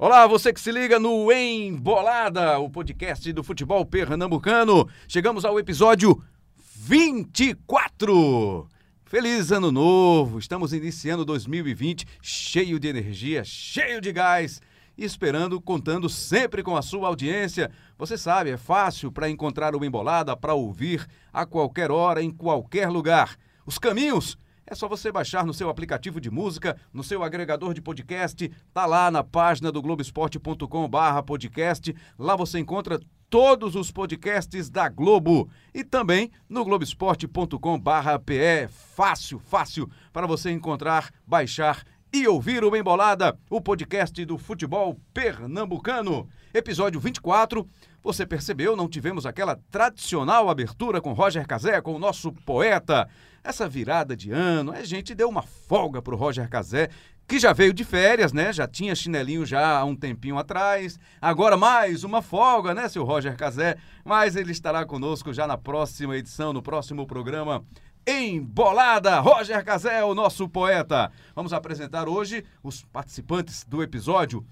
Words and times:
Olá, 0.00 0.28
você 0.28 0.52
que 0.52 0.60
se 0.60 0.70
liga 0.70 1.00
no 1.00 1.32
Embolada, 1.32 2.56
o 2.60 2.70
podcast 2.70 3.32
do 3.32 3.42
futebol 3.42 3.84
pernambucano. 3.84 4.88
Chegamos 5.08 5.44
ao 5.44 5.58
episódio 5.58 6.22
24. 6.56 8.68
Feliz 9.04 9.50
ano 9.50 9.72
novo! 9.72 10.38
Estamos 10.38 10.72
iniciando 10.72 11.24
2020 11.24 12.06
cheio 12.22 12.78
de 12.78 12.86
energia, 12.86 13.42
cheio 13.42 14.00
de 14.00 14.12
gás 14.12 14.62
esperando, 14.96 15.60
contando 15.60 16.08
sempre 16.08 16.62
com 16.62 16.76
a 16.76 16.82
sua 16.82 17.08
audiência. 17.08 17.68
Você 17.98 18.16
sabe, 18.16 18.50
é 18.50 18.56
fácil 18.56 19.10
para 19.10 19.28
encontrar 19.28 19.74
o 19.74 19.84
Embolada, 19.84 20.36
para 20.36 20.54
ouvir 20.54 21.04
a 21.32 21.44
qualquer 21.44 21.90
hora, 21.90 22.22
em 22.22 22.30
qualquer 22.30 22.88
lugar. 22.88 23.36
Os 23.66 23.80
caminhos 23.80 24.38
é 24.70 24.74
só 24.74 24.86
você 24.86 25.10
baixar 25.10 25.46
no 25.46 25.54
seu 25.54 25.70
aplicativo 25.70 26.20
de 26.20 26.30
música, 26.30 26.76
no 26.92 27.02
seu 27.02 27.22
agregador 27.22 27.72
de 27.72 27.80
podcast, 27.80 28.52
tá 28.72 28.84
lá 28.84 29.10
na 29.10 29.24
página 29.24 29.72
do 29.72 29.80
globesport.com/podcast. 29.80 31.96
Lá 32.18 32.36
você 32.36 32.58
encontra 32.58 33.00
todos 33.30 33.74
os 33.74 33.90
podcasts 33.90 34.68
da 34.68 34.86
Globo 34.88 35.48
e 35.72 35.82
também 35.82 36.30
no 36.48 36.64
globesport.com/pe. 36.64 38.68
Fácil, 38.68 39.38
fácil 39.38 39.88
para 40.12 40.26
você 40.26 40.50
encontrar, 40.50 41.10
baixar 41.26 41.82
e 42.12 42.26
ouvir 42.26 42.64
o 42.64 42.74
Embolada, 42.74 43.38
o 43.50 43.60
podcast 43.60 44.24
do 44.24 44.38
futebol 44.38 44.98
pernambucano. 45.12 46.28
Episódio 46.54 46.98
24. 46.98 47.66
Você 48.02 48.26
percebeu, 48.26 48.74
não 48.74 48.88
tivemos 48.88 49.26
aquela 49.26 49.58
tradicional 49.70 50.48
abertura 50.48 51.00
com 51.00 51.12
Roger 51.12 51.46
Cazé, 51.46 51.80
com 51.80 51.94
o 51.94 51.98
nosso 51.98 52.32
poeta. 52.32 53.08
Essa 53.44 53.68
virada 53.68 54.16
de 54.16 54.30
ano, 54.30 54.72
a 54.72 54.82
gente 54.84 55.14
deu 55.14 55.28
uma 55.28 55.42
folga 55.42 56.00
pro 56.00 56.16
Roger 56.16 56.48
Cazé, 56.48 56.88
que 57.26 57.38
já 57.38 57.52
veio 57.52 57.74
de 57.74 57.84
férias, 57.84 58.32
né? 58.32 58.52
Já 58.54 58.66
tinha 58.66 58.94
chinelinho 58.94 59.44
já 59.44 59.78
há 59.78 59.84
um 59.84 59.94
tempinho 59.94 60.38
atrás. 60.38 60.98
Agora 61.20 61.58
mais 61.58 62.02
uma 62.02 62.22
folga, 62.22 62.72
né, 62.72 62.88
seu 62.88 63.04
Roger 63.04 63.36
Cazé? 63.36 63.76
Mas 64.02 64.34
ele 64.34 64.52
estará 64.52 64.86
conosco 64.86 65.32
já 65.32 65.46
na 65.46 65.58
próxima 65.58 66.16
edição, 66.16 66.54
no 66.54 66.62
próximo 66.62 67.06
programa. 67.06 67.62
Embolada, 68.10 69.20
Roger 69.20 69.62
o 70.06 70.14
nosso 70.14 70.48
poeta. 70.48 71.12
Vamos 71.36 71.52
apresentar 71.52 72.08
hoje 72.08 72.42
os 72.62 72.82
participantes 72.82 73.64
do 73.64 73.82
episódio. 73.82 74.46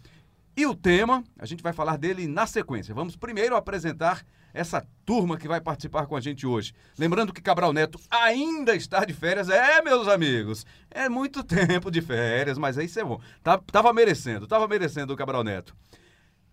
E 0.55 0.67
o 0.67 0.75
tema, 0.75 1.25
a 1.39 1.47
gente 1.47 1.63
vai 1.63 1.73
falar 1.73 1.97
dele 1.97 2.27
na 2.27 2.47
sequência. 2.47 2.95
Vamos 2.95 3.17
primeiro 3.17 3.57
apresentar 3.57 4.27
essa 4.53 4.87
turma 5.07 5.39
que 5.39 5.49
vai 5.49 5.59
participar 5.59 6.05
com 6.05 6.15
a 6.15 6.21
gente 6.21 6.47
hoje. 6.47 6.75
Lembrando 6.99 7.33
que 7.33 7.41
Cabral 7.41 7.73
Neto 7.73 7.99
ainda 8.11 8.77
está 8.77 9.07
de 9.07 9.15
férias. 9.15 9.49
É, 9.49 9.81
meus 9.81 10.07
amigos, 10.07 10.67
é 10.91 11.09
muito 11.09 11.41
tempo 11.43 11.91
de 11.91 12.03
férias, 12.03 12.59
mas 12.59 12.77
aí 12.77 12.85
isso 12.85 13.01
é 13.01 13.05
bom. 13.05 13.19
Tá, 13.43 13.57
tava 13.57 13.91
merecendo, 13.91 14.47
tava 14.47 14.69
merecendo 14.69 15.15
o 15.15 15.17
Cabral 15.17 15.43
Neto. 15.43 15.75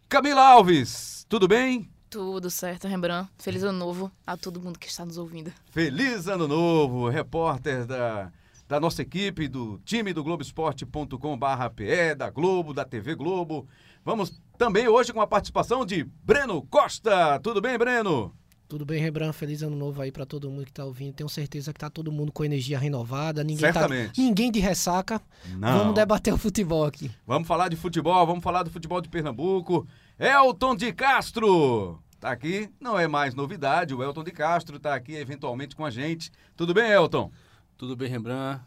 Camila 0.07 0.41
Alves, 0.41 1.25
tudo 1.27 1.49
bem? 1.49 1.92
Tudo 2.13 2.51
certo, 2.51 2.87
Rembrandt. 2.87 3.27
Feliz 3.39 3.63
ano 3.63 3.79
novo 3.79 4.11
a 4.25 4.37
todo 4.37 4.61
mundo 4.61 4.77
que 4.77 4.87
está 4.87 5.03
nos 5.03 5.17
ouvindo. 5.17 5.51
Feliz 5.71 6.27
ano 6.27 6.47
novo, 6.47 7.09
repórter 7.09 7.87
da, 7.87 8.31
da 8.69 8.79
nossa 8.79 9.01
equipe, 9.01 9.47
do 9.47 9.81
time 9.83 10.13
do 10.13 10.23
Globoesporte.com/pe, 10.23 12.13
da 12.13 12.29
Globo, 12.29 12.71
da 12.71 12.85
TV 12.85 13.15
Globo. 13.15 13.67
Vamos 14.05 14.39
também 14.59 14.87
hoje 14.87 15.11
com 15.11 15.21
a 15.21 15.25
participação 15.25 15.83
de 15.83 16.03
Breno 16.23 16.61
Costa. 16.61 17.39
Tudo 17.39 17.59
bem, 17.59 17.79
Breno? 17.79 18.31
Tudo 18.67 18.85
bem, 18.85 19.01
Rembrandt? 19.01 19.35
Feliz 19.35 19.63
ano 19.63 19.75
novo 19.75 19.99
aí 19.99 20.11
para 20.11 20.25
todo 20.25 20.51
mundo 20.51 20.65
que 20.65 20.71
está 20.71 20.85
ouvindo. 20.85 21.13
Tenho 21.13 21.29
certeza 21.29 21.73
que 21.73 21.79
tá 21.79 21.89
todo 21.89 22.11
mundo 22.11 22.31
com 22.31 22.45
energia 22.45 22.77
renovada. 22.77 23.43
Ninguém 23.43 23.71
Certamente. 23.71 24.15
Tá, 24.15 24.21
ninguém 24.21 24.51
de 24.51 24.59
ressaca. 24.59 25.19
Não. 25.57 25.79
Vamos 25.79 25.95
debater 25.95 26.31
o 26.31 26.37
futebol 26.37 26.85
aqui. 26.85 27.09
Vamos 27.25 27.47
falar 27.47 27.69
de 27.69 27.75
futebol, 27.75 28.23
vamos 28.27 28.43
falar 28.43 28.61
do 28.61 28.69
futebol 28.69 29.01
de 29.01 29.09
Pernambuco. 29.09 29.87
Elton 30.19 30.75
de 30.75 30.93
Castro 30.93 31.99
tá 32.19 32.31
aqui, 32.31 32.69
não 32.79 32.97
é 32.97 33.07
mais 33.07 33.33
novidade. 33.33 33.93
O 33.93 34.03
Elton 34.03 34.23
de 34.23 34.31
Castro 34.31 34.79
tá 34.79 34.93
aqui 34.93 35.13
eventualmente 35.15 35.75
com 35.75 35.83
a 35.83 35.89
gente. 35.89 36.31
Tudo 36.55 36.73
bem, 36.73 36.91
Elton? 36.91 37.31
Tudo 37.77 37.95
bem, 37.95 38.09
Rembrandt? 38.09 38.61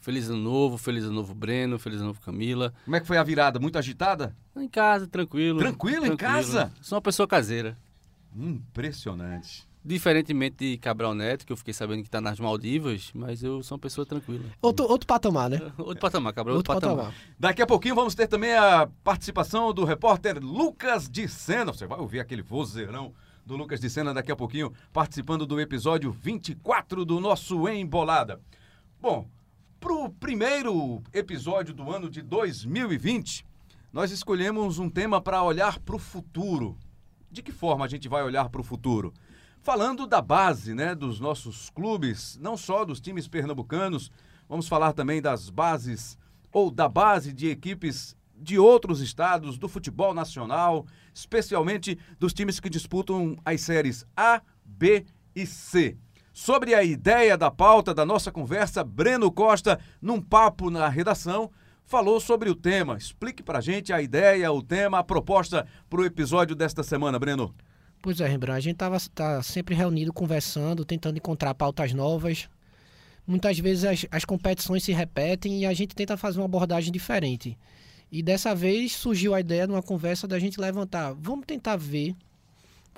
Feliz 0.00 0.28
ano 0.28 0.38
novo, 0.38 0.76
feliz 0.76 1.04
ano 1.04 1.14
novo 1.14 1.34
Breno, 1.34 1.78
feliz 1.78 1.98
ano 1.98 2.08
novo 2.08 2.20
Camila. 2.20 2.72
Como 2.84 2.96
é 2.96 3.00
que 3.00 3.06
foi 3.06 3.16
a 3.16 3.22
virada? 3.22 3.58
Muito 3.60 3.78
agitada? 3.78 4.36
Em 4.56 4.68
casa, 4.68 5.06
tranquilo. 5.06 5.58
Tranquilo, 5.58 6.06
em 6.06 6.16
casa? 6.16 6.72
Sou 6.80 6.96
uma 6.96 7.02
pessoa 7.02 7.28
caseira. 7.28 7.76
Impressionante. 8.34 9.68
Diferentemente 9.88 10.56
de 10.58 10.76
Cabral 10.76 11.14
Neto, 11.14 11.46
que 11.46 11.52
eu 11.52 11.56
fiquei 11.56 11.72
sabendo 11.72 12.02
que 12.02 12.10
tá 12.10 12.20
nas 12.20 12.38
Maldivas, 12.38 13.10
mas 13.14 13.42
eu 13.42 13.62
sou 13.62 13.76
uma 13.76 13.80
pessoa 13.80 14.04
tranquila. 14.04 14.44
Outro, 14.60 14.84
outro 14.86 15.06
patamar, 15.06 15.48
né? 15.48 15.72
Outro 15.78 15.98
patamar, 15.98 16.34
Cabral, 16.34 16.56
outro, 16.56 16.74
Outro 16.74 16.86
patamar. 16.86 17.06
patamar. 17.06 17.34
Daqui 17.38 17.62
a 17.62 17.66
pouquinho 17.66 17.94
vamos 17.94 18.14
ter 18.14 18.26
também 18.26 18.52
a 18.52 18.86
participação 19.02 19.72
do 19.72 19.86
repórter 19.86 20.44
Lucas 20.44 21.08
de 21.08 21.26
Sena. 21.26 21.72
Você 21.72 21.86
vai 21.86 21.98
ouvir 21.98 22.20
aquele 22.20 22.42
vozeirão 22.42 23.14
do 23.46 23.56
Lucas 23.56 23.80
de 23.80 23.88
Sena 23.88 24.12
daqui 24.12 24.30
a 24.30 24.36
pouquinho, 24.36 24.74
participando 24.92 25.46
do 25.46 25.58
episódio 25.58 26.12
24 26.12 27.06
do 27.06 27.18
nosso 27.18 27.66
Embolada. 27.66 28.42
Bom, 29.00 29.26
pro 29.80 30.10
primeiro 30.10 31.02
episódio 31.14 31.72
do 31.72 31.90
ano 31.90 32.10
de 32.10 32.20
2020, 32.20 33.42
nós 33.90 34.10
escolhemos 34.10 34.78
um 34.78 34.90
tema 34.90 35.18
para 35.18 35.42
olhar 35.42 35.78
para 35.78 35.96
o 35.96 35.98
futuro. 35.98 36.76
De 37.30 37.42
que 37.42 37.52
forma 37.52 37.86
a 37.86 37.88
gente 37.88 38.06
vai 38.06 38.22
olhar 38.22 38.50
para 38.50 38.60
o 38.60 38.64
futuro? 38.64 39.14
Falando 39.68 40.06
da 40.06 40.22
base, 40.22 40.72
né, 40.72 40.94
dos 40.94 41.20
nossos 41.20 41.68
clubes, 41.68 42.38
não 42.40 42.56
só 42.56 42.86
dos 42.86 43.02
times 43.02 43.28
pernambucanos, 43.28 44.10
vamos 44.48 44.66
falar 44.66 44.94
também 44.94 45.20
das 45.20 45.50
bases 45.50 46.16
ou 46.50 46.70
da 46.70 46.88
base 46.88 47.34
de 47.34 47.50
equipes 47.50 48.16
de 48.34 48.58
outros 48.58 49.02
estados 49.02 49.58
do 49.58 49.68
futebol 49.68 50.14
nacional, 50.14 50.86
especialmente 51.12 51.98
dos 52.18 52.32
times 52.32 52.58
que 52.58 52.70
disputam 52.70 53.36
as 53.44 53.60
séries 53.60 54.06
A, 54.16 54.40
B 54.64 55.04
e 55.36 55.44
C. 55.44 55.98
Sobre 56.32 56.74
a 56.74 56.82
ideia 56.82 57.36
da 57.36 57.50
pauta 57.50 57.92
da 57.92 58.06
nossa 58.06 58.32
conversa, 58.32 58.82
Breno 58.82 59.30
Costa, 59.30 59.78
num 60.00 60.18
papo 60.18 60.70
na 60.70 60.88
redação, 60.88 61.50
falou 61.84 62.18
sobre 62.20 62.48
o 62.48 62.54
tema. 62.54 62.96
Explique 62.96 63.42
pra 63.42 63.60
gente 63.60 63.92
a 63.92 64.00
ideia, 64.00 64.50
o 64.50 64.62
tema, 64.62 65.00
a 65.00 65.04
proposta 65.04 65.66
para 65.90 66.00
o 66.00 66.06
episódio 66.06 66.56
desta 66.56 66.82
semana, 66.82 67.18
Breno. 67.18 67.54
Pois 68.00 68.20
é, 68.20 68.28
Rembrandt. 68.28 68.58
A 68.58 68.60
gente 68.60 68.76
tava, 68.76 68.96
tá 69.14 69.42
sempre 69.42 69.74
reunido, 69.74 70.12
conversando, 70.12 70.84
tentando 70.84 71.16
encontrar 71.16 71.54
pautas 71.54 71.92
novas. 71.92 72.48
Muitas 73.26 73.58
vezes 73.58 73.84
as, 73.84 74.06
as 74.10 74.24
competições 74.24 74.84
se 74.84 74.92
repetem 74.92 75.60
e 75.60 75.66
a 75.66 75.74
gente 75.74 75.94
tenta 75.94 76.16
fazer 76.16 76.38
uma 76.38 76.46
abordagem 76.46 76.92
diferente. 76.92 77.58
E 78.10 78.22
dessa 78.22 78.54
vez 78.54 78.92
surgiu 78.92 79.34
a 79.34 79.40
ideia 79.40 79.66
numa 79.66 79.82
conversa 79.82 80.26
da 80.26 80.38
gente 80.38 80.60
levantar. 80.60 81.12
Vamos 81.12 81.44
tentar 81.44 81.76
ver 81.76 82.16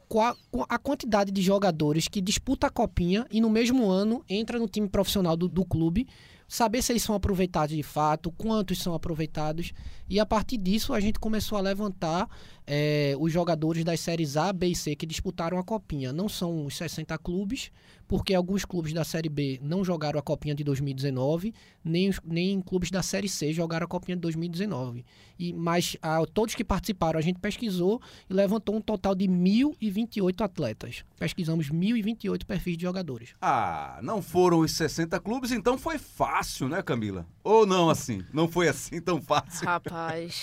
qual 0.08 0.36
a 0.68 0.78
quantidade 0.78 1.30
de 1.30 1.40
jogadores 1.40 2.06
que 2.06 2.20
disputa 2.20 2.66
a 2.66 2.70
copinha 2.70 3.26
e 3.30 3.40
no 3.40 3.48
mesmo 3.48 3.88
ano 3.88 4.24
entra 4.28 4.58
no 4.58 4.68
time 4.68 4.88
profissional 4.88 5.36
do, 5.36 5.48
do 5.48 5.64
clube, 5.64 6.06
saber 6.48 6.82
se 6.82 6.92
eles 6.92 7.02
são 7.02 7.14
aproveitados 7.14 7.74
de 7.74 7.82
fato, 7.82 8.30
quantos 8.32 8.82
são 8.82 8.92
aproveitados. 8.92 9.72
E 10.10 10.18
a 10.18 10.26
partir 10.26 10.56
disso 10.56 10.92
a 10.92 10.98
gente 10.98 11.20
começou 11.20 11.56
a 11.56 11.60
levantar 11.60 12.28
eh, 12.66 13.14
os 13.18 13.32
jogadores 13.32 13.84
das 13.84 14.00
séries 14.00 14.36
A, 14.36 14.52
B 14.52 14.66
e 14.66 14.74
C 14.74 14.96
que 14.96 15.06
disputaram 15.06 15.56
a 15.56 15.62
copinha. 15.62 16.12
Não 16.12 16.28
são 16.28 16.66
os 16.66 16.76
60 16.76 17.16
clubes, 17.18 17.70
porque 18.10 18.34
alguns 18.34 18.64
clubes 18.64 18.92
da 18.92 19.04
Série 19.04 19.28
B 19.28 19.60
não 19.62 19.84
jogaram 19.84 20.18
a 20.18 20.22
copinha 20.22 20.52
de 20.52 20.64
2019, 20.64 21.54
nem, 21.84 22.10
nem 22.24 22.60
clubes 22.60 22.90
da 22.90 23.02
Série 23.04 23.28
C 23.28 23.52
jogaram 23.52 23.84
a 23.84 23.88
copinha 23.88 24.16
de 24.16 24.20
2019. 24.22 25.04
E, 25.38 25.52
mas 25.52 25.96
ah, 26.02 26.20
todos 26.34 26.56
que 26.56 26.64
participaram 26.64 27.20
a 27.20 27.22
gente 27.22 27.38
pesquisou 27.38 28.02
e 28.28 28.34
levantou 28.34 28.74
um 28.74 28.80
total 28.80 29.14
de 29.14 29.28
1.028 29.28 30.40
atletas. 30.40 31.04
Pesquisamos 31.20 31.70
1.028 31.70 32.44
perfis 32.44 32.76
de 32.76 32.82
jogadores. 32.82 33.30
Ah, 33.40 34.00
não 34.02 34.20
foram 34.20 34.58
os 34.58 34.72
60 34.72 35.20
clubes, 35.20 35.52
então 35.52 35.78
foi 35.78 35.96
fácil, 35.96 36.68
né, 36.68 36.82
Camila? 36.82 37.24
Ou 37.44 37.64
não 37.64 37.88
assim? 37.88 38.24
Não 38.32 38.48
foi 38.48 38.66
assim 38.66 39.00
tão 39.00 39.22
fácil? 39.22 39.66
Rapaz, 39.66 39.99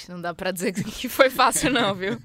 não 0.10 0.22
dá 0.22 0.34
pra 0.34 0.52
dizer 0.52 0.74
que 0.84 1.10
foi 1.10 1.30
fácil 1.30 1.72
não, 1.72 1.94
viu? 1.94 2.20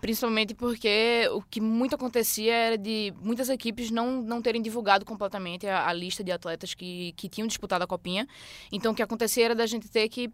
Principalmente 0.00 0.54
porque 0.54 1.28
o 1.32 1.42
que 1.42 1.60
muito 1.60 1.94
acontecia 1.94 2.54
era 2.54 2.78
de 2.78 3.12
muitas 3.20 3.48
equipes 3.48 3.90
não, 3.90 4.22
não 4.22 4.40
terem 4.40 4.62
divulgado 4.62 5.04
completamente 5.04 5.66
a, 5.66 5.86
a 5.88 5.92
lista 5.92 6.24
de 6.24 6.32
atletas 6.32 6.74
que, 6.74 7.12
que 7.12 7.28
tinham 7.28 7.46
disputado 7.46 7.84
a 7.84 7.86
copinha. 7.86 8.26
Então 8.72 8.92
o 8.92 8.94
que 8.94 9.02
acontecia 9.02 9.44
era 9.44 9.54
da 9.54 9.66
gente 9.66 9.88
ter 9.88 10.08
que 10.08 10.32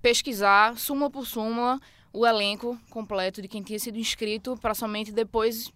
pesquisar, 0.00 0.76
súmula 0.76 1.10
por 1.10 1.26
súmula, 1.26 1.78
o 2.12 2.26
elenco 2.26 2.78
completo 2.90 3.40
de 3.40 3.48
quem 3.48 3.62
tinha 3.62 3.78
sido 3.78 3.98
inscrito 3.98 4.56
para 4.60 4.74
somente 4.74 5.12
depois 5.12 5.72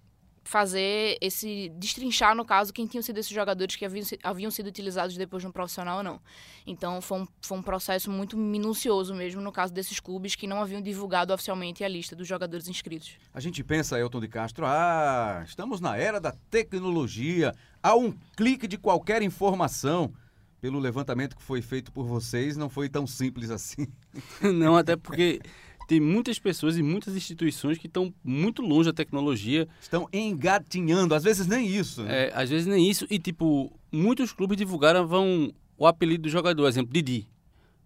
fazer 0.47 1.19
esse 1.21 1.69
destrinchar 1.71 2.35
no 2.35 2.45
caso 2.45 2.73
quem 2.73 2.87
tinham 2.87 3.03
sido 3.03 3.19
esses 3.19 3.33
jogadores 3.33 3.75
que 3.75 3.85
haviam, 3.85 4.05
haviam 4.23 4.51
sido 4.51 4.69
utilizados 4.69 5.17
depois 5.17 5.43
no 5.43 5.53
profissional 5.53 5.99
ou 5.99 6.05
não. 6.05 6.21
Então 6.65 7.01
foi 7.01 7.23
um, 7.23 7.29
foi 7.43 7.59
um 7.59 7.63
processo 7.63 8.11
muito 8.11 8.37
minucioso 8.37 9.13
mesmo 9.13 9.41
no 9.41 9.51
caso 9.51 9.75
desses 9.75 9.99
clubes 9.99 10.37
que 10.37 10.47
não 10.47 10.63
haviam 10.63 10.81
divulgado 10.81 11.35
oficialmente 11.35 11.83
a 11.83 11.89
lista 11.89 12.15
dos 12.15 12.29
jogadores 12.29 12.69
inscritos. 12.69 13.17
A 13.35 13.41
gente 13.41 13.63
pensa, 13.65 13.99
Elton 13.99 14.21
de 14.21 14.29
Castro, 14.29 14.65
ah, 14.67 15.43
estamos 15.45 15.81
na 15.81 15.97
era 15.97 16.21
da 16.21 16.33
tecnologia, 16.49 17.53
há 17.83 17.97
um 17.97 18.13
clique 18.37 18.69
de 18.69 18.79
qualquer 18.79 19.23
informação. 19.23 20.13
Pelo 20.59 20.79
levantamento 20.79 21.37
que 21.37 21.43
foi 21.43 21.61
feito 21.61 21.93
por 21.93 22.07
vocês, 22.07 22.57
não 22.57 22.69
foi 22.71 22.89
tão 22.89 23.07
simples 23.07 23.51
assim. 23.51 23.87
Não, 24.41 24.75
até 24.75 24.97
porque 24.97 25.39
tem 25.87 26.01
muitas 26.01 26.39
pessoas 26.39 26.77
e 26.77 26.83
muitas 26.83 27.15
instituições 27.15 27.79
que 27.79 27.87
estão 27.87 28.13
muito 28.25 28.61
longe 28.61 28.91
da 28.91 28.93
tecnologia. 28.93 29.69
Estão 29.81 30.09
engatinhando, 30.13 31.15
às 31.15 31.23
vezes 31.23 31.47
nem 31.47 31.67
isso. 31.67 32.03
Né? 32.03 32.27
É, 32.27 32.33
às 32.35 32.51
vezes 32.51 32.67
nem 32.67 32.89
isso. 32.89 33.07
E, 33.09 33.19
tipo, 33.19 33.73
muitos 33.93 34.33
clubes 34.33 34.57
divulgaram 34.57 35.07
vão, 35.07 35.53
o 35.79 35.87
apelido 35.87 36.25
do 36.25 36.29
jogador, 36.29 36.67
exemplo, 36.67 36.93
Didi. 36.93 37.29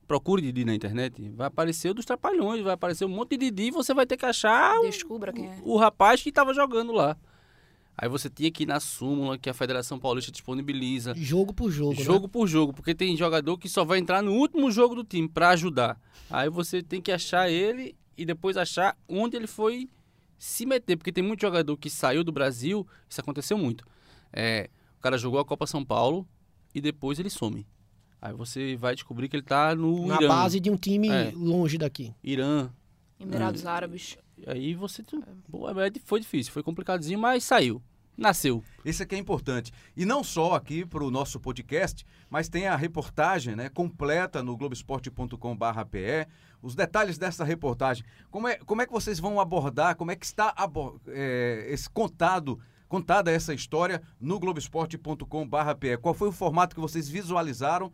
Procure 0.08 0.42
Didi 0.42 0.64
na 0.64 0.74
internet, 0.74 1.30
vai 1.36 1.46
aparecer 1.46 1.90
o 1.90 1.94
dos 1.94 2.04
Trapalhões, 2.04 2.62
vai 2.62 2.72
aparecer 2.72 3.04
um 3.04 3.08
monte 3.08 3.36
de 3.36 3.50
Didi 3.50 3.68
e 3.68 3.70
você 3.70 3.94
vai 3.94 4.04
ter 4.04 4.16
que 4.16 4.26
achar 4.26 4.76
o, 4.80 4.82
Descubra 4.82 5.32
quem 5.32 5.46
é. 5.46 5.58
o 5.62 5.76
rapaz 5.76 6.20
que 6.20 6.30
estava 6.30 6.52
jogando 6.52 6.92
lá. 6.92 7.16
Aí 8.02 8.08
você 8.08 8.30
tinha 8.30 8.50
que 8.50 8.62
ir 8.62 8.66
na 8.66 8.80
súmula 8.80 9.36
que 9.36 9.50
a 9.50 9.52
Federação 9.52 9.98
Paulista 9.98 10.32
disponibiliza. 10.32 11.12
Jogo 11.14 11.52
por 11.52 11.70
jogo, 11.70 11.98
né? 11.98 12.02
Jogo 12.02 12.26
por 12.30 12.46
jogo, 12.46 12.72
porque 12.72 12.94
tem 12.94 13.14
jogador 13.14 13.58
que 13.58 13.68
só 13.68 13.84
vai 13.84 13.98
entrar 13.98 14.22
no 14.22 14.32
último 14.32 14.70
jogo 14.70 14.94
do 14.94 15.04
time 15.04 15.28
para 15.28 15.50
ajudar. 15.50 16.00
Aí 16.30 16.48
você 16.48 16.82
tem 16.82 16.98
que 16.98 17.12
achar 17.12 17.50
ele 17.50 17.94
e 18.16 18.24
depois 18.24 18.56
achar 18.56 18.96
onde 19.06 19.36
ele 19.36 19.46
foi 19.46 19.86
se 20.38 20.64
meter, 20.64 20.96
porque 20.96 21.12
tem 21.12 21.22
muito 21.22 21.42
jogador 21.42 21.76
que 21.76 21.90
saiu 21.90 22.24
do 22.24 22.32
Brasil, 22.32 22.86
isso 23.06 23.20
aconteceu 23.20 23.58
muito. 23.58 23.84
É, 24.32 24.70
o 24.96 25.02
cara 25.02 25.18
jogou 25.18 25.38
a 25.38 25.44
Copa 25.44 25.66
São 25.66 25.84
Paulo 25.84 26.26
e 26.74 26.80
depois 26.80 27.18
ele 27.18 27.28
some. 27.28 27.66
Aí 28.18 28.32
você 28.32 28.76
vai 28.76 28.94
descobrir 28.94 29.28
que 29.28 29.36
ele 29.36 29.42
tá 29.42 29.74
no 29.74 30.06
Na 30.06 30.16
Irã, 30.16 30.28
base 30.28 30.58
de 30.58 30.70
um 30.70 30.76
time 30.76 31.10
É. 31.10 31.32
longe 31.34 31.76
daqui. 31.76 32.14
Irã. 32.24 32.70
Emirados 33.18 33.66
Árabes. 33.66 34.16
E 34.38 34.48
aí 34.50 34.74
você 34.74 35.02
pô, 35.50 35.68
é, 35.68 35.92
foi 36.06 36.20
difícil, 36.20 36.50
foi 36.50 36.62
complicadinho, 36.62 37.18
mas 37.18 37.44
saiu. 37.44 37.82
Nasceu. 38.16 38.62
Esse 38.84 39.02
aqui 39.02 39.14
é 39.14 39.18
importante. 39.18 39.72
E 39.96 40.04
não 40.04 40.22
só 40.22 40.54
aqui 40.54 40.84
para 40.84 41.02
o 41.02 41.10
nosso 41.10 41.40
podcast, 41.40 42.04
mas 42.28 42.48
tem 42.48 42.66
a 42.66 42.76
reportagem 42.76 43.56
né, 43.56 43.68
completa 43.68 44.42
no 44.42 44.56
globesport.com.br 44.56 45.36
os 46.62 46.74
detalhes 46.74 47.18
dessa 47.18 47.44
reportagem. 47.44 48.04
Como 48.30 48.46
é, 48.46 48.56
como 48.56 48.82
é 48.82 48.86
que 48.86 48.92
vocês 48.92 49.18
vão 49.18 49.40
abordar, 49.40 49.96
como 49.96 50.10
é 50.10 50.16
que 50.16 50.26
está 50.26 50.54
é, 51.08 51.66
esse 51.68 51.88
contado, 51.88 52.60
contada 52.88 53.30
essa 53.30 53.54
história 53.54 54.02
no 54.20 54.38
globesport.com.br? 54.38 55.96
Qual 56.00 56.14
foi 56.14 56.28
o 56.28 56.32
formato 56.32 56.74
que 56.74 56.80
vocês 56.80 57.08
visualizaram 57.08 57.90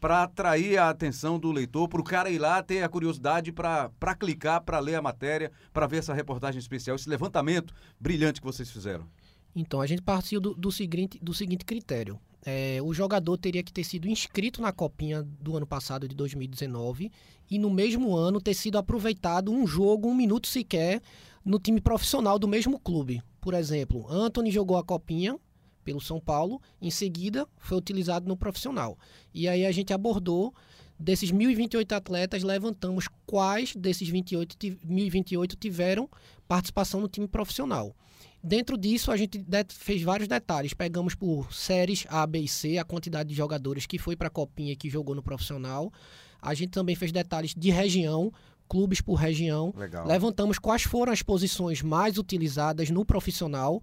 para 0.00 0.22
atrair 0.22 0.78
a 0.78 0.88
atenção 0.88 1.38
do 1.38 1.52
leitor, 1.52 1.86
para 1.86 2.00
o 2.00 2.04
cara 2.04 2.30
ir 2.30 2.38
lá 2.38 2.62
ter 2.62 2.82
a 2.82 2.88
curiosidade 2.88 3.52
para 3.52 4.14
clicar, 4.18 4.62
para 4.62 4.78
ler 4.78 4.94
a 4.94 5.02
matéria, 5.02 5.52
para 5.74 5.86
ver 5.86 5.98
essa 5.98 6.14
reportagem 6.14 6.58
especial, 6.58 6.96
esse 6.96 7.08
levantamento 7.08 7.74
brilhante 8.00 8.40
que 8.40 8.46
vocês 8.46 8.70
fizeram? 8.70 9.06
Então, 9.54 9.80
a 9.80 9.86
gente 9.86 10.02
partiu 10.02 10.40
do, 10.40 10.54
do 10.54 10.70
seguinte, 10.70 11.18
do 11.20 11.34
seguinte 11.34 11.64
critério. 11.64 12.18
É, 12.44 12.78
o 12.82 12.94
jogador 12.94 13.36
teria 13.36 13.62
que 13.62 13.72
ter 13.72 13.84
sido 13.84 14.08
inscrito 14.08 14.62
na 14.62 14.72
copinha 14.72 15.22
do 15.22 15.56
ano 15.56 15.66
passado, 15.66 16.08
de 16.08 16.14
2019, 16.14 17.10
e 17.50 17.58
no 17.58 17.68
mesmo 17.68 18.16
ano 18.16 18.40
ter 18.40 18.54
sido 18.54 18.78
aproveitado 18.78 19.52
um 19.52 19.66
jogo, 19.66 20.08
um 20.08 20.14
minuto 20.14 20.46
sequer, 20.46 21.02
no 21.44 21.58
time 21.58 21.80
profissional 21.80 22.38
do 22.38 22.48
mesmo 22.48 22.78
clube. 22.78 23.22
Por 23.40 23.54
exemplo, 23.54 24.06
Anthony 24.10 24.50
jogou 24.50 24.76
a 24.76 24.84
copinha 24.84 25.38
pelo 25.84 26.00
São 26.00 26.20
Paulo, 26.20 26.60
em 26.80 26.90
seguida 26.90 27.46
foi 27.58 27.76
utilizado 27.78 28.28
no 28.28 28.36
profissional. 28.36 28.98
E 29.34 29.48
aí 29.48 29.66
a 29.66 29.72
gente 29.72 29.92
abordou 29.92 30.54
desses 30.98 31.32
1.028 31.32 31.92
atletas, 31.92 32.42
levantamos 32.42 33.08
quais 33.26 33.74
desses 33.74 34.08
28, 34.08 34.56
ti- 34.56 34.78
1.028 34.86 35.56
tiveram 35.58 36.08
participação 36.46 37.00
no 37.00 37.08
time 37.08 37.26
profissional. 37.26 37.96
Dentro 38.42 38.78
disso, 38.78 39.12
a 39.12 39.16
gente 39.16 39.44
fez 39.68 40.02
vários 40.02 40.28
detalhes. 40.28 40.72
Pegamos 40.72 41.14
por 41.14 41.52
séries 41.52 42.06
A, 42.08 42.26
B 42.26 42.40
e 42.40 42.48
C, 42.48 42.78
a 42.78 42.84
quantidade 42.84 43.28
de 43.28 43.34
jogadores 43.34 43.86
que 43.86 43.98
foi 43.98 44.16
para 44.16 44.28
a 44.28 44.30
Copinha 44.30 44.72
e 44.72 44.76
que 44.76 44.88
jogou 44.88 45.14
no 45.14 45.22
profissional. 45.22 45.92
A 46.40 46.54
gente 46.54 46.70
também 46.70 46.96
fez 46.96 47.12
detalhes 47.12 47.54
de 47.54 47.70
região, 47.70 48.32
clubes 48.68 49.00
por 49.00 49.14
região. 49.14 49.74
Legal. 49.76 50.06
Levantamos 50.06 50.58
quais 50.58 50.82
foram 50.82 51.12
as 51.12 51.22
posições 51.22 51.82
mais 51.82 52.16
utilizadas 52.16 52.88
no 52.88 53.04
profissional. 53.04 53.82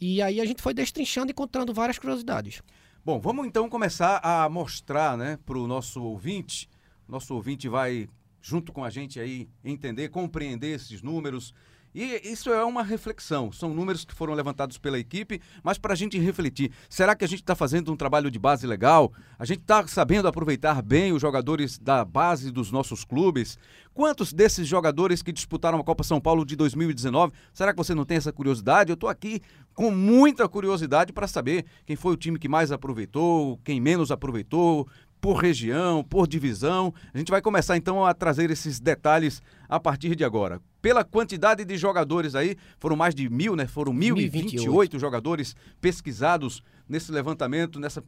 E 0.00 0.22
aí 0.22 0.40
a 0.40 0.44
gente 0.44 0.62
foi 0.62 0.72
destrinchando 0.72 1.30
e 1.30 1.34
contando 1.34 1.74
várias 1.74 1.98
curiosidades. 1.98 2.62
Bom, 3.04 3.20
vamos 3.20 3.46
então 3.46 3.68
começar 3.68 4.20
a 4.22 4.48
mostrar, 4.48 5.18
né, 5.18 5.38
para 5.44 5.58
o 5.58 5.66
nosso 5.66 6.02
ouvinte. 6.02 6.68
Nosso 7.06 7.34
ouvinte 7.34 7.68
vai, 7.68 8.08
junto 8.40 8.72
com 8.72 8.84
a 8.84 8.90
gente 8.90 9.20
aí, 9.20 9.48
entender, 9.64 10.08
compreender 10.08 10.76
esses 10.76 11.02
números. 11.02 11.52
E 11.94 12.20
isso 12.24 12.50
é 12.50 12.64
uma 12.64 12.82
reflexão. 12.82 13.52
São 13.52 13.74
números 13.74 14.04
que 14.04 14.14
foram 14.14 14.32
levantados 14.32 14.78
pela 14.78 14.98
equipe, 14.98 15.40
mas 15.62 15.76
para 15.76 15.92
a 15.92 15.96
gente 15.96 16.18
refletir. 16.18 16.72
Será 16.88 17.14
que 17.14 17.24
a 17.24 17.28
gente 17.28 17.42
está 17.42 17.54
fazendo 17.54 17.92
um 17.92 17.96
trabalho 17.96 18.30
de 18.30 18.38
base 18.38 18.66
legal? 18.66 19.12
A 19.38 19.44
gente 19.44 19.60
está 19.60 19.86
sabendo 19.86 20.26
aproveitar 20.26 20.80
bem 20.80 21.12
os 21.12 21.20
jogadores 21.20 21.78
da 21.78 22.04
base 22.04 22.50
dos 22.50 22.70
nossos 22.70 23.04
clubes? 23.04 23.58
Quantos 23.92 24.32
desses 24.32 24.66
jogadores 24.66 25.22
que 25.22 25.32
disputaram 25.32 25.78
a 25.78 25.84
Copa 25.84 26.02
São 26.02 26.18
Paulo 26.18 26.46
de 26.46 26.56
2019? 26.56 27.32
Será 27.52 27.72
que 27.72 27.78
você 27.78 27.94
não 27.94 28.06
tem 28.06 28.16
essa 28.16 28.32
curiosidade? 28.32 28.90
Eu 28.90 28.94
estou 28.94 29.10
aqui 29.10 29.42
com 29.74 29.90
muita 29.90 30.48
curiosidade 30.48 31.12
para 31.12 31.28
saber 31.28 31.66
quem 31.84 31.94
foi 31.94 32.14
o 32.14 32.16
time 32.16 32.38
que 32.38 32.48
mais 32.48 32.72
aproveitou, 32.72 33.60
quem 33.62 33.82
menos 33.82 34.10
aproveitou, 34.10 34.88
por 35.20 35.34
região, 35.34 36.02
por 36.02 36.26
divisão. 36.26 36.92
A 37.12 37.18
gente 37.18 37.30
vai 37.30 37.42
começar 37.42 37.76
então 37.76 38.04
a 38.04 38.14
trazer 38.14 38.50
esses 38.50 38.80
detalhes 38.80 39.42
a 39.68 39.78
partir 39.78 40.16
de 40.16 40.24
agora. 40.24 40.60
Pela 40.82 41.04
quantidade 41.04 41.64
de 41.64 41.78
jogadores 41.78 42.34
aí, 42.34 42.56
foram 42.78 42.96
mais 42.96 43.14
de 43.14 43.30
mil, 43.30 43.54
né? 43.54 43.68
Foram 43.68 43.94
1.028 43.94 44.98
jogadores 44.98 45.54
pesquisados 45.80 46.60
nesse 46.88 47.12
levantamento, 47.12 47.78
nessa 47.78 48.02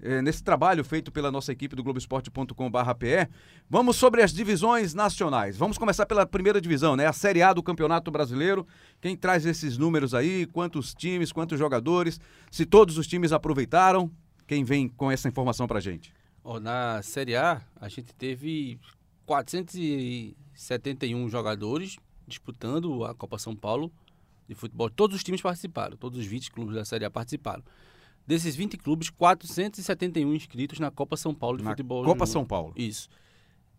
eh, 0.00 0.22
nesse 0.22 0.44
trabalho 0.44 0.84
feito 0.84 1.10
pela 1.10 1.32
nossa 1.32 1.50
equipe 1.50 1.74
do 1.74 1.82
Globoesporte.com.br. 1.82 2.52
Vamos 3.68 3.96
sobre 3.96 4.22
as 4.22 4.32
divisões 4.32 4.94
nacionais. 4.94 5.56
Vamos 5.56 5.76
começar 5.76 6.06
pela 6.06 6.24
primeira 6.24 6.60
divisão, 6.60 6.94
né? 6.94 7.06
A 7.06 7.12
Série 7.12 7.42
A 7.42 7.52
do 7.52 7.60
Campeonato 7.62 8.08
Brasileiro. 8.10 8.64
Quem 9.00 9.16
traz 9.16 9.44
esses 9.44 9.76
números 9.76 10.14
aí? 10.14 10.46
Quantos 10.46 10.94
times, 10.94 11.32
quantos 11.32 11.58
jogadores? 11.58 12.20
Se 12.50 12.64
todos 12.64 12.96
os 12.96 13.08
times 13.08 13.32
aproveitaram? 13.32 14.10
Quem 14.46 14.62
vem 14.64 14.88
com 14.88 15.10
essa 15.10 15.28
informação 15.28 15.66
pra 15.66 15.80
gente? 15.80 16.14
Ó, 16.44 16.60
na 16.60 17.02
Série 17.02 17.34
A, 17.34 17.60
a 17.80 17.88
gente 17.88 18.14
teve 18.14 18.78
471 19.26 21.28
jogadores 21.28 21.96
disputando 22.28 23.04
a 23.04 23.14
Copa 23.14 23.38
São 23.38 23.56
Paulo 23.56 23.90
de 24.48 24.54
futebol. 24.54 24.88
Todos 24.90 25.16
os 25.16 25.24
times 25.24 25.40
participaram, 25.42 25.96
todos 25.96 26.18
os 26.18 26.24
20 26.26 26.50
clubes 26.52 26.74
da 26.74 26.84
Série 26.84 27.04
A 27.04 27.10
participaram. 27.10 27.62
Desses 28.26 28.54
20 28.54 28.76
clubes, 28.76 29.08
471 29.10 30.34
inscritos 30.34 30.78
na 30.78 30.90
Copa 30.90 31.16
São 31.16 31.34
Paulo 31.34 31.56
de 31.58 31.64
Na 31.64 31.70
futebol. 31.70 32.04
Copa. 32.04 32.26
São 32.26 32.44
Paulo. 32.44 32.74
Isso. 32.76 33.08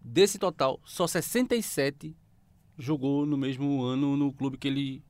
Desse 0.02 0.40
total, 0.40 0.80
só 0.84 1.06
67 1.06 2.16
jogou 2.78 3.26
no 3.26 3.38
mesmo 3.38 3.84
ano 3.84 4.16
no 4.18 4.32
clube 4.34 4.58
que 4.58 4.68
ele 4.68 5.04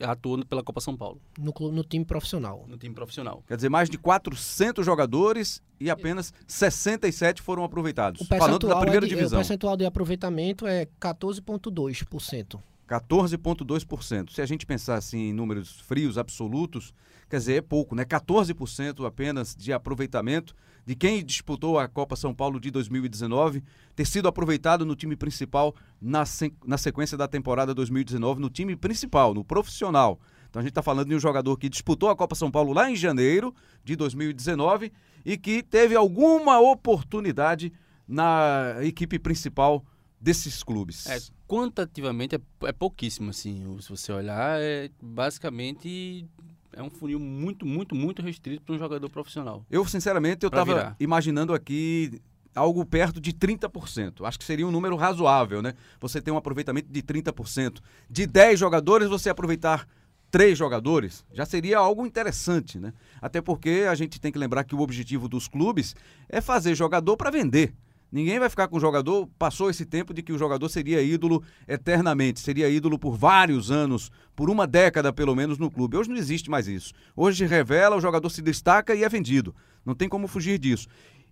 atuou 0.00 0.42
pela 0.46 0.62
Copa 0.62 0.80
São 0.80 0.96
Paulo, 0.96 1.20
No, 1.38 1.52
clu- 1.52 1.70
no 1.70 1.84
time 1.84 2.06
profissional. 2.06 2.64
no 2.66 2.78
time 2.78 2.94
profissional. 2.94 3.44
Quer 3.46 3.56
dizer, 3.56 3.68
mais 3.68 3.90
de 3.90 3.98
400 3.98 4.84
jogadores 4.84 5.62
e 5.78 5.90
apenas 5.90 6.32
67 6.48 7.42
foram 7.42 7.62
aproveitados. 7.64 8.22
O 8.22 8.24
Falando 8.24 8.66
da 8.66 8.80
primeira 8.80 9.04
é 9.04 9.08
de, 9.08 9.14
divisão. 9.14 9.38
o 9.38 9.42
percentual 9.42 9.76
de 9.76 9.84
aproveitamento 9.84 10.66
é 10.66 10.86
14,2%. 10.98 12.58
14,2%. 12.90 14.32
Se 14.32 14.42
a 14.42 14.46
gente 14.46 14.66
pensar 14.66 14.96
assim 14.96 15.28
em 15.28 15.32
números 15.32 15.80
frios, 15.80 16.18
absolutos, 16.18 16.92
quer 17.28 17.36
dizer, 17.36 17.54
é 17.54 17.60
pouco, 17.60 17.94
né? 17.94 18.04
14% 18.04 19.06
apenas 19.06 19.54
de 19.54 19.72
aproveitamento 19.72 20.56
de 20.84 20.96
quem 20.96 21.24
disputou 21.24 21.78
a 21.78 21.86
Copa 21.86 22.16
São 22.16 22.34
Paulo 22.34 22.58
de 22.58 22.68
2019 22.68 23.62
ter 23.94 24.04
sido 24.04 24.26
aproveitado 24.26 24.84
no 24.84 24.96
time 24.96 25.14
principal 25.14 25.72
na, 26.00 26.24
na 26.66 26.76
sequência 26.76 27.16
da 27.16 27.28
temporada 27.28 27.72
2019, 27.72 28.40
no 28.40 28.50
time 28.50 28.74
principal, 28.74 29.32
no 29.32 29.44
profissional. 29.44 30.18
Então 30.48 30.58
a 30.58 30.62
gente 30.64 30.72
está 30.72 30.82
falando 30.82 31.08
de 31.08 31.14
um 31.14 31.20
jogador 31.20 31.56
que 31.56 31.68
disputou 31.68 32.08
a 32.08 32.16
Copa 32.16 32.34
São 32.34 32.50
Paulo 32.50 32.72
lá 32.72 32.90
em 32.90 32.96
janeiro 32.96 33.54
de 33.84 33.94
2019 33.94 34.90
e 35.24 35.38
que 35.38 35.62
teve 35.62 35.94
alguma 35.94 36.58
oportunidade 36.58 37.72
na 38.08 38.78
equipe 38.80 39.16
principal 39.16 39.84
desses 40.20 40.62
clubes. 40.62 41.06
É, 41.06 41.18
quantitativamente 41.48 42.36
é, 42.36 42.40
é 42.64 42.72
pouquíssimo, 42.72 43.30
assim. 43.30 43.76
Se 43.80 43.88
você 43.88 44.12
olhar, 44.12 44.60
é 44.60 44.90
basicamente 45.00 46.28
é 46.72 46.82
um 46.82 46.90
funil 46.90 47.18
muito, 47.18 47.66
muito, 47.66 47.94
muito 47.94 48.22
restrito 48.22 48.62
para 48.62 48.74
um 48.74 48.78
jogador 48.78 49.08
profissional. 49.08 49.64
Eu, 49.70 49.84
sinceramente, 49.86 50.44
eu 50.44 50.48
estava 50.48 50.96
imaginando 51.00 51.52
aqui 51.52 52.20
algo 52.54 52.84
perto 52.84 53.20
de 53.20 53.32
30%. 53.32 54.24
Acho 54.24 54.38
que 54.38 54.44
seria 54.44 54.66
um 54.66 54.70
número 54.70 54.96
razoável, 54.96 55.62
né? 55.62 55.74
Você 56.00 56.20
tem 56.20 56.32
um 56.32 56.36
aproveitamento 56.36 56.88
de 56.90 57.02
30%. 57.02 57.78
De 58.08 58.26
10 58.26 58.58
jogadores, 58.58 59.08
você 59.08 59.30
aproveitar 59.30 59.86
três 60.30 60.56
jogadores, 60.56 61.24
já 61.32 61.44
seria 61.44 61.78
algo 61.78 62.06
interessante, 62.06 62.78
né? 62.78 62.92
Até 63.20 63.40
porque 63.40 63.86
a 63.90 63.94
gente 63.94 64.20
tem 64.20 64.30
que 64.30 64.38
lembrar 64.38 64.62
que 64.62 64.74
o 64.74 64.80
objetivo 64.80 65.28
dos 65.28 65.48
clubes 65.48 65.96
é 66.28 66.40
fazer 66.40 66.74
jogador 66.74 67.16
para 67.16 67.30
vender. 67.30 67.74
Ninguém 68.10 68.38
vai 68.38 68.48
ficar 68.50 68.66
com 68.68 68.76
o 68.76 68.80
jogador. 68.80 69.28
Passou 69.38 69.70
esse 69.70 69.86
tempo 69.86 70.12
de 70.12 70.22
que 70.22 70.32
o 70.32 70.38
jogador 70.38 70.68
seria 70.68 71.02
ídolo 71.02 71.42
eternamente, 71.68 72.40
seria 72.40 72.68
ídolo 72.68 72.98
por 72.98 73.16
vários 73.16 73.70
anos, 73.70 74.10
por 74.34 74.50
uma 74.50 74.66
década 74.66 75.12
pelo 75.12 75.34
menos 75.34 75.58
no 75.58 75.70
clube. 75.70 75.96
Hoje 75.96 76.10
não 76.10 76.16
existe 76.16 76.50
mais 76.50 76.66
isso. 76.66 76.92
Hoje 77.14 77.46
revela, 77.46 77.96
o 77.96 78.00
jogador 78.00 78.28
se 78.30 78.42
destaca 78.42 78.94
e 78.94 79.04
é 79.04 79.08
vendido. 79.08 79.54
Não 79.84 79.94
tem 79.94 80.08
como 80.08 80.26
fugir 80.26 80.58
disso. 80.58 80.88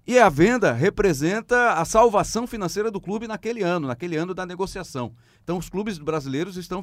E 0.06 0.18
a 0.18 0.30
venda 0.30 0.72
representa 0.72 1.74
a 1.74 1.84
salvação 1.84 2.46
financeira 2.46 2.90
do 2.90 3.00
clube 3.00 3.28
naquele 3.28 3.62
ano, 3.62 3.88
naquele 3.88 4.16
ano 4.16 4.32
da 4.32 4.46
negociação. 4.46 5.12
Então 5.44 5.58
os 5.58 5.68
clubes 5.68 5.98
brasileiros 5.98 6.56
estão 6.56 6.82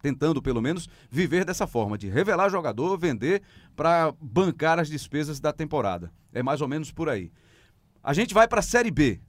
tentando, 0.00 0.40
pelo 0.40 0.62
menos, 0.62 0.88
viver 1.10 1.44
dessa 1.44 1.66
forma, 1.66 1.98
de 1.98 2.08
revelar 2.08 2.48
jogador, 2.48 2.96
vender 2.96 3.42
para 3.76 4.14
bancar 4.18 4.78
as 4.78 4.88
despesas 4.88 5.40
da 5.40 5.52
temporada. 5.52 6.10
É 6.32 6.42
mais 6.42 6.62
ou 6.62 6.68
menos 6.68 6.90
por 6.90 7.10
aí. 7.10 7.30
A 8.04 8.12
gente 8.12 8.34
vai 8.34 8.48
para 8.48 8.58
a 8.58 8.62
Série 8.62 8.90
B. 8.90 9.20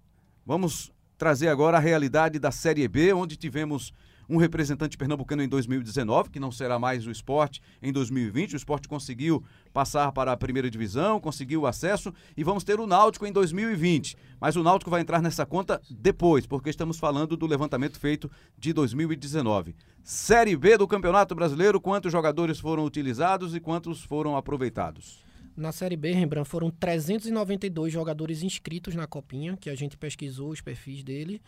Vamos 0.44 0.92
trazer 1.16 1.48
agora 1.48 1.78
a 1.78 1.80
realidade 1.80 2.40
da 2.40 2.50
Série 2.50 2.88
B, 2.88 3.14
onde 3.14 3.38
tivemos 3.38 3.94
um 4.28 4.38
representante 4.38 4.98
pernambucano 4.98 5.44
em 5.44 5.48
2019, 5.48 6.32
que 6.32 6.40
não 6.40 6.52
será 6.52 6.80
mais 6.80 7.06
o 7.06 7.12
esporte 7.12 7.62
em 7.84 7.94
2020. 7.94 8.54
O 8.54 8.58
esporte 8.58 8.88
conseguiu 8.88 9.44
passar 9.72 10.12
para 10.12 10.32
a 10.32 10.38
primeira 10.38 10.72
divisão, 10.72 11.20
conseguiu 11.20 11.62
o 11.62 11.68
acesso 11.68 12.12
e 12.36 12.44
vamos 12.44 12.64
ter 12.64 12.80
o 12.80 12.88
Náutico 12.88 13.28
em 13.28 13.32
2020. 13.32 14.18
Mas 14.42 14.56
o 14.56 14.64
Náutico 14.64 14.90
vai 14.90 15.02
entrar 15.02 15.22
nessa 15.22 15.46
conta 15.46 15.80
depois, 15.88 16.48
porque 16.48 16.72
estamos 16.72 16.98
falando 16.98 17.38
do 17.38 17.46
levantamento 17.46 18.00
feito 18.00 18.28
de 18.58 18.74
2019. 18.74 19.76
Série 20.04 20.58
B 20.58 20.80
do 20.80 20.88
Campeonato 20.88 21.36
Brasileiro, 21.36 21.80
quantos 21.80 22.12
jogadores 22.12 22.60
foram 22.60 22.86
utilizados 22.86 23.54
e 23.54 23.60
quantos 23.60 24.04
foram 24.04 24.36
aproveitados? 24.36 25.23
Na 25.56 25.72
Série 25.72 25.96
B, 25.96 26.12
Rembrandt, 26.14 26.50
foram 26.50 26.72
392 26.72 27.94
jogadores 27.94 28.42
inscritos 28.42 28.96
na 28.96 29.06
Copinha, 29.06 29.56
que 29.56 29.70
a 29.70 29.76
gente 29.76 29.98
pesquisou 29.98 30.50
os 30.50 30.62
perfis 30.62 31.04
dele 31.04 31.42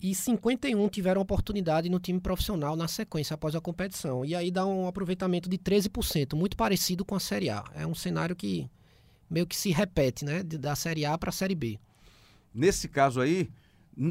e 0.00 0.14
51 0.14 0.88
tiveram 0.88 1.20
oportunidade 1.20 1.88
no 1.88 1.98
time 1.98 2.20
profissional 2.20 2.76
na 2.76 2.86
sequência 2.86 3.34
após 3.34 3.54
a 3.54 3.60
competição. 3.60 4.24
E 4.24 4.34
aí 4.34 4.50
dá 4.50 4.64
um 4.64 4.86
aproveitamento 4.86 5.48
de 5.48 5.58
13%, 5.58 6.34
muito 6.36 6.56
parecido 6.56 7.04
com 7.04 7.14
a 7.14 7.20
Série 7.20 7.50
A. 7.50 7.64
É 7.74 7.86
um 7.86 7.94
cenário 7.94 8.36
que 8.36 8.70
meio 9.28 9.46
que 9.46 9.56
se 9.56 9.70
repete, 9.70 10.24
né, 10.24 10.42
da 10.42 10.74
Série 10.76 11.04
A 11.04 11.18
para 11.18 11.30
a 11.30 11.32
Série 11.32 11.54
B. 11.54 11.78
Nesse 12.54 12.88
caso 12.88 13.20
aí, 13.20 13.50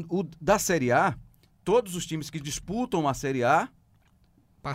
o, 0.08 0.22
da 0.40 0.58
Série 0.58 0.92
A, 0.92 1.16
todos 1.64 1.94
os 1.94 2.06
times 2.06 2.28
que 2.30 2.38
disputam 2.38 3.08
a 3.08 3.14
Série 3.14 3.42
A 3.42 3.68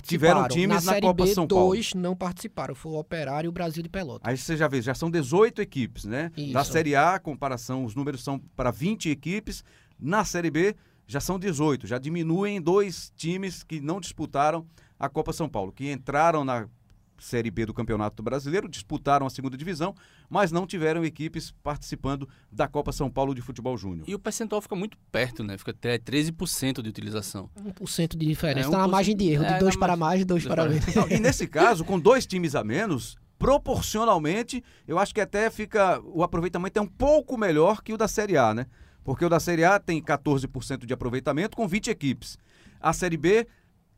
tiveram 0.01 0.47
times 0.47 0.85
na, 0.85 0.93
na 0.93 1.01
Copa 1.01 1.25
B, 1.25 1.33
São 1.33 1.47
Paulo. 1.47 1.67
dois 1.67 1.93
não 1.93 2.15
participaram, 2.15 2.73
foi 2.75 2.91
o 2.91 2.99
Operário 2.99 3.47
e 3.47 3.49
o 3.49 3.51
Brasil 3.51 3.83
de 3.83 3.89
Pelotas. 3.89 4.21
Aí 4.23 4.37
você 4.37 4.55
já 4.57 4.67
vê, 4.67 4.81
já 4.81 4.93
são 4.93 5.09
18 5.09 5.61
equipes, 5.61 6.05
né? 6.05 6.31
Isso. 6.35 6.53
Da 6.53 6.63
Série 6.63 6.95
A, 6.95 7.19
comparação, 7.19 7.85
os 7.85 7.95
números 7.95 8.23
são 8.23 8.39
para 8.55 8.71
20 8.71 9.09
equipes. 9.09 9.63
Na 9.99 10.25
Série 10.25 10.51
B, 10.51 10.75
já 11.07 11.19
são 11.19 11.37
18, 11.37 11.87
já 11.87 11.97
diminuem 11.97 12.61
dois 12.61 13.11
times 13.15 13.63
que 13.63 13.79
não 13.79 13.99
disputaram 13.99 14.65
a 14.97 15.09
Copa 15.09 15.33
São 15.33 15.49
Paulo, 15.49 15.71
que 15.71 15.91
entraram 15.91 16.43
na 16.45 16.67
Série 17.17 17.51
B 17.51 17.65
do 17.65 17.73
Campeonato 17.73 18.21
Brasileiro, 18.21 18.67
disputaram 18.67 19.25
a 19.25 19.29
segunda 19.29 19.57
divisão, 19.57 19.95
mas 20.29 20.51
não 20.51 20.67
tiveram 20.67 21.05
equipes 21.05 21.51
participando 21.63 22.27
da 22.51 22.67
Copa 22.67 22.91
São 22.91 23.09
Paulo 23.09 23.33
de 23.33 23.41
Futebol 23.41 23.77
Júnior. 23.77 24.05
E 24.07 24.15
o 24.15 24.19
percentual 24.19 24.61
fica 24.61 24.75
muito 24.75 24.97
perto, 25.11 25.43
né? 25.43 25.57
Fica 25.57 25.73
13% 25.73 26.81
de 26.81 26.89
utilização. 26.89 27.49
1% 27.57 28.17
de 28.17 28.25
diferença. 28.25 28.69
É, 28.69 28.71
tá 28.71 28.77
na 28.77 28.87
margem 28.87 29.15
de 29.15 29.29
erro, 29.29 29.45
de 29.45 29.59
2 29.59 29.75
é, 29.75 29.79
para 29.79 29.95
mais 29.95 30.21
e 30.21 30.25
2 30.25 30.45
para 30.45 30.67
menos. 30.67 30.85
E 31.09 31.19
nesse 31.19 31.47
caso, 31.47 31.85
com 31.85 31.99
dois 31.99 32.25
times 32.25 32.55
a 32.55 32.63
menos, 32.63 33.15
proporcionalmente, 33.37 34.63
eu 34.87 34.97
acho 34.97 35.13
que 35.13 35.21
até 35.21 35.49
fica. 35.49 35.99
O 36.01 36.23
aproveitamento 36.23 36.79
é 36.79 36.81
um 36.81 36.87
pouco 36.87 37.37
melhor 37.37 37.81
que 37.81 37.93
o 37.93 37.97
da 37.97 38.07
Série 38.07 38.37
A, 38.37 38.53
né? 38.53 38.67
Porque 39.03 39.25
o 39.25 39.29
da 39.29 39.39
Série 39.39 39.65
A 39.65 39.79
tem 39.79 40.01
14% 40.01 40.85
de 40.85 40.93
aproveitamento 40.93 41.57
com 41.57 41.67
20 41.67 41.89
equipes. 41.89 42.37
A 42.79 42.93
Série 42.93 43.17
B, 43.17 43.47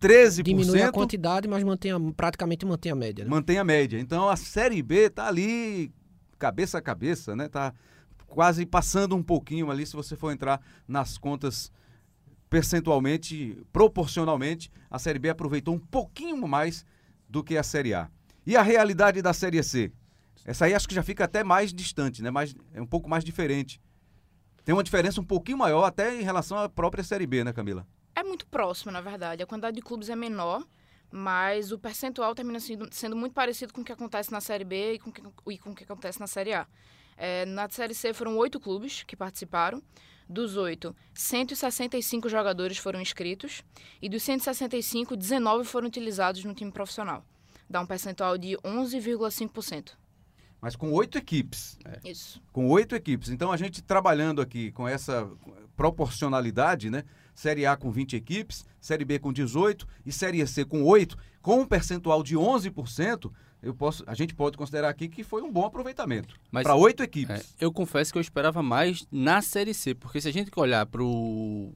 13%. 0.06 0.44
Diminui 0.44 0.82
a 0.82 0.92
quantidade, 0.92 1.48
mas 1.48 1.64
mantém 1.64 1.92
a, 1.92 2.00
praticamente 2.16 2.66
mantém 2.66 2.92
a 2.92 2.96
média. 2.96 3.26
Né? 3.26 3.32
Mantém 3.32 3.58
a 3.58 3.64
média. 3.64 4.00
Então 4.00 4.30
a 4.30 4.36
Série 4.36 4.82
B 4.82 5.10
tá 5.10 5.28
ali 5.28 5.92
cabeça 6.38 6.78
a 6.78 6.82
cabeça, 6.82 7.36
né? 7.36 7.48
Tá 7.48 7.74
quase 8.28 8.66
passando 8.66 9.16
um 9.16 9.24
pouquinho 9.24 9.72
ali 9.72 9.86
se 9.86 9.96
você 9.96 10.16
for 10.16 10.32
entrar 10.32 10.62
nas 10.88 11.18
contas 11.18 11.72
percentualmente, 12.50 13.58
proporcionalmente, 13.74 14.72
a 14.90 15.00
Série 15.00 15.20
B 15.20 15.30
aproveitou 15.30 15.74
um 15.74 15.80
pouquinho 15.80 16.48
mais 16.48 16.86
do 17.28 17.44
que 17.44 17.58
a 17.58 17.64
Série 17.64 17.94
A. 17.94 18.10
E 18.46 18.56
a 18.56 18.62
realidade 18.62 19.22
da 19.22 19.34
Série 19.34 19.62
C? 19.64 19.92
Essa 20.46 20.66
aí 20.66 20.76
acho 20.76 20.88
que 20.88 20.94
já 20.94 21.02
fica 21.02 21.24
até 21.24 21.44
mais 21.44 21.74
distante, 21.74 22.22
né? 22.22 22.30
Mais, 22.30 22.56
é 22.74 22.82
um 22.82 22.86
pouco 22.86 23.10
mais 23.10 23.24
diferente. 23.24 23.82
Tem 24.64 24.74
uma 24.74 24.84
diferença 24.84 25.20
um 25.20 25.26
pouquinho 25.26 25.58
maior 25.58 25.84
até 25.84 26.20
em 26.20 26.24
relação 26.24 26.58
à 26.58 26.70
própria 26.70 27.04
Série 27.04 27.26
B, 27.26 27.44
né, 27.44 27.52
Camila? 27.52 27.88
É 28.15 28.24
muito 28.24 28.45
próximo, 28.48 28.91
na 28.91 29.01
verdade. 29.01 29.43
A 29.43 29.45
quantidade 29.45 29.75
de 29.75 29.81
clubes 29.81 30.10
é 30.10 30.15
menor, 30.15 30.65
mas 31.12 31.72
o 31.72 31.77
percentual 31.77 32.34
termina 32.34 32.60
sendo, 32.60 32.88
sendo 32.91 33.15
muito 33.15 33.34
parecido 33.34 33.74
com 33.74 33.81
o 33.81 33.84
que 33.84 33.91
acontece 33.91 34.31
na 34.31 34.39
Série 34.39 34.63
B 34.63 34.93
e 34.93 35.00
com, 35.00 35.12
que, 35.12 35.22
e 35.48 35.57
com 35.57 35.72
o 35.72 35.75
que 35.75 35.84
acontece 35.84 36.19
na 36.19 36.27
Série 36.27 36.53
A. 36.53 36.65
É, 37.17 37.45
na 37.45 37.69
Série 37.69 37.93
C 37.93 38.13
foram 38.13 38.38
oito 38.38 38.60
clubes 38.60 39.03
que 39.03 39.15
participaram. 39.15 39.81
Dos 40.27 40.57
oito, 40.57 40.95
165 41.13 42.27
jogadores 42.27 42.79
foram 42.79 43.00
inscritos 43.00 43.63
e 44.01 44.10
dos 44.10 44.24
165, 44.24 45.15
19 45.15 45.65
foram 45.65 45.88
utilizados 45.88 46.43
no 46.43 46.55
time 46.55 46.72
profissional. 46.72 47.24
Dá 47.69 47.79
um 47.79 47.86
percentual 47.86 48.36
de 48.36 48.57
11,5% 48.57 49.91
mas 50.65 50.75
com 50.75 50.91
oito 50.93 51.15
equipes. 51.15 51.77
É. 51.86 52.10
Isso. 52.10 52.41
Com 52.51 52.67
oito 52.69 52.95
equipes. 52.95 53.29
Então 53.29 53.51
a 53.51 53.57
gente 53.57 53.84
trabalhando 53.84 54.41
aqui 54.41 54.72
com 54.72 54.88
essa 54.88 55.29
proporcionalidade, 55.75 56.89
né? 56.89 57.03
Série 57.36 57.65
A 57.65 57.75
com 57.75 57.92
20 57.92 58.15
equipes, 58.15 58.65
Série 58.80 59.06
B 59.06 59.20
com 59.20 59.32
18 59.32 59.86
e 60.06 60.12
Série 60.12 60.46
C 60.48 60.63
com 60.63 60.82
8, 60.84 61.18
com 61.42 61.60
um 61.60 61.65
percentual 61.65 62.24
de 62.24 62.36
11%, 62.36 63.32
eu 63.62 63.74
posso, 63.74 64.04
a 64.08 64.15
gente 64.15 64.34
pode 64.34 64.58
considerar 64.58 64.89
aqui 64.89 65.10
que 65.10 65.24
foi 65.24 65.42
um 65.42 65.51
bom 65.51 65.65
aproveitamento 65.65 66.39
para 66.51 66.75
oito 66.75 67.04
equipes. 67.04 67.56
É, 67.60 67.65
eu 67.65 67.72
confesso 67.72 68.12
que 68.12 68.18
eu 68.18 68.22
esperava 68.22 68.63
mais 68.63 69.06
na 69.12 69.42
Série 69.42 69.74
C, 69.74 69.94
porque 69.94 70.22
se 70.22 70.27
a 70.27 70.32
gente 70.32 70.51
olhar 70.56 70.86
para 70.86 71.04
o 71.04 71.74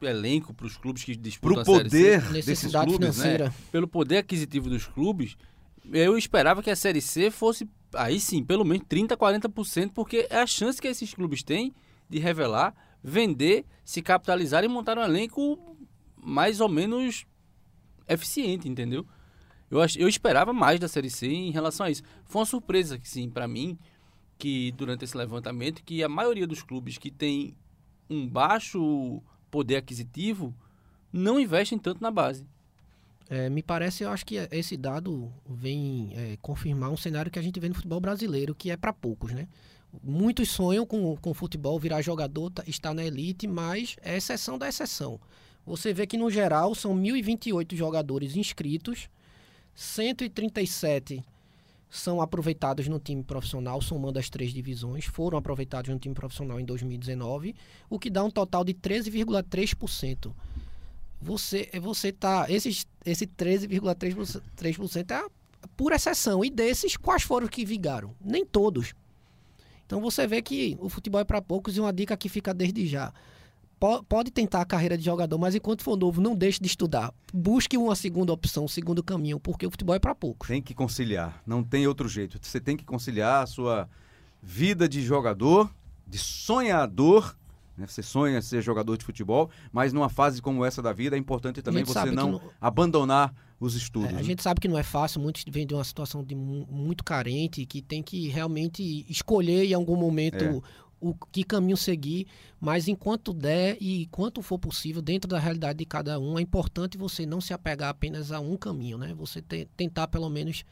elenco, 0.00 0.54
para 0.54 0.66
os 0.66 0.76
clubes 0.76 1.04
que 1.04 1.14
disputam 1.14 1.62
pro 1.62 1.74
a 1.74 1.76
Série 1.76 1.90
C, 1.90 2.18
desses 2.42 2.72
clubes, 2.72 3.18
né? 3.18 3.52
pelo 3.70 3.86
poder 3.86 4.18
aquisitivo 4.18 4.70
dos 4.70 4.86
clubes, 4.86 5.36
eu 5.92 6.16
esperava 6.16 6.62
que 6.62 6.70
a 6.70 6.76
Série 6.76 7.00
C 7.00 7.30
fosse, 7.30 7.68
aí 7.94 8.20
sim, 8.20 8.42
pelo 8.42 8.64
menos 8.64 8.86
30%, 8.86 9.16
40%, 9.16 9.90
porque 9.92 10.26
é 10.30 10.40
a 10.40 10.46
chance 10.46 10.80
que 10.80 10.88
esses 10.88 11.12
clubes 11.12 11.42
têm 11.42 11.74
de 12.08 12.18
revelar, 12.18 12.74
vender, 13.02 13.64
se 13.84 14.02
capitalizar 14.02 14.64
e 14.64 14.68
montar 14.68 14.98
um 14.98 15.02
elenco 15.02 15.76
mais 16.16 16.60
ou 16.60 16.68
menos 16.68 17.24
eficiente, 18.08 18.68
entendeu? 18.68 19.06
Eu, 19.70 19.78
eu 19.96 20.08
esperava 20.08 20.52
mais 20.52 20.80
da 20.80 20.88
Série 20.88 21.10
C 21.10 21.28
em 21.28 21.50
relação 21.50 21.86
a 21.86 21.90
isso. 21.90 22.02
Foi 22.24 22.40
uma 22.40 22.46
surpresa, 22.46 22.98
sim, 23.04 23.30
para 23.30 23.46
mim, 23.46 23.78
que 24.36 24.72
durante 24.72 25.04
esse 25.04 25.16
levantamento, 25.16 25.82
que 25.84 26.02
a 26.02 26.08
maioria 26.08 26.46
dos 26.46 26.62
clubes 26.62 26.98
que 26.98 27.10
tem 27.10 27.56
um 28.08 28.28
baixo 28.28 29.22
poder 29.50 29.76
aquisitivo 29.76 30.54
não 31.12 31.38
investem 31.38 31.78
tanto 31.78 32.02
na 32.02 32.10
base. 32.10 32.46
É, 33.28 33.48
me 33.48 33.62
parece, 33.62 34.02
eu 34.02 34.10
acho 34.10 34.26
que 34.26 34.34
esse 34.50 34.76
dado 34.76 35.32
vem 35.48 36.12
é, 36.16 36.36
confirmar 36.42 36.90
um 36.90 36.96
cenário 36.96 37.30
que 37.30 37.38
a 37.38 37.42
gente 37.42 37.60
vê 37.60 37.68
no 37.68 37.74
futebol 37.76 38.00
brasileiro, 38.00 38.56
que 38.56 38.72
é 38.72 38.76
para 38.76 38.92
poucos, 38.92 39.32
né? 39.32 39.46
Muitos 40.02 40.50
sonham 40.50 40.86
com, 40.86 41.16
com 41.16 41.34
futebol, 41.34 41.78
virar 41.78 42.02
jogador, 42.02 42.50
tá, 42.50 42.62
estar 42.66 42.94
na 42.94 43.04
elite, 43.04 43.46
mas 43.46 43.96
é 44.02 44.16
exceção 44.16 44.58
da 44.58 44.68
exceção. 44.68 45.20
Você 45.66 45.92
vê 45.92 46.06
que, 46.06 46.16
no 46.16 46.30
geral, 46.30 46.74
são 46.74 46.96
1.028 46.96 47.74
jogadores 47.76 48.36
inscritos, 48.36 49.08
137 49.74 51.22
são 51.88 52.20
aproveitados 52.20 52.86
no 52.86 53.00
time 53.00 53.22
profissional, 53.22 53.82
somando 53.82 54.18
as 54.18 54.30
três 54.30 54.52
divisões, 54.52 55.06
foram 55.06 55.36
aproveitados 55.36 55.90
no 55.90 55.98
time 55.98 56.14
profissional 56.14 56.60
em 56.60 56.64
2019, 56.64 57.54
o 57.88 57.98
que 57.98 58.08
dá 58.08 58.22
um 58.22 58.30
total 58.30 58.64
de 58.64 58.72
13,3% 58.74 60.32
você 61.20 61.68
você 61.80 62.10
tá 62.10 62.46
esses 62.48 62.86
esse 63.04 63.26
13,3% 63.26 65.10
é 65.10 65.28
por 65.76 65.92
exceção 65.92 66.42
e 66.44 66.50
desses 66.50 66.96
quais 66.96 67.22
foram 67.22 67.46
que 67.46 67.64
vigaram? 67.64 68.14
Nem 68.20 68.44
todos. 68.44 68.94
Então 69.90 70.00
você 70.00 70.24
vê 70.24 70.40
que 70.40 70.76
o 70.78 70.88
futebol 70.88 71.20
é 71.20 71.24
para 71.24 71.42
poucos 71.42 71.76
e 71.76 71.80
uma 71.80 71.92
dica 71.92 72.16
que 72.16 72.28
fica 72.28 72.54
desde 72.54 72.86
já. 72.86 73.12
Pode 74.08 74.30
tentar 74.30 74.60
a 74.60 74.64
carreira 74.64 74.96
de 74.96 75.04
jogador, 75.04 75.36
mas 75.36 75.56
enquanto 75.56 75.82
for 75.82 75.96
novo, 75.96 76.20
não 76.20 76.36
deixe 76.36 76.60
de 76.60 76.68
estudar. 76.68 77.12
Busque 77.34 77.76
uma 77.76 77.96
segunda 77.96 78.32
opção, 78.32 78.66
um 78.66 78.68
segundo 78.68 79.02
caminho, 79.02 79.40
porque 79.40 79.66
o 79.66 79.70
futebol 79.70 79.96
é 79.96 79.98
para 79.98 80.14
poucos. 80.14 80.46
Tem 80.46 80.62
que 80.62 80.74
conciliar, 80.74 81.42
não 81.44 81.64
tem 81.64 81.88
outro 81.88 82.08
jeito. 82.08 82.38
Você 82.40 82.60
tem 82.60 82.76
que 82.76 82.84
conciliar 82.84 83.42
a 83.42 83.46
sua 83.46 83.88
vida 84.40 84.88
de 84.88 85.02
jogador, 85.02 85.68
de 86.06 86.18
sonhador 86.18 87.34
né? 87.80 87.86
Você 87.86 88.02
sonha 88.02 88.42
ser 88.42 88.60
jogador 88.60 88.96
de 88.98 89.04
futebol, 89.04 89.50
mas 89.72 89.92
numa 89.92 90.10
fase 90.10 90.42
como 90.42 90.64
essa 90.64 90.82
da 90.82 90.92
vida 90.92 91.16
é 91.16 91.18
importante 91.18 91.62
também 91.62 91.82
você 91.82 92.10
não, 92.10 92.32
não, 92.32 92.42
abandonar 92.60 93.34
os 93.60 93.74
estudos. 93.74 94.08
É, 94.08 94.12
a 94.14 94.16
né? 94.16 94.22
gente 94.22 94.42
sabe 94.42 94.58
que 94.58 94.66
não 94.66 94.78
é 94.78 94.82
fácil, 94.82 95.20
muitos 95.20 95.44
vêm 95.48 95.66
de 95.66 95.74
uma 95.74 95.84
situação 95.84 96.24
de 96.24 96.34
muito 96.34 97.04
carente, 97.04 97.66
que 97.66 97.82
tem 97.82 98.02
que 98.02 98.28
realmente 98.28 99.04
escolher 99.08 99.66
em 99.66 99.74
algum 99.74 99.96
momento 99.96 100.42
é. 100.42 100.60
o 100.98 101.14
que 101.30 101.44
caminho 101.44 101.76
seguir, 101.76 102.26
mas 102.58 102.88
enquanto 102.88 103.34
der 103.34 103.76
e 103.78 104.02
enquanto 104.04 104.40
for 104.40 104.58
possível, 104.58 105.02
dentro 105.02 105.28
da 105.28 105.38
realidade 105.38 105.78
de 105.78 105.84
cada 105.84 106.18
um, 106.18 106.38
é 106.38 106.42
importante 106.42 106.96
você 106.96 107.26
não 107.26 107.40
se 107.40 107.52
apegar 107.52 107.90
apenas 107.90 108.32
a 108.32 108.40
um 108.40 108.56
caminho, 108.56 108.96
né? 108.96 109.14
Você 109.14 109.42
te, 109.42 109.68
tentar 109.76 110.08
pelo 110.08 110.30
menos 110.30 110.64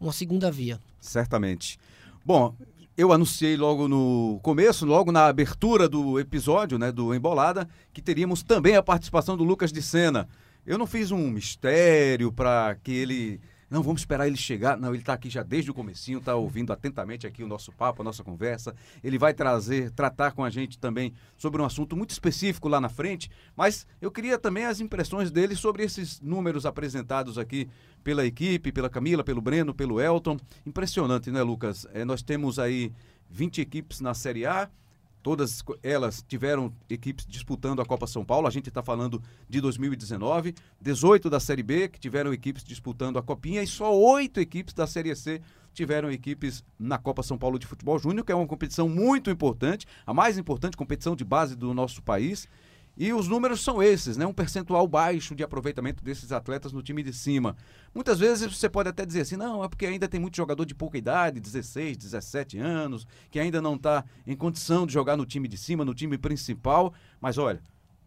uma 0.00 0.12
segunda 0.12 0.50
via. 0.50 0.80
Certamente. 0.98 1.78
Bom, 2.24 2.54
eu 2.96 3.12
anunciei 3.12 3.56
logo 3.56 3.86
no 3.86 4.40
começo, 4.42 4.86
logo 4.86 5.12
na 5.12 5.26
abertura 5.26 5.88
do 5.88 6.18
episódio, 6.18 6.78
né, 6.78 6.90
do 6.90 7.14
Embolada, 7.14 7.68
que 7.92 8.00
teríamos 8.00 8.42
também 8.42 8.76
a 8.76 8.82
participação 8.82 9.36
do 9.36 9.44
Lucas 9.44 9.72
de 9.72 9.82
Sena. 9.82 10.28
Eu 10.66 10.78
não 10.78 10.86
fiz 10.86 11.10
um 11.10 11.30
mistério 11.30 12.32
para 12.32 12.76
que 12.82 12.92
ele 12.92 13.40
não, 13.70 13.84
vamos 13.84 14.00
esperar 14.00 14.26
ele 14.26 14.36
chegar. 14.36 14.76
Não, 14.76 14.88
ele 14.88 14.98
está 14.98 15.12
aqui 15.12 15.30
já 15.30 15.44
desde 15.44 15.70
o 15.70 15.74
comecinho, 15.74 16.18
está 16.18 16.34
ouvindo 16.34 16.72
atentamente 16.72 17.24
aqui 17.24 17.44
o 17.44 17.46
nosso 17.46 17.70
papo, 17.70 18.02
a 18.02 18.04
nossa 18.04 18.24
conversa. 18.24 18.74
Ele 19.02 19.16
vai 19.16 19.32
trazer, 19.32 19.92
tratar 19.92 20.32
com 20.32 20.42
a 20.42 20.50
gente 20.50 20.76
também 20.76 21.14
sobre 21.36 21.62
um 21.62 21.64
assunto 21.64 21.96
muito 21.96 22.10
específico 22.10 22.68
lá 22.68 22.80
na 22.80 22.88
frente. 22.88 23.30
Mas 23.56 23.86
eu 24.00 24.10
queria 24.10 24.36
também 24.36 24.64
as 24.64 24.80
impressões 24.80 25.30
dele 25.30 25.54
sobre 25.54 25.84
esses 25.84 26.20
números 26.20 26.66
apresentados 26.66 27.38
aqui 27.38 27.68
pela 28.02 28.26
equipe, 28.26 28.72
pela 28.72 28.90
Camila, 28.90 29.22
pelo 29.22 29.40
Breno, 29.40 29.72
pelo 29.72 30.00
Elton. 30.00 30.36
Impressionante, 30.66 31.30
né, 31.30 31.40
Lucas? 31.40 31.86
É, 31.92 32.04
nós 32.04 32.22
temos 32.22 32.58
aí 32.58 32.92
20 33.30 33.60
equipes 33.60 34.00
na 34.00 34.14
Série 34.14 34.46
A, 34.46 34.68
Todas 35.22 35.62
elas 35.82 36.24
tiveram 36.26 36.72
equipes 36.88 37.26
disputando 37.26 37.80
a 37.80 37.84
Copa 37.84 38.06
São 38.06 38.24
Paulo. 38.24 38.46
A 38.46 38.50
gente 38.50 38.68
está 38.68 38.82
falando 38.82 39.22
de 39.48 39.60
2019. 39.60 40.54
18 40.80 41.28
da 41.28 41.38
Série 41.38 41.62
B 41.62 41.88
que 41.88 42.00
tiveram 42.00 42.32
equipes 42.32 42.64
disputando 42.64 43.18
a 43.18 43.22
Copinha 43.22 43.62
e 43.62 43.66
só 43.66 43.94
oito 43.94 44.40
equipes 44.40 44.72
da 44.72 44.86
Série 44.86 45.14
C 45.14 45.40
tiveram 45.72 46.10
equipes 46.10 46.64
na 46.78 46.98
Copa 46.98 47.22
São 47.22 47.38
Paulo 47.38 47.58
de 47.58 47.66
Futebol 47.66 47.98
Júnior, 47.98 48.24
que 48.24 48.32
é 48.32 48.34
uma 48.34 48.46
competição 48.46 48.88
muito 48.88 49.30
importante, 49.30 49.86
a 50.06 50.12
mais 50.12 50.36
importante 50.36 50.76
competição 50.76 51.14
de 51.14 51.24
base 51.24 51.54
do 51.54 51.72
nosso 51.72 52.02
país. 52.02 52.48
E 52.96 53.12
os 53.12 53.28
números 53.28 53.62
são 53.62 53.82
esses, 53.82 54.16
né? 54.16 54.26
Um 54.26 54.32
percentual 54.32 54.86
baixo 54.86 55.34
de 55.34 55.42
aproveitamento 55.42 56.04
desses 56.04 56.32
atletas 56.32 56.72
no 56.72 56.82
time 56.82 57.02
de 57.02 57.12
cima. 57.12 57.56
Muitas 57.94 58.18
vezes 58.18 58.54
você 58.54 58.68
pode 58.68 58.88
até 58.88 59.06
dizer 59.06 59.22
assim, 59.22 59.36
não, 59.36 59.64
é 59.64 59.68
porque 59.68 59.86
ainda 59.86 60.08
tem 60.08 60.20
muito 60.20 60.36
jogador 60.36 60.64
de 60.66 60.74
pouca 60.74 60.98
idade, 60.98 61.40
16, 61.40 61.96
17 61.96 62.58
anos, 62.58 63.06
que 63.30 63.40
ainda 63.40 63.62
não 63.62 63.76
está 63.76 64.04
em 64.26 64.36
condição 64.36 64.86
de 64.86 64.92
jogar 64.92 65.16
no 65.16 65.24
time 65.24 65.48
de 65.48 65.56
cima, 65.56 65.84
no 65.84 65.94
time 65.94 66.18
principal. 66.18 66.92
Mas 67.20 67.38
olha, 67.38 67.62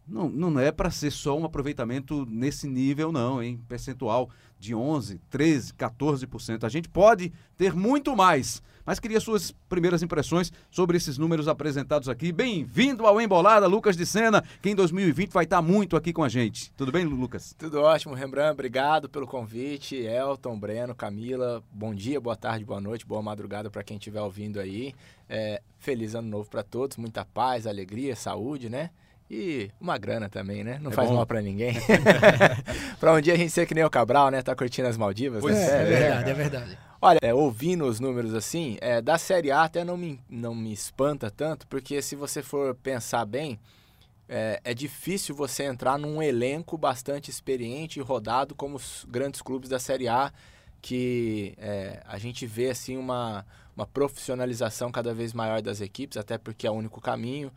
não, 0.06 0.28
não 0.28 0.60
é 0.60 0.70
para 0.70 0.90
ser 0.90 1.10
só 1.10 1.36
um 1.36 1.44
aproveitamento 1.44 2.26
nesse 2.28 2.68
nível, 2.68 3.10
não, 3.10 3.42
hein? 3.42 3.60
Percentual 3.66 4.30
de 4.58 4.74
11, 4.74 5.18
13, 5.30 5.72
14%. 5.72 6.64
A 6.64 6.68
gente 6.68 6.88
pode 6.88 7.32
ter 7.56 7.74
muito 7.74 8.14
mais. 8.14 8.62
Mas 8.84 9.00
queria 9.00 9.18
suas 9.18 9.50
primeiras 9.68 10.02
impressões 10.02 10.52
sobre 10.70 10.96
esses 10.96 11.16
números 11.16 11.48
apresentados 11.48 12.08
aqui. 12.08 12.30
Bem-vindo 12.30 13.06
ao 13.06 13.18
Embolada, 13.20 13.66
Lucas 13.66 13.96
de 13.96 14.04
Sena, 14.04 14.44
que 14.60 14.68
em 14.68 14.74
2020 14.74 15.32
vai 15.32 15.44
estar 15.44 15.62
muito 15.62 15.96
aqui 15.96 16.12
com 16.12 16.22
a 16.22 16.28
gente. 16.28 16.70
Tudo 16.72 16.92
bem, 16.92 17.04
Lucas? 17.04 17.54
Tudo 17.58 17.80
ótimo, 17.80 18.14
Rembrandt. 18.14 18.52
Obrigado 18.52 19.08
pelo 19.08 19.26
convite. 19.26 19.96
Elton, 19.96 20.58
Breno, 20.58 20.94
Camila, 20.94 21.62
bom 21.72 21.94
dia, 21.94 22.20
boa 22.20 22.36
tarde, 22.36 22.64
boa 22.64 22.80
noite, 22.80 23.06
boa 23.06 23.22
madrugada 23.22 23.70
para 23.70 23.82
quem 23.82 23.96
estiver 23.96 24.20
ouvindo 24.20 24.60
aí. 24.60 24.94
É, 25.28 25.62
feliz 25.78 26.14
ano 26.14 26.28
novo 26.28 26.50
para 26.50 26.62
todos, 26.62 26.98
muita 26.98 27.24
paz, 27.24 27.66
alegria, 27.66 28.14
saúde, 28.14 28.68
né? 28.68 28.90
E 29.30 29.70
uma 29.80 29.96
grana 29.96 30.28
também, 30.28 30.62
né? 30.62 30.78
Não 30.82 30.90
é 30.90 30.94
faz 30.94 31.08
bom. 31.08 31.16
mal 31.16 31.26
para 31.26 31.40
ninguém. 31.40 31.74
para 33.00 33.14
um 33.14 33.20
dia 33.20 33.32
a 33.32 33.36
gente 33.36 33.50
ser 33.50 33.64
que 33.64 33.74
nem 33.74 33.82
o 33.82 33.88
Cabral, 33.88 34.30
né? 34.30 34.42
Tá 34.42 34.54
curtindo 34.54 34.88
as 34.88 34.98
Maldivas. 34.98 35.40
Pois 35.40 35.56
né? 35.56 35.64
é, 35.64 35.80
é, 35.80 35.84
verdade, 35.84 36.30
é 36.30 36.34
verdade. 36.34 36.78
Olha, 37.06 37.18
é, 37.20 37.34
ouvindo 37.34 37.84
os 37.84 38.00
números 38.00 38.32
assim, 38.32 38.78
é, 38.80 39.02
da 39.02 39.18
Série 39.18 39.50
A 39.50 39.64
até 39.64 39.84
não 39.84 39.94
me, 39.94 40.18
não 40.26 40.54
me 40.54 40.72
espanta 40.72 41.30
tanto, 41.30 41.66
porque 41.66 42.00
se 42.00 42.16
você 42.16 42.42
for 42.42 42.74
pensar 42.76 43.26
bem, 43.26 43.60
é, 44.26 44.58
é 44.64 44.72
difícil 44.72 45.34
você 45.34 45.64
entrar 45.64 45.98
num 45.98 46.22
elenco 46.22 46.78
bastante 46.78 47.30
experiente 47.30 47.98
e 47.98 48.02
rodado 48.02 48.54
como 48.54 48.76
os 48.76 49.04
grandes 49.06 49.42
clubes 49.42 49.68
da 49.68 49.78
Série 49.78 50.08
A, 50.08 50.32
que 50.80 51.54
é, 51.58 52.02
a 52.06 52.16
gente 52.16 52.46
vê 52.46 52.70
assim 52.70 52.96
uma, 52.96 53.44
uma 53.76 53.86
profissionalização 53.86 54.90
cada 54.90 55.12
vez 55.12 55.34
maior 55.34 55.60
das 55.60 55.82
equipes, 55.82 56.16
até 56.16 56.38
porque 56.38 56.66
é 56.66 56.70
o 56.70 56.74
único 56.74 57.02
caminho 57.02 57.52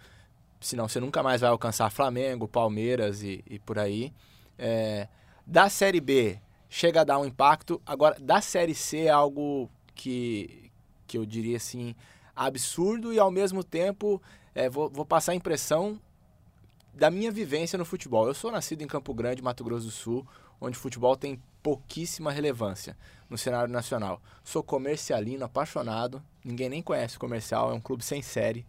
senão 0.59 0.89
você 0.89 0.99
nunca 0.99 1.23
mais 1.23 1.39
vai 1.39 1.49
alcançar 1.49 1.89
Flamengo, 1.89 2.49
Palmeiras 2.49 3.23
e, 3.23 3.41
e 3.49 3.59
por 3.59 3.79
aí. 3.79 4.11
É, 4.59 5.07
da 5.45 5.69
Série 5.69 6.01
B 6.01 6.37
chega 6.69 7.01
a 7.01 7.03
dar 7.03 7.19
um 7.19 7.25
impacto. 7.25 7.81
Agora, 7.85 8.17
da 8.19 8.41
Série 8.41 8.75
C 8.75 9.05
é 9.05 9.09
algo 9.09 9.69
que, 9.95 10.71
que 11.05 11.17
eu 11.17 11.25
diria 11.25 11.57
assim, 11.57 11.95
absurdo 12.35 13.11
e 13.11 13.19
ao 13.19 13.31
mesmo 13.31 13.63
tempo 13.63 14.21
é, 14.53 14.69
vou, 14.69 14.89
vou 14.89 15.05
passar 15.05 15.33
a 15.33 15.35
impressão 15.35 15.99
da 16.93 17.11
minha 17.11 17.31
vivência 17.31 17.77
no 17.77 17.85
futebol. 17.85 18.27
Eu 18.27 18.33
sou 18.33 18.51
nascido 18.51 18.81
em 18.81 18.87
Campo 18.87 19.13
Grande, 19.13 19.41
Mato 19.41 19.63
Grosso 19.63 19.85
do 19.85 19.91
Sul, 19.91 20.25
onde 20.59 20.77
o 20.77 20.81
futebol 20.81 21.15
tem 21.15 21.39
pouquíssima 21.61 22.31
relevância 22.31 22.97
no 23.29 23.37
cenário 23.37 23.71
nacional. 23.71 24.21
Sou 24.43 24.63
comercialino, 24.63 25.45
apaixonado. 25.45 26.23
Ninguém 26.43 26.69
nem 26.69 26.81
conhece 26.81 27.17
o 27.17 27.19
comercial, 27.19 27.71
é 27.71 27.73
um 27.73 27.79
clube 27.79 28.03
sem 28.03 28.21
série. 28.21 28.65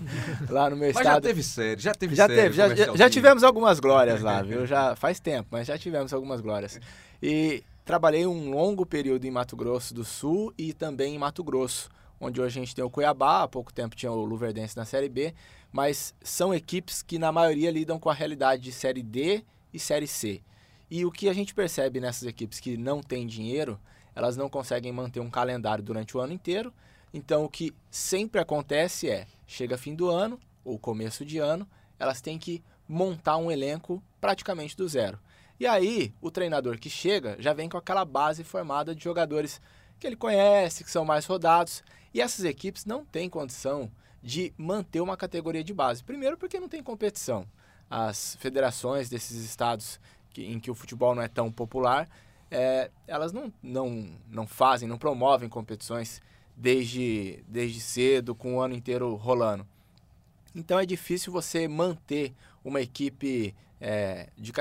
lá 0.50 0.68
no 0.68 0.76
meu 0.76 0.88
mas 0.88 0.98
estado. 0.98 1.14
já 1.14 1.20
teve 1.20 1.42
série, 1.42 1.80
já 1.80 1.94
teve 1.94 2.14
já 2.14 2.26
série. 2.26 2.40
Teve, 2.42 2.54
já, 2.54 2.74
já, 2.74 2.94
já 2.94 3.10
tivemos 3.10 3.42
algumas 3.42 3.80
glórias 3.80 4.20
lá, 4.20 4.42
viu? 4.42 4.66
Já 4.72 4.94
faz 4.94 5.18
tempo, 5.18 5.48
mas 5.50 5.66
já 5.66 5.78
tivemos 5.78 6.12
algumas 6.12 6.40
glórias. 6.40 6.78
E 7.22 7.62
trabalhei 7.84 8.26
um 8.26 8.50
longo 8.50 8.84
período 8.84 9.24
em 9.24 9.30
Mato 9.30 9.54
Grosso 9.54 9.94
do 9.94 10.04
Sul 10.04 10.52
e 10.58 10.72
também 10.72 11.14
em 11.14 11.18
Mato 11.18 11.44
Grosso, 11.44 11.88
onde 12.20 12.40
hoje 12.40 12.58
a 12.58 12.62
gente 12.62 12.74
tem 12.74 12.84
o 12.84 12.90
Cuiabá, 12.90 13.44
há 13.44 13.48
pouco 13.48 13.72
tempo 13.72 13.94
tinha 13.94 14.10
o 14.10 14.24
Luverdense 14.24 14.76
na 14.76 14.84
Série 14.84 15.08
B, 15.08 15.32
mas 15.70 16.12
são 16.20 16.52
equipes 16.52 17.00
que 17.00 17.20
na 17.20 17.30
maioria 17.30 17.70
lidam 17.70 17.98
com 18.00 18.10
a 18.10 18.14
realidade 18.14 18.62
de 18.62 18.72
Série 18.72 19.04
D 19.04 19.44
e 19.72 19.78
Série 19.78 20.08
C. 20.08 20.42
E 20.90 21.06
o 21.06 21.12
que 21.12 21.28
a 21.28 21.32
gente 21.32 21.54
percebe 21.54 22.00
nessas 22.00 22.26
equipes 22.26 22.58
que 22.58 22.76
não 22.76 23.00
têm 23.00 23.24
dinheiro, 23.24 23.78
elas 24.16 24.36
não 24.36 24.48
conseguem 24.48 24.90
manter 24.92 25.20
um 25.20 25.30
calendário 25.30 25.82
durante 25.82 26.16
o 26.16 26.20
ano 26.20 26.32
inteiro. 26.32 26.72
Então, 27.14 27.44
o 27.44 27.48
que 27.48 27.72
sempre 27.88 28.40
acontece 28.40 29.08
é, 29.08 29.26
chega 29.46 29.78
fim 29.78 29.94
do 29.94 30.10
ano 30.10 30.40
ou 30.64 30.76
começo 30.76 31.24
de 31.24 31.38
ano, 31.38 31.68
elas 32.00 32.20
têm 32.20 32.36
que 32.36 32.62
montar 32.88 33.36
um 33.36 33.50
elenco 33.50 34.02
praticamente 34.20 34.76
do 34.76 34.88
zero. 34.88 35.18
E 35.62 35.66
aí, 35.68 36.12
o 36.20 36.28
treinador 36.28 36.76
que 36.76 36.90
chega 36.90 37.36
já 37.38 37.52
vem 37.52 37.68
com 37.68 37.76
aquela 37.76 38.04
base 38.04 38.42
formada 38.42 38.96
de 38.96 39.04
jogadores 39.04 39.60
que 40.00 40.08
ele 40.08 40.16
conhece, 40.16 40.82
que 40.82 40.90
são 40.90 41.04
mais 41.04 41.24
rodados. 41.24 41.84
E 42.12 42.20
essas 42.20 42.44
equipes 42.44 42.84
não 42.84 43.04
têm 43.04 43.30
condição 43.30 43.88
de 44.20 44.52
manter 44.58 45.00
uma 45.00 45.16
categoria 45.16 45.62
de 45.62 45.72
base. 45.72 46.02
Primeiro, 46.02 46.36
porque 46.36 46.58
não 46.58 46.68
tem 46.68 46.82
competição. 46.82 47.46
As 47.88 48.34
federações 48.40 49.08
desses 49.08 49.36
estados 49.44 50.00
que, 50.30 50.44
em 50.44 50.58
que 50.58 50.68
o 50.68 50.74
futebol 50.74 51.14
não 51.14 51.22
é 51.22 51.28
tão 51.28 51.48
popular, 51.52 52.08
é, 52.50 52.90
elas 53.06 53.32
não, 53.32 53.52
não, 53.62 54.10
não 54.28 54.48
fazem, 54.48 54.88
não 54.88 54.98
promovem 54.98 55.48
competições 55.48 56.20
desde, 56.56 57.44
desde 57.46 57.80
cedo, 57.80 58.34
com 58.34 58.56
o 58.56 58.60
ano 58.60 58.74
inteiro 58.74 59.14
rolando. 59.14 59.64
Então 60.56 60.76
é 60.76 60.84
difícil 60.84 61.32
você 61.32 61.68
manter 61.68 62.34
uma 62.64 62.80
equipe, 62.80 63.54
é, 63.84 64.28
de, 64.38 64.52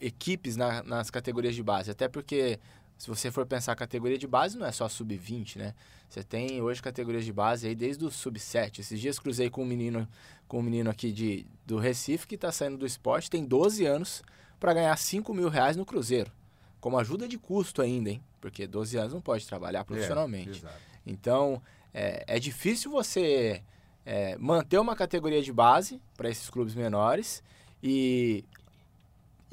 equipes 0.00 0.56
na, 0.56 0.82
nas 0.82 1.08
categorias 1.08 1.54
de 1.54 1.62
base, 1.62 1.92
até 1.92 2.08
porque 2.08 2.58
se 2.98 3.08
você 3.08 3.30
for 3.30 3.46
pensar 3.46 3.76
categoria 3.76 4.18
de 4.18 4.26
base, 4.26 4.58
não 4.58 4.66
é 4.66 4.72
só 4.72 4.88
sub-20, 4.88 5.56
né? 5.56 5.74
Você 6.08 6.24
tem 6.24 6.60
hoje 6.60 6.82
categorias 6.82 7.24
de 7.24 7.32
base 7.32 7.68
aí 7.68 7.74
desde 7.74 8.04
o 8.04 8.10
sub-7. 8.10 8.80
Esses 8.80 9.00
dias 9.00 9.18
cruzei 9.18 9.48
com 9.48 9.62
um 9.62 9.66
menino, 9.66 10.08
com 10.48 10.58
um 10.58 10.62
menino 10.62 10.90
aqui 10.90 11.12
de, 11.12 11.46
do 11.64 11.78
Recife 11.78 12.26
que 12.26 12.34
está 12.34 12.50
saindo 12.50 12.76
do 12.76 12.84
esporte, 12.84 13.30
tem 13.30 13.44
12 13.44 13.84
anos, 13.86 14.22
para 14.58 14.74
ganhar 14.74 14.96
5 14.96 15.32
mil 15.32 15.48
reais 15.48 15.76
no 15.76 15.86
Cruzeiro. 15.86 16.32
Como 16.80 16.98
ajuda 16.98 17.28
de 17.28 17.38
custo 17.38 17.80
ainda, 17.80 18.10
hein? 18.10 18.22
Porque 18.40 18.66
12 18.66 18.96
anos 18.96 19.12
não 19.14 19.20
pode 19.20 19.46
trabalhar 19.46 19.80
é, 19.80 19.84
profissionalmente. 19.84 20.64
É, 20.66 20.70
então, 21.06 21.62
é, 21.92 22.24
é, 22.26 22.38
difícil 22.40 22.90
você 22.90 23.62
é, 24.04 24.36
manter 24.36 24.78
uma 24.78 24.96
categoria 24.96 25.42
de 25.42 25.52
base 25.52 26.00
para 26.16 26.28
esses 26.28 26.50
clubes 26.50 26.74
menores 26.74 27.42
e, 27.82 28.44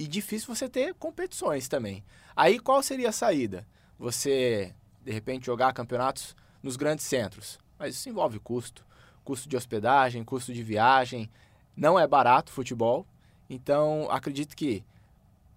e 0.01 0.07
difícil 0.07 0.53
você 0.53 0.67
ter 0.67 0.95
competições 0.95 1.67
também. 1.67 2.03
Aí, 2.35 2.57
qual 2.57 2.81
seria 2.81 3.09
a 3.09 3.11
saída? 3.11 3.67
Você, 3.99 4.73
de 5.05 5.11
repente, 5.11 5.45
jogar 5.45 5.73
campeonatos 5.73 6.35
nos 6.63 6.75
grandes 6.75 7.05
centros. 7.05 7.59
Mas 7.77 7.93
isso 7.93 8.09
envolve 8.09 8.39
custo. 8.39 8.83
Custo 9.23 9.47
de 9.47 9.55
hospedagem, 9.55 10.23
custo 10.23 10.51
de 10.51 10.63
viagem. 10.63 11.29
Não 11.77 11.99
é 11.99 12.07
barato 12.07 12.51
futebol. 12.51 13.05
Então, 13.47 14.07
acredito 14.09 14.55
que 14.55 14.83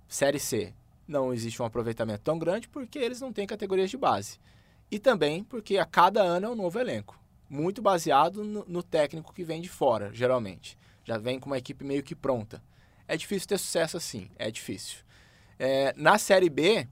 Série 0.07 0.39
C 0.39 0.75
não 1.09 1.33
existe 1.33 1.63
um 1.63 1.65
aproveitamento 1.65 2.21
tão 2.21 2.39
grande 2.39 2.69
porque 2.69 2.99
eles 2.99 3.23
não 3.23 3.33
têm 3.33 3.47
categorias 3.47 3.89
de 3.89 3.97
base. 3.97 4.39
E 4.91 4.99
também 4.99 5.43
porque 5.43 5.79
a 5.79 5.87
cada 5.87 6.23
ano 6.23 6.47
é 6.47 6.51
um 6.51 6.55
novo 6.55 6.79
elenco, 6.79 7.19
muito 7.49 7.81
baseado 7.81 8.45
no, 8.45 8.63
no 8.69 8.83
técnico 8.83 9.33
que 9.33 9.43
vem 9.43 9.63
de 9.63 9.71
fora, 9.71 10.13
geralmente. 10.13 10.77
Já 11.03 11.17
vem 11.17 11.41
com 11.41 11.47
uma 11.47 11.57
equipe 11.57 11.83
meio 11.83 12.03
que 12.03 12.15
pronta. 12.15 12.63
É 13.07 13.17
difícil 13.17 13.49
ter 13.49 13.59
sucesso 13.59 13.97
assim, 13.97 14.31
é 14.39 14.51
difícil. 14.51 14.99
É, 15.59 15.93
na 15.97 16.19
Série 16.19 16.51
B, 16.51 16.87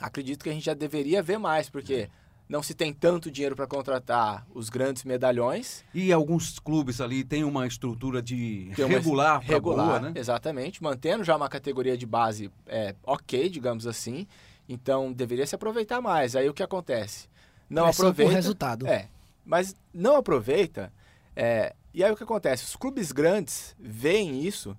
acredito 0.00 0.42
que 0.42 0.50
a 0.50 0.52
gente 0.52 0.64
já 0.64 0.74
deveria 0.74 1.22
ver 1.22 1.38
mais, 1.38 1.68
porque 1.68 2.08
não 2.48 2.62
se 2.62 2.74
tem 2.74 2.92
tanto 2.92 3.30
dinheiro 3.30 3.56
para 3.56 3.66
contratar 3.66 4.46
os 4.54 4.68
grandes 4.68 5.04
medalhões. 5.04 5.84
E 5.92 6.12
alguns 6.12 6.58
clubes 6.58 7.00
ali 7.00 7.24
têm 7.24 7.44
uma 7.44 7.66
estrutura 7.66 8.22
de 8.22 8.70
uma 8.78 8.88
regular, 8.88 9.40
regular 9.40 9.86
boa, 9.86 10.00
né? 10.00 10.12
Exatamente, 10.14 10.82
mantendo 10.82 11.24
já 11.24 11.36
uma 11.36 11.48
categoria 11.48 11.96
de 11.96 12.06
base 12.06 12.50
é, 12.66 12.94
ok, 13.02 13.48
digamos 13.48 13.86
assim. 13.86 14.26
Então 14.68 15.12
deveria 15.12 15.46
se 15.46 15.54
aproveitar 15.54 16.00
mais. 16.00 16.36
Aí 16.36 16.48
o 16.48 16.54
que 16.54 16.62
acontece? 16.62 17.28
Não 17.68 17.86
aproveita. 17.86 18.30
Por 18.30 18.34
resultado. 18.34 18.86
É. 18.86 19.08
mas 19.44 19.74
não 19.92 20.16
aproveita. 20.16 20.92
É, 21.34 21.74
e 21.92 22.02
aí 22.02 22.10
o 22.10 22.16
que 22.16 22.22
acontece? 22.22 22.64
Os 22.64 22.76
clubes 22.76 23.10
grandes 23.10 23.74
veem 23.78 24.44
isso 24.44 24.76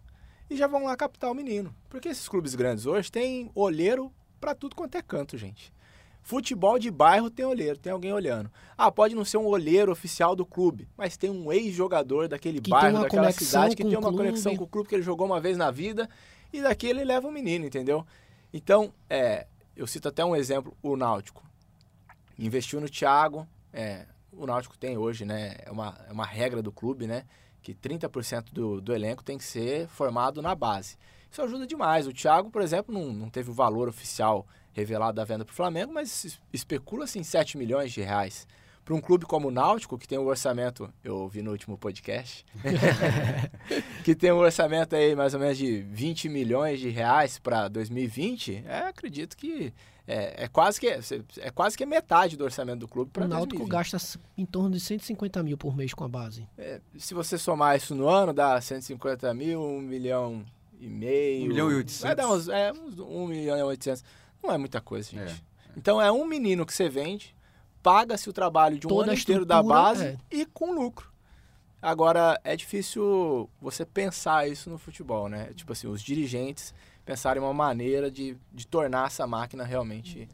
e 0.49 0.55
já 0.55 0.67
vão 0.67 0.85
lá 0.85 0.95
captar 0.95 1.31
o 1.31 1.35
menino. 1.35 1.73
Porque 1.89 2.09
esses 2.09 2.27
clubes 2.27 2.55
grandes 2.55 2.85
hoje 2.85 3.11
têm 3.11 3.51
olheiro 3.53 4.11
para 4.39 4.55
tudo 4.55 4.75
quanto 4.75 4.95
é 4.95 5.01
canto, 5.01 5.37
gente. 5.37 5.73
Futebol 6.21 6.77
de 6.77 6.91
bairro 6.91 7.29
tem 7.29 7.45
olheiro, 7.45 7.79
tem 7.79 7.91
alguém 7.91 8.11
olhando. 8.11 8.51
Ah, 8.77 8.91
pode 8.91 9.15
não 9.15 9.23
ser 9.23 9.37
um 9.37 9.45
olheiro 9.45 9.91
oficial 9.91 10.35
do 10.35 10.45
clube, 10.45 10.87
mas 10.97 11.15
tem 11.15 11.29
um 11.29 11.53
ex-jogador 11.53 12.27
daquele 12.27 12.59
Que 12.59 12.69
bairro, 12.69 13.01
daquela 13.01 13.31
cidade, 13.31 13.77
que 13.77 13.83
tem 13.83 13.93
uma 13.93 14.09
clube. 14.09 14.17
conexão 14.17 14.55
com 14.57 14.65
o 14.65 14.67
clube 14.67 14.89
que 14.89 14.95
ele 14.95 15.03
jogou 15.03 15.25
uma 15.25 15.39
vez 15.39 15.57
na 15.57 15.71
vida, 15.71 16.09
e 16.51 16.61
daqui 16.61 16.87
ele 16.87 17.05
leva 17.05 17.29
o 17.29 17.31
menino, 17.31 17.65
entendeu? 17.65 18.05
Então, 18.51 18.93
é, 19.09 19.47
eu 19.73 19.87
cito 19.87 20.09
até 20.09 20.25
um 20.25 20.35
exemplo, 20.35 20.75
o 20.83 20.97
Náutico. 20.97 21.45
Investiu 22.37 22.81
no 22.81 22.89
Thiago, 22.89 23.47
é, 23.71 24.05
o 24.33 24.45
Náutico 24.45 24.77
tem 24.77 24.97
hoje, 24.97 25.23
né, 25.23 25.55
é 25.65 25.71
uma, 25.71 25.97
é 26.09 26.11
uma 26.11 26.25
regra 26.25 26.61
do 26.61 26.73
clube, 26.73 27.07
né, 27.07 27.23
que 27.67 27.73
30% 27.73 28.53
do, 28.53 28.79
do 28.79 28.93
elenco 28.95 29.21
tem 29.21 29.37
que 29.37 29.43
ser 29.43 29.89
formado 29.89 30.41
na 30.41 30.55
base. 30.55 30.95
Isso 31.29 31.41
ajuda 31.41 31.67
demais. 31.67 32.07
O 32.07 32.13
Thiago, 32.13 32.49
por 32.49 32.61
exemplo, 32.61 32.93
não, 32.93 33.11
não 33.11 33.29
teve 33.29 33.49
o 33.51 33.53
valor 33.53 33.89
oficial 33.89 34.47
revelado 34.71 35.17
da 35.17 35.25
venda 35.25 35.43
para 35.43 35.51
o 35.51 35.55
Flamengo, 35.55 35.91
mas 35.93 36.23
es- 36.23 36.39
especula-se 36.53 37.19
em 37.19 37.23
7 37.23 37.57
milhões 37.57 37.91
de 37.91 38.01
reais. 38.01 38.47
Para 38.85 38.95
um 38.95 39.01
clube 39.01 39.25
como 39.25 39.49
o 39.49 39.51
Náutico, 39.51 39.97
que 39.97 40.07
tem 40.07 40.17
um 40.17 40.25
orçamento, 40.27 40.89
eu 41.03 41.17
ouvi 41.17 41.41
no 41.41 41.51
último 41.51 41.77
podcast, 41.77 42.45
que 44.05 44.15
tem 44.15 44.31
um 44.31 44.37
orçamento 44.37 44.95
aí 44.95 45.13
mais 45.13 45.33
ou 45.33 45.39
menos 45.41 45.57
de 45.57 45.81
20 45.81 46.29
milhões 46.29 46.79
de 46.79 46.87
reais 46.87 47.37
para 47.37 47.67
2020, 47.67 48.63
é, 48.65 48.79
acredito 48.87 49.35
que 49.35 49.73
é, 50.07 50.45
é 50.45 50.47
quase 50.47 50.79
que 50.79 50.87
é 50.87 51.51
quase 51.53 51.77
que 51.77 51.85
metade 51.85 52.37
do 52.37 52.45
orçamento 52.45 52.79
do 52.79 52.87
clube 52.87 53.11
para 53.11 53.25
O 53.25 53.27
Náutico 53.27 53.57
2020. 53.65 53.71
gasta 53.71 54.19
em 54.37 54.45
torno 54.45 54.71
de 54.71 54.79
150 54.79 55.43
mil 55.43 55.57
por 55.57 55.75
mês 55.75 55.93
com 55.93 56.05
a 56.05 56.07
base. 56.07 56.47
É, 56.57 56.79
se 56.97 57.13
você 57.13 57.37
somar 57.37 57.75
isso 57.75 57.93
no 57.93 58.07
ano, 58.07 58.33
dá 58.33 58.59
150 58.59 59.33
mil, 59.33 59.61
1 59.61 59.81
milhão 59.81 60.45
e 60.79 60.87
meio. 60.87 61.45
Um 61.45 61.47
milhão 61.49 61.71
e 61.71 61.75
oitocentos. 61.75 62.01
Vai 62.03 62.15
dar 62.15 62.29
uns, 62.29 62.47
é, 62.47 62.71
uns 62.71 62.97
1 62.97 63.27
milhão 63.27 63.57
e 63.57 63.63
800. 63.63 64.03
Não 64.41 64.53
é 64.53 64.57
muita 64.57 64.79
coisa, 64.79 65.11
gente. 65.11 65.33
É, 65.33 65.35
Então 65.75 66.01
é 66.01 66.09
um 66.09 66.25
menino 66.25 66.65
que 66.65 66.73
você 66.73 66.87
vende, 66.87 67.35
paga-se 67.83 68.29
o 68.29 68.33
trabalho 68.33 68.79
de 68.79 68.87
um 68.87 68.89
Toda 68.89 69.11
ano 69.11 69.19
inteiro 69.19 69.45
da 69.45 69.61
base 69.61 70.05
é. 70.05 70.17
e 70.31 70.45
com 70.45 70.71
lucro. 70.71 71.11
Agora, 71.81 72.39
é 72.43 72.55
difícil 72.55 73.49
você 73.61 73.85
pensar 73.85 74.47
isso 74.49 74.69
no 74.69 74.77
futebol, 74.77 75.29
né? 75.29 75.51
Tipo 75.53 75.73
assim, 75.73 75.87
os 75.87 76.01
dirigentes 76.01 76.73
pensarem 77.07 77.41
uma 77.41 77.53
maneira 77.53 78.11
de, 78.11 78.35
de 78.53 78.67
tornar 78.67 79.07
essa 79.07 79.25
máquina 79.25 79.63
realmente 79.63 80.27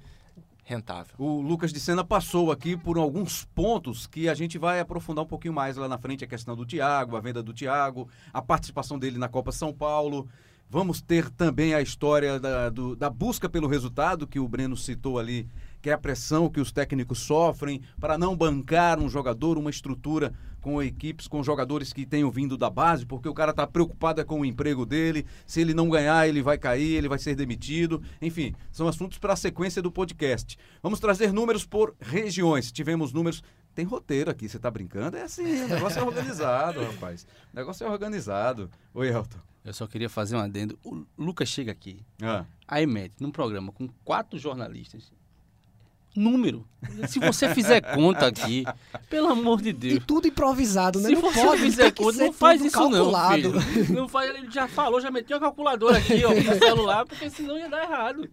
rentável. 0.65 1.13
O 1.19 1.39
Lucas 1.39 1.71
de 1.71 1.79
Sena 1.79 2.03
passou 2.03 2.51
aqui 2.51 2.75
por 2.75 2.97
alguns 2.97 3.45
pontos 3.53 4.07
que 4.07 4.27
a 4.27 4.33
gente 4.33 4.57
vai 4.57 4.79
aprofundar 4.79 5.23
um 5.23 5.27
pouquinho 5.27 5.53
mais 5.53 5.77
lá 5.77 5.88
na 5.88 5.99
frente, 5.99 6.23
a 6.23 6.27
questão 6.27 6.55
do 6.55 6.65
Thiago, 6.65 7.15
a 7.15 7.19
venda 7.21 7.43
do 7.43 7.53
Thiago, 7.53 8.09
a 8.33 8.41
participação 8.41 8.97
dele 8.97 9.19
na 9.19 9.29
Copa 9.29 9.51
São 9.51 9.71
Paulo. 9.71 10.27
Vamos 10.67 10.99
ter 10.99 11.29
também 11.29 11.75
a 11.75 11.81
história 11.81 12.39
da, 12.39 12.69
do- 12.71 12.95
da 12.95 13.07
busca 13.07 13.47
pelo 13.47 13.67
resultado, 13.67 14.25
que 14.25 14.39
o 14.39 14.47
Breno 14.47 14.75
citou 14.75 15.19
ali, 15.19 15.47
que 15.84 15.89
é 15.89 15.93
a 15.93 15.98
pressão 15.98 16.50
que 16.50 16.62
os 16.62 16.72
técnicos 16.72 17.19
sofrem 17.19 17.82
para 18.00 18.17
não 18.17 18.38
bancar 18.38 19.02
um 19.02 19.10
jogador, 19.10 19.58
uma 19.58 19.69
estrutura 19.69 20.34
com 20.62 20.82
equipes, 20.82 21.28
com 21.28 21.43
jogadores 21.43 21.91
que 21.91 22.06
tenham 22.06 22.32
vindo 22.32 22.58
da 22.58 22.69
base, 22.69 23.06
porque 23.06 23.28
o 23.28 23.34
cara 23.34 23.52
está 23.52 23.67
preocupado 23.67 24.22
é 24.22 24.24
com 24.24 24.39
o 24.39 24.46
emprego 24.46 24.86
dele, 24.86 25.26
se 25.46 25.60
ele 25.60 25.74
não 25.74 25.89
ganhar, 25.89 26.26
ele 26.26 26.41
vai 26.41 26.58
cair, 26.58 26.96
ele 26.96 27.10
vai 27.10 27.19
ser 27.19 27.36
demitido. 27.36 28.02
Enfim, 28.22 28.56
são 28.72 28.88
assuntos 28.88 29.17
para 29.17 29.34
a 29.34 29.36
sequência 29.36 29.82
do 29.82 29.91
podcast. 29.91 30.58
Vamos 30.82 31.02
trazer 31.02 31.34
números 31.34 31.65
por 31.65 31.93
regiões. 32.00 32.72
Tivemos 32.72 33.12
números. 33.12 33.43
Tem 33.76 33.84
roteiro 33.84 34.32
aqui, 34.32 34.48
você 34.48 34.58
tá 34.58 34.72
brincando? 34.72 35.17
É 35.17 35.24
assim, 35.24 35.63
o 35.63 35.67
negócio 35.67 36.00
é 36.00 36.04
organizado, 36.04 36.80
rapaz. 36.93 37.28
O 37.54 37.58
negócio 37.58 37.86
é 37.86 37.89
organizado. 37.89 38.69
Oi, 38.93 39.10
Elton. 39.10 39.39
Eu 39.65 39.74
só 39.74 39.86
queria 39.86 40.10
fazer 40.10 40.38
um 40.38 40.39
adendo. 40.39 40.80
O 40.82 41.04
Lucas 41.17 41.50
chega 41.50 41.74
aqui, 41.74 42.06
Ah, 42.22 42.46
aí 42.65 42.86
mete 42.86 43.15
num 43.19 43.32
programa 43.32 43.74
com 43.74 43.89
quatro 44.06 44.39
jornalistas. 44.39 45.12
Número. 46.15 46.65
Se 47.08 47.17
você 47.19 47.54
fizer 47.56 47.82
conta 47.82 48.28
aqui, 48.28 48.63
pelo 49.10 49.28
amor 49.30 49.62
de 49.62 49.69
E 49.69 49.73
Deus. 49.73 50.04
tudo 50.06 50.28
improvisado, 50.28 50.99
né? 50.99 51.10
Se 51.10 51.15
não 51.15 51.21
você 51.21 51.41
pode, 51.43 51.62
fizer 51.62 51.91
conta, 51.91 52.17
não 52.26 52.34
faz 52.34 52.62
isso 52.63 52.78
não, 52.80 52.91
calculado. 52.91 53.62
filho. 53.62 53.93
Não 53.93 54.08
faz, 54.08 54.36
ele 54.36 54.52
já 54.52 54.67
falou, 54.67 55.02
já 55.02 55.10
meteu 55.10 55.38
a 55.38 55.39
calculadora 55.39 55.97
aqui, 55.97 56.23
ó, 56.23 56.30
no 56.34 56.60
celular, 56.60 57.06
porque 57.06 57.30
senão 57.30 57.58
ia 57.58 57.67
dar 57.69 57.84
errado. 57.84 58.30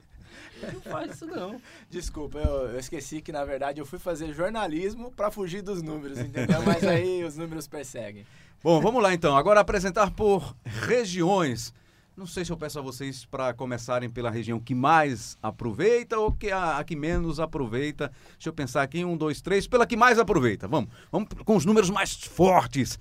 Não 0.75 0.81
faz 0.83 1.14
isso 1.14 1.27
não. 1.27 1.59
Desculpa, 1.88 2.38
eu, 2.38 2.69
eu 2.73 2.79
esqueci 2.79 3.23
que 3.23 3.33
na 3.33 3.45
verdade 3.47 3.81
eu 3.81 3.87
fui 3.87 3.99
fazer 3.99 4.33
jornalismo 4.35 5.11
para 5.11 5.31
fugir 5.31 5.62
dos 5.62 5.81
números, 5.83 6.19
entendeu? 6.19 6.61
Mas 6.62 6.85
aí 6.85 7.25
os 7.25 7.37
números 7.37 7.66
perseguem. 7.66 8.27
Bom, 8.62 8.79
vamos 8.79 9.03
lá 9.03 9.14
então. 9.14 9.35
Agora 9.35 9.61
apresentar 9.61 10.11
por 10.11 10.55
regiões. 10.87 11.73
Não 12.20 12.26
sei 12.26 12.44
se 12.44 12.52
eu 12.52 12.56
peço 12.59 12.78
a 12.78 12.83
vocês 12.83 13.24
para 13.24 13.54
começarem 13.54 14.11
pela 14.11 14.30
região 14.30 14.61
que 14.61 14.74
mais 14.74 15.38
aproveita 15.42 16.18
ou 16.18 16.30
que 16.30 16.50
a, 16.50 16.76
a 16.76 16.85
que 16.85 16.94
menos 16.94 17.40
aproveita. 17.40 18.12
Deixa 18.33 18.50
eu 18.50 18.52
pensar 18.52 18.83
aqui, 18.83 19.02
um, 19.02 19.16
dois, 19.16 19.40
três, 19.40 19.66
pela 19.66 19.87
que 19.87 19.96
mais 19.96 20.18
aproveita. 20.18 20.68
Vamos, 20.68 20.90
vamos 21.11 21.30
com 21.46 21.56
os 21.56 21.64
números 21.64 21.88
mais 21.88 22.12
fortes. 22.12 22.98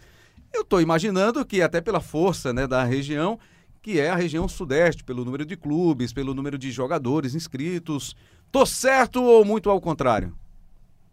Eu 0.53 0.61
estou 0.61 0.79
imaginando 0.79 1.45
que 1.45 1.61
até 1.61 1.81
pela 1.81 1.99
força 1.99 2.53
né, 2.53 2.65
da 2.65 2.81
região, 2.85 3.37
que 3.81 3.99
é 3.99 4.09
a 4.09 4.15
região 4.15 4.47
sudeste, 4.47 5.03
pelo 5.03 5.25
número 5.25 5.45
de 5.45 5.57
clubes, 5.57 6.13
pelo 6.13 6.33
número 6.33 6.57
de 6.57 6.71
jogadores 6.71 7.35
inscritos. 7.35 8.15
Tô 8.49 8.65
certo 8.65 9.21
ou 9.21 9.43
muito 9.43 9.69
ao 9.69 9.81
contrário? 9.81 10.33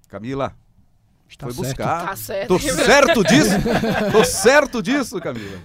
Camila, 0.07 0.55
Está 1.29 1.47
foi 1.47 1.55
certo. 1.55 1.67
buscar. 1.67 2.07
Tá 2.07 2.15
certo. 2.15 2.47
Tô 2.47 2.59
certo 2.61 3.25
disso? 3.25 3.51
Tô 4.13 4.25
certo 4.25 4.81
disso, 4.81 5.21
Camila. 5.21 5.59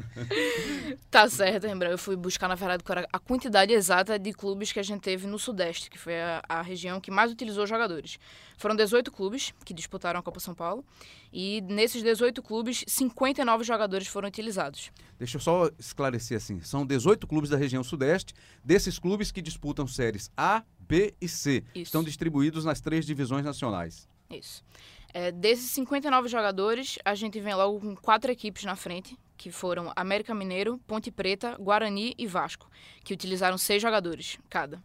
Tá 1.10 1.28
certo, 1.28 1.64
lembra? 1.64 1.90
Eu 1.90 1.98
fui 1.98 2.16
buscar, 2.16 2.48
na 2.48 2.54
verdade, 2.54 2.82
a 3.12 3.18
quantidade 3.18 3.72
exata 3.72 4.18
de 4.18 4.32
clubes 4.32 4.72
que 4.72 4.78
a 4.78 4.82
gente 4.82 5.00
teve 5.00 5.26
no 5.26 5.38
Sudeste, 5.38 5.88
que 5.88 5.98
foi 5.98 6.20
a, 6.20 6.42
a 6.48 6.62
região 6.62 7.00
que 7.00 7.10
mais 7.10 7.32
utilizou 7.32 7.66
jogadores. 7.66 8.18
Foram 8.58 8.74
18 8.74 9.10
clubes 9.10 9.54
que 9.64 9.72
disputaram 9.72 10.20
a 10.20 10.22
Copa 10.22 10.40
São 10.40 10.54
Paulo. 10.54 10.84
E 11.32 11.60
nesses 11.62 12.02
18 12.02 12.42
clubes, 12.42 12.84
59 12.86 13.64
jogadores 13.64 14.06
foram 14.06 14.28
utilizados. 14.28 14.90
Deixa 15.18 15.36
eu 15.36 15.40
só 15.40 15.70
esclarecer 15.78 16.36
assim. 16.36 16.60
São 16.60 16.86
18 16.86 17.26
clubes 17.26 17.50
da 17.50 17.56
região 17.56 17.82
sudeste, 17.84 18.34
desses 18.64 18.98
clubes 18.98 19.30
que 19.30 19.42
disputam 19.42 19.86
séries 19.86 20.30
A, 20.36 20.62
B 20.78 21.14
e 21.20 21.28
C. 21.28 21.64
Isso. 21.74 21.84
Estão 21.84 22.02
distribuídos 22.02 22.64
nas 22.64 22.80
três 22.80 23.04
divisões 23.04 23.44
nacionais. 23.44 24.08
Isso. 24.30 24.64
É, 25.12 25.32
desses 25.32 25.70
59 25.70 26.28
jogadores, 26.28 26.98
a 27.04 27.14
gente 27.14 27.40
vem 27.40 27.54
logo 27.54 27.80
com 27.80 27.96
quatro 27.96 28.30
equipes 28.30 28.64
na 28.64 28.76
frente, 28.76 29.16
que 29.36 29.50
foram 29.50 29.92
América 29.94 30.34
Mineiro, 30.34 30.78
Ponte 30.86 31.10
Preta, 31.10 31.56
Guarani 31.60 32.14
e 32.18 32.26
Vasco, 32.26 32.68
que 33.04 33.12
utilizaram 33.12 33.58
seis 33.58 33.80
jogadores 33.82 34.38
cada. 34.48 34.82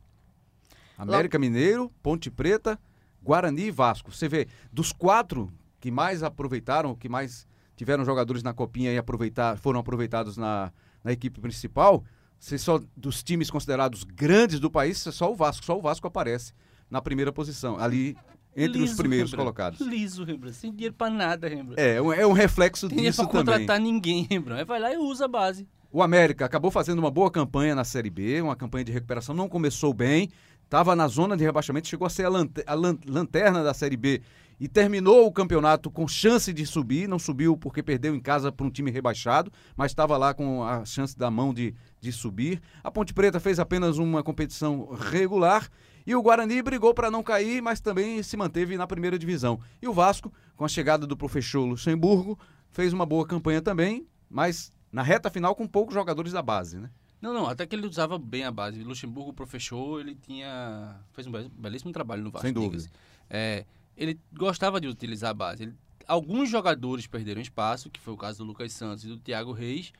América 0.98 1.40
Mineiro, 1.40 1.92
Ponte 2.04 2.30
Preta, 2.30 2.80
Guarani 3.24 3.68
e 3.68 3.72
Vasco. 3.72 4.12
Você 4.12 4.28
vê, 4.28 4.48
dos 4.72 4.92
quatro 4.92 5.52
que 5.80 5.90
mais 5.90 6.22
aproveitaram, 6.22 6.96
que 6.96 7.10
mais 7.10 7.48
tiveram 7.76 8.06
jogadores 8.06 8.44
na 8.44 8.54
copinha 8.54 8.94
e 8.94 8.98
aproveitar, 8.98 9.58
foram 9.58 9.80
aproveitados 9.80 10.38
na, 10.38 10.72
na 11.04 11.12
equipe 11.12 11.40
principal, 11.42 12.04
você 12.40 12.58
só 12.58 12.80
dos 12.96 13.24
times 13.24 13.52
considerados 13.52 14.04
grandes 14.04 14.60
do 14.60 14.70
país, 14.70 14.98
só 14.98 15.32
o 15.32 15.36
Vasco, 15.36 15.64
só 15.66 15.78
o 15.78 15.82
Vasco 15.82 16.08
aparece 16.08 16.54
na 16.90 17.02
primeira 17.02 17.32
posição, 17.32 17.78
ali 17.80 18.18
entre 18.56 18.78
os 18.82 18.90
Liso, 18.90 18.98
primeiros 18.98 19.32
Rembrandt. 19.32 19.38
colocados. 19.56 19.80
Liso, 19.82 20.24
Rembrandt. 20.24 20.58
Sem 20.58 20.72
dinheiro 20.72 20.94
pra 20.96 21.10
nada, 21.10 21.48
Rembrandt. 21.48 21.82
É, 21.82 22.02
um- 22.02 22.12
é 22.14 22.26
um 22.28 22.34
reflexo 22.34 22.90
Tem 22.90 23.00
disso 23.00 23.24
pra 23.24 23.32
também. 23.32 23.46
contratar 23.54 23.80
ninguém, 23.80 24.28
Rembrandt. 24.30 24.60
Aí 24.62 24.66
vai 24.66 24.80
lá 24.80 24.94
e 24.94 24.98
usa 24.98 25.26
a 25.26 25.28
base. 25.28 25.68
O 25.92 26.02
América 26.02 26.46
acabou 26.46 26.72
fazendo 26.72 27.00
uma 27.00 27.12
boa 27.12 27.30
campanha 27.30 27.76
na 27.76 27.84
Série 27.84 28.10
B, 28.10 28.42
uma 28.42 28.56
campanha 28.56 28.86
de 28.86 28.92
recuperação, 28.92 29.36
não 29.36 29.50
começou 29.50 29.94
bem, 29.94 30.30
estava 30.64 30.96
na 30.96 31.06
zona 31.08 31.36
de 31.36 31.44
rebaixamento, 31.44 31.88
chegou 31.88 32.06
a 32.06 32.10
ser 32.10 32.26
a, 32.26 32.30
lante- 32.30 32.64
a 32.66 32.74
lan- 32.74 32.98
lanterna 33.06 33.62
da 33.62 33.74
Série 33.74 33.98
B 33.98 34.22
e 34.58 34.70
terminou 34.70 35.26
o 35.28 35.32
campeonato 35.34 35.92
com 35.92 36.08
chance 36.08 36.54
de 36.54 36.66
subir, 36.66 37.10
não 37.10 37.20
subiu 37.20 37.58
porque 37.58 37.84
perdeu 37.84 38.16
em 38.16 38.22
casa 38.22 38.52
para 38.54 38.66
um 38.66 38.70
time 38.70 38.90
rebaixado, 38.90 39.52
mas 39.76 39.92
estava 39.92 40.16
lá 40.18 40.34
com 40.34 40.64
a 40.64 40.86
chance 40.86 41.18
da 41.18 41.30
mão 41.30 41.54
de, 41.54 41.76
de 42.00 42.12
subir. 42.14 42.62
A 42.82 42.90
Ponte 42.90 43.14
Preta 43.14 43.40
fez 43.40 43.60
apenas 43.60 43.98
uma 43.98 44.24
competição 44.24 44.88
regular 45.12 45.68
e 46.06 46.16
o 46.16 46.22
Guarani 46.22 46.62
brigou 46.62 46.94
para 46.94 47.12
não 47.12 47.22
cair, 47.24 47.62
mas 47.62 47.80
também 47.80 48.22
se 48.24 48.36
manteve 48.38 48.78
na 48.78 48.88
primeira 48.88 49.18
divisão. 49.20 49.60
E 49.82 49.88
o 49.88 49.94
Vasco, 49.94 50.32
com 50.56 50.66
a 50.66 50.68
chegada 50.68 51.06
do 51.08 51.16
professor 51.18 51.66
Luxemburgo, 51.66 52.38
fez 52.70 52.94
uma 52.94 53.06
boa 53.06 53.26
campanha 53.28 53.62
também, 53.62 54.08
mas 54.30 54.72
na 54.92 55.02
reta 55.04 55.30
final 55.30 55.56
com 55.56 55.68
poucos 55.68 55.94
jogadores 55.94 56.32
da 56.34 56.42
base, 56.42 56.78
né? 56.78 56.90
Não, 57.22 57.34
não, 57.34 57.48
até 57.48 57.66
que 57.68 57.76
ele 57.76 57.86
usava 57.86 58.18
bem 58.18 58.44
a 58.46 58.52
base. 58.52 58.84
Luxemburgo, 58.84 59.32
professor, 59.32 60.00
ele 60.02 60.16
tinha. 60.16 60.96
fez 61.14 61.28
um 61.28 61.32
bel- 61.32 61.50
belíssimo 61.50 61.92
trabalho 61.92 62.24
no 62.24 62.32
Vasco. 62.32 62.48
Sem 62.48 62.54
dúvida. 62.54 62.84
É, 63.30 63.64
ele 63.96 64.20
gostava 64.34 64.82
de 64.82 64.88
utilizar 64.88 65.30
a 65.30 65.34
base. 65.34 65.64
Ele- 65.64 65.76
alguns 66.08 66.50
jogadores 66.50 67.06
perderam 67.06 67.40
espaço, 67.40 67.92
que 67.92 68.00
foi 68.00 68.12
o 68.14 68.18
caso 68.18 68.40
do 68.40 68.44
Lucas 68.46 68.74
Santos 68.74 69.06
e 69.06 69.08
do 69.08 69.20
Thiago 69.20 69.52
Reis, 69.52 69.94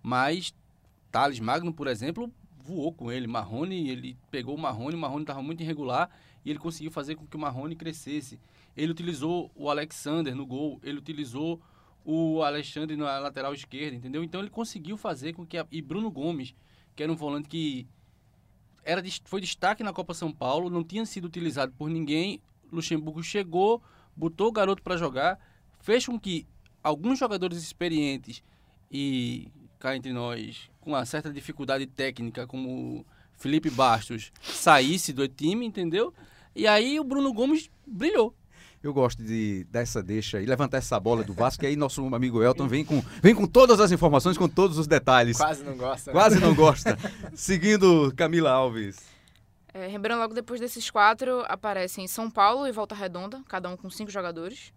mas 0.00 0.54
Thales 1.10 1.40
Magno, 1.40 1.72
por 1.74 1.88
exemplo, 1.88 2.32
voou 2.68 2.92
com 2.92 3.10
ele. 3.10 3.26
Marrone, 3.26 3.88
ele 3.88 4.16
pegou 4.30 4.54
o 4.54 4.58
Marrone, 4.58 4.94
o 4.94 4.98
Marrone 4.98 5.22
estava 5.22 5.42
muito 5.42 5.62
irregular 5.62 6.10
e 6.44 6.50
ele 6.50 6.58
conseguiu 6.58 6.90
fazer 6.90 7.14
com 7.14 7.26
que 7.26 7.36
o 7.36 7.38
Marrone 7.38 7.74
crescesse. 7.74 8.38
Ele 8.76 8.92
utilizou 8.92 9.50
o 9.54 9.70
Alexander 9.70 10.34
no 10.34 10.46
gol, 10.46 10.78
ele 10.82 10.98
utilizou 10.98 11.60
o 12.04 12.42
Alexandre 12.42 12.96
na 12.96 13.18
lateral 13.18 13.54
esquerda, 13.54 13.96
entendeu? 13.96 14.22
Então 14.22 14.40
ele 14.40 14.50
conseguiu 14.50 14.96
fazer 14.96 15.32
com 15.32 15.46
que 15.46 15.56
a, 15.56 15.66
e 15.70 15.80
Bruno 15.80 16.10
Gomes, 16.10 16.54
que 16.94 17.02
era 17.02 17.10
um 17.10 17.16
volante 17.16 17.48
que 17.48 17.86
era 18.84 19.02
foi 19.24 19.40
destaque 19.40 19.82
na 19.82 19.92
Copa 19.92 20.14
São 20.14 20.32
Paulo, 20.32 20.70
não 20.70 20.84
tinha 20.84 21.04
sido 21.04 21.24
utilizado 21.26 21.72
por 21.72 21.88
ninguém. 21.90 22.40
Luxemburgo 22.70 23.22
chegou, 23.22 23.82
botou 24.14 24.48
o 24.48 24.52
garoto 24.52 24.82
para 24.82 24.96
jogar, 24.96 25.38
fez 25.80 26.06
com 26.06 26.18
que 26.18 26.46
alguns 26.82 27.18
jogadores 27.18 27.58
experientes 27.58 28.42
e 28.90 29.50
cá 29.78 29.96
entre 29.96 30.12
nós 30.12 30.68
com 30.80 30.90
uma 30.90 31.04
certa 31.04 31.32
dificuldade 31.32 31.86
técnica, 31.86 32.46
como 32.46 33.04
Felipe 33.36 33.70
Bastos, 33.70 34.32
saísse 34.42 35.12
do 35.12 35.28
time, 35.28 35.66
entendeu? 35.66 36.12
E 36.54 36.66
aí 36.66 36.98
o 36.98 37.04
Bruno 37.04 37.32
Gomes 37.32 37.70
brilhou. 37.86 38.34
Eu 38.82 38.94
gosto 38.94 39.22
de 39.22 39.64
dessa 39.64 40.02
deixa 40.02 40.40
e 40.40 40.46
levantar 40.46 40.78
essa 40.78 40.98
bola 40.98 41.24
do 41.24 41.32
Vasco. 41.32 41.64
e 41.64 41.66
aí 41.66 41.76
nosso 41.76 42.02
amigo 42.14 42.42
Elton 42.42 42.68
vem 42.68 42.84
com, 42.84 43.02
vem 43.20 43.34
com 43.34 43.46
todas 43.46 43.80
as 43.80 43.90
informações, 43.90 44.38
com 44.38 44.48
todos 44.48 44.78
os 44.78 44.86
detalhes. 44.86 45.36
Quase 45.36 45.64
não 45.64 45.76
gosta. 45.76 46.10
Né? 46.10 46.12
Quase 46.12 46.40
não 46.40 46.54
gosta. 46.54 46.98
Seguindo 47.34 48.12
Camila 48.16 48.50
Alves. 48.50 48.98
É, 49.74 49.86
lembrando, 49.88 50.20
logo 50.20 50.34
depois 50.34 50.60
desses 50.60 50.90
quatro, 50.90 51.44
aparecem 51.48 52.06
São 52.06 52.30
Paulo 52.30 52.66
e 52.66 52.72
Volta 52.72 52.94
Redonda, 52.94 53.42
cada 53.48 53.68
um 53.68 53.76
com 53.76 53.90
cinco 53.90 54.10
jogadores. 54.10 54.72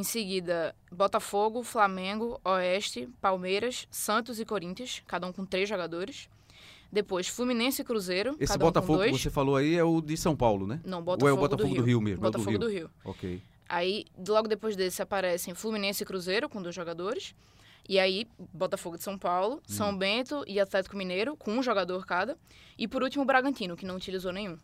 Em 0.00 0.02
seguida, 0.02 0.74
Botafogo, 0.90 1.62
Flamengo, 1.62 2.40
Oeste, 2.42 3.06
Palmeiras, 3.20 3.86
Santos 3.90 4.40
e 4.40 4.46
Corinthians, 4.46 5.02
cada 5.06 5.26
um 5.26 5.32
com 5.32 5.44
três 5.44 5.68
jogadores. 5.68 6.26
Depois, 6.90 7.28
Fluminense 7.28 7.82
e 7.82 7.84
Cruzeiro. 7.84 8.34
Esse 8.40 8.54
cada 8.54 8.64
um 8.64 8.68
Botafogo 8.68 9.02
que 9.02 9.10
você 9.10 9.28
falou 9.28 9.56
aí 9.56 9.76
é 9.76 9.84
o 9.84 10.00
de 10.00 10.16
São 10.16 10.34
Paulo, 10.34 10.66
né? 10.66 10.80
Não, 10.86 11.02
Botafogo, 11.02 11.24
Ou 11.26 11.28
é 11.28 11.32
o 11.34 11.36
Botafogo 11.36 11.68
do, 11.68 11.74
do 11.74 11.82
Rio. 11.82 11.84
Rio 11.84 12.00
mesmo? 12.00 12.22
Botafogo 12.22 12.56
é 12.56 12.58
do 12.58 12.70
Rio. 12.70 12.90
Ok. 13.04 13.42
Aí, 13.68 14.06
logo 14.26 14.48
depois 14.48 14.74
desse, 14.74 15.02
aparecem 15.02 15.52
Fluminense 15.52 16.02
e 16.02 16.06
Cruzeiro, 16.06 16.48
com 16.48 16.62
dois 16.62 16.74
jogadores. 16.74 17.34
E 17.86 17.98
aí, 17.98 18.26
Botafogo 18.54 18.96
de 18.96 19.02
São 19.02 19.18
Paulo, 19.18 19.56
hum. 19.56 19.60
São 19.66 19.94
Bento 19.94 20.42
e 20.46 20.58
Atlético 20.58 20.96
Mineiro, 20.96 21.36
com 21.36 21.52
um 21.52 21.62
jogador 21.62 22.06
cada. 22.06 22.38
E 22.78 22.88
por 22.88 23.02
último, 23.02 23.22
o 23.22 23.26
Bragantino, 23.26 23.76
que 23.76 23.84
não 23.84 23.96
utilizou 23.96 24.32
nenhum. 24.32 24.56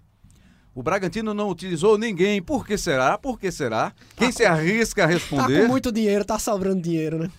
O 0.77 0.83
Bragantino 0.83 1.33
não 1.33 1.49
utilizou 1.49 1.97
ninguém. 1.97 2.43
Por 2.43 2.67
que 2.67 2.77
será? 2.77 3.17
Por 3.17 3.41
que 3.41 3.51
será? 3.51 3.95
Quem 4.15 4.29
tá 4.29 4.33
se 4.33 4.45
com... 4.45 4.51
arrisca 4.51 5.05
a 5.05 5.07
responder? 5.07 5.55
Tá 5.55 5.63
com 5.63 5.69
muito 5.69 5.91
dinheiro, 5.91 6.23
tá 6.23 6.39
sobrando 6.39 6.83
dinheiro, 6.83 7.19
né? 7.19 7.31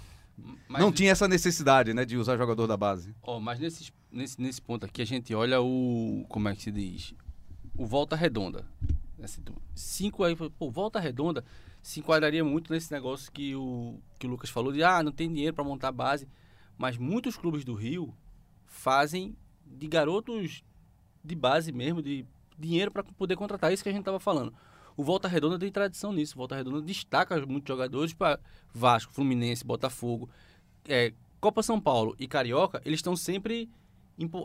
Mas... 0.68 0.82
Não 0.82 0.92
tinha 0.92 1.12
essa 1.12 1.28
necessidade, 1.28 1.94
né, 1.94 2.04
de 2.04 2.18
usar 2.18 2.36
jogador 2.36 2.66
da 2.66 2.76
base. 2.76 3.14
Oh, 3.22 3.40
mas 3.40 3.60
nesse, 3.60 3.94
nesse, 4.12 4.42
nesse 4.42 4.60
ponto 4.60 4.88
aqui 4.88 5.04
a 5.04 5.06
gente 5.06 5.36
olha 5.36 5.62
o. 5.62 6.26
Como 6.28 6.50
é 6.50 6.56
que 6.56 6.64
se 6.64 6.72
diz? 6.72 7.14
O 7.78 7.86
Volta 7.86 8.16
Redonda. 8.16 8.66
Cinco 9.76 10.24
aí, 10.24 10.36
pô, 10.36 10.72
Volta 10.72 11.00
Redonda 11.00 11.46
se 11.80 12.00
enquadraria 12.00 12.44
muito 12.44 12.74
nesse 12.74 12.92
negócio 12.92 13.32
que 13.32 13.56
o, 13.56 14.00
que 14.18 14.26
o 14.26 14.30
Lucas 14.32 14.50
falou 14.50 14.74
de 14.74 14.84
ah, 14.84 15.04
não 15.04 15.12
tem 15.12 15.32
dinheiro 15.32 15.54
para 15.54 15.64
montar 15.64 15.92
base. 15.92 16.28
Mas 16.76 16.98
muitos 16.98 17.38
clubes 17.38 17.64
do 17.64 17.76
Rio 17.76 18.12
fazem 18.66 19.38
de 19.64 19.88
garotos 19.88 20.64
de 21.24 21.36
base 21.36 21.72
mesmo, 21.72 22.02
de 22.02 22.26
dinheiro 22.58 22.92
para 22.92 23.04
poder 23.04 23.36
contratar. 23.36 23.72
Isso 23.72 23.84
que 23.84 23.90
a 23.90 23.92
gente 23.92 24.02
estava 24.02 24.20
falando. 24.20 24.54
O 24.96 25.04
Volta 25.04 25.28
Redonda 25.28 25.60
tem 25.60 25.72
tradição 25.72 26.12
nisso. 26.12 26.36
O 26.36 26.40
Volta 26.40 26.56
Redonda 26.56 26.82
destaca 26.82 27.46
muitos 27.46 27.68
jogadores 27.68 28.14
para 28.14 28.40
Vasco, 28.74 29.14
Fluminense, 29.14 29.64
Botafogo, 29.64 30.30
é, 30.88 31.14
Copa 31.40 31.62
São 31.62 31.80
Paulo 31.80 32.16
e 32.18 32.28
Carioca. 32.28 32.82
Eles 32.84 33.00
estão 33.00 33.16
sempre 33.16 33.70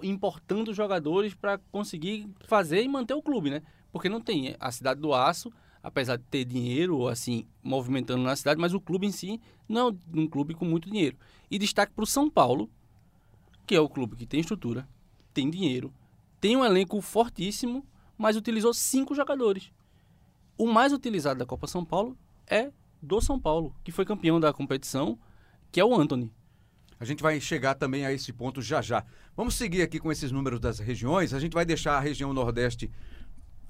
importando 0.02 0.74
jogadores 0.74 1.34
para 1.34 1.56
conseguir 1.70 2.28
fazer 2.44 2.82
e 2.82 2.88
manter 2.88 3.14
o 3.14 3.22
clube, 3.22 3.48
né? 3.48 3.62
Porque 3.90 4.08
não 4.08 4.20
tem 4.20 4.54
a 4.60 4.70
cidade 4.70 5.00
do 5.00 5.14
Aço, 5.14 5.50
apesar 5.82 6.16
de 6.16 6.24
ter 6.24 6.44
dinheiro 6.44 7.08
assim 7.08 7.46
movimentando 7.62 8.22
na 8.22 8.36
cidade, 8.36 8.60
mas 8.60 8.74
o 8.74 8.80
clube 8.80 9.06
em 9.06 9.12
si 9.12 9.40
não 9.66 9.88
é 9.88 10.20
um 10.20 10.26
clube 10.26 10.54
com 10.54 10.66
muito 10.66 10.90
dinheiro. 10.90 11.16
E 11.50 11.58
destaque 11.58 11.92
para 11.94 12.04
o 12.04 12.06
São 12.06 12.28
Paulo, 12.28 12.70
que 13.66 13.74
é 13.74 13.80
o 13.80 13.88
clube 13.88 14.16
que 14.16 14.26
tem 14.26 14.40
estrutura, 14.40 14.86
tem 15.32 15.48
dinheiro, 15.48 15.92
tem 16.40 16.56
um 16.56 16.64
elenco 16.64 17.00
fortíssimo 17.00 17.86
mas 18.22 18.36
utilizou 18.36 18.72
cinco 18.72 19.16
jogadores. 19.16 19.72
O 20.56 20.64
mais 20.64 20.92
utilizado 20.92 21.40
da 21.40 21.44
Copa 21.44 21.66
São 21.66 21.84
Paulo 21.84 22.16
é 22.46 22.70
do 23.02 23.20
São 23.20 23.36
Paulo, 23.36 23.74
que 23.82 23.90
foi 23.90 24.04
campeão 24.04 24.38
da 24.38 24.52
competição, 24.52 25.18
que 25.72 25.80
é 25.80 25.84
o 25.84 25.92
Anthony. 25.92 26.30
A 27.00 27.04
gente 27.04 27.20
vai 27.20 27.40
chegar 27.40 27.74
também 27.74 28.06
a 28.06 28.12
esse 28.12 28.32
ponto 28.32 28.62
já 28.62 28.80
já. 28.80 29.04
Vamos 29.36 29.56
seguir 29.56 29.82
aqui 29.82 29.98
com 29.98 30.12
esses 30.12 30.30
números 30.30 30.60
das 30.60 30.78
regiões. 30.78 31.34
A 31.34 31.40
gente 31.40 31.52
vai 31.52 31.64
deixar 31.64 31.96
a 31.96 32.00
região 32.00 32.32
Nordeste 32.32 32.88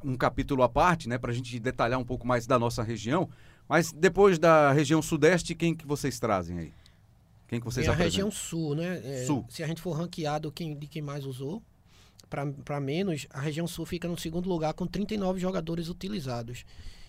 um 0.05 0.17
capítulo 0.17 0.63
à 0.63 0.69
parte, 0.69 1.09
né, 1.09 1.17
para 1.17 1.31
a 1.31 1.35
gente 1.35 1.59
detalhar 1.59 1.99
um 1.99 2.05
pouco 2.05 2.27
mais 2.27 2.47
da 2.47 2.59
nossa 2.59 2.83
região. 2.83 3.31
Mas 3.67 3.91
depois 3.91 4.39
da 4.39 4.71
região 4.71 5.01
Sudeste, 5.01 5.55
quem 5.55 5.75
que 5.75 5.87
vocês 5.87 6.21
trazem 6.21 6.59
aí? 6.59 6.75
Quem 7.49 7.59
que 7.59 7.65
vocês 7.65 7.87
Tem 7.87 7.95
a 7.95 7.97
região 7.97 8.31
Sul, 8.31 8.75
né? 8.75 9.01
É, 9.03 9.25
sul. 9.25 9.47
Se 9.49 9.63
a 9.63 9.67
gente 9.67 9.81
for 9.81 9.93
ranqueado 9.93 10.53
quem, 10.53 10.77
de 10.77 10.87
quem 10.87 11.01
mais 11.01 11.25
usou, 11.25 11.63
para 12.65 12.81
menos, 12.81 13.27
a 13.31 13.41
região 13.41 13.67
sul 13.67 13.85
fica 13.85 14.09
no 14.09 14.19
segundo 14.19 14.49
lugar 14.49 14.73
com 14.73 14.87
39 14.87 15.39
jogadores 15.39 15.89
utilizados. 15.89 16.65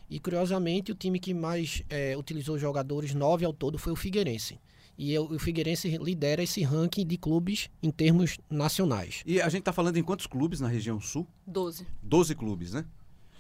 E 0.10 0.20
curiosamente, 0.20 0.92
o 0.92 0.96
time 0.96 1.18
que 1.18 1.34
mais 1.34 1.82
é, 1.90 2.18
utilizou 2.18 2.60
jogadores, 2.60 3.14
nove 3.14 3.46
ao 3.46 3.54
todo, 3.54 3.78
foi 3.78 3.94
o 3.94 3.96
Figueirense. 3.96 4.60
E 4.98 5.18
o 5.18 5.40
Figueirense 5.40 5.98
lidera 5.98 6.44
esse 6.44 6.62
ranking 6.62 7.06
de 7.06 7.18
clubes 7.18 7.70
em 7.82 7.90
termos 7.90 8.38
nacionais. 8.50 9.24
E 9.26 9.42
a 9.42 9.50
gente 9.50 9.62
está 9.62 9.74
falando 9.74 9.98
em 9.98 10.04
quantos 10.04 10.28
clubes 10.28 10.60
na 10.60 10.68
região 10.68 11.00
sul? 11.00 11.26
Doze. 11.48 11.88
Doze 12.02 12.36
clubes, 12.36 12.74
né? 12.74 12.86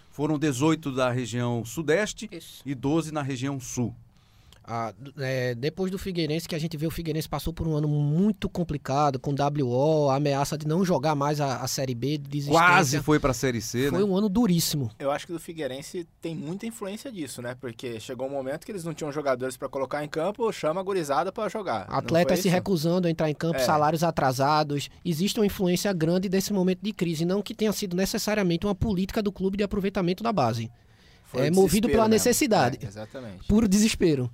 Foram 0.10 0.39
18 0.39 0.91
da 0.91 1.12
região 1.12 1.65
sudeste 1.65 2.30
Isso. 2.32 2.63
e 2.65 2.74
12 2.74 3.12
na 3.12 3.22
região 3.22 3.60
sul. 3.60 3.93
Ah, 4.65 4.93
é, 5.17 5.54
depois 5.56 5.91
do 5.91 5.99
Figueirense, 5.99 6.47
que 6.47 6.56
a 6.56 6.60
gente 6.60 6.78
vê 6.78 6.88
o 6.88 6.91
Figueirense 6.91 7.28
passou 7.28 7.52
por 7.52 7.67
um 7.67 7.76
ano 7.76 7.88
muito 7.88 8.47
complicado, 8.47 9.19
com 9.19 9.34
WO, 9.34 10.10
a 10.10 10.15
ameaça 10.15 10.58
de 10.58 10.65
não 10.65 10.86
jogar 10.86 11.15
mais 11.15 11.41
a, 11.41 11.58
a 11.58 11.67
Série 11.67 11.93
B, 11.93 12.17
de 12.17 12.45
Quase 12.45 13.02
foi 13.02 13.19
para 13.19 13.32
a 13.32 13.34
Série 13.34 13.62
C, 13.62 13.89
Foi 13.89 13.99
né? 13.99 14.06
um 14.06 14.15
ano 14.15 14.30
duríssimo. 14.30 14.89
Eu 14.97 15.12
acho 15.12 15.28
que 15.28 15.34
o 15.34 15.39
Figueirense 15.39 16.08
tem 16.21 16.34
muita 16.34 16.65
influência 16.65 17.12
disso, 17.12 17.41
né? 17.41 17.56
Porque 17.60 17.99
chegou 17.99 18.28
um 18.28 18.32
momento 18.32 18.65
que 18.65 18.71
eles 18.71 18.86
não 18.86 18.93
tinham 18.93 19.12
jogadores 19.12 19.58
para 19.58 19.67
colocar 19.67 20.04
em 20.04 20.08
campo, 20.08 20.49
chama 20.54 20.80
a 20.80 20.84
gurizada 20.84 21.32
para 21.32 21.49
jogar. 21.49 21.86
Atletas 21.89 22.39
se 22.39 22.47
recusando 22.47 23.08
a 23.08 23.12
entrar 23.12 23.30
em 23.30 23.36
campo, 23.36 23.58
é. 23.58 23.60
salários 23.60 24.04
atrasados. 24.04 24.89
Existe 25.04 25.39
uma 25.39 25.45
influência 25.45 25.91
grande 25.91 26.30
desse 26.30 26.54
momento 26.54 26.80
de 26.82 26.93
crise, 26.93 27.26
não 27.26 27.41
que 27.41 27.54
tenha 27.54 27.73
sido 27.73 27.97
necessariamente 27.97 28.65
uma 28.65 28.76
política 28.76 29.21
do 29.21 29.32
clube 29.32 29.58
de 29.58 29.63
aproveitamento 29.63 30.23
da 30.23 30.32
base. 30.32 30.71
Foi 31.34 31.47
é 31.47 31.52
movido 31.52 31.88
pela 31.88 32.04
mesmo. 32.04 32.13
necessidade. 32.13 32.80
É, 32.82 32.88
exatamente. 32.88 33.47
Puro 33.47 33.67
desespero. 33.67 34.30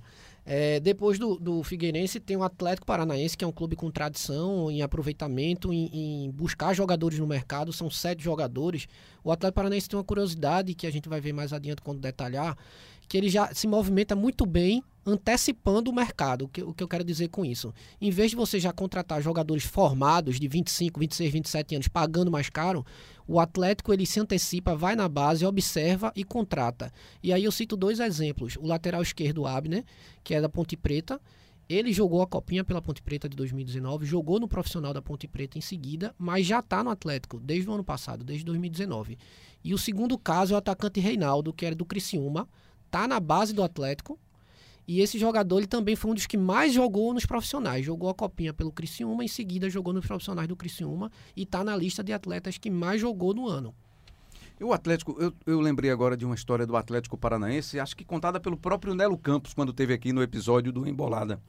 É, 0.52 0.80
depois 0.80 1.16
do, 1.16 1.38
do 1.38 1.62
Figueirense 1.62 2.18
tem 2.18 2.36
o 2.36 2.42
Atlético 2.42 2.84
Paranaense, 2.84 3.36
que 3.36 3.44
é 3.44 3.46
um 3.46 3.52
clube 3.52 3.76
com 3.76 3.88
tradição 3.88 4.68
em 4.68 4.82
aproveitamento, 4.82 5.72
em, 5.72 6.24
em, 6.24 6.30
buscar 6.32 6.74
jogadores 6.74 7.20
no 7.20 7.26
mercado. 7.26 7.72
São 7.72 7.88
sete 7.88 8.20
jogadores. 8.20 8.88
O 9.22 9.30
Atlético 9.30 9.54
Paranaense 9.54 9.88
tem 9.88 9.96
uma 9.96 10.02
curiosidade 10.02 10.74
que 10.74 10.88
a 10.88 10.90
gente 10.90 11.08
vai 11.08 11.20
ver 11.20 11.32
mais 11.32 11.52
adiante 11.52 11.80
quando 11.80 12.00
detalhar, 12.00 12.58
que 13.08 13.16
ele 13.16 13.28
já 13.28 13.54
se 13.54 13.68
movimenta 13.68 14.16
muito 14.16 14.44
bem 14.44 14.82
antecipando 15.10 15.90
o 15.90 15.94
mercado. 15.94 16.44
O 16.44 16.48
que, 16.48 16.62
o 16.62 16.72
que 16.72 16.82
eu 16.82 16.88
quero 16.88 17.04
dizer 17.04 17.28
com 17.28 17.44
isso? 17.44 17.72
Em 18.00 18.10
vez 18.10 18.30
de 18.30 18.36
você 18.36 18.58
já 18.58 18.72
contratar 18.72 19.20
jogadores 19.20 19.64
formados 19.64 20.38
de 20.38 20.48
25, 20.48 21.00
26, 21.00 21.32
27 21.32 21.74
anos 21.74 21.88
pagando 21.88 22.30
mais 22.30 22.48
caro, 22.48 22.84
o 23.26 23.38
Atlético 23.38 23.92
ele 23.92 24.06
se 24.06 24.18
antecipa, 24.18 24.74
vai 24.74 24.96
na 24.96 25.08
base, 25.08 25.44
observa 25.44 26.12
e 26.16 26.24
contrata. 26.24 26.92
E 27.22 27.32
aí 27.32 27.44
eu 27.44 27.52
cito 27.52 27.76
dois 27.76 28.00
exemplos. 28.00 28.56
O 28.56 28.66
lateral 28.66 29.02
esquerdo, 29.02 29.46
Abner, 29.46 29.84
que 30.24 30.34
é 30.34 30.40
da 30.40 30.48
Ponte 30.48 30.76
Preta, 30.76 31.20
ele 31.68 31.92
jogou 31.92 32.20
a 32.20 32.26
copinha 32.26 32.64
pela 32.64 32.82
Ponte 32.82 33.00
Preta 33.00 33.28
de 33.28 33.36
2019, 33.36 34.04
jogou 34.04 34.40
no 34.40 34.48
profissional 34.48 34.92
da 34.92 35.00
Ponte 35.00 35.28
Preta 35.28 35.56
em 35.56 35.60
seguida, 35.60 36.12
mas 36.18 36.44
já 36.44 36.58
está 36.58 36.82
no 36.82 36.90
Atlético 36.90 37.38
desde 37.38 37.70
o 37.70 37.72
ano 37.72 37.84
passado, 37.84 38.24
desde 38.24 38.44
2019. 38.44 39.16
E 39.62 39.72
o 39.72 39.78
segundo 39.78 40.18
caso 40.18 40.52
é 40.52 40.56
o 40.56 40.58
atacante 40.58 40.98
Reinaldo, 40.98 41.52
que 41.52 41.64
era 41.64 41.76
do 41.76 41.84
Criciúma, 41.84 42.48
tá 42.90 43.06
na 43.06 43.20
base 43.20 43.54
do 43.54 43.62
Atlético. 43.62 44.18
E 44.86 45.00
esse 45.00 45.18
jogador 45.18 45.58
ele 45.58 45.66
também 45.66 45.94
foi 45.94 46.10
um 46.10 46.14
dos 46.14 46.26
que 46.26 46.36
mais 46.36 46.72
jogou 46.72 47.14
nos 47.14 47.24
profissionais. 47.24 47.84
Jogou 47.84 48.10
a 48.10 48.14
copinha 48.14 48.52
pelo 48.52 48.72
Criciúma, 48.72 49.24
em 49.24 49.28
seguida 49.28 49.70
jogou 49.70 49.92
nos 49.92 50.06
profissionais 50.06 50.48
do 50.48 50.56
Criciúma 50.56 51.10
e 51.36 51.42
está 51.42 51.62
na 51.62 51.76
lista 51.76 52.02
de 52.02 52.12
atletas 52.12 52.58
que 52.58 52.70
mais 52.70 53.00
jogou 53.00 53.32
no 53.34 53.48
ano. 53.48 53.74
E 54.58 54.64
o 54.64 54.72
Atlético, 54.74 55.16
eu, 55.18 55.32
eu 55.46 55.60
lembrei 55.60 55.90
agora 55.90 56.16
de 56.16 56.26
uma 56.26 56.34
história 56.34 56.66
do 56.66 56.76
Atlético 56.76 57.16
Paranaense, 57.16 57.80
acho 57.80 57.96
que 57.96 58.04
contada 58.04 58.38
pelo 58.38 58.58
próprio 58.58 58.94
Nelo 58.94 59.16
Campos, 59.16 59.54
quando 59.54 59.72
teve 59.72 59.94
aqui 59.94 60.12
no 60.12 60.22
episódio 60.22 60.70
do 60.70 60.86
Embolada. 60.86 61.40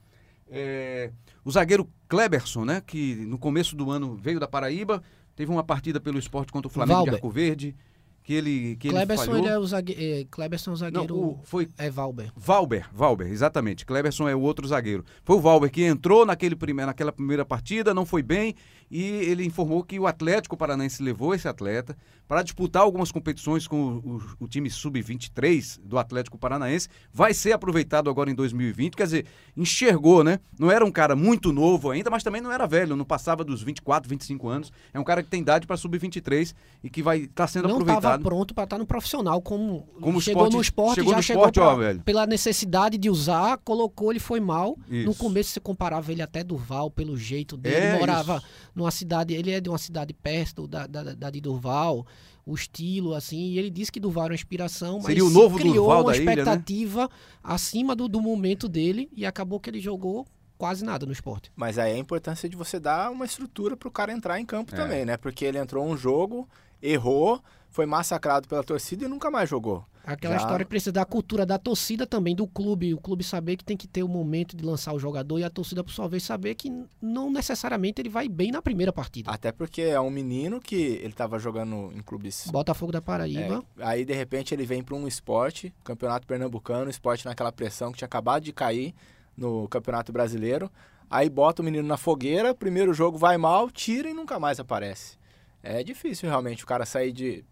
É, 0.48 1.10
o 1.44 1.50
zagueiro 1.50 1.88
Kleberson, 2.08 2.64
né, 2.64 2.80
que 2.80 3.16
no 3.26 3.38
começo 3.38 3.76
do 3.76 3.90
ano 3.90 4.16
veio 4.16 4.40
da 4.40 4.48
Paraíba, 4.48 5.02
teve 5.36 5.50
uma 5.50 5.62
partida 5.62 6.00
pelo 6.00 6.18
esporte 6.18 6.50
contra 6.50 6.68
o 6.68 6.70
Flamengo 6.70 6.98
Valber. 6.98 7.12
de 7.12 7.16
Arco 7.16 7.30
Verde 7.30 7.76
que 8.22 8.32
ele, 8.34 8.76
que 8.76 8.88
ele 8.88 8.94
Kleberson, 8.94 9.24
falhou. 9.24 9.38
ele 9.38 9.48
é 9.48 9.58
o 9.58 9.66
zague... 9.66 9.92
é, 9.98 10.24
Kleberson 10.30 10.70
é 10.70 10.72
o 10.72 10.74
Não, 10.74 10.78
zagueiro. 10.78 11.16
o- 11.16 11.40
foi 11.42 11.68
É 11.76 11.90
Valber. 11.90 12.30
Valber, 12.36 12.88
Valber, 12.92 13.26
exatamente. 13.26 13.84
Kleberson 13.84 14.28
é 14.28 14.34
o 14.36 14.40
outro 14.40 14.66
zagueiro. 14.68 15.04
Foi 15.24 15.36
o 15.36 15.40
Valber 15.40 15.70
que 15.70 15.82
entrou 15.82 16.24
naquele 16.24 16.54
prime... 16.54 16.84
naquela 16.86 17.10
primeira 17.12 17.44
partida, 17.44 17.92
não 17.92 18.06
foi 18.06 18.22
bem, 18.22 18.54
e 18.92 19.02
ele 19.02 19.44
informou 19.44 19.82
que 19.82 19.98
o 19.98 20.06
Atlético 20.06 20.56
Paranaense 20.56 21.02
levou 21.02 21.34
esse 21.34 21.48
atleta 21.48 21.96
para 22.28 22.42
disputar 22.42 22.82
algumas 22.82 23.10
competições 23.10 23.66
com 23.66 23.76
o, 23.76 24.16
o- 24.16 24.22
o 24.40 24.48
time 24.48 24.68
sub-23 24.70 25.80
do 25.82 25.98
Atlético 25.98 26.38
Paranaense. 26.38 26.88
Vai 27.12 27.34
ser 27.34 27.52
aproveitado 27.52 28.08
agora 28.10 28.30
em 28.30 28.34
2020, 28.34 28.94
quer 28.94 29.04
dizer, 29.04 29.26
enxergou, 29.56 30.22
né? 30.22 30.38
Não 30.58 30.70
era 30.70 30.84
um 30.84 30.90
cara 30.90 31.14
muito 31.16 31.52
novo 31.52 31.90
ainda, 31.90 32.10
mas 32.10 32.22
também 32.22 32.40
não 32.40 32.52
era 32.52 32.66
velho, 32.66 32.96
não 32.96 33.04
passava 33.04 33.44
dos 33.44 33.62
24, 33.62 34.08
25 34.08 34.48
anos. 34.48 34.72
É 34.92 35.00
um 35.00 35.04
cara 35.04 35.22
que 35.22 35.28
tem 35.30 35.40
idade 35.40 35.66
para 35.66 35.76
sub-23 35.76 36.54
e 36.84 36.90
que 36.90 37.02
vai 37.02 37.20
estar 37.20 37.46
sendo 37.46 37.68
não 37.68 37.76
aproveitado. 37.76 38.02
estava 38.04 38.22
pronto 38.22 38.54
para 38.54 38.64
estar 38.64 38.78
no 38.78 38.86
profissional, 38.86 39.40
como, 39.40 39.86
Como 40.00 40.20
chegou 40.20 40.42
esporte- 40.44 40.54
no 40.56 40.62
esporte, 40.62 40.94
chegou 40.96 41.10
já 41.12 41.16
no 41.16 41.22
chegou 41.22 41.42
esporte, 41.44 41.60
ó, 41.60 41.74
pra- 41.74 41.84
velho. 41.86 42.00
pela 42.02 42.26
necessidade 42.26 42.98
de 42.98 43.08
usar, 43.10 43.58
colocou, 43.64 44.10
ele 44.10 44.20
foi 44.20 44.40
mal. 44.40 44.76
No 44.88 44.96
Isso. 44.96 45.14
começo 45.14 45.50
você 45.50 45.60
comparava 45.60 46.10
ele 46.12 46.22
até 46.22 46.42
Durval 46.42 46.90
pelo 46.90 47.16
jeito 47.16 47.56
dele, 47.56 47.76
É, 47.76 47.98
morava 47.98 48.36
isso. 48.38 48.46
Numa 48.74 48.90
cidade, 48.90 49.34
ele 49.34 49.50
é 49.50 49.60
de 49.60 49.68
uma 49.68 49.78
cidade 49.78 50.12
perto 50.14 50.66
da, 50.66 50.86
da, 50.86 51.14
da 51.14 51.30
de 51.30 51.40
Durval, 51.40 52.06
o 52.44 52.54
estilo 52.54 53.14
assim, 53.14 53.50
e 53.50 53.58
ele 53.58 53.70
disse 53.70 53.92
que 53.92 54.00
Durval 54.00 54.24
era 54.24 54.32
uma 54.32 54.36
inspiração, 54.36 54.96
mas 54.96 55.06
Seria 55.06 55.24
o 55.24 55.30
novo 55.30 55.56
criou 55.58 55.74
Durval 55.74 56.00
uma 56.02 56.12
da 56.12 56.16
ilha, 56.16 56.24
né? 56.24 56.32
expectativa 56.32 57.08
acima 57.42 57.94
do, 57.94 58.08
do 58.08 58.20
momento 58.20 58.68
dele 58.68 59.08
e 59.14 59.24
acabou 59.26 59.60
que 59.60 59.70
ele 59.70 59.80
jogou 59.80 60.26
quase 60.58 60.84
nada 60.84 61.04
no 61.06 61.12
esporte. 61.12 61.50
Mas 61.56 61.76
aí 61.78 61.92
a 61.92 61.98
importância 61.98 62.48
de 62.48 62.56
você 62.56 62.78
dar 62.78 63.10
uma 63.10 63.24
estrutura 63.24 63.76
pro 63.76 63.90
cara 63.90 64.12
entrar 64.12 64.38
em 64.40 64.46
campo 64.46 64.72
É. 64.74 64.76
também, 64.76 65.04
né? 65.04 65.16
Porque 65.16 65.44
ele 65.44 65.58
entrou 65.58 65.84
um 65.84 65.96
jogo, 65.96 66.48
errou, 66.80 67.42
foi 67.68 67.84
massacrado 67.86 68.46
pela 68.48 68.62
torcida 68.62 69.04
e 69.04 69.08
nunca 69.08 69.30
mais 69.30 69.48
jogou. 69.48 69.84
Aquela 70.04 70.34
Já- 70.34 70.40
história 70.40 70.64
que 70.64 70.68
precisa 70.68 70.92
da 70.92 71.04
cultura 71.04 71.46
da 71.46 71.58
torcida 71.58 72.06
também, 72.06 72.34
do 72.34 72.46
clube. 72.46 72.92
O 72.92 73.00
clube 73.00 73.22
saber 73.22 73.56
que 73.56 73.64
tem 73.64 73.76
que 73.76 73.86
ter 73.86 74.02
o 74.02 74.08
momento 74.08 74.56
de 74.56 74.64
lançar 74.64 74.92
o 74.92 74.98
jogador 74.98 75.38
e 75.38 75.44
a 75.44 75.50
torcida, 75.50 75.84
por 75.84 75.92
sua 75.92 76.08
vez, 76.08 76.24
saber 76.24 76.54
que 76.56 76.72
não 77.00 77.30
necessariamente 77.30 78.02
ele 78.02 78.08
vai 78.08 78.28
bem 78.28 78.50
na 78.50 78.60
primeira 78.60 78.92
partida. 78.92 79.30
Até 79.30 79.52
porque 79.52 79.82
é 79.82 80.00
um 80.00 80.10
menino 80.10 80.60
que 80.60 80.74
ele 80.74 81.12
tava 81.12 81.38
jogando 81.38 81.92
em 81.94 82.02
clubes. 82.02 82.48
Botafogo 82.50 82.90
da 82.90 83.00
Paraíba. 83.00 83.64
É, 83.78 83.84
aí 83.84 84.04
de 84.04 84.12
repente 84.12 84.52
ele 84.52 84.66
vem 84.66 84.82
para 84.82 84.96
um 84.96 85.06
esporte, 85.06 85.72
campeonato 85.84 86.26
pernambucano, 86.26 86.90
esporte 86.90 87.24
naquela 87.24 87.52
pressão 87.52 87.92
que 87.92 87.98
tinha 87.98 88.06
acabado 88.06 88.42
de 88.42 88.52
cair 88.52 88.94
no 89.36 89.68
campeonato 89.68 90.12
brasileiro. 90.12 90.70
Aí 91.08 91.28
bota 91.28 91.62
o 91.62 91.64
menino 91.64 91.86
na 91.86 91.96
fogueira, 91.96 92.54
primeiro 92.54 92.92
jogo 92.92 93.18
vai 93.18 93.36
mal, 93.36 93.70
tira 93.70 94.08
e 94.08 94.14
nunca 94.14 94.40
mais 94.40 94.58
aparece. 94.58 95.16
É 95.62 95.82
difícil 95.84 96.28
realmente 96.28 96.64
o 96.64 96.66
cara 96.66 96.84
sair 96.84 97.12
de, 97.12 97.44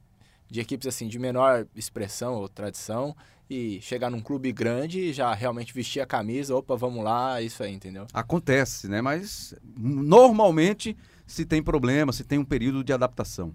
de 0.50 0.60
equipes 0.60 0.86
assim 0.86 1.06
de 1.06 1.18
menor 1.18 1.66
expressão 1.74 2.34
ou 2.34 2.48
tradição 2.48 3.16
e 3.48 3.80
chegar 3.80 4.10
num 4.10 4.20
clube 4.20 4.52
grande 4.52 5.00
e 5.00 5.12
já 5.12 5.32
realmente 5.34 5.74
vestir 5.74 6.00
a 6.00 6.06
camisa, 6.06 6.54
opa, 6.54 6.76
vamos 6.76 7.02
lá, 7.02 7.40
isso 7.42 7.62
aí, 7.62 7.72
entendeu? 7.72 8.06
Acontece, 8.12 8.88
né? 8.88 9.00
Mas 9.00 9.54
normalmente 9.76 10.96
se 11.26 11.44
tem 11.44 11.62
problema, 11.62 12.12
se 12.12 12.24
tem 12.24 12.38
um 12.38 12.44
período 12.44 12.84
de 12.84 12.92
adaptação. 12.92 13.54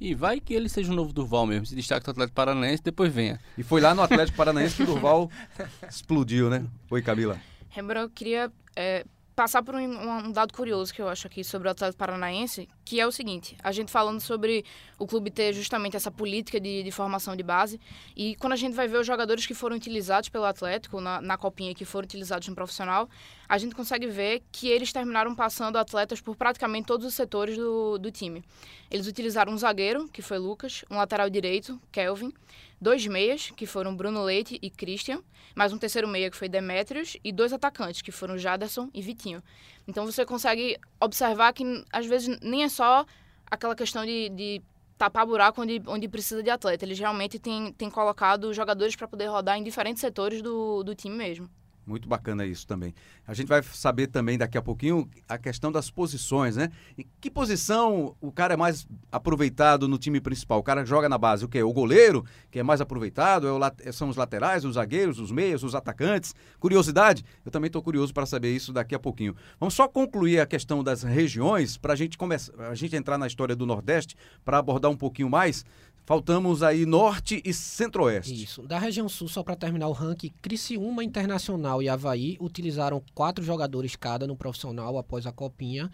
E 0.00 0.14
vai 0.14 0.40
que 0.40 0.52
ele 0.52 0.68
seja 0.68 0.92
o 0.92 0.96
novo 0.96 1.12
Durval 1.12 1.46
mesmo, 1.46 1.64
se 1.64 1.76
destaque 1.76 2.04
do 2.04 2.10
Atlético 2.10 2.34
Paranaense, 2.34 2.82
depois 2.82 3.12
venha. 3.12 3.38
E 3.56 3.62
foi 3.62 3.80
lá 3.80 3.94
no 3.94 4.02
Atlético 4.02 4.36
Paranaense 4.36 4.76
que 4.76 4.82
o 4.82 4.86
Durval 4.86 5.30
explodiu, 5.88 6.50
né? 6.50 6.66
Oi, 6.90 7.00
Camila. 7.00 7.38
Rembrandt, 7.68 8.04
eu 8.04 8.10
queria 8.10 8.52
é, 8.74 9.04
passar 9.34 9.62
por 9.62 9.74
um, 9.74 10.26
um 10.26 10.32
dado 10.32 10.52
curioso 10.52 10.92
que 10.92 11.00
eu 11.00 11.08
acho 11.08 11.26
aqui 11.26 11.42
sobre 11.42 11.68
o 11.68 11.70
Atlético 11.70 11.98
Paranaense, 11.98 12.68
que 12.84 13.00
é 13.00 13.06
o 13.06 13.12
seguinte, 13.12 13.56
a 13.62 13.72
gente 13.72 13.90
falando 13.90 14.20
sobre 14.20 14.64
o 14.98 15.06
clube 15.06 15.30
ter 15.30 15.52
justamente 15.52 15.96
essa 15.96 16.10
política 16.10 16.60
de, 16.60 16.82
de 16.82 16.90
formação 16.90 17.34
de 17.34 17.42
base, 17.42 17.80
e 18.16 18.36
quando 18.36 18.52
a 18.52 18.56
gente 18.56 18.74
vai 18.74 18.86
ver 18.86 18.98
os 18.98 19.06
jogadores 19.06 19.46
que 19.46 19.54
foram 19.54 19.76
utilizados 19.76 20.28
pelo 20.28 20.44
Atlético 20.44 21.00
na, 21.00 21.20
na 21.20 21.36
copinha, 21.36 21.74
que 21.74 21.84
foram 21.84 22.04
utilizados 22.04 22.46
no 22.48 22.54
profissional, 22.54 23.08
a 23.48 23.58
gente 23.58 23.74
consegue 23.74 24.06
ver 24.06 24.42
que 24.50 24.68
eles 24.68 24.92
terminaram 24.92 25.34
passando 25.34 25.76
atletas 25.76 26.20
por 26.20 26.36
praticamente 26.36 26.86
todos 26.86 27.06
os 27.06 27.14
setores 27.14 27.56
do, 27.56 27.98
do 27.98 28.10
time. 28.10 28.44
Eles 28.90 29.06
utilizaram 29.06 29.52
um 29.52 29.58
zagueiro, 29.58 30.08
que 30.08 30.22
foi 30.22 30.38
Lucas, 30.38 30.84
um 30.90 30.96
lateral 30.96 31.28
direito, 31.28 31.80
Kelvin, 31.90 32.32
dois 32.80 33.06
meias, 33.06 33.50
que 33.50 33.66
foram 33.66 33.94
Bruno 33.94 34.22
Leite 34.22 34.58
e 34.62 34.70
Christian, 34.70 35.22
mais 35.54 35.72
um 35.72 35.78
terceiro 35.78 36.08
meia, 36.08 36.30
que 36.30 36.36
foi 36.36 36.48
Demetrios, 36.48 37.16
e 37.22 37.32
dois 37.32 37.52
atacantes, 37.52 38.02
que 38.02 38.12
foram 38.12 38.38
Jaderson 38.38 38.88
e 38.92 39.02
Vitinho. 39.02 39.42
Então 39.86 40.04
você 40.04 40.24
consegue 40.24 40.78
observar 41.00 41.52
que, 41.52 41.84
às 41.92 42.06
vezes, 42.06 42.38
nem 42.40 42.64
é 42.64 42.68
só 42.68 43.04
aquela 43.50 43.74
questão 43.74 44.06
de, 44.06 44.28
de 44.30 44.62
tapar 44.96 45.26
buraco 45.26 45.60
onde, 45.60 45.82
onde 45.86 46.08
precisa 46.08 46.42
de 46.42 46.50
atleta. 46.50 46.84
Eles 46.84 46.98
realmente 46.98 47.38
têm, 47.38 47.72
têm 47.72 47.90
colocado 47.90 48.54
jogadores 48.54 48.94
para 48.96 49.08
poder 49.08 49.26
rodar 49.26 49.58
em 49.58 49.62
diferentes 49.62 50.00
setores 50.00 50.40
do, 50.40 50.82
do 50.82 50.94
time 50.94 51.16
mesmo. 51.16 51.50
Muito 51.84 52.08
bacana 52.08 52.46
isso 52.46 52.66
também. 52.66 52.94
A 53.26 53.34
gente 53.34 53.48
vai 53.48 53.62
saber 53.62 54.06
também 54.06 54.38
daqui 54.38 54.56
a 54.56 54.62
pouquinho 54.62 55.08
a 55.28 55.36
questão 55.36 55.72
das 55.72 55.90
posições, 55.90 56.56
né? 56.56 56.70
Em 56.96 57.04
que 57.20 57.28
posição 57.28 58.14
o 58.20 58.30
cara 58.30 58.54
é 58.54 58.56
mais 58.56 58.86
aproveitado 59.10 59.88
no 59.88 59.98
time 59.98 60.20
principal? 60.20 60.60
O 60.60 60.62
cara 60.62 60.84
joga 60.84 61.08
na 61.08 61.18
base 61.18 61.44
o 61.44 61.48
quê? 61.48 61.60
O 61.62 61.72
goleiro, 61.72 62.24
que 62.50 62.60
é 62.60 62.62
mais 62.62 62.80
aproveitado? 62.80 63.48
É 63.48 63.52
o 63.52 63.92
são 63.92 64.08
os 64.08 64.16
laterais, 64.16 64.64
os 64.64 64.74
zagueiros, 64.74 65.18
os 65.18 65.32
meias, 65.32 65.64
os 65.64 65.74
atacantes? 65.74 66.34
Curiosidade? 66.60 67.24
Eu 67.44 67.50
também 67.50 67.66
estou 67.66 67.82
curioso 67.82 68.14
para 68.14 68.26
saber 68.26 68.54
isso 68.54 68.72
daqui 68.72 68.94
a 68.94 68.98
pouquinho. 68.98 69.34
Vamos 69.58 69.74
só 69.74 69.88
concluir 69.88 70.38
a 70.38 70.46
questão 70.46 70.84
das 70.84 71.02
regiões 71.02 71.76
para 71.76 71.94
a 71.94 71.96
gente 71.96 72.16
começar, 72.16 72.52
a 72.60 72.74
gente 72.74 72.94
entrar 72.94 73.18
na 73.18 73.26
história 73.26 73.56
do 73.56 73.66
Nordeste 73.66 74.14
para 74.44 74.58
abordar 74.58 74.90
um 74.90 74.96
pouquinho 74.96 75.28
mais. 75.28 75.64
Faltamos 76.04 76.64
aí 76.64 76.84
Norte 76.84 77.40
e 77.44 77.54
Centro-Oeste. 77.54 78.42
Isso. 78.42 78.62
Da 78.62 78.78
região 78.78 79.08
sul, 79.08 79.28
só 79.28 79.42
para 79.42 79.54
terminar 79.54 79.86
o 79.88 79.92
ranking, 79.92 80.32
Criciúma 80.42 81.04
Internacional 81.04 81.80
e 81.80 81.88
Havaí 81.88 82.36
utilizaram 82.40 83.02
quatro 83.14 83.44
jogadores 83.44 83.94
cada 83.94 84.26
no 84.26 84.36
profissional 84.36 84.98
após 84.98 85.26
a 85.26 85.32
copinha. 85.32 85.90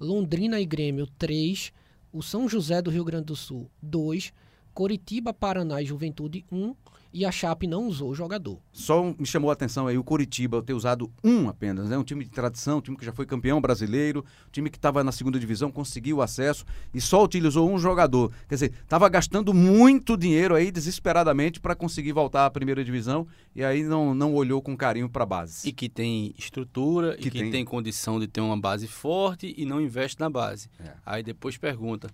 Londrina 0.00 0.60
e 0.60 0.66
Grêmio, 0.66 1.06
três. 1.06 1.72
O 2.12 2.22
São 2.22 2.48
José 2.48 2.82
do 2.82 2.90
Rio 2.90 3.04
Grande 3.04 3.26
do 3.26 3.36
Sul, 3.36 3.70
dois. 3.80 4.32
Coritiba, 4.74 5.32
Paraná 5.32 5.80
e 5.80 5.86
Juventude, 5.86 6.44
um. 6.50 6.74
E 7.14 7.26
a 7.26 7.30
Chape 7.30 7.66
não 7.66 7.86
usou 7.86 8.10
o 8.10 8.14
jogador. 8.14 8.58
Só 8.72 9.02
me 9.18 9.26
chamou 9.26 9.50
a 9.50 9.52
atenção 9.52 9.86
aí 9.86 9.98
o 9.98 10.04
Coritiba 10.04 10.62
ter 10.62 10.72
usado 10.72 11.12
um 11.22 11.48
apenas, 11.48 11.90
né? 11.90 11.98
Um 11.98 12.02
time 12.02 12.24
de 12.24 12.30
tradição, 12.30 12.78
um 12.78 12.80
time 12.80 12.96
que 12.96 13.04
já 13.04 13.12
foi 13.12 13.26
campeão 13.26 13.60
brasileiro, 13.60 14.24
um 14.48 14.50
time 14.50 14.70
que 14.70 14.78
estava 14.78 15.04
na 15.04 15.12
segunda 15.12 15.38
divisão, 15.38 15.70
conseguiu 15.70 16.16
o 16.16 16.22
acesso 16.22 16.64
e 16.94 17.00
só 17.02 17.22
utilizou 17.22 17.70
um 17.70 17.78
jogador. 17.78 18.32
Quer 18.48 18.54
dizer, 18.54 18.72
estava 18.82 19.08
gastando 19.10 19.52
muito 19.52 20.16
dinheiro 20.16 20.54
aí 20.54 20.70
desesperadamente 20.70 21.60
para 21.60 21.74
conseguir 21.74 22.12
voltar 22.12 22.46
à 22.46 22.50
primeira 22.50 22.82
divisão 22.82 23.26
e 23.54 23.62
aí 23.62 23.82
não, 23.82 24.14
não 24.14 24.34
olhou 24.34 24.62
com 24.62 24.74
carinho 24.74 25.08
para 25.10 25.24
a 25.24 25.26
base. 25.26 25.68
E 25.68 25.72
que 25.72 25.90
tem 25.90 26.34
estrutura, 26.38 27.14
Que 27.16 27.28
e 27.28 27.30
que 27.30 27.38
tem. 27.40 27.50
tem. 27.50 27.64
condição 27.64 28.18
de 28.18 28.26
ter 28.26 28.40
uma 28.40 28.58
base 28.58 28.86
forte 28.88 29.54
e 29.56 29.66
não 29.66 29.80
investe 29.82 30.18
na 30.18 30.30
base. 30.30 30.70
É. 30.80 30.94
Aí 31.04 31.22
depois 31.22 31.58
pergunta, 31.58 32.08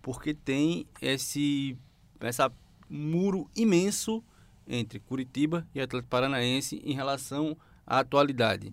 por 0.00 0.22
que 0.22 0.32
tem 0.32 0.86
esse 1.02 1.76
essa 2.20 2.52
muro 2.88 3.48
imenso 3.56 4.22
entre 4.68 4.98
Curitiba 4.98 5.66
e 5.74 5.80
Atlético 5.80 6.08
Paranaense 6.10 6.80
em 6.84 6.94
relação 6.94 7.56
à 7.86 7.98
atualidade? 8.00 8.72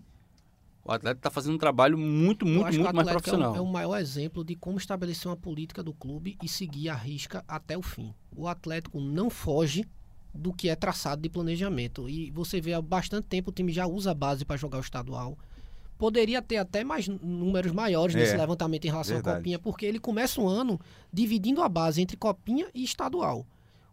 O 0.83 0.91
Atlético 0.91 1.19
está 1.19 1.29
fazendo 1.29 1.55
um 1.55 1.59
trabalho 1.59 1.95
muito, 1.97 2.43
muito, 2.45 2.65
acho 2.65 2.77
que 2.77 2.81
o 2.81 2.83
muito 2.83 2.95
mais 2.95 3.07
Atlético 3.07 3.29
é 3.29 3.33
o- 3.33 3.37
profissional. 3.37 3.55
É 3.55 3.61
o 3.61 3.71
maior 3.71 3.97
exemplo 3.99 4.43
de 4.43 4.55
como 4.55 4.77
estabelecer 4.79 5.29
uma 5.29 5.37
política 5.37 5.83
do 5.83 5.93
clube 5.93 6.37
e 6.41 6.47
seguir 6.49 6.89
a 6.89 6.95
risca 6.95 7.43
até 7.47 7.77
o 7.77 7.81
fim. 7.83 8.13
O 8.35 8.47
Atlético 8.47 8.99
não 8.99 9.29
foge 9.29 9.85
do 10.33 10.51
que 10.51 10.69
é 10.69 10.75
traçado 10.75 11.21
de 11.21 11.29
planejamento. 11.29 12.09
E 12.09 12.31
você 12.31 12.59
vê 12.59 12.73
há 12.73 12.81
bastante 12.81 13.27
tempo 13.27 13.51
o 13.51 13.53
time 13.53 13.71
já 13.71 13.85
usa 13.85 14.11
a 14.11 14.13
base 14.15 14.43
para 14.43 14.55
jogar 14.57 14.77
o 14.79 14.81
estadual. 14.81 15.37
Poderia 15.99 16.41
ter 16.41 16.57
até 16.57 16.83
mais 16.83 17.07
números 17.07 17.71
maiores 17.71 18.15
É, 18.15 18.19
nesse 18.19 18.35
levantamento 18.35 18.85
em 18.85 18.89
relação 18.89 19.15
verdade. 19.17 19.35
à 19.35 19.37
Copinha, 19.39 19.59
porque 19.59 19.85
ele 19.85 19.99
começa 19.99 20.41
o 20.41 20.47
ano 20.49 20.79
dividindo 21.13 21.61
a 21.61 21.69
base 21.69 22.01
entre 22.01 22.17
Copinha 22.17 22.67
e 22.73 22.83
estadual. 22.83 23.45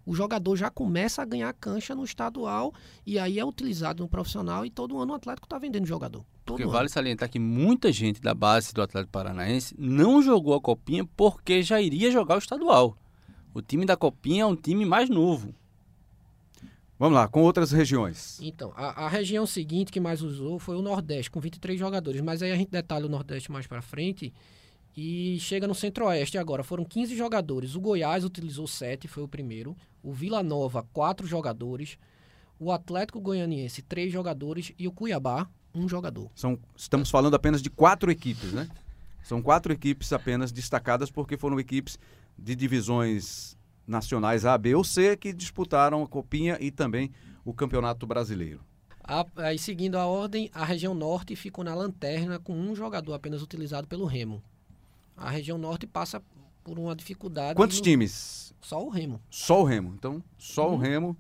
O 0.09 0.15
jogador 0.15 0.57
já 0.57 0.71
começa 0.71 1.21
a 1.21 1.25
ganhar 1.27 1.53
cancha 1.53 1.95
no 1.95 2.03
estadual 2.03 2.73
e 3.05 3.19
aí 3.19 3.39
é 3.39 3.45
utilizado 3.45 4.03
no 4.03 4.09
profissional 4.09 4.65
e 4.65 4.71
todo 4.71 4.99
ano 4.99 5.13
o 5.13 5.15
Atlético 5.15 5.45
está 5.45 5.59
vendendo 5.59 5.85
jogador. 5.85 6.25
Todo 6.47 6.57
Porque 6.57 6.63
ano. 6.63 6.73
vale 6.73 6.89
salientar 6.89 7.29
que 7.29 7.39
muita 7.39 7.93
gente 7.93 8.19
da 8.19 8.33
base 8.33 8.73
do 8.73 8.81
Atlético 8.81 9.13
Paranaense 9.13 9.75
não 9.79 10.23
jogou 10.23 10.55
a 10.55 10.61
Copinha 10.63 11.05
porque 11.15 11.63
já 11.63 11.79
iria 11.79 12.11
jogar 12.11 12.37
o 12.37 12.39
estadual. 12.39 12.97
O 13.53 13.61
time 13.61 13.85
da 13.85 13.99
Copinha 13.99 14.45
é 14.45 14.47
um 14.47 14.57
time 14.57 14.87
mais 14.87 15.11
novo. 15.11 15.55
Vamos 16.99 17.15
lá, 17.15 17.29
com 17.29 17.43
outras 17.43 17.71
regiões. 17.71 18.41
Então, 18.41 18.73
a, 18.77 19.05
a 19.05 19.09
região 19.11 19.45
seguinte 19.45 19.93
que 19.93 20.01
mais 20.01 20.23
usou 20.23 20.59
foi 20.59 20.77
o 20.77 20.81
Nordeste, 20.81 21.31
com 21.31 21.39
23 21.39 21.79
jogadores. 21.79 22.23
Mas 22.23 22.43
aí 22.43 22.51
a 22.51 22.57
gente 22.57 22.71
detalha 22.71 23.05
o 23.05 23.11
Nordeste 23.11 23.53
mais 23.53 23.67
pra 23.67 23.83
frente 23.83 24.33
e 25.01 25.39
chega 25.39 25.69
no 25.69 25.77
Centro-Oeste 25.77 26.37
agora. 26.39 26.65
Foram 26.65 26.85
15 26.85 27.17
jogadores. 27.17 27.77
O 27.77 27.81
Goiás 27.81 28.25
utilizou 28.25 28.67
7, 28.67 29.07
foi 29.07 29.23
o 29.23 29.29
primeiro. 29.29 29.77
O 30.03 30.13
Vila 30.13 30.43
Nova, 30.43 30.83
4 30.93 31.25
jogadores. 31.25 31.97
O 32.59 32.73
Atlético 32.73 33.21
Goianiense, 33.21 33.81
3 33.83 34.13
jogadores. 34.13 34.73
E 34.77 34.89
o 34.89 34.93
Cuiabá, 34.93 35.49
um 35.73 35.89
jogador. 35.89 36.29
São, 36.35 36.59
estamos 36.77 37.11
falando 37.11 37.35
apenas 37.35 37.63
de 37.63 37.71
quatro 37.71 38.11
equipes, 38.11 38.53
né? 38.53 38.69
São 39.23 39.41
quatro 39.41 39.73
equipes 39.73 40.13
apenas 40.13 40.51
destacadas 40.51 41.13
porque 41.13 41.37
foram 41.37 41.61
equipes 41.61 41.97
de 42.37 42.57
divisões 42.57 43.57
nacionais 43.87 44.45
A, 44.45 44.59
B 44.59 44.75
ou 44.75 44.83
C 44.83 45.17
que 45.17 45.33
disputaram 45.33 46.03
a 46.03 46.09
Copinha 46.09 46.59
e 46.61 46.73
também 46.73 47.13
o 47.45 47.55
Campeonato 47.55 48.05
Brasileiro. 48.05 48.61
A- 49.05 49.25
aí, 49.37 49.59
seguindo 49.61 49.97
a 49.97 50.07
ordem, 50.07 50.51
a 50.53 50.65
região 50.65 50.93
norte 50.93 51.37
ficou 51.37 51.63
na 51.63 51.73
lanterna 51.75 52.41
com 52.41 52.53
um 52.53 52.75
jogador 52.75 53.15
apenas 53.15 53.43
utilizado 53.43 53.87
pelo 53.87 54.05
Remo. 54.05 54.43
A 55.19 55.31
região 55.31 55.59
norte 55.59 55.87
passa 55.87 56.23
por 56.65 56.79
uma 56.79 56.95
dificuldade. 56.95 57.55
Quantos 57.57 57.79
no- 57.79 57.83
times? 57.83 58.55
Só 58.61 58.85
o 58.85 58.89
Remo. 58.89 59.21
Só 59.31 59.61
o 59.61 59.65
Remo. 59.65 59.95
Então, 59.95 60.23
só 60.39 60.69
o 60.69 60.73
Uhum. 60.73 60.79
Remo 60.79 61.17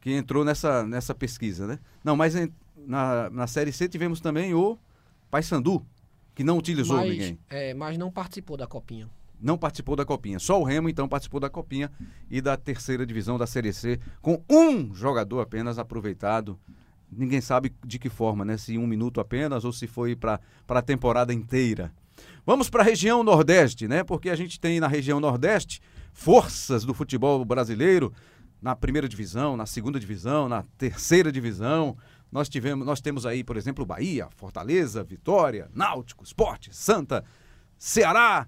que 0.00 0.12
entrou 0.12 0.44
nessa, 0.44 0.84
nessa 0.84 1.14
pesquisa, 1.14 1.66
né? 1.66 1.78
Não, 2.02 2.16
mas 2.16 2.34
em- 2.34 2.52
na, 2.76 3.30
na 3.30 3.46
Série 3.46 3.72
C 3.72 3.88
tivemos 3.88 4.20
também 4.20 4.52
o 4.54 4.76
Paysandu, 5.30 5.84
que 6.34 6.42
não 6.42 6.58
utilizou 6.58 6.96
mas, 6.96 7.10
ninguém. 7.10 7.38
é, 7.48 7.72
mas 7.74 7.96
não 7.96 8.10
participou 8.10 8.56
da 8.56 8.66
copinha. 8.66 9.08
Não 9.40 9.58
participou 9.58 9.96
da 9.96 10.04
Copinha. 10.04 10.38
Só 10.38 10.60
o 10.60 10.62
Remo, 10.62 10.88
então, 10.88 11.08
participou 11.08 11.40
da 11.40 11.50
Copinha 11.50 11.90
e 12.30 12.40
da 12.40 12.56
terceira 12.56 13.04
divisão 13.04 13.36
da 13.36 13.44
Série 13.44 13.72
C, 13.72 13.98
com 14.20 14.40
um 14.48 14.94
jogador 14.94 15.40
apenas 15.40 15.80
aproveitado. 15.80 16.56
Ninguém 17.10 17.40
sabe 17.40 17.74
de 17.84 17.98
que 17.98 18.08
forma, 18.08 18.44
né? 18.44 18.56
Se 18.56 18.78
um 18.78 18.86
minuto 18.86 19.20
apenas 19.20 19.64
ou 19.64 19.72
se 19.72 19.88
foi 19.88 20.14
para 20.14 20.38
a 20.68 20.80
temporada 20.80 21.34
inteira. 21.34 21.92
Vamos 22.44 22.68
para 22.68 22.82
a 22.82 22.84
região 22.84 23.22
Nordeste, 23.22 23.86
né? 23.86 24.02
Porque 24.02 24.28
a 24.28 24.36
gente 24.36 24.58
tem 24.58 24.80
na 24.80 24.88
região 24.88 25.20
Nordeste 25.20 25.80
forças 26.12 26.84
do 26.84 26.92
futebol 26.92 27.44
brasileiro 27.44 28.12
na 28.60 28.74
primeira 28.74 29.08
divisão, 29.08 29.56
na 29.56 29.66
segunda 29.66 29.98
divisão, 29.98 30.48
na 30.48 30.64
terceira 30.76 31.30
divisão. 31.30 31.96
Nós 32.30 32.48
tivemos, 32.48 32.86
nós 32.86 33.00
temos 33.00 33.26
aí, 33.26 33.44
por 33.44 33.56
exemplo, 33.56 33.86
Bahia, 33.86 34.28
Fortaleza, 34.36 35.04
Vitória, 35.04 35.70
Náutico, 35.72 36.24
Esporte, 36.24 36.74
Santa, 36.74 37.24
Ceará. 37.78 38.46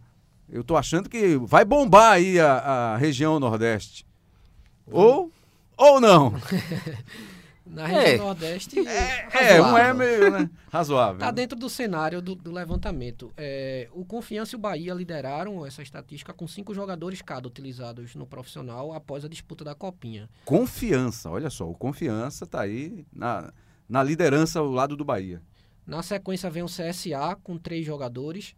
Eu 0.49 0.65
tô 0.65 0.77
achando 0.77 1.09
que 1.09 1.37
vai 1.37 1.65
bombar 1.65 2.13
aí 2.13 2.39
a, 2.41 2.55
a 2.95 2.97
região 2.97 3.39
Nordeste. 3.39 4.07
Ou 4.87 5.31
ou 5.77 6.01
não. 6.01 6.35
Na 7.75 7.87
região 7.87 8.15
É. 8.15 8.17
nordeste. 8.19 8.79
É, 8.79 8.83
um 8.85 8.87
é 9.37 9.59
razoável. 9.59 9.95
meio 9.97 10.31
né? 10.31 10.51
razoável. 10.71 11.19
Tá 11.19 11.31
dentro 11.31 11.59
do 11.59 11.69
cenário 11.69 12.23
do, 12.23 12.35
do 12.35 12.53
levantamento. 12.53 13.33
É, 13.37 13.89
o 13.93 14.05
Confiança 14.05 14.55
e 14.55 14.57
o 14.57 14.61
Bahia 14.61 14.95
lideraram 14.95 15.67
essa 15.67 15.83
estatística 15.83 16.33
com 16.33 16.47
cinco 16.47 16.73
jogadores 16.73 17.21
cada 17.21 17.49
utilizados 17.49 18.15
no 18.15 18.27
profissional 18.27 18.93
após 18.93 19.25
a 19.25 19.29
disputa 19.29 19.65
da 19.65 19.75
Copinha. 19.75 20.29
Confiança, 20.45 21.29
olha 21.31 21.51
só, 21.51 21.69
o 21.69 21.75
Confiança 21.75 22.47
tá 22.47 22.61
aí 22.61 23.05
na, 23.13 23.53
na 23.89 24.03
liderança 24.03 24.61
ao 24.61 24.71
lado 24.71 24.97
do 24.97 25.05
Bahia. 25.05 25.43
Na 25.87 26.03
sequência 26.03 26.49
vem 26.49 26.63
o 26.63 26.67
CSA 26.67 27.37
com 27.43 27.59
três 27.59 27.85
jogadores. 27.85 28.55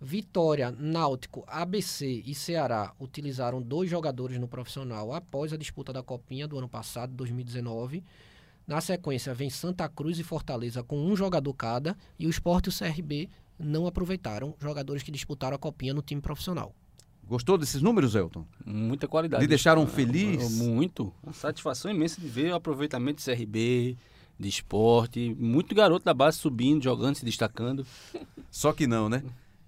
Vitória, 0.00 0.70
Náutico, 0.70 1.44
ABC 1.46 2.22
e 2.26 2.34
Ceará 2.34 2.92
utilizaram 2.98 3.62
dois 3.62 3.88
jogadores 3.88 4.38
no 4.38 4.46
profissional 4.46 5.12
após 5.12 5.52
a 5.52 5.56
disputa 5.56 5.92
da 5.92 6.02
Copinha 6.02 6.46
do 6.46 6.58
ano 6.58 6.68
passado, 6.68 7.14
2019. 7.14 8.04
Na 8.66 8.80
sequência 8.80 9.34
vem 9.34 9.50
Santa 9.50 9.88
Cruz 9.88 10.18
e 10.18 10.22
Fortaleza 10.22 10.82
com 10.82 10.98
um 10.98 11.14
jogador 11.14 11.52
cada. 11.54 11.96
E 12.18 12.26
o 12.26 12.30
Sport 12.30 12.66
e 12.66 12.68
o 12.70 12.72
CRB 12.72 13.28
não 13.58 13.86
aproveitaram 13.86 14.54
jogadores 14.58 15.02
que 15.02 15.10
disputaram 15.10 15.54
a 15.54 15.58
Copinha 15.58 15.92
no 15.92 16.02
time 16.02 16.20
profissional. 16.20 16.74
Gostou 17.26 17.56
desses 17.56 17.80
números, 17.80 18.14
Elton? 18.14 18.46
Muita 18.64 19.08
qualidade. 19.08 19.42
Lhe 19.42 19.48
deixaram 19.48 19.86
feliz? 19.86 20.52
Muito. 20.52 21.12
Uma 21.22 21.32
satisfação 21.32 21.90
imensa 21.90 22.20
de 22.20 22.28
ver 22.28 22.52
o 22.52 22.54
aproveitamento 22.54 23.22
do 23.22 23.24
CRB, 23.24 23.96
de 24.38 24.48
esporte. 24.48 25.34
Muito 25.38 25.74
garoto 25.74 26.04
da 26.04 26.12
base 26.12 26.38
subindo, 26.38 26.82
jogando, 26.84 27.16
se 27.16 27.24
destacando. 27.24 27.86
Só 28.50 28.72
que 28.72 28.86
não, 28.86 29.08
né? 29.08 29.22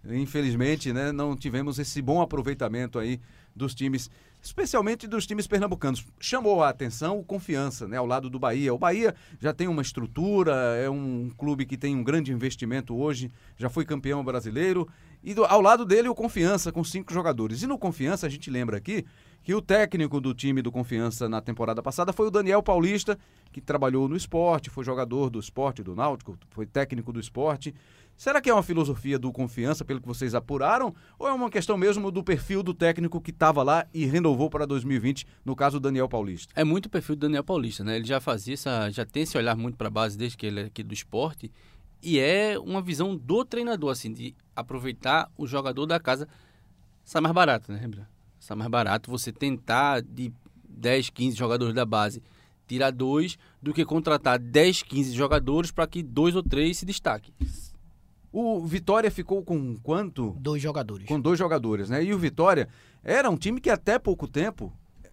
Infelizmente, 0.04 0.92
né, 0.92 1.10
não 1.10 1.36
tivemos 1.36 1.78
esse 1.78 2.00
bom 2.00 2.20
aproveitamento 2.20 2.98
aí 2.98 3.20
dos 3.54 3.74
times, 3.74 4.10
especialmente 4.46 5.06
dos 5.06 5.26
times 5.26 5.46
pernambucanos. 5.46 6.06
Chamou 6.20 6.62
a 6.62 6.68
atenção 6.68 7.18
o 7.18 7.24
Confiança, 7.24 7.86
né, 7.88 7.96
ao 7.96 8.06
lado 8.06 8.30
do 8.30 8.38
Bahia. 8.38 8.72
O 8.72 8.78
Bahia 8.78 9.14
já 9.40 9.52
tem 9.52 9.68
uma 9.68 9.82
estrutura, 9.82 10.52
é 10.76 10.88
um 10.88 11.30
clube 11.36 11.66
que 11.66 11.76
tem 11.76 11.94
um 11.96 12.04
grande 12.04 12.32
investimento 12.32 12.96
hoje, 12.96 13.30
já 13.56 13.68
foi 13.68 13.84
campeão 13.84 14.24
brasileiro. 14.24 14.88
E 15.22 15.34
do- 15.34 15.44
ao 15.44 15.60
lado 15.60 15.84
dele 15.84 16.08
o 16.08 16.14
Confiança, 16.14 16.70
com 16.70 16.84
cinco 16.84 17.12
jogadores. 17.12 17.62
E 17.62 17.66
no 17.66 17.76
Confiança, 17.78 18.26
a 18.26 18.30
gente 18.30 18.48
lembra 18.48 18.76
aqui 18.76 19.04
que 19.42 19.54
o 19.54 19.62
técnico 19.62 20.20
do 20.20 20.34
time 20.34 20.62
do 20.62 20.72
Confiança 20.72 21.28
na 21.28 21.40
temporada 21.40 21.82
passada 21.82 22.12
foi 22.12 22.26
o 22.28 22.30
Daniel 22.30 22.62
Paulista, 22.62 23.18
que 23.52 23.60
trabalhou 23.60 24.08
no 24.08 24.16
esporte, 24.16 24.70
foi 24.70 24.84
jogador 24.84 25.30
do 25.30 25.38
esporte, 25.38 25.82
do 25.82 25.94
Náutico, 25.94 26.36
foi 26.50 26.66
técnico 26.66 27.12
do 27.12 27.20
esporte. 27.20 27.74
Será 28.16 28.40
que 28.40 28.48
é 28.48 28.54
uma 28.54 28.62
filosofia 28.62 29.18
do 29.18 29.30
confiança, 29.30 29.84
pelo 29.84 30.00
que 30.00 30.06
vocês 30.06 30.34
apuraram, 30.34 30.94
ou 31.18 31.28
é 31.28 31.32
uma 31.32 31.50
questão 31.50 31.76
mesmo 31.76 32.10
do 32.10 32.24
perfil 32.24 32.62
do 32.62 32.72
técnico 32.72 33.20
que 33.20 33.30
estava 33.30 33.62
lá 33.62 33.86
e 33.92 34.06
renovou 34.06 34.48
para 34.48 34.64
2020, 34.66 35.26
no 35.44 35.54
caso 35.54 35.78
Daniel 35.78 36.08
Paulista? 36.08 36.52
É 36.56 36.64
muito 36.64 36.86
o 36.86 36.90
perfil 36.90 37.14
do 37.14 37.20
Daniel 37.20 37.44
Paulista, 37.44 37.84
né? 37.84 37.96
Ele 37.96 38.06
já 38.06 38.18
fazia 38.18 38.54
essa, 38.54 38.90
já 38.90 39.04
tem 39.04 39.24
esse 39.24 39.36
olhar 39.36 39.54
muito 39.54 39.76
para 39.76 39.88
a 39.88 39.90
base 39.90 40.16
desde 40.16 40.38
que 40.38 40.46
ele 40.46 40.60
é 40.60 40.64
aqui 40.64 40.82
do 40.82 40.94
esporte 40.94 41.52
e 42.02 42.18
é 42.18 42.58
uma 42.58 42.80
visão 42.80 43.14
do 43.16 43.44
treinador 43.44 43.90
assim 43.90 44.12
de 44.12 44.34
aproveitar 44.54 45.30
o 45.36 45.46
jogador 45.46 45.84
da 45.84 46.00
casa. 46.00 46.26
Sai 47.04 47.20
mais 47.20 47.34
barato, 47.34 47.70
né, 47.70 47.78
Rembrandt? 47.78 48.08
Sai 48.40 48.56
mais 48.56 48.70
barato 48.70 49.10
você 49.10 49.30
tentar 49.30 50.00
de 50.00 50.32
10, 50.68 51.10
15 51.10 51.36
jogadores 51.36 51.74
da 51.74 51.84
base 51.84 52.22
tirar 52.66 52.90
dois 52.90 53.38
do 53.62 53.72
que 53.72 53.84
contratar 53.84 54.38
10, 54.38 54.82
15 54.82 55.12
jogadores 55.12 55.70
para 55.70 55.86
que 55.86 56.02
dois 56.02 56.34
ou 56.34 56.42
três 56.42 56.78
se 56.78 56.86
destaquem. 56.86 57.32
O 58.38 58.66
Vitória 58.66 59.10
ficou 59.10 59.42
com 59.42 59.76
quanto? 59.76 60.36
Dois 60.38 60.60
jogadores. 60.60 61.06
Com 61.06 61.18
dois 61.18 61.38
jogadores, 61.38 61.88
né? 61.88 62.04
E 62.04 62.12
o 62.12 62.18
Vitória 62.18 62.68
era 63.02 63.30
um 63.30 63.36
time 63.36 63.62
que 63.62 63.70
até 63.70 63.98
pouco 63.98 64.28
tempo 64.28 64.70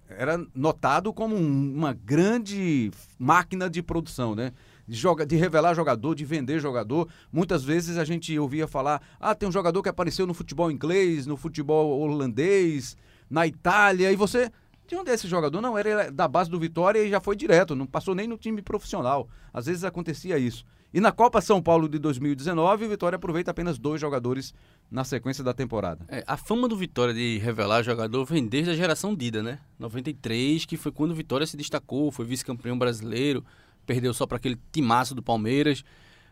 era 0.09 0.45
notado 0.53 1.13
como 1.13 1.33
um- 1.33 1.73
uma 1.73 1.93
grande 1.93 2.91
máquina 3.17 3.69
de 3.69 3.81
produção, 3.81 4.35
né? 4.35 4.51
De, 4.85 4.97
joga, 4.97 5.25
de 5.25 5.37
revelar 5.37 5.73
jogador, 5.73 6.13
de 6.15 6.25
vender 6.25 6.59
jogador. 6.59 7.07
Muitas 7.31 7.63
vezes 7.63 7.95
a 7.97 8.03
gente 8.03 8.37
ouvia 8.37 8.67
falar: 8.67 9.01
ah, 9.17 9.33
tem 9.33 9.47
um 9.47 9.53
jogador 9.53 9.81
que 9.81 9.87
apareceu 9.87 10.27
no 10.27 10.33
futebol 10.33 10.69
inglês, 10.69 11.25
no 11.25 11.37
futebol 11.37 11.97
holandês, 12.01 12.97
na 13.29 13.47
Itália, 13.47 14.11
e 14.11 14.17
você. 14.17 14.51
De 14.85 14.97
onde 14.97 15.11
é 15.11 15.13
esse 15.13 15.29
jogador? 15.29 15.61
Não, 15.61 15.77
era 15.77 16.11
da 16.11 16.27
base 16.27 16.49
do 16.49 16.59
Vitória 16.59 16.99
e 17.01 17.09
já 17.09 17.21
foi 17.21 17.37
direto, 17.37 17.73
não 17.73 17.85
passou 17.85 18.13
nem 18.13 18.27
no 18.27 18.37
time 18.37 18.61
profissional. 18.61 19.29
Às 19.53 19.67
vezes 19.67 19.85
acontecia 19.85 20.37
isso. 20.37 20.65
E 20.93 21.01
na 21.01 21.11
Copa 21.11 21.41
São 21.41 21.59
Paulo 21.59 21.89
de 21.89 21.97
2019, 21.97 22.85
o 22.85 22.89
Vitória 22.89 23.15
aproveita 23.15 23.49
apenas 23.49 23.79
dois 23.79 23.99
jogadores 23.99 24.53
na 24.91 25.03
sequência 25.03 25.43
da 25.43 25.51
temporada. 25.51 26.05
É, 26.07 26.23
a 26.27 26.37
fama 26.37 26.67
do 26.67 26.77
Vitória 26.77 27.13
de 27.13 27.39
revelar 27.39 27.81
jogador 27.81 28.23
vem 28.25 28.45
desde 28.45 28.69
a 28.69 28.75
geração 28.75 29.15
Dida, 29.15 29.41
né? 29.41 29.59
93, 29.79 30.65
que 30.65 30.77
foi 30.77 30.91
quando 30.91 31.11
o 31.11 31.15
Vitória 31.15 31.47
se 31.47 31.57
destacou, 31.57 32.11
foi 32.11 32.25
vice-campeão 32.25 32.77
brasileiro, 32.77 33.43
perdeu 33.87 34.13
só 34.13 34.27
para 34.27 34.37
aquele 34.37 34.59
timaço 34.71 35.15
do 35.15 35.23
Palmeiras. 35.23 35.83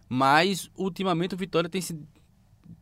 Mas, 0.07 0.69
ultimamente, 0.77 1.33
o 1.33 1.37
Vitória 1.37 1.67
tem 1.67 1.81
se 1.81 1.99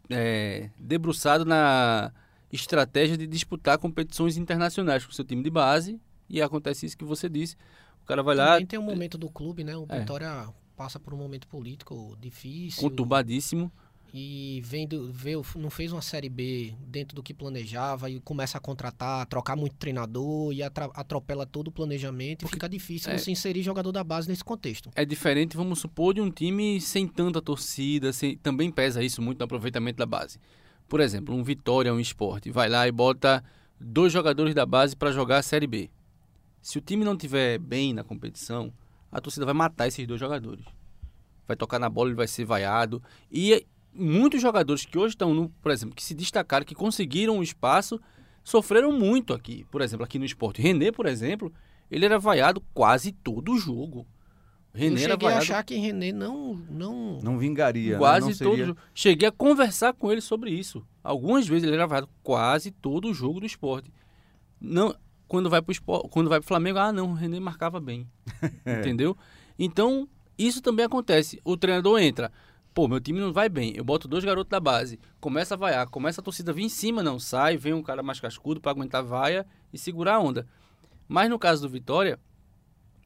é, 0.09 0.69
debruçado 0.77 1.45
na 1.45 2.11
estratégia 2.51 3.15
de 3.15 3.25
disputar 3.25 3.77
competições 3.77 4.36
internacionais 4.36 5.05
com 5.05 5.13
seu 5.13 5.23
time 5.23 5.41
de 5.41 5.49
base. 5.49 5.97
E 6.30 6.41
acontece 6.41 6.86
isso 6.86 6.97
que 6.97 7.05
você 7.05 7.30
disse. 7.30 7.55
O 8.03 8.05
cara 8.05 8.21
vai 8.21 8.36
lá, 8.36 8.53
Também 8.53 8.65
tem 8.65 8.80
um 8.80 8.84
momento 8.84 9.17
do 9.17 9.30
clube, 9.30 9.63
né? 9.63 9.77
O 9.77 9.86
É. 9.89 10.01
Passa 10.80 10.97
por 10.97 11.13
um 11.13 11.17
momento 11.17 11.45
político 11.45 12.15
difícil. 12.21 12.82
conturbadíssimo. 12.82 13.69
E 14.13 14.61
vendo, 14.63 15.11
veio, 15.11 15.45
não 15.57 15.69
fez 15.69 15.91
uma 15.91 16.01
série 16.01 16.30
B 16.30 16.73
dentro 16.88 17.13
do 17.13 17.21
que 17.21 17.34
planejava 17.34 18.09
e 18.09 18.21
começa 18.21 18.57
a 18.57 18.61
contratar, 18.61 19.25
trocar 19.25 19.57
muito 19.57 19.75
treinador 19.75 20.53
e 20.53 20.63
atropela 20.63 21.45
todo 21.45 21.67
o 21.67 21.71
planejamento 21.71 22.45
e 22.45 22.47
fica 22.47 22.69
difícil 22.69 23.11
é. 23.11 23.17
você 23.17 23.30
inserir 23.30 23.61
jogador 23.61 23.91
da 23.91 24.05
base 24.05 24.30
nesse 24.30 24.41
contexto. 24.41 24.89
É 24.95 25.03
diferente, 25.03 25.57
vamos 25.57 25.80
supor, 25.80 26.13
de 26.13 26.21
um 26.21 26.32
time 26.32 26.80
sem 26.80 27.05
tanta 27.05 27.41
torcida, 27.41 28.13
sem- 28.13 28.38
também 28.38 28.71
pesa 28.71 29.03
isso 29.03 29.21
muito 29.21 29.39
no 29.39 29.43
aproveitamento 29.43 29.97
da 29.97 30.05
base. 30.05 30.39
Por 30.88 31.01
exemplo, 31.01 31.36
um 31.36 31.43
Vitória, 31.43 31.93
um 31.93 31.99
esporte, 31.99 32.49
vai 32.51 32.69
lá 32.69 32.88
e 32.88 32.91
bota 32.93 33.43
dois 33.77 34.13
jogadores 34.13 34.55
da 34.55 34.65
base 34.65 34.95
para 34.95 35.11
jogar 35.11 35.39
a 35.39 35.43
Série 35.43 35.67
B. 35.67 35.89
Se 36.61 36.77
o 36.77 36.82
time 36.82 37.03
não 37.03 37.17
tiver 37.17 37.59
bem 37.59 37.93
na 37.93 38.03
competição, 38.05 38.71
a 39.12 39.20
torcida 39.20 39.45
vai 39.45 39.53
matar 39.53 39.88
esses 39.88 40.05
dois 40.05 40.20
jogadores. 40.20 40.66
Vai 41.47 41.55
tocar 41.55 41.80
na 41.80 41.89
bola, 41.89 42.10
ele 42.10 42.16
vai 42.16 42.28
ser 42.28 42.45
vaiado. 42.45 43.01
E 43.32 43.66
muitos 43.93 44.41
jogadores 44.41 44.86
que 44.86 44.97
hoje 44.97 45.14
estão, 45.14 45.34
no, 45.34 45.49
por 45.49 45.72
exemplo, 45.72 45.95
que 45.95 46.03
se 46.03 46.14
destacaram, 46.14 46.66
que 46.66 46.76
conseguiram 46.76 47.38
um 47.38 47.43
espaço, 47.43 47.99
sofreram 48.43 48.91
muito 48.91 49.34
aqui. 49.34 49.66
Por 49.72 49.82
exemplo, 49.82 50.03
aqui 50.03 50.20
no 50.20 50.26
esporte. 50.26 50.62
René, 50.62 50.91
por 50.91 51.05
exemplo, 51.05 51.51
ele 51.89 52.05
era 52.05 52.20
vaiado 52.20 52.62
quase 52.74 53.12
todo 53.12 53.51
o 53.53 53.57
jogo. 53.57 54.05
Eu 54.74 54.82
René 54.82 55.01
era 55.01 55.14
cheguei 55.14 55.28
a 55.28 55.32
vaiado 55.32 55.43
achar 55.43 55.64
que 55.64 55.76
René 55.76 56.12
não, 56.12 56.53
não 56.70 57.20
Não 57.24 57.38
vingaria, 57.39 57.93
né? 57.93 57.97
quase 57.97 58.30
não 58.30 58.38
todo 58.38 58.51
seria... 58.51 58.66
jogo. 58.68 58.80
Cheguei 58.93 59.28
a 59.28 59.32
conversar 59.32 59.93
com 59.93 60.12
ele 60.12 60.22
sobre 60.22 60.51
isso. 60.51 60.86
Algumas 61.03 61.47
vezes 61.47 61.64
ele 61.64 61.76
era 61.76 61.88
vaiado 61.88 62.07
quase 62.22 62.70
todo 62.70 63.10
o 63.10 63.14
jogo 63.14 63.39
do 63.39 63.47
esporte. 63.47 63.91
Não, 64.62 64.95
quando 65.30 65.49
vai 65.49 65.61
vai 65.61 66.39
pro 66.39 66.47
Flamengo, 66.47 66.80
ah, 66.80 66.91
não, 66.91 67.11
o 67.11 67.13
René 67.13 67.39
marcava 67.39 67.80
bem. 67.80 68.05
É. 68.65 68.80
Entendeu? 68.80 69.15
Então, 69.57 70.07
isso 70.38 70.61
também 70.61 70.86
acontece. 70.86 71.39
O 71.43 71.55
treinador 71.55 71.99
entra, 71.99 72.32
Pô, 72.73 72.88
meu 72.88 72.99
time 72.99 73.19
não 73.19 73.34
vai 73.34 73.49
bem. 73.49 73.73
Eu 73.75 73.84
boto 73.84 74.07
dois 74.07 74.23
garotos 74.23 74.49
da 74.49 74.59
base. 74.59 74.99
Começa 75.19 75.55
a 75.55 75.57
vaiar, 75.57 75.88
começa 75.89 76.21
a 76.21 76.23
torcida 76.23 76.53
vir 76.53 76.63
em 76.63 76.69
cima, 76.69 77.03
não 77.03 77.19
sai, 77.19 77.57
vem 77.57 77.73
um 77.73 77.82
cara 77.82 78.03
mais 78.03 78.19
cascudo 78.19 78.61
para 78.61 78.71
aguentar 78.71 79.01
a 79.01 79.03
vaia 79.03 79.45
e 79.73 79.77
segurar 79.77 80.15
a 80.15 80.19
onda. 80.19 80.47
Mas 81.07 81.30
no 81.30 81.39
caso 81.39 81.61
do 81.63 81.69
Vitória, 81.69 82.19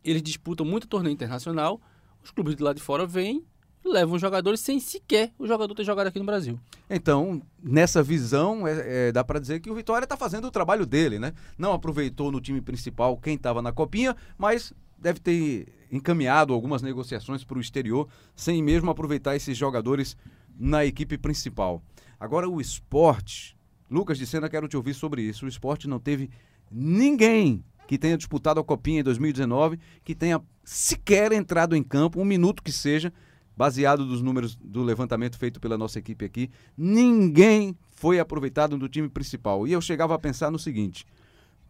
eles 0.03 0.21
disputam 0.21 0.65
muito 0.65 0.87
torneio 0.87 1.13
internacional, 1.13 1.81
os 2.21 2.29
clubes 2.29 2.55
de 2.55 2.63
lá 2.63 2.73
de 2.73 2.81
fora 2.81 3.05
vêm 3.05 3.45
levam 3.83 4.17
jogadores 4.17 4.59
sem 4.59 4.79
sequer 4.79 5.31
o 5.37 5.45
jogador 5.45 5.73
ter 5.75 5.83
jogado 5.83 6.07
aqui 6.07 6.19
no 6.19 6.25
Brasil. 6.25 6.59
Então, 6.89 7.41
nessa 7.61 8.01
visão, 8.01 8.67
é, 8.67 9.07
é, 9.07 9.11
dá 9.11 9.23
para 9.23 9.39
dizer 9.39 9.59
que 9.59 9.69
o 9.69 9.75
Vitória 9.75 10.05
está 10.05 10.15
fazendo 10.15 10.45
o 10.45 10.51
trabalho 10.51 10.85
dele, 10.85 11.19
né? 11.19 11.33
Não 11.57 11.73
aproveitou 11.73 12.31
no 12.31 12.39
time 12.39 12.61
principal 12.61 13.17
quem 13.17 13.35
estava 13.35 13.61
na 13.61 13.71
copinha, 13.71 14.15
mas 14.37 14.73
deve 14.97 15.19
ter 15.19 15.67
encaminhado 15.91 16.53
algumas 16.53 16.81
negociações 16.81 17.43
para 17.43 17.57
o 17.57 17.61
exterior, 17.61 18.07
sem 18.35 18.63
mesmo 18.63 18.89
aproveitar 18.89 19.35
esses 19.35 19.57
jogadores 19.57 20.15
na 20.57 20.85
equipe 20.85 21.17
principal. 21.17 21.83
Agora, 22.19 22.49
o 22.49 22.61
esporte. 22.61 23.55
Lucas 23.91 24.17
de 24.17 24.25
Sena, 24.25 24.49
quero 24.49 24.67
te 24.67 24.77
ouvir 24.77 24.93
sobre 24.93 25.21
isso. 25.21 25.45
O 25.45 25.49
esporte 25.49 25.87
não 25.87 25.99
teve 25.99 26.29
ninguém 26.71 27.63
que 27.87 27.97
tenha 27.97 28.17
disputado 28.17 28.59
a 28.59 28.63
Copinha 28.63 29.01
em 29.01 29.03
2019, 29.03 29.79
que 30.03 30.15
tenha 30.15 30.41
sequer 30.63 31.31
entrado 31.31 31.75
em 31.75 31.83
campo, 31.83 32.19
um 32.19 32.25
minuto 32.25 32.63
que 32.63 32.71
seja, 32.71 33.11
baseado 33.55 34.05
dos 34.05 34.21
números 34.21 34.55
do 34.55 34.83
levantamento 34.83 35.37
feito 35.37 35.59
pela 35.59 35.77
nossa 35.77 35.99
equipe 35.99 36.25
aqui, 36.25 36.49
ninguém 36.77 37.75
foi 37.91 38.19
aproveitado 38.19 38.77
do 38.77 38.89
time 38.89 39.07
principal. 39.07 39.67
E 39.67 39.71
eu 39.71 39.81
chegava 39.81 40.15
a 40.15 40.19
pensar 40.19 40.51
no 40.51 40.59
seguinte: 40.59 41.05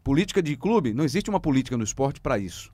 política 0.03 0.41
de 0.41 0.55
clube, 0.55 0.93
não 0.93 1.03
existe 1.03 1.29
uma 1.29 1.39
política 1.39 1.77
no 1.77 1.83
esporte 1.83 2.19
para 2.19 2.37
isso. 2.37 2.71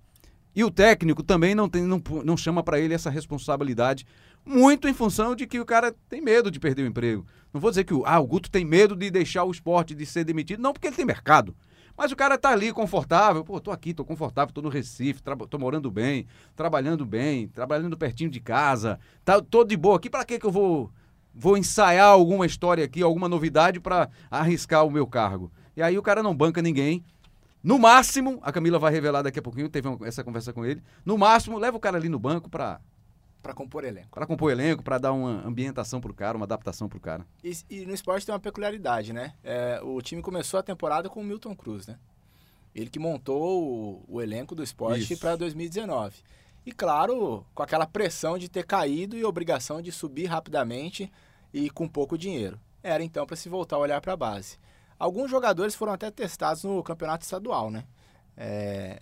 E 0.56 0.64
o 0.64 0.72
técnico 0.72 1.22
também 1.22 1.54
não, 1.54 1.70
tem, 1.70 1.84
não, 1.84 2.02
não 2.26 2.36
chama 2.36 2.64
para 2.64 2.80
ele 2.80 2.94
essa 2.94 3.10
responsabilidade, 3.10 4.06
muito 4.46 4.88
em 4.88 4.94
função 4.94 5.36
de 5.36 5.46
que 5.46 5.60
o 5.60 5.66
cara 5.66 5.96
tem 6.10 6.22
medo 6.22 6.50
de 6.50 6.60
perder 6.60 6.84
o 6.84 6.88
emprego. 6.88 7.26
Não 7.54 7.62
vou 7.62 7.70
dizer 7.70 7.84
que 7.84 7.94
o, 7.94 8.04
ah, 8.06 8.20
o 8.20 8.26
Guto 8.26 8.50
tem 8.50 8.66
medo 8.66 8.96
de 8.96 9.12
deixar 9.12 9.44
o 9.44 9.52
esporte, 9.52 9.94
de 9.94 10.06
ser 10.06 10.24
demitido, 10.24 10.62
não, 10.62 10.74
porque 10.74 10.88
ele 10.88 10.96
tem 10.96 11.06
mercado. 11.06 11.56
Mas 12.00 12.14
o 12.14 12.16
cara 12.16 12.38
tá 12.38 12.52
ali 12.52 12.72
confortável, 12.72 13.44
pô, 13.44 13.60
tô 13.60 13.72
aqui, 13.72 13.94
tô 13.94 14.06
confortável, 14.06 14.54
tô 14.54 14.62
no 14.62 14.70
Recife, 14.70 15.22
tô 15.50 15.60
morando 15.60 15.92
bem, 15.92 16.26
trabalhando 16.56 17.06
bem, 17.06 17.50
trabalhando 17.50 17.98
pertinho 17.98 18.30
de 18.30 18.40
casa, 18.40 18.98
tá, 19.26 19.42
tô 19.42 19.66
de 19.66 19.76
boa 19.76 19.98
aqui, 19.98 20.10
para 20.10 20.24
que 20.24 20.40
que 20.40 20.46
eu 20.46 20.52
vou 20.52 20.90
vou 21.36 21.58
ensaiar 21.58 22.08
alguma 22.08 22.46
história 22.46 22.86
aqui, 22.86 23.04
alguma 23.04 23.28
novidade 23.28 23.82
para 23.82 24.10
arriscar 24.32 24.86
o 24.86 24.90
meu 24.90 25.06
cargo? 25.06 25.52
E 25.76 25.82
aí 25.82 25.98
o 25.98 26.02
cara 26.02 26.24
não 26.24 26.34
banca 26.34 26.62
ninguém. 26.62 27.04
No 27.62 27.78
máximo, 27.78 28.40
a 28.44 28.52
Camila 28.54 28.80
vai 28.80 28.94
revelar 28.94 29.22
daqui 29.22 29.40
a 29.40 29.42
pouquinho, 29.42 29.68
teve 29.68 29.90
essa 30.04 30.24
conversa 30.24 30.54
com 30.54 30.66
ele. 30.66 30.82
No 31.04 31.18
máximo, 31.18 31.58
leva 31.58 31.76
o 31.76 31.82
cara 31.82 31.98
ali 31.98 32.08
no 32.08 32.18
banco 32.18 32.50
para 32.50 32.80
para 33.42 33.54
compor 33.54 33.84
elenco. 33.84 34.10
Para 34.12 34.26
compor 34.26 34.52
elenco, 34.52 34.84
para 34.84 34.98
dar 34.98 35.14
uma 35.14 35.46
ambientação 35.46 36.02
pro 36.02 36.14
cara, 36.14 36.38
uma 36.38 36.46
adaptação 36.46 36.90
pro 36.90 37.00
cara. 37.00 37.26
E, 37.44 37.58
e 37.70 37.86
no 37.86 37.94
esporte 37.94 38.26
tem 38.26 38.34
uma 38.34 38.40
peculiaridade, 38.40 39.14
né? 39.14 39.34
É, 39.44 39.80
o 39.84 40.02
time 40.02 40.22
começou 40.22 40.60
a 40.60 40.64
temporada 40.64 41.10
com 41.10 41.22
o 41.22 41.24
Milton 41.24 41.56
Cruz, 41.56 41.88
né? 41.88 41.98
Ele 42.74 42.90
que 42.90 43.00
montou 43.00 43.64
o, 43.64 44.06
o 44.08 44.22
elenco 44.22 44.54
do 44.54 44.64
esporte 44.64 45.16
para 45.16 45.36
2019. 45.36 46.18
E 46.66 46.72
claro, 46.72 47.46
com 47.56 47.64
aquela 47.64 47.88
pressão 47.88 48.38
de 48.38 48.50
ter 48.50 48.66
caído 48.66 49.18
e 49.18 49.26
obrigação 49.26 49.82
de 49.82 49.92
subir 49.92 50.26
rapidamente 50.26 51.12
e 51.54 51.70
com 51.70 51.88
pouco 51.88 52.18
dinheiro. 52.18 52.60
Era 52.84 53.04
então 53.04 53.26
para 53.26 53.36
se 53.36 53.50
voltar 53.50 53.78
a 53.78 53.80
olhar 53.80 54.02
para 54.02 54.14
a 54.14 54.18
base. 54.18 54.58
Alguns 54.98 55.32
jogadores 55.32 55.76
foram 55.76 55.94
até 55.94 56.12
testados 56.12 56.64
no 56.64 56.84
campeonato 56.84 57.24
estadual, 57.24 57.72
né? 57.72 57.86
É, 58.36 59.02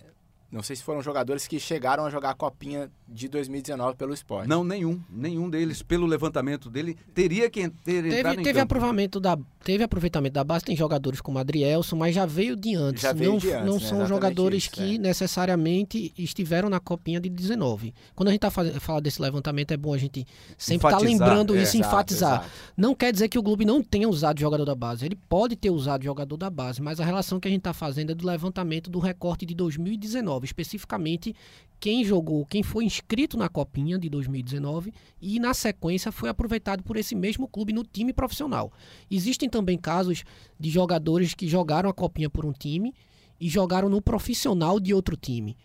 não 0.50 0.62
sei 0.62 0.76
se 0.76 0.82
foram 0.82 1.02
jogadores 1.02 1.46
que 1.46 1.60
chegaram 1.60 2.06
a 2.06 2.10
jogar 2.10 2.30
a 2.30 2.34
copinha 2.34 2.90
de 3.06 3.28
2019 3.28 3.96
pelo 3.96 4.14
esporte. 4.14 4.48
Não, 4.48 4.64
nenhum. 4.64 4.98
Nenhum 5.10 5.50
deles, 5.50 5.82
pelo 5.82 6.06
levantamento 6.06 6.70
dele, 6.70 6.96
teria 7.14 7.50
que 7.50 7.68
ter 7.68 8.02
teve, 8.02 8.18
entrado 8.18 8.42
teve 8.42 8.60
aproveitamento 8.60 9.20
da 9.20 9.36
Teve 9.68 9.84
aproveitamento 9.84 10.32
da 10.32 10.44
base, 10.44 10.64
tem 10.64 10.74
jogadores 10.74 11.20
como 11.20 11.38
Adrielson, 11.38 11.96
mas 11.96 12.14
já 12.14 12.24
veio 12.24 12.56
de 12.56 12.74
antes. 12.74 13.02
Já 13.02 13.12
veio 13.12 13.32
não, 13.32 13.38
de 13.38 13.52
antes, 13.52 13.66
não 13.66 13.74
né? 13.74 13.80
são 13.80 13.88
Exatamente 13.98 14.08
jogadores 14.08 14.62
isso, 14.62 14.72
que 14.72 14.94
é. 14.94 14.98
necessariamente 14.98 16.12
estiveram 16.16 16.70
na 16.70 16.80
copinha 16.80 17.20
de 17.20 17.28
19. 17.28 17.92
Quando 18.14 18.28
a 18.28 18.32
gente 18.32 18.40
tá 18.40 18.50
fazendo, 18.50 18.80
fala 18.80 19.00
desse 19.00 19.20
levantamento, 19.20 19.72
é 19.72 19.76
bom 19.76 19.92
a 19.92 19.98
gente 19.98 20.26
sempre 20.56 20.86
estar 20.86 20.88
Enfatizar, 20.88 21.28
lembrando 21.28 21.54
é. 21.54 21.62
isso 21.62 21.76
e 21.76 21.80
enfatizar. 21.80 22.36
exato. 22.36 22.50
Não 22.76 22.94
quer 22.94 23.12
dizer 23.12 23.28
que 23.28 23.38
o 23.38 23.42
clube 23.42 23.64
não 23.64 23.82
tenha 23.82 24.08
usado 24.08 24.40
jogador 24.40 24.64
da 24.64 24.74
base. 24.74 25.04
Ele 25.04 25.16
pode 25.28 25.54
ter 25.54 25.70
usado 25.70 26.02
jogador 26.02 26.36
da 26.36 26.48
base, 26.48 26.80
mas 26.80 26.98
a 26.98 27.04
relação 27.04 27.38
que 27.38 27.48
a 27.48 27.50
gente 27.50 27.60
está 27.60 27.74
fazendo 27.74 28.12
é 28.12 28.14
do 28.14 28.26
levantamento 28.26 28.88
do 28.88 28.98
recorte 28.98 29.44
de 29.44 29.54
2019, 29.54 30.37
especificamente 30.44 31.34
quem 31.80 32.04
jogou, 32.04 32.44
quem 32.44 32.62
foi 32.62 32.84
inscrito 32.84 33.36
na 33.36 33.48
Copinha 33.48 33.98
de 33.98 34.08
2019 34.08 34.92
e 35.20 35.38
na 35.38 35.54
sequência 35.54 36.10
foi 36.10 36.28
aproveitado 36.28 36.82
por 36.82 36.96
esse 36.96 37.14
mesmo 37.14 37.46
clube 37.46 37.72
no 37.72 37.84
time 37.84 38.12
profissional. 38.12 38.72
Existem 39.10 39.48
também 39.48 39.78
casos 39.78 40.24
de 40.58 40.70
jogadores 40.70 41.34
que 41.34 41.46
jogaram 41.46 41.88
a 41.88 41.94
Copinha 41.94 42.28
por 42.28 42.44
um 42.44 42.52
time 42.52 42.92
e 43.40 43.48
jogaram 43.48 43.88
no 43.88 44.02
profissional 44.02 44.80
de 44.80 44.92
outro 44.92 45.16
time. 45.16 45.56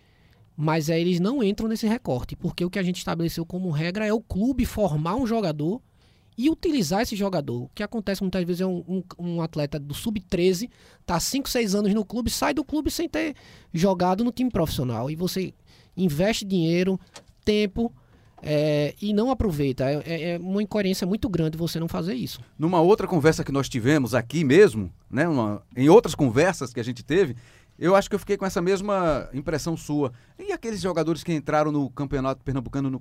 Mas 0.56 0.90
aí 0.90 1.02
eles 1.02 1.20
não 1.20 1.44
entram 1.44 1.68
nesse 1.68 1.88
recorte, 1.88 2.36
porque 2.36 2.64
o 2.64 2.70
que 2.70 2.78
a 2.78 2.84
gente 2.84 2.98
estabeleceu 2.98 3.44
como 3.44 3.72
regra 3.72 4.06
é 4.06 4.14
o 4.14 4.22
clube 4.22 4.66
formar 4.66 5.16
um 5.16 5.26
jogador 5.26 5.82
e 6.38 6.50
utilizar 6.50 7.02
esse 7.02 7.16
jogador. 7.16 7.64
O 7.64 7.70
que 7.76 7.84
acontece 7.84 8.22
muitas 8.22 8.44
vezes 8.44 8.62
é 8.62 8.66
um, 8.66 8.84
um- 8.88 9.04
um 9.20 9.42
atleta 9.42 9.80
do 9.80 9.94
sub-13, 9.94 10.70
tá 11.06 11.20
5, 11.20 11.50
6 11.50 11.76
anos 11.76 11.94
no 11.94 12.04
clube, 12.06 12.30
sai 12.30 12.54
do 12.54 12.64
clube 12.64 12.90
sem 12.92 13.08
ter 13.10 13.36
jogado 13.74 14.24
no 14.24 14.32
time 14.32 14.50
profissional. 14.50 15.10
E 15.12 15.16
você 15.16 15.54
investe 15.96 16.44
dinheiro, 16.46 17.00
tempo 17.46 17.92
é, 18.42 18.94
e 19.02 19.14
não 19.14 19.32
aproveita. 19.32 19.86
É, 19.90 20.02
é- 20.06 20.30
é 20.32 20.38
uma 20.38 20.62
incoerência 20.62 21.08
muito 21.08 21.30
grande 21.30 21.58
você 21.58 21.80
não 21.80 21.88
fazer 21.88 22.14
isso. 22.14 22.42
Numa 22.60 22.82
outra 22.82 23.08
conversa 23.08 23.44
que 23.44 23.52
nós 23.54 23.70
tivemos 23.70 24.14
aqui 24.14 24.44
mesmo, 24.44 24.92
né, 25.10 25.28
uma- 25.28 25.62
em 25.78 25.88
outras 25.88 26.14
conversas 26.14 26.74
que 26.74 26.80
a 26.80 26.84
gente 26.84 27.04
teve, 27.04 27.36
eu 27.80 27.96
acho 27.96 28.10
que 28.10 28.16
eu 28.16 28.20
fiquei 28.20 28.36
com 28.36 28.46
essa 28.46 28.62
mesma 28.62 29.30
impressão 29.34 29.78
sua. 29.78 30.12
E 30.38 30.52
aqueles 30.52 30.82
jogadores 30.82 31.24
que 31.24 31.34
entraram 31.34 31.72
no 31.72 31.90
Campeonato 31.90 32.44
Pernambucano 32.44 32.90
no 32.90 33.00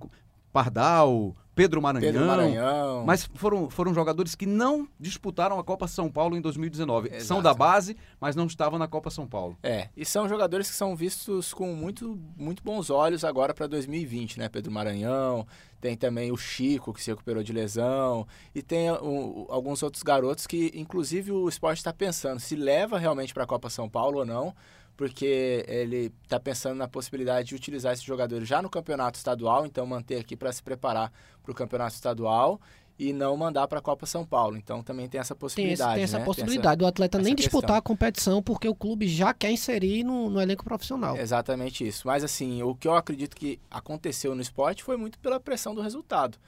Pardal, 0.52 1.34
Pedro 1.54 1.82
Maranhão, 1.82 2.12
Pedro 2.12 2.26
Maranhão. 2.26 3.04
mas 3.04 3.28
foram, 3.34 3.68
foram 3.68 3.92
jogadores 3.92 4.34
que 4.34 4.46
não 4.46 4.88
disputaram 4.98 5.58
a 5.58 5.64
Copa 5.64 5.86
São 5.86 6.10
Paulo 6.10 6.34
em 6.36 6.40
2019. 6.40 7.08
São 7.20 7.38
Exato. 7.38 7.42
da 7.42 7.52
base, 7.54 7.96
mas 8.18 8.34
não 8.34 8.46
estavam 8.46 8.78
na 8.78 8.88
Copa 8.88 9.10
São 9.10 9.26
Paulo. 9.26 9.56
É, 9.62 9.88
e 9.96 10.04
são 10.04 10.26
jogadores 10.28 10.70
que 10.70 10.74
são 10.76 10.96
vistos 10.96 11.52
com 11.52 11.74
muito, 11.74 12.18
muito 12.36 12.62
bons 12.62 12.88
olhos 12.88 13.22
agora 13.22 13.52
para 13.52 13.66
2020, 13.66 14.38
né? 14.38 14.48
Pedro 14.48 14.72
Maranhão, 14.72 15.46
tem 15.80 15.94
também 15.96 16.32
o 16.32 16.36
Chico, 16.36 16.92
que 16.92 17.02
se 17.02 17.10
recuperou 17.10 17.42
de 17.42 17.52
lesão, 17.52 18.26
e 18.54 18.62
tem 18.62 18.90
o- 18.90 19.46
alguns 19.50 19.82
outros 19.82 20.02
garotos 20.02 20.46
que, 20.46 20.70
inclusive, 20.74 21.32
o 21.32 21.48
esporte 21.48 21.78
está 21.78 21.92
pensando 21.92 22.40
se 22.40 22.56
leva 22.56 22.98
realmente 22.98 23.34
para 23.34 23.44
a 23.44 23.46
Copa 23.46 23.68
São 23.68 23.88
Paulo 23.90 24.20
ou 24.20 24.24
não, 24.24 24.54
porque 24.96 25.64
ele 25.66 26.12
está 26.22 26.38
pensando 26.38 26.76
na 26.76 26.86
possibilidade 26.86 27.48
de 27.48 27.54
utilizar 27.54 27.94
esses 27.94 28.04
jogadores 28.04 28.46
já 28.46 28.60
no 28.62 28.68
campeonato 28.70 29.16
estadual, 29.16 29.66
então 29.66 29.84
manter 29.86 30.20
aqui 30.20 30.36
para 30.36 30.52
se 30.52 30.62
preparar 30.62 31.10
para 31.42 31.52
o 31.52 31.54
campeonato 31.54 31.94
estadual 31.94 32.60
e 32.98 33.12
não 33.12 33.36
mandar 33.36 33.66
para 33.66 33.78
a 33.78 33.82
Copa 33.82 34.06
São 34.06 34.24
Paulo. 34.24 34.56
Então 34.56 34.82
também 34.82 35.08
tem 35.08 35.20
essa 35.20 35.34
Tem, 35.34 35.40
possibilidade. 35.40 35.90
esse- 35.90 35.94
tem 35.94 36.04
essa 36.04 36.18
né? 36.18 36.24
possibilidade 36.24 36.78
do 36.78 36.86
atleta 36.86 37.18
nem 37.18 37.34
disputar 37.34 37.60
questão. 37.62 37.76
a 37.76 37.82
competição 37.82 38.42
porque 38.42 38.68
o 38.68 38.74
clube 38.74 39.08
já 39.08 39.32
quer 39.34 39.50
inserir 39.50 40.04
no, 40.04 40.28
no 40.30 40.40
elenco 40.40 40.62
profissional. 40.62 41.16
Exatamente 41.16 41.86
isso. 41.86 42.06
Mas 42.06 42.22
assim, 42.22 42.62
o 42.62 42.74
que 42.74 42.86
eu 42.86 42.94
acredito 42.94 43.34
que 43.34 43.58
aconteceu 43.70 44.34
no 44.34 44.42
esporte 44.42 44.84
foi 44.84 44.96
muito 44.96 45.18
pela 45.18 45.40
pressão 45.40 45.74
do 45.74 45.80
resultado. 45.80 46.38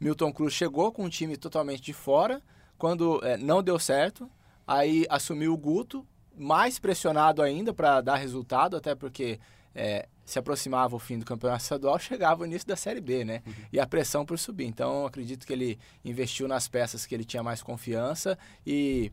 Milton 0.00 0.32
Cruz 0.32 0.54
chegou 0.54 0.90
com 0.90 1.04
um 1.04 1.08
time 1.10 1.36
totalmente 1.36 1.82
de 1.82 1.92
fora, 1.92 2.40
quando 2.78 3.20
eh, 3.22 3.36
não 3.36 3.62
deu 3.62 3.78
certo, 3.78 4.28
aí 4.66 5.06
assumiu 5.10 5.52
o 5.52 5.56
Guto, 5.58 6.06
mais 6.34 6.78
pressionado 6.78 7.42
ainda 7.42 7.74
para 7.74 8.00
dar 8.00 8.16
resultado, 8.16 8.74
até 8.76 8.94
porque 8.94 9.38
eh, 9.74 10.08
se 10.30 10.38
aproximava 10.38 10.94
o 10.94 10.98
fim 10.98 11.18
do 11.18 11.24
campeonato 11.24 11.62
estadual, 11.62 11.98
chegava 11.98 12.42
o 12.42 12.46
início 12.46 12.66
da 12.66 12.76
Série 12.76 13.00
B, 13.00 13.24
né? 13.24 13.42
E 13.72 13.80
a 13.80 13.86
pressão 13.86 14.24
por 14.24 14.38
subir. 14.38 14.66
Então, 14.66 15.06
acredito 15.06 15.46
que 15.46 15.52
ele 15.52 15.78
investiu 16.04 16.46
nas 16.46 16.68
peças 16.68 17.04
que 17.04 17.14
ele 17.14 17.24
tinha 17.24 17.42
mais 17.42 17.62
confiança 17.62 18.38
e 18.66 19.10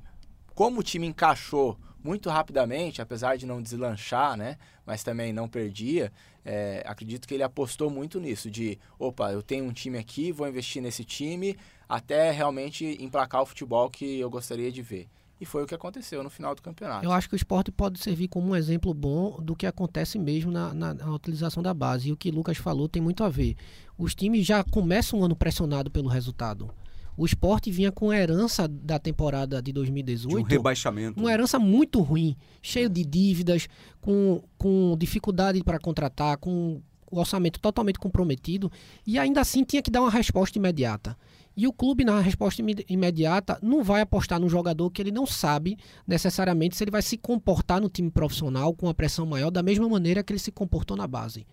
como 0.53 0.79
o 0.79 0.83
time 0.83 1.07
encaixou 1.07 1.77
muito 2.03 2.29
rapidamente, 2.29 3.01
apesar 3.01 3.37
de 3.37 3.45
não 3.45 3.61
deslanchar, 3.61 4.37
né? 4.37 4.57
Mas 4.85 5.03
também 5.03 5.33
não 5.33 5.47
perdia, 5.47 6.11
é, 6.45 6.81
acredito 6.85 7.27
que 7.27 7.33
ele 7.33 7.43
apostou 7.43 7.89
muito 7.89 8.19
nisso, 8.19 8.49
de 8.49 8.79
opa, 8.97 9.31
eu 9.31 9.41
tenho 9.41 9.65
um 9.65 9.73
time 9.73 9.97
aqui, 9.97 10.31
vou 10.31 10.47
investir 10.47 10.81
nesse 10.81 11.03
time 11.03 11.57
até 11.89 12.31
realmente 12.31 12.97
emplacar 13.03 13.41
o 13.41 13.45
futebol 13.45 13.89
que 13.89 14.19
eu 14.19 14.29
gostaria 14.29 14.71
de 14.71 14.81
ver. 14.81 15.07
E 15.39 15.45
foi 15.45 15.63
o 15.63 15.67
que 15.67 15.75
aconteceu 15.75 16.23
no 16.23 16.29
final 16.29 16.55
do 16.55 16.61
campeonato. 16.61 17.05
Eu 17.05 17.11
acho 17.11 17.29
que 17.29 17.35
o 17.35 17.37
esporte 17.37 17.71
pode 17.71 17.99
servir 17.99 18.27
como 18.27 18.49
um 18.49 18.55
exemplo 18.55 18.93
bom 18.93 19.39
do 19.41 19.55
que 19.55 19.65
acontece 19.67 20.17
mesmo 20.17 20.51
na, 20.51 20.73
na- 20.73 20.93
na 20.95 21.13
utilização 21.13 21.61
da 21.61 21.73
base. 21.73 22.09
E 22.09 22.11
o 22.11 22.17
que 22.17 22.29
o 22.29 22.33
Lucas 22.33 22.57
falou 22.57 22.89
tem 22.89 23.01
muito 23.01 23.23
a 23.23 23.29
ver. 23.29 23.55
Os 23.97 24.15
times 24.15 24.45
já 24.45 24.63
começam 24.63 25.19
o 25.19 25.23
ano 25.23 25.35
pressionado 25.35 25.91
pelo 25.91 26.07
resultado. 26.09 26.71
O 27.15 27.25
esporte 27.25 27.71
vinha 27.71 27.91
com 27.91 28.11
a 28.11 28.17
herança 28.17 28.67
da 28.67 28.99
temporada 28.99 29.57
de 29.61 29.71
De 29.71 29.79
um 29.79 29.81
2018. 29.81 30.45
rebaixamento. 30.47 31.19
uma 31.19 31.31
herança 31.31 31.57
muito 31.57 31.99
ruim, 32.01 32.35
cheio 32.61 32.87
de 32.89 33.03
dívidas, 33.03 33.67
com, 33.99 34.43
com 34.57 34.95
dificuldade 34.99 35.63
para 35.63 35.79
contratar, 35.79 36.37
com 36.37 36.79
o 37.09 37.19
orçamento 37.19 37.59
totalmente 37.59 37.97
comprometido, 37.97 38.71
e 39.05 39.17
ainda 39.17 39.41
assim 39.41 39.63
tinha 39.63 39.81
que 39.81 39.89
dar 39.89 40.01
uma 40.01 40.11
resposta 40.11 40.57
imediata. 40.59 41.17
E 41.57 41.67
o 41.67 41.73
clube, 41.73 42.05
na 42.05 42.19
resposta 42.21 42.61
ime- 42.61 42.85
imediata, 42.87 43.57
não 43.63 43.83
vai 43.83 44.01
apostar 44.01 44.39
num 44.39 44.47
jogador 44.47 44.91
que 44.91 45.01
ele 45.01 45.11
não 45.11 45.25
sabe 45.25 45.75
necessariamente 46.05 46.77
se 46.77 46.83
ele 46.83 46.91
vai 46.91 47.01
se 47.01 47.17
comportar 47.17 47.81
no 47.81 47.89
time 47.89 48.11
profissional 48.11 48.75
com 48.75 48.85
uma 48.85 48.93
pressão 48.93 49.25
maior 49.25 49.49
da 49.49 49.63
mesma 49.63 49.89
maneira 49.89 50.23
que 50.23 50.31
ele 50.31 50.39
se 50.39 50.51
comportou 50.51 50.95
na 50.95 51.07
base. 51.07 51.47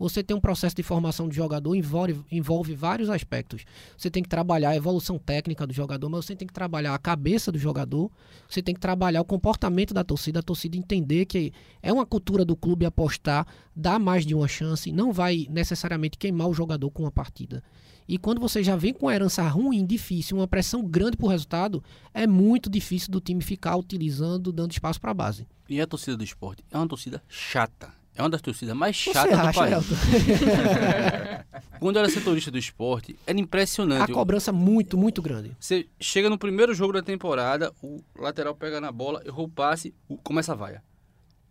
Você 0.00 0.22
tem 0.22 0.34
um 0.34 0.40
processo 0.40 0.74
de 0.74 0.82
formação 0.82 1.28
de 1.28 1.36
jogador, 1.36 1.74
envolve, 1.74 2.24
envolve 2.32 2.74
vários 2.74 3.10
aspectos. 3.10 3.66
Você 3.98 4.10
tem 4.10 4.22
que 4.22 4.30
trabalhar 4.30 4.70
a 4.70 4.76
evolução 4.76 5.18
técnica 5.18 5.66
do 5.66 5.74
jogador, 5.74 6.08
mas 6.08 6.24
você 6.24 6.34
tem 6.34 6.48
que 6.48 6.54
trabalhar 6.54 6.94
a 6.94 6.98
cabeça 6.98 7.52
do 7.52 7.58
jogador, 7.58 8.10
você 8.48 8.62
tem 8.62 8.74
que 8.74 8.80
trabalhar 8.80 9.20
o 9.20 9.26
comportamento 9.26 9.92
da 9.92 10.02
torcida, 10.02 10.40
a 10.40 10.42
torcida 10.42 10.74
entender 10.74 11.26
que 11.26 11.52
é 11.82 11.92
uma 11.92 12.06
cultura 12.06 12.46
do 12.46 12.56
clube 12.56 12.86
apostar, 12.86 13.46
dar 13.76 13.98
mais 13.98 14.24
de 14.24 14.34
uma 14.34 14.48
chance, 14.48 14.90
não 14.90 15.12
vai 15.12 15.46
necessariamente 15.50 16.16
queimar 16.16 16.48
o 16.48 16.54
jogador 16.54 16.90
com 16.90 17.02
uma 17.02 17.12
partida. 17.12 17.62
E 18.08 18.16
quando 18.16 18.40
você 18.40 18.64
já 18.64 18.76
vem 18.76 18.94
com 18.94 19.04
uma 19.04 19.14
herança 19.14 19.46
ruim, 19.48 19.84
difícil, 19.84 20.38
uma 20.38 20.48
pressão 20.48 20.82
grande 20.82 21.18
pro 21.18 21.26
resultado, 21.26 21.84
é 22.14 22.26
muito 22.26 22.70
difícil 22.70 23.10
do 23.12 23.20
time 23.20 23.42
ficar 23.42 23.76
utilizando, 23.76 24.50
dando 24.50 24.72
espaço 24.72 24.98
para 24.98 25.10
a 25.10 25.14
base. 25.14 25.46
E 25.68 25.78
a 25.78 25.86
torcida 25.86 26.16
do 26.16 26.24
esporte 26.24 26.64
é 26.70 26.78
uma 26.78 26.88
torcida 26.88 27.22
chata. 27.28 27.99
É 28.20 28.22
uma 28.22 28.28
das 28.28 28.42
torcidas 28.42 28.76
mais 28.76 28.94
chatas 28.94 29.32
do 29.32 29.46
acha, 29.46 29.58
país. 29.60 29.86
Quando 31.80 31.96
eu 31.96 32.00
era 32.00 32.10
setorista 32.10 32.50
do 32.50 32.58
esporte, 32.58 33.16
era 33.26 33.38
A 33.38 33.40
impressionante. 33.40 34.12
cobrança 34.12 34.52
muito, 34.52 34.98
muito 34.98 35.22
grande. 35.22 35.56
Você 35.58 35.88
chega 35.98 36.28
no 36.28 36.36
primeiro 36.36 36.74
jogo 36.74 36.92
da 36.92 37.00
temporada, 37.00 37.72
o 37.82 38.02
lateral 38.14 38.54
pega 38.54 38.78
na 38.78 38.92
bola, 38.92 39.22
errou 39.24 39.46
o 39.46 39.48
passe, 39.48 39.94
começa 40.22 40.52
a 40.52 40.54
vaia. 40.54 40.84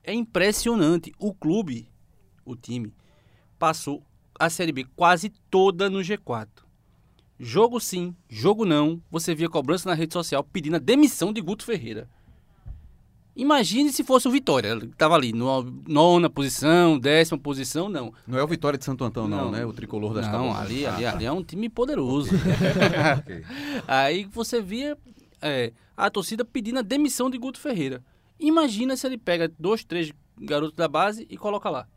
É 0.04 0.14
impressionante. 0.14 1.12
O 1.18 1.34
clube, 1.34 1.90
o 2.46 2.56
time, 2.56 2.94
passou 3.58 4.04
a 4.40 4.48
Série 4.48 4.72
B 4.72 4.86
quase 4.96 5.30
toda 5.50 5.90
no 5.90 6.02
G4. 6.02 6.48
Jogo 7.40 7.80
sim, 7.80 8.16
jogo 8.30 8.64
não, 8.64 9.02
você 9.10 9.34
via 9.34 9.50
cobrança 9.50 9.90
na 9.90 9.96
rede 9.96 10.14
social 10.14 10.44
pedindo 10.44 10.76
a 10.76 10.80
demissão 10.80 11.34
de 11.34 11.42
Guto 11.42 11.66
Ferreira. 11.66 12.08
Imagine 13.40 13.92
se 13.94 14.04
fosse 14.04 14.28
o 14.28 14.32
Vitória, 14.32 14.68
ele 14.70 14.88
tava 14.98 15.16
ali, 15.16 15.32
no- 15.32 15.64
nona 15.88 16.30
posição, 16.30 17.00
décima 17.00 17.38
posição, 17.40 17.88
não. 17.88 18.14
Não 18.28 18.38
é 18.38 18.44
o 18.44 18.48
Vitória 18.48 18.78
de 18.78 18.84
Santo 18.84 19.04
Antão, 19.06 19.28
não, 19.30 19.46
Não. 19.46 19.52
né? 19.52 19.66
O 19.66 19.72
tricolor 19.72 20.14
das 20.14 20.28
Não, 20.28 20.54
ali, 20.54 20.86
Ah, 20.86 20.94
ali, 20.96 21.04
tá. 21.06 21.12
ali 21.14 21.26
é 21.26 21.32
um 21.32 21.42
time 21.44 21.70
poderoso. 21.70 22.32
Aí 23.88 24.26
você 24.26 24.62
via 24.62 24.98
é, 25.42 25.72
a 25.96 26.10
torcida 26.10 26.44
pedindo 26.44 26.80
a 26.80 26.82
demissão 26.84 27.30
de 27.30 27.38
Guto 27.38 27.60
Ferreira. 27.60 28.04
Imagina 28.40 28.96
se 28.96 29.08
ele 29.08 29.18
pega 29.18 29.52
dois, 29.58 29.84
três 29.84 30.12
garotos 30.40 30.76
da 30.76 30.88
base 30.88 31.26
e 31.30 31.38
coloca 31.38 31.70
lá. 31.70 31.88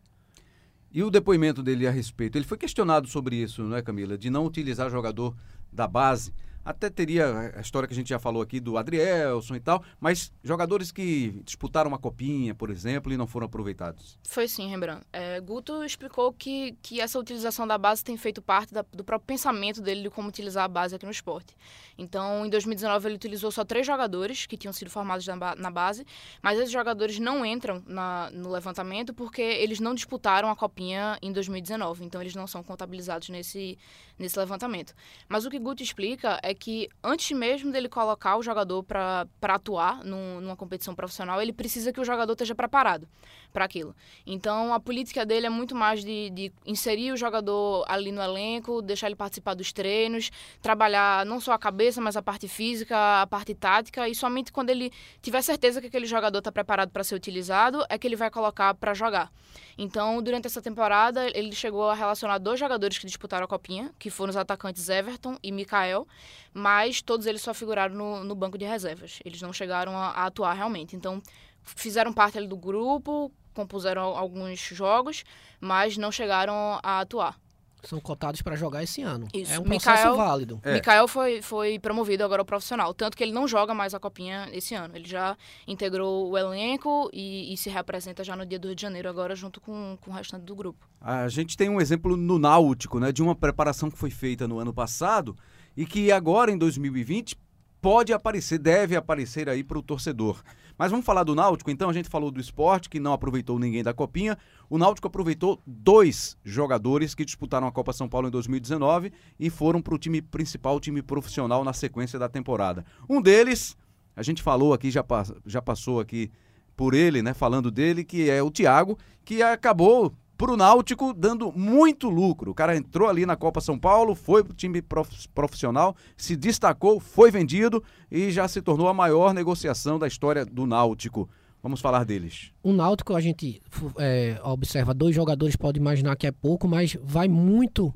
E 0.93 1.03
o 1.03 1.11
depoimento 1.11 1.63
dele 1.63 1.87
a 1.87 1.91
respeito? 1.91 2.37
Ele 2.37 2.45
foi 2.45 2.59
questionado 2.59 3.09
sobre 3.09 3.37
isso, 3.37 3.63
não 3.63 3.77
é, 3.77 3.83
Camila? 3.83 4.19
De 4.19 4.29
não 4.29 4.45
utilizar 4.45 4.91
jogador 4.91 5.35
da 5.73 5.87
base. 5.89 6.33
Até 6.65 6.89
teria 6.89 7.53
a 7.57 7.61
história 7.61 7.87
que 7.89 7.93
a 7.93 7.97
gente 7.97 8.09
já 8.09 8.19
falou 8.19 8.41
aqui 8.43 8.61
do 8.61 8.77
Adrielson 8.79 9.57
e 9.57 9.61
tal, 9.61 9.83
mas 10.01 10.33
jogadores 10.45 10.93
que 10.93 11.41
disputaram 11.45 11.89
uma 11.89 11.99
copinha, 11.99 12.55
por 12.55 12.71
exemplo, 12.71 13.13
e 13.13 13.17
não 13.17 13.27
foram 13.27 13.47
aproveitados. 13.47 14.19
Foi 14.29 14.47
sim, 14.47 14.69
Rembrandt. 14.69 15.05
É, 15.13 15.41
Guto 15.41 15.83
explicou 15.85 16.33
que, 16.33 16.77
que 16.81 17.01
essa 17.01 17.19
utilização 17.19 17.67
da 17.67 17.77
base 17.77 18.05
tem 18.05 18.17
feito 18.17 18.41
parte 18.41 18.73
da- 18.73 18.85
do 18.93 19.03
próprio 19.03 19.27
pensamento 19.27 19.81
dele 19.81 20.03
de 20.03 20.11
como 20.11 20.29
utilizar 20.29 20.65
a 20.65 20.69
base 20.69 20.95
aqui 20.95 21.05
no 21.05 21.11
esporte. 21.13 21.55
Então, 21.99 22.47
em 22.47 22.51
2019, 22.51 23.09
ele 23.09 23.17
utilizou 23.17 23.51
só 23.51 23.65
três 23.65 23.87
jogadores 23.87 24.47
que 24.47 24.57
tinham 24.57 24.73
sido 24.73 24.91
formados 24.91 25.27
na, 25.27 25.37
na 25.57 25.71
base, 25.71 26.07
mas 26.41 26.59
esses 26.59 26.71
jogadores 26.73 27.19
não 27.19 27.45
entram 27.45 27.83
na- 27.87 28.31
no 28.31 28.51
levantamento 28.51 29.13
porque 29.13 29.43
eles 29.43 29.81
não 29.81 29.95
disputaram 29.95 30.49
a 30.51 30.57
copinha 30.57 31.19
em 31.21 31.33
2019. 31.33 32.05
Então, 32.05 32.21
eles 32.21 32.35
não 32.35 32.47
são 32.47 32.63
contabilizados 32.63 33.29
nesse, 33.29 33.77
nesse 34.19 34.39
levantamento. 34.39 34.95
Mas 35.29 35.45
o 35.45 35.51
que 35.51 35.59
Guto 35.59 35.83
explica 35.83 36.39
é 36.43 36.52
que 36.55 36.89
antes 37.03 37.37
mesmo 37.37 37.71
dele 37.73 37.89
colocar 37.89 38.37
o 38.37 38.43
jogador 38.43 38.83
para 38.83 39.27
atuar 39.43 40.05
num- 40.05 40.41
numa 40.41 40.57
competição 40.57 40.95
profissional, 40.95 41.41
ele 41.41 41.53
precisa 41.53 41.93
que 41.93 42.01
o 42.01 42.05
jogador 42.05 42.33
esteja 42.33 42.55
preparado 42.55 43.09
para 43.53 43.65
aquilo. 43.65 43.95
Então, 44.27 44.73
a 44.73 44.81
política 44.81 45.27
dele 45.27 45.47
é 45.47 45.51
muito 45.51 45.75
mais 45.75 46.05
de, 46.05 46.31
de 46.31 46.53
inserir 46.65 47.13
o 47.13 47.17
jogador 47.17 47.85
ali 47.87 48.11
no 48.11 48.23
elenco, 48.23 48.81
deixar 48.81 49.07
ele 49.09 49.17
participar 49.17 49.55
dos 49.55 49.73
treinos, 49.73 50.31
trabalhar 50.61 51.27
não 51.27 51.41
só 51.41 51.53
a 51.53 51.59
cabeça, 51.59 52.01
mas 52.01 52.17
a 52.17 52.23
parte 52.23 52.49
física, 52.49 53.23
a 53.23 53.27
parte 53.27 53.55
tática, 53.55 54.09
e 54.09 54.15
somente 54.15 54.53
quando 54.53 54.71
ele 54.71 54.91
tiver 55.21 55.43
certeza 55.43 55.81
que 55.81 55.87
aquele 55.87 56.07
jogador 56.07 56.39
está 56.39 56.51
preparado 56.51 56.91
para 56.91 57.05
ser 57.05 57.15
utilizado, 57.15 57.85
é 57.89 57.99
que 57.99 58.07
ele 58.07 58.17
vai 58.17 58.31
colocar 58.31 58.75
para 58.75 58.95
jogar. 58.95 59.31
Então, 59.77 60.23
durante 60.23 60.47
essa 60.47 60.61
temporada, 60.63 61.27
ele 61.37 61.53
chegou 61.53 61.89
a 61.91 61.95
relacionar 61.95 62.39
dois 62.39 62.59
jogadores 62.61 62.99
que 62.99 63.07
disputaram 63.07 63.45
a 63.45 63.49
Copinha, 63.49 63.93
que 63.99 64.11
foram 64.11 64.31
os 64.31 64.37
atacantes 64.37 64.89
Everton 64.89 65.37
e 65.43 65.51
Mikael, 65.51 66.07
mas 66.53 67.01
todos 67.03 67.27
eles 67.27 67.43
só 67.43 67.53
figuraram 67.55 67.95
no, 67.95 68.25
no 68.25 68.35
banco 68.35 68.59
de 68.59 68.65
reservas. 68.65 69.19
Eles 69.25 69.41
não 69.41 69.53
chegaram 69.53 69.97
a, 69.97 70.09
a 70.09 70.27
atuar 70.27 70.53
realmente. 70.55 70.95
Então, 70.95 71.23
fizeram 71.63 72.13
parte 72.13 72.37
ali 72.39 72.47
do 72.47 72.57
grupo, 72.57 73.33
compuseram 73.55 74.03
al- 74.03 74.17
alguns 74.17 74.59
jogos, 74.61 75.25
mas 75.61 75.97
não 75.97 76.13
chegaram 76.13 76.79
a 76.83 77.01
atuar. 77.01 77.39
São 77.83 78.01
cotados 78.01 78.41
para 78.43 78.55
jogar 78.55 78.83
esse 78.83 79.03
ano. 79.03 79.27
Isso. 79.35 79.53
É 79.53 79.59
um 79.59 79.65
processo 79.65 79.97
Mikael- 79.97 80.17
válido. 80.17 80.61
É. 80.63 80.75
Mikael 80.75 81.09
foi, 81.09 81.43
foi 81.43 81.79
promovido 81.79 82.25
agora 82.25 82.41
ao 82.43 82.47
profissional, 82.47 82.95
tanto 82.95 83.17
que 83.17 83.25
ele 83.25 83.33
não 83.33 83.49
joga 83.49 83.75
mais 83.75 83.93
a 83.93 83.99
Copinha 83.99 84.49
esse 84.53 84.75
ano. 84.75 84.97
Ele 84.97 85.09
já 85.09 85.37
integrou 85.67 86.31
o 86.31 86.39
elenco 86.39 87.11
e, 87.13 87.53
e 87.53 87.57
se 87.57 87.69
reapresenta 87.69 88.23
já 88.23 88.37
no 88.37 88.47
dia 88.47 88.59
do 88.59 88.69
Rio 88.69 88.77
de 88.77 88.83
Janeiro 88.83 89.09
agora 89.09 89.35
junto 89.35 89.61
com, 89.61 89.99
com 90.01 90.11
o 90.11 90.15
restante 90.15 90.45
do 90.45 90.55
grupo. 90.55 90.87
A 91.01 91.29
gente 91.29 91.57
tem 91.57 91.69
um 91.69 91.81
exemplo 91.81 92.17
no 92.17 92.39
Náutico, 92.39 93.01
né, 93.01 93.11
de 93.11 93.23
uma 93.23 93.35
preparação 93.35 93.91
que 93.91 93.99
foi 93.99 94.11
feita 94.11 94.47
no 94.47 94.59
ano 94.61 94.73
passado 94.73 95.37
e 95.77 95.85
que 95.85 96.13
agora 96.13 96.51
em 96.53 96.59
2020 96.59 97.37
pode 97.83 98.13
aparecer, 98.13 98.59
deve 98.59 98.95
aparecer 98.95 99.49
aí 99.49 99.65
para 99.65 99.77
o 99.77 99.83
torcedor. 99.83 100.41
Mas 100.79 100.93
vamos 100.93 101.05
falar 101.05 101.25
do 101.25 101.35
Náutico, 101.35 101.69
então 101.69 101.91
a 101.91 101.93
gente 101.93 102.09
falou 102.09 102.31
do 102.31 102.41
esporte 102.41 102.89
que 102.89 103.01
não 103.01 103.13
aproveitou 103.13 103.59
ninguém 103.59 103.83
da 103.83 103.93
Copinha. 103.93 104.39
O 104.71 104.79
Náutico 104.79 105.09
aproveitou 105.09 105.61
dois 105.67 106.37
jogadores 106.45 107.13
que 107.13 107.25
disputaram 107.25 107.67
a 107.67 107.73
Copa 107.73 107.93
São 107.93 108.09
Paulo 108.09 108.29
em 108.29 108.31
2019 108.31 109.13
e 109.39 109.51
foram 109.51 109.83
para 109.83 109.95
o 109.95 109.99
time 109.99 110.23
principal, 110.23 110.77
o 110.77 110.81
time 110.81 111.03
profissional 111.03 111.65
na 111.65 111.73
sequência 111.73 112.19
da 112.21 112.29
temporada. 112.29 112.87
Um 113.11 113.21
deles, 113.21 113.77
a 114.15 114.23
gente 114.23 114.43
falou 114.43 114.73
aqui, 114.73 114.89
já, 114.89 115.05
já 115.45 115.61
passou 115.61 115.99
aqui 115.99 116.31
por 116.77 116.95
ele, 116.95 117.21
né, 117.21 117.35
falando 117.35 117.71
dele, 117.71 118.05
que 118.05 118.31
é 118.31 118.43
o 118.43 118.51
Thiago, 118.51 118.97
que 119.25 119.43
acabou 119.43 120.15
pro 120.37 120.57
Náutico 120.57 121.13
dando 121.13 121.53
muito 121.53 122.09
lucro. 122.09 122.51
O 122.51 122.55
cara 122.55 122.77
entrou 122.77 123.09
ali 123.09 123.25
na 123.25 123.37
Copa 123.37 123.61
São 123.61 123.79
Paulo, 123.79 124.15
foi 124.15 124.43
pro 124.43 124.55
time 124.55 124.83
prof- 124.83 125.29
profissional, 125.35 125.95
se 126.17 126.35
destacou, 126.37 126.99
foi 126.99 127.31
vendido 127.31 127.83
e 128.11 128.31
já 128.31 128.49
se 128.49 128.61
tornou 128.61 128.89
a 128.89 128.95
maior 128.95 129.33
negociação 129.33 129.99
da 129.99 130.07
história 130.07 130.45
do 130.45 130.67
Náutico. 130.67 131.29
Vamos 131.63 131.81
falar 131.81 132.05
deles. 132.05 132.51
O 132.61 132.73
Náutico, 132.73 133.15
a 133.15 133.21
gente 133.21 133.63
é, 133.97 134.41
observa 134.43 134.93
dois 134.93 135.15
jogadores, 135.15 135.55
pode 135.55 135.79
imaginar 135.79 136.17
que 136.17 136.27
é 136.27 136.33
pouco, 136.33 136.67
mas 136.67 136.97
vai 137.03 137.29
muito. 137.29 137.95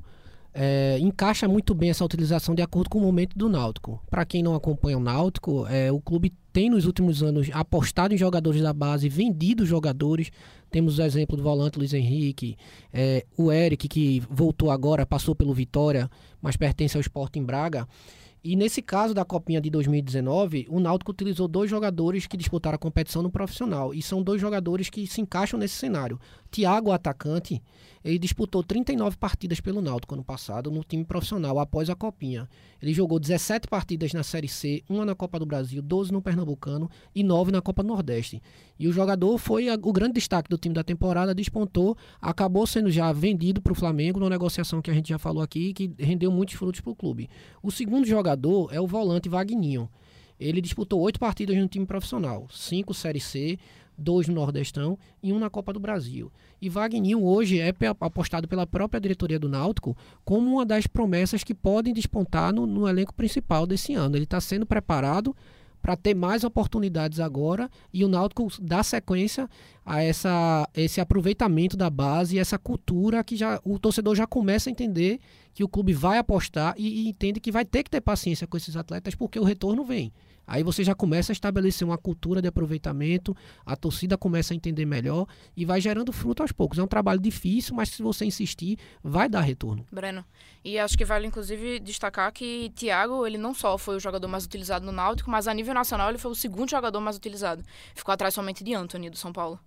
é, 0.53 0.97
encaixa 0.99 1.47
muito 1.47 1.75
bem 1.75 1.89
essa 1.89 2.03
utilização 2.05 2.55
de 2.55 2.61
acordo 2.61 2.89
com 2.89 2.97
o 2.97 3.01
momento 3.01 3.37
do 3.37 3.47
Náutico. 3.49 4.01
Para 4.09 4.25
quem 4.25 4.41
não 4.41 4.55
acompanha 4.55 4.97
o 4.97 5.01
Náutico, 5.01 5.67
é, 5.67 5.91
o 5.91 5.99
clube 5.99 6.33
tem 6.51 6.69
nos 6.69 6.85
últimos 6.85 7.21
anos 7.21 7.49
apostado 7.53 8.13
em 8.13 8.17
jogadores 8.17 8.61
da 8.61 8.73
base, 8.73 9.09
vendido 9.09 9.65
jogadores. 9.65 10.31
Temos 10.69 10.99
o 10.99 11.01
exemplo 11.01 11.37
do 11.37 11.43
volante 11.43 11.77
Luiz 11.77 11.93
Henrique, 11.93 12.57
é, 12.93 13.25
o 13.37 13.51
Eric, 13.51 13.87
que 13.87 14.21
voltou 14.29 14.69
agora, 14.69 15.05
passou 15.05 15.35
pelo 15.35 15.53
Vitória, 15.53 16.09
mas 16.41 16.55
pertence 16.55 16.97
ao 16.97 17.01
Sporting 17.01 17.43
Braga. 17.43 17.87
E 18.43 18.55
nesse 18.55 18.81
caso 18.81 19.13
da 19.13 19.25
Copinha 19.25 19.59
de 19.59 19.69
2019, 19.69 20.67
o 20.69 20.79
Náutico 20.79 21.11
utilizou 21.11 21.47
dois 21.47 21.69
jogadores 21.69 22.27
que 22.27 22.37
disputaram 22.37 22.75
a 22.75 22.79
competição 22.79 23.21
no 23.21 23.29
profissional. 23.29 23.93
E 23.93 24.01
são 24.01 24.23
dois 24.23 24.39
jogadores 24.39 24.89
que 24.89 25.05
se 25.05 25.19
encaixam 25.19 25.59
nesse 25.59 25.75
cenário. 25.75 26.19
Thiago, 26.49 26.91
atacante, 26.91 27.61
ele 28.03 28.17
disputou 28.17 28.63
39 28.63 29.17
partidas 29.17 29.59
pelo 29.59 29.81
Náutico 29.81 30.13
ano 30.13 30.23
passado 30.23 30.71
no 30.71 30.83
time 30.83 31.03
profissional 31.03 31.59
após 31.59 31.89
a 31.89 31.95
Copinha. 31.95 32.47
Ele 32.81 32.93
jogou 32.93 33.19
17 33.19 33.67
partidas 33.67 34.13
na 34.13 34.23
Série 34.23 34.47
C, 34.47 34.83
uma 34.89 35.05
na 35.05 35.13
Copa 35.13 35.37
do 35.37 35.45
Brasil, 35.45 35.81
12 35.81 36.11
no 36.11 36.21
Pernambucano 36.21 36.89
e 37.13 37.23
9 37.23 37.51
na 37.51 37.61
Copa 37.61 37.83
do 37.83 37.89
Nordeste. 37.89 38.41
E 38.79 38.87
o 38.87 38.93
jogador 38.93 39.37
foi 39.37 39.67
a- 39.67 39.75
o 39.81 39.91
grande 39.91 40.13
destaque 40.13 40.49
do 40.49 40.57
time 40.57 40.73
da 40.73 40.83
temporada, 40.83 41.35
despontou, 41.35 41.97
acabou 42.21 42.65
sendo 42.65 42.89
já 42.89 43.11
vendido 43.11 43.61
para 43.61 43.73
o 43.73 43.75
Flamengo 43.75 44.19
numa 44.19 44.29
negociação 44.29 44.81
que 44.81 44.89
a 44.89 44.93
gente 44.93 45.09
já 45.09 45.17
falou 45.17 45.43
aqui, 45.43 45.73
que 45.73 45.91
rendeu 45.99 46.31
muitos 46.31 46.55
frutos 46.55 46.79
para 46.79 46.91
o 46.91 46.95
clube. 46.95 47.29
O 47.61 47.71
segundo 47.71 48.07
jogador 48.07 48.73
é 48.73 48.79
o 48.79 48.87
volante 48.87 49.27
Vagninho. 49.27 49.89
Ele 50.39 50.61
disputou 50.61 51.01
oito 51.01 51.19
partidas 51.19 51.57
no 51.57 51.67
time 51.67 51.85
profissional, 51.85 52.47
cinco 52.51 52.93
Série 52.93 53.19
C, 53.19 53.57
dois 53.97 54.27
no 54.27 54.35
Nordestão 54.35 54.97
e 55.21 55.33
um 55.33 55.39
na 55.39 55.49
Copa 55.49 55.73
do 55.73 55.79
Brasil. 55.79 56.31
E 56.61 56.69
Vagninho 56.69 57.23
hoje 57.23 57.59
é 57.59 57.73
apostado 57.99 58.47
pela 58.47 58.67
própria 58.67 59.01
diretoria 59.01 59.39
do 59.39 59.49
Náutico 59.49 59.97
como 60.23 60.53
uma 60.53 60.65
das 60.65 60.87
promessas 60.87 61.43
que 61.43 61.53
podem 61.53 61.93
despontar 61.93 62.53
no, 62.53 62.67
no 62.67 62.87
elenco 62.87 63.13
principal 63.13 63.65
desse 63.65 63.93
ano. 63.93 64.15
Ele 64.15 64.25
está 64.25 64.39
sendo 64.39 64.65
preparado 64.65 65.35
para 65.81 65.95
ter 65.95 66.13
mais 66.13 66.43
oportunidades 66.43 67.19
agora 67.19 67.69
e 67.93 68.03
o 68.03 68.07
Náutico 68.07 68.47
dá 68.61 68.83
sequência 68.83 69.49
a 69.85 70.01
essa, 70.01 70.67
esse 70.75 70.99
aproveitamento 70.99 71.77
da 71.77 71.89
base 71.89 72.35
e 72.35 72.39
essa 72.39 72.57
cultura 72.57 73.23
que 73.23 73.35
já 73.35 73.59
o 73.63 73.79
torcedor 73.79 74.15
já 74.15 74.27
começa 74.27 74.69
a 74.69 74.71
entender 74.71 75.19
que 75.53 75.63
o 75.63 75.67
clube 75.69 75.93
vai 75.93 76.17
apostar 76.17 76.73
e, 76.77 77.03
e 77.03 77.07
entende 77.07 77.39
que 77.39 77.51
vai 77.51 77.63
ter 77.63 77.83
que 77.83 77.89
ter 77.89 78.01
paciência 78.01 78.45
com 78.45 78.57
esses 78.57 78.75
atletas 78.75 79.15
porque 79.15 79.39
o 79.39 79.43
retorno 79.43 79.85
vem. 79.85 80.11
Aí 80.47 80.63
você 80.63 80.81
já 80.81 80.95
começa 80.95 81.31
a 81.31 81.33
estabelecer 81.33 81.85
uma 81.85 81.97
cultura 81.97 82.41
de 82.41 82.47
aproveitamento, 82.47 83.35
a 83.65 83.75
torcida 83.75 84.17
começa 84.17 84.53
a 84.53 84.55
entender 84.55 84.85
melhor 84.85 85.27
e 85.55 85.65
vai 85.65 85.81
gerando 85.81 86.13
fruto 86.13 86.41
aos 86.41 86.53
poucos. 86.53 86.79
É 86.79 86.83
um 86.83 86.87
trabalho 86.87 87.19
difícil, 87.19 87.75
mas 87.75 87.89
se 87.89 88.01
você 88.01 88.23
insistir, 88.23 88.79
vai 89.03 89.27
dar 89.27 89.41
retorno. 89.41 89.85
Breno. 89.91 90.23
E 90.63 90.79
acho 90.79 90.97
que 90.97 91.03
vale 91.03 91.27
inclusive 91.27 91.79
destacar 91.79 92.31
que 92.31 92.71
Thiago, 92.75 93.27
ele 93.27 93.37
não 93.37 93.53
só 93.53 93.77
foi 93.77 93.97
o 93.97 93.99
jogador 93.99 94.27
mais 94.29 94.45
utilizado 94.45 94.85
no 94.85 94.91
Náutico, 94.93 95.29
mas 95.29 95.47
a 95.47 95.53
nível 95.53 95.73
nacional 95.73 96.09
ele 96.09 96.17
foi 96.17 96.31
o 96.31 96.35
segundo 96.35 96.69
jogador 96.69 97.01
mais 97.01 97.17
utilizado. 97.17 97.61
Ficou 97.93 98.13
atrás 98.13 98.33
somente 98.33 98.63
de 98.63 98.73
Anthony 98.73 99.09
do 99.09 99.17
São 99.17 99.33
Paulo. 99.33 99.59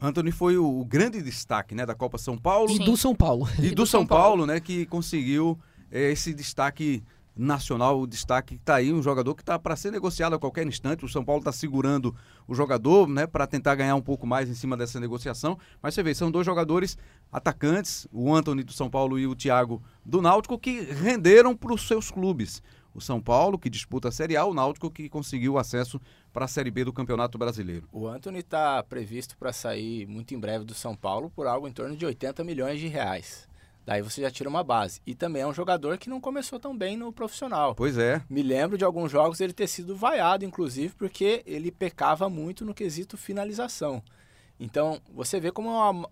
Anthony 0.00 0.30
foi 0.30 0.58
o, 0.58 0.84
grande 0.84 1.22
destaque, 1.22 1.74
né, 1.74 1.86
da 1.86 1.94
Copa 1.94 2.18
São 2.18 2.36
Paulo 2.36 2.70
E 2.70 2.76
Sim. 2.76 2.84
do 2.84 2.96
São 2.96 3.14
Paulo. 3.14 3.48
e, 3.58 3.70
do, 3.74 3.86
São 3.86 4.06
Paulo, 4.06 4.44
né, 4.44 4.60
que 4.60 4.84
conseguiu 4.86 5.58
eh, 5.90 6.12
esse 6.12 6.34
destaque 6.34 7.02
nacional, 7.36 8.00
o 8.00 8.06
destaque 8.06 8.56
que 8.56 8.64
tá 8.64 8.76
aí, 8.76 8.92
um 8.92 9.02
jogador 9.02 9.34
que 9.34 9.44
tá 9.44 9.58
para 9.58 9.76
ser 9.76 9.90
negociado 9.90 10.34
a 10.34 10.38
qualquer 10.38 10.66
instante. 10.66 11.04
O 11.04 11.08
São 11.08 11.24
Paulo 11.24 11.40
está 11.40 11.52
segurando 11.52 12.14
o 12.48 12.54
jogador, 12.54 13.06
né, 13.08 13.26
para 13.26 13.46
tentar 13.46 13.74
ganhar 13.74 13.94
um 13.94 14.00
pouco 14.00 14.26
mais 14.26 14.48
em 14.48 14.54
cima 14.54 14.76
dessa 14.76 14.98
negociação. 14.98 15.58
Mas 15.82 15.94
você 15.94 16.02
vê, 16.02 16.14
são 16.14 16.30
dois 16.30 16.46
jogadores 16.46 16.96
atacantes, 17.30 18.08
o 18.10 18.34
Anthony 18.34 18.62
do 18.62 18.72
São 18.72 18.88
Paulo 18.88 19.18
e 19.18 19.26
o 19.26 19.34
Thiago 19.34 19.82
do 20.04 20.22
Náutico, 20.22 20.58
que 20.58 20.80
renderam 20.80 21.54
para 21.54 21.74
os 21.74 21.86
seus 21.86 22.10
clubes. 22.10 22.62
O 22.94 23.00
São 23.00 23.20
Paulo, 23.20 23.58
que 23.58 23.68
disputa 23.68 24.08
a 24.08 24.10
Série 24.10 24.38
A, 24.38 24.46
o 24.46 24.54
Náutico, 24.54 24.90
que 24.90 25.06
conseguiu 25.10 25.58
acesso 25.58 26.00
para 26.32 26.46
a 26.46 26.48
Série 26.48 26.70
B 26.70 26.82
do 26.82 26.94
Campeonato 26.94 27.36
Brasileiro. 27.36 27.86
O 27.92 28.08
Anthony 28.08 28.38
está 28.38 28.82
previsto 28.82 29.36
para 29.36 29.52
sair 29.52 30.06
muito 30.06 30.34
em 30.34 30.40
breve 30.40 30.64
do 30.64 30.72
São 30.72 30.96
Paulo 30.96 31.28
por 31.28 31.46
algo 31.46 31.68
em 31.68 31.72
torno 31.72 31.94
de 31.94 32.06
80 32.06 32.42
milhões 32.42 32.80
de 32.80 32.88
reais. 32.88 33.46
Daí 33.86 34.02
você 34.02 34.20
já 34.20 34.30
tira 34.32 34.48
uma 34.48 34.64
base. 34.64 35.00
E 35.06 35.14
também 35.14 35.42
é 35.42 35.46
um 35.46 35.54
jogador 35.54 35.96
que 35.96 36.10
não 36.10 36.20
começou 36.20 36.58
tão 36.58 36.76
bem 36.76 36.96
no 36.96 37.12
profissional. 37.12 37.72
Pois 37.72 37.96
é. 37.96 38.20
Me 38.28 38.42
lembro 38.42 38.76
de 38.76 38.84
alguns 38.84 39.12
jogos 39.12 39.40
ele 39.40 39.52
ter 39.52 39.68
sido 39.68 39.94
vaiado, 39.94 40.44
inclusive, 40.44 40.92
porque 40.96 41.44
ele 41.46 41.70
pecava 41.70 42.28
muito 42.28 42.64
no 42.64 42.74
quesito 42.74 43.16
finalização. 43.16 44.02
Então, 44.58 45.00
você 45.14 45.38
vê 45.38 45.52
como 45.52 45.68
é 45.68 45.72
um 45.72 45.78
ama- 45.78 46.10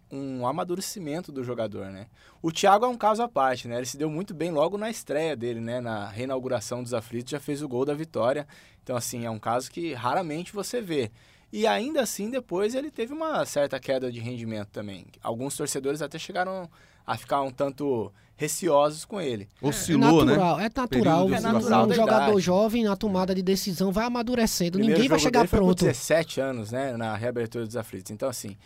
amadurecimento 0.48 1.32
do 1.32 1.42
jogador, 1.42 1.86
né? 1.86 2.06
O 2.40 2.52
Thiago 2.52 2.84
é 2.84 2.88
um 2.88 2.96
caso 2.96 3.22
à 3.22 3.28
parte, 3.28 3.66
né? 3.66 3.78
Ele 3.78 3.86
se 3.86 3.96
deu 3.96 4.08
muito 4.08 4.34
bem 4.34 4.52
logo 4.52 4.78
na 4.78 4.88
estreia 4.88 5.34
dele, 5.34 5.60
né? 5.60 5.80
Na 5.80 6.06
reinauguração 6.08 6.82
dos 6.82 6.94
aflitos, 6.94 7.30
já 7.32 7.40
fez 7.40 7.60
o 7.60 7.68
gol 7.68 7.84
da 7.84 7.94
vitória. 7.94 8.46
Então, 8.82 8.94
assim, 8.96 9.24
é 9.24 9.30
um 9.30 9.38
caso 9.38 9.70
que 9.70 9.94
raramente 9.94 10.52
você 10.52 10.80
vê. 10.80 11.10
E 11.52 11.66
ainda 11.66 12.02
assim, 12.02 12.30
depois 12.30 12.74
ele 12.74 12.90
teve 12.90 13.12
uma 13.14 13.44
certa 13.46 13.80
queda 13.80 14.12
de 14.12 14.20
rendimento 14.20 14.68
também. 14.68 15.06
Alguns 15.22 15.56
torcedores 15.56 16.02
até 16.02 16.18
chegaram 16.18 16.68
a 17.06 17.16
ficar 17.16 17.42
um 17.42 17.50
tanto 17.50 18.12
receosos 18.36 19.04
com 19.04 19.20
ele. 19.20 19.48
Oscilou, 19.62 20.24
né? 20.24 20.32
natural, 20.32 20.60
É 20.60 20.70
natural. 20.74 21.26
De 21.26 21.32
um- 21.32 21.36
oscilação. 21.36 21.86
um 21.88 21.92
jogador 21.94 22.30
idade. 22.32 22.40
jovem 22.40 22.84
na 22.84 22.96
tomada 22.96 23.34
de 23.34 23.42
decisão 23.42 23.92
vai 23.92 24.06
amadurecendo. 24.06 24.72
Primeiro 24.72 24.94
Ninguém 24.96 25.08
vai 25.08 25.18
chegar 25.18 25.40
dele 25.40 25.48
foi 25.48 25.58
com 25.60 25.64
pronto. 25.66 25.78
17 25.84 26.40
anos, 26.40 26.72
né, 26.72 26.96
na 26.96 27.14
reabertura 27.14 27.64
dos 27.64 27.76
aflitos. 27.76 28.10
Então, 28.10 28.28
assim, 28.28 28.56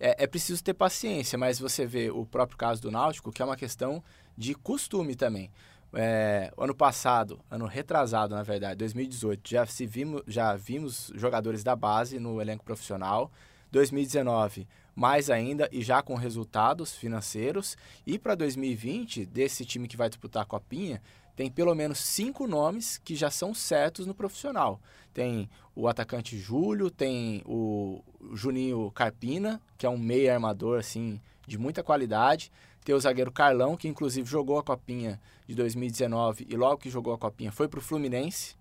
é, 0.00 0.24
é 0.24 0.26
preciso 0.26 0.62
ter 0.64 0.74
paciência, 0.74 1.38
mas 1.38 1.58
você 1.60 1.86
vê 1.86 2.10
o 2.10 2.26
próprio 2.26 2.58
caso 2.58 2.82
do 2.82 2.90
Náutico, 2.90 3.30
que 3.30 3.40
é 3.40 3.44
uma 3.44 3.56
questão 3.56 4.02
de 4.36 4.54
costume 4.54 5.14
também. 5.14 5.50
É, 5.94 6.50
ano 6.56 6.74
passado, 6.74 7.38
ano 7.50 7.66
retrasado, 7.66 8.34
na 8.34 8.42
verdade, 8.42 8.76
2018, 8.76 9.48
já, 9.50 9.66
se 9.66 9.84
vimos, 9.86 10.22
já 10.26 10.56
vimos 10.56 11.12
jogadores 11.14 11.62
da 11.62 11.76
base 11.76 12.18
no 12.18 12.40
elenco 12.40 12.64
profissional. 12.64 13.30
2019, 13.72 14.68
mais 14.94 15.30
ainda, 15.30 15.68
e 15.72 15.82
já 15.82 16.02
com 16.02 16.14
resultados 16.14 16.94
financeiros. 16.94 17.76
E 18.06 18.18
para 18.18 18.34
2020, 18.34 19.24
desse 19.26 19.64
time 19.64 19.88
que 19.88 19.96
vai 19.96 20.08
disputar 20.08 20.42
a 20.42 20.46
Copinha, 20.46 21.02
tem 21.34 21.50
pelo 21.50 21.74
menos 21.74 21.98
cinco 21.98 22.46
nomes 22.46 22.98
que 22.98 23.16
já 23.16 23.30
são 23.30 23.54
certos 23.54 24.06
no 24.06 24.14
profissional. 24.14 24.78
Tem 25.14 25.48
o 25.74 25.88
atacante 25.88 26.38
Júlio, 26.38 26.90
tem 26.90 27.42
o 27.46 28.02
Juninho 28.34 28.90
Carpina, 28.90 29.60
que 29.78 29.86
é 29.86 29.88
um 29.88 29.98
meia 29.98 30.34
armador 30.34 30.78
assim 30.78 31.20
de 31.46 31.56
muita 31.56 31.82
qualidade. 31.82 32.52
Tem 32.84 32.94
o 32.94 33.00
zagueiro 33.00 33.32
Carlão, 33.32 33.76
que 33.76 33.88
inclusive 33.88 34.28
jogou 34.28 34.58
a 34.58 34.62
Copinha 34.62 35.18
de 35.48 35.54
2019 35.54 36.46
e 36.50 36.56
logo 36.56 36.78
que 36.78 36.90
jogou 36.90 37.14
a 37.14 37.18
Copinha 37.18 37.50
foi 37.50 37.68
pro 37.68 37.80
Fluminense. 37.80 38.56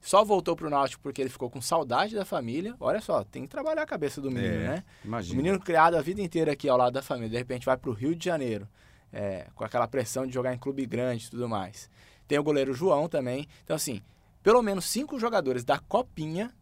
Só 0.00 0.24
voltou 0.24 0.54
pro 0.54 0.70
Náutico 0.70 1.02
porque 1.02 1.20
ele 1.20 1.30
ficou 1.30 1.50
com 1.50 1.60
saudade 1.60 2.14
da 2.14 2.24
família. 2.24 2.76
Olha 2.78 3.00
só, 3.00 3.24
tem 3.24 3.42
que 3.42 3.48
trabalhar 3.48 3.82
a 3.82 3.86
cabeça 3.86 4.20
do 4.20 4.30
menino, 4.30 4.54
É, 4.54 4.68
né? 4.68 4.84
O 5.04 5.06
Imagina. 5.08 5.36
menino 5.36 5.60
criado 5.60 5.96
a 5.96 6.02
vida 6.02 6.20
inteira 6.22 6.52
aqui 6.52 6.68
ao 6.68 6.76
lado 6.78 6.92
da 6.92 7.02
família, 7.02 7.30
de 7.30 7.36
repente 7.36 7.66
vai 7.66 7.76
para 7.76 7.90
o 7.90 7.92
Rio 7.92 8.14
de 8.14 8.24
Janeiro, 8.24 8.68
é, 9.12 9.48
com 9.54 9.64
aquela 9.64 9.88
pressão 9.88 10.26
de 10.26 10.32
jogar 10.32 10.54
em 10.54 10.58
clube 10.58 10.86
grande 10.86 11.26
e 11.26 11.30
tudo 11.30 11.48
mais. 11.48 11.90
Tem 12.28 12.38
o 12.38 12.42
goleiro 12.42 12.72
João 12.72 13.08
também. 13.08 13.48
Então, 13.64 13.74
assim, 13.74 14.00
pelo 14.42 14.62
menos 14.62 14.84
cinco 14.84 15.18
jogadores 15.18 15.64
da 15.64 15.78
Copinha 15.78 16.52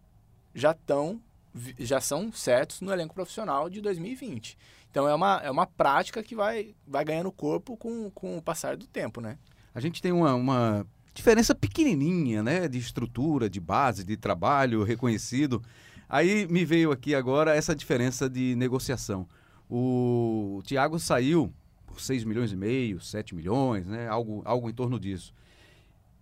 já 0.55 0.71
estão 0.71 1.21
já 1.79 2.01
são 2.01 2.33
certos 2.33 2.81
no 2.81 2.93
elenco 2.93 3.15
profissional 3.15 3.71
de 3.71 3.81
2020. 3.81 4.59
Então 4.91 5.09
é 5.09 5.15
uma, 5.15 5.41
é 5.45 5.51
uma 5.51 5.67
prática 5.67 6.21
que 6.23 6.35
vai, 6.35 6.75
vai 6.87 7.05
ganhando 7.05 7.31
corpo 7.31 7.77
com, 7.77 8.11
com 8.11 8.37
o 8.37 8.43
passar 8.43 8.77
do 8.77 8.87
tempo, 8.89 9.21
né? 9.21 9.39
A 9.73 9.79
gente 9.81 10.03
tem 10.03 10.11
uma, 10.11 10.35
uma 10.35 10.85
diferença 11.15 11.55
pequenininha, 11.55 12.43
né? 12.43 12.69
De 12.69 12.79
estrutura, 12.79 13.49
de 13.49 13.61
base, 13.61 14.05
de 14.05 14.17
trabalho 14.17 14.83
reconhecido. 14.83 15.63
Aí 16.09 16.47
me 16.49 16.65
veio 16.65 16.91
aqui 16.93 17.15
agora 17.15 17.55
essa 17.55 17.75
diferença 17.75 18.29
de 18.29 18.55
negociação. 18.57 19.27
O 19.71 20.61
Thiago 20.67 20.99
saiu 20.99 21.53
por 21.87 22.01
6 22.01 22.25
milhões 22.25 22.53
e 22.53 22.57
meio, 22.57 23.01
7 23.01 23.35
milhões, 23.35 23.87
né? 23.87 24.09
Algo, 24.09 24.43
algo 24.45 24.69
em 24.69 24.75
torno 24.75 24.99
disso. 24.99 25.33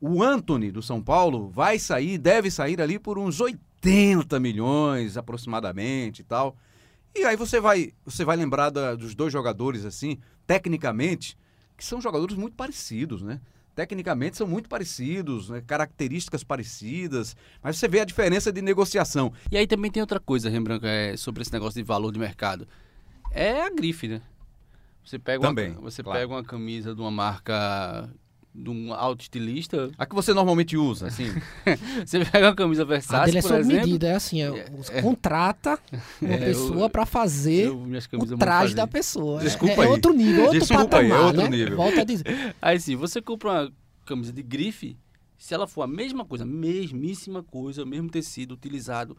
O 0.01 0.23
Anthony 0.23 0.71
do 0.71 0.83
São 0.83 1.01
Paulo 1.03 1.49
vai 1.49 1.79
sair, 1.79 2.19
deve 2.19 2.51
sair 2.51 2.81
ali 2.81 2.99
por 2.99 3.19
uns 3.19 3.41
80 3.41 4.39
milhões 4.39 5.17
aproximadamente 5.17 6.21
e 6.21 6.25
tal. 6.25 6.57
E 7.15 7.25
aí 7.25 7.37
você 7.37 7.61
vai, 7.61 7.93
você 8.05 8.25
vai 8.25 8.37
lembrar 8.37 8.71
da- 8.71 8.95
dos 8.95 9.15
dois 9.15 9.33
jogadores 9.33 9.85
assim, 9.85 10.19
tecnicamente, 10.47 11.37
que 11.77 11.85
são 11.85 12.01
jogadores 12.01 12.37
muito 12.37 12.57
parecidos, 12.57 13.23
né? 13.23 13.41
Tecnicamente 13.75 14.37
são 14.37 14.47
muito 14.47 14.69
parecidos, 14.69 15.49
né? 15.49 15.63
características 15.67 16.45
parecidas, 16.45 17.35
mas 17.63 17.79
você 17.79 17.89
vê 17.89 18.01
a 18.01 18.05
diferença 18.05 18.53
de 18.53 18.61
negociação. 18.61 19.33
E 19.51 19.57
aí 19.57 19.67
também 19.67 19.91
tem 19.91 20.03
outra 20.03 20.21
coisa, 20.21 20.51
Rembrandt, 20.51 20.85
é, 20.87 21.17
sobre 21.17 21.43
esse 21.43 21.53
negócio 21.53 21.81
de 21.81 21.87
valor 21.87 22.13
de 22.13 22.19
mercado. 22.19 22.69
É 23.31 23.63
a 23.63 23.71
grife, 23.71 24.09
né? 24.09 24.21
Você 25.05 25.19
pega, 25.19 25.43
Também, 25.43 25.73
uma, 25.73 25.81
você 25.81 26.03
claro. 26.03 26.21
pega 26.21 26.33
uma 26.33 26.45
camisa 26.45 26.95
de 26.95 27.01
uma 27.01 27.11
marca, 27.11 28.09
de 28.55 28.69
um 28.69 28.93
alto 28.93 29.23
estilista, 29.23 29.91
A 29.97 30.05
que 30.05 30.15
você 30.15 30.35
normalmente 30.35 30.77
usa, 30.77 31.07
assim. 31.07 31.25
você 32.05 32.25
pega 32.25 32.49
uma 32.49 32.55
camisa 32.55 32.83
A 32.83 32.85
Versace, 32.85 33.25
dele 33.27 33.39
é 33.39 33.43
por 33.43 33.49
sob 33.49 33.61
exemplo... 33.61 33.81
medida, 33.87 34.09
é 34.09 34.15
assim, 34.15 34.43
é, 34.43 34.67
os- 34.79 34.91
contrata 34.91 35.79
uma 36.21 36.35
É, 36.35 36.39
pessoa 36.39 36.91
para 36.91 37.07
fazer 37.07 37.69
eu- 37.69 37.83
o 37.83 38.37
traje 38.37 38.63
fazer. 38.65 38.75
da 38.75 38.87
pessoa. 38.87 39.41
É- 39.41 39.45
Desculpa 39.45 39.75
é, 39.75 39.81
aí. 39.81 39.87
é 39.87 39.89
outro 39.89 40.13
nível, 40.13 40.43
outro 40.45 40.59
Desculpa 40.61 40.99
aí, 40.99 41.07
é 41.07 41.09
patamar, 41.09 41.27
outro 41.29 41.43
né? 41.43 41.49
nível. 41.49 41.77
Volta 41.77 42.01
a 42.03 42.05
dizer. 42.05 42.27
Aí 42.61 42.79
sim, 42.79 42.95
você 42.95 43.23
compra 43.23 43.51
uma 43.51 43.73
camisa 44.05 44.33
de 44.33 44.43
grife, 44.43 44.97
se 45.39 45.55
ela 45.55 45.67
for 45.67 45.83
a 45.83 45.87
mesma 45.87 46.25
coisa, 46.25 46.45
mesmíssima 46.45 47.43
coisa, 47.43 47.85
mesmo 47.87 48.11
tecido 48.11 48.53
utilizado 48.53 49.17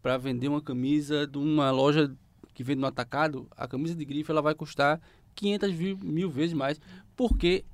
para 0.00 0.16
vender 0.16 0.46
uma 0.48 0.60
camisa 0.62 1.26
de 1.26 1.36
uma 1.38 1.70
loja 1.72 2.10
que 2.54 2.62
vende 2.62 2.80
no 2.80 2.86
atacado, 2.86 3.48
a 3.56 3.66
camisa 3.66 3.94
de 3.94 4.04
grife 4.04 4.30
ela 4.30 4.40
vai 4.40 4.54
custar 4.54 5.00
500 5.34 5.72
mil, 5.74 5.98
mil 6.02 6.30
vezes 6.30 6.54
mais, 6.54 6.80
porque 7.16 7.64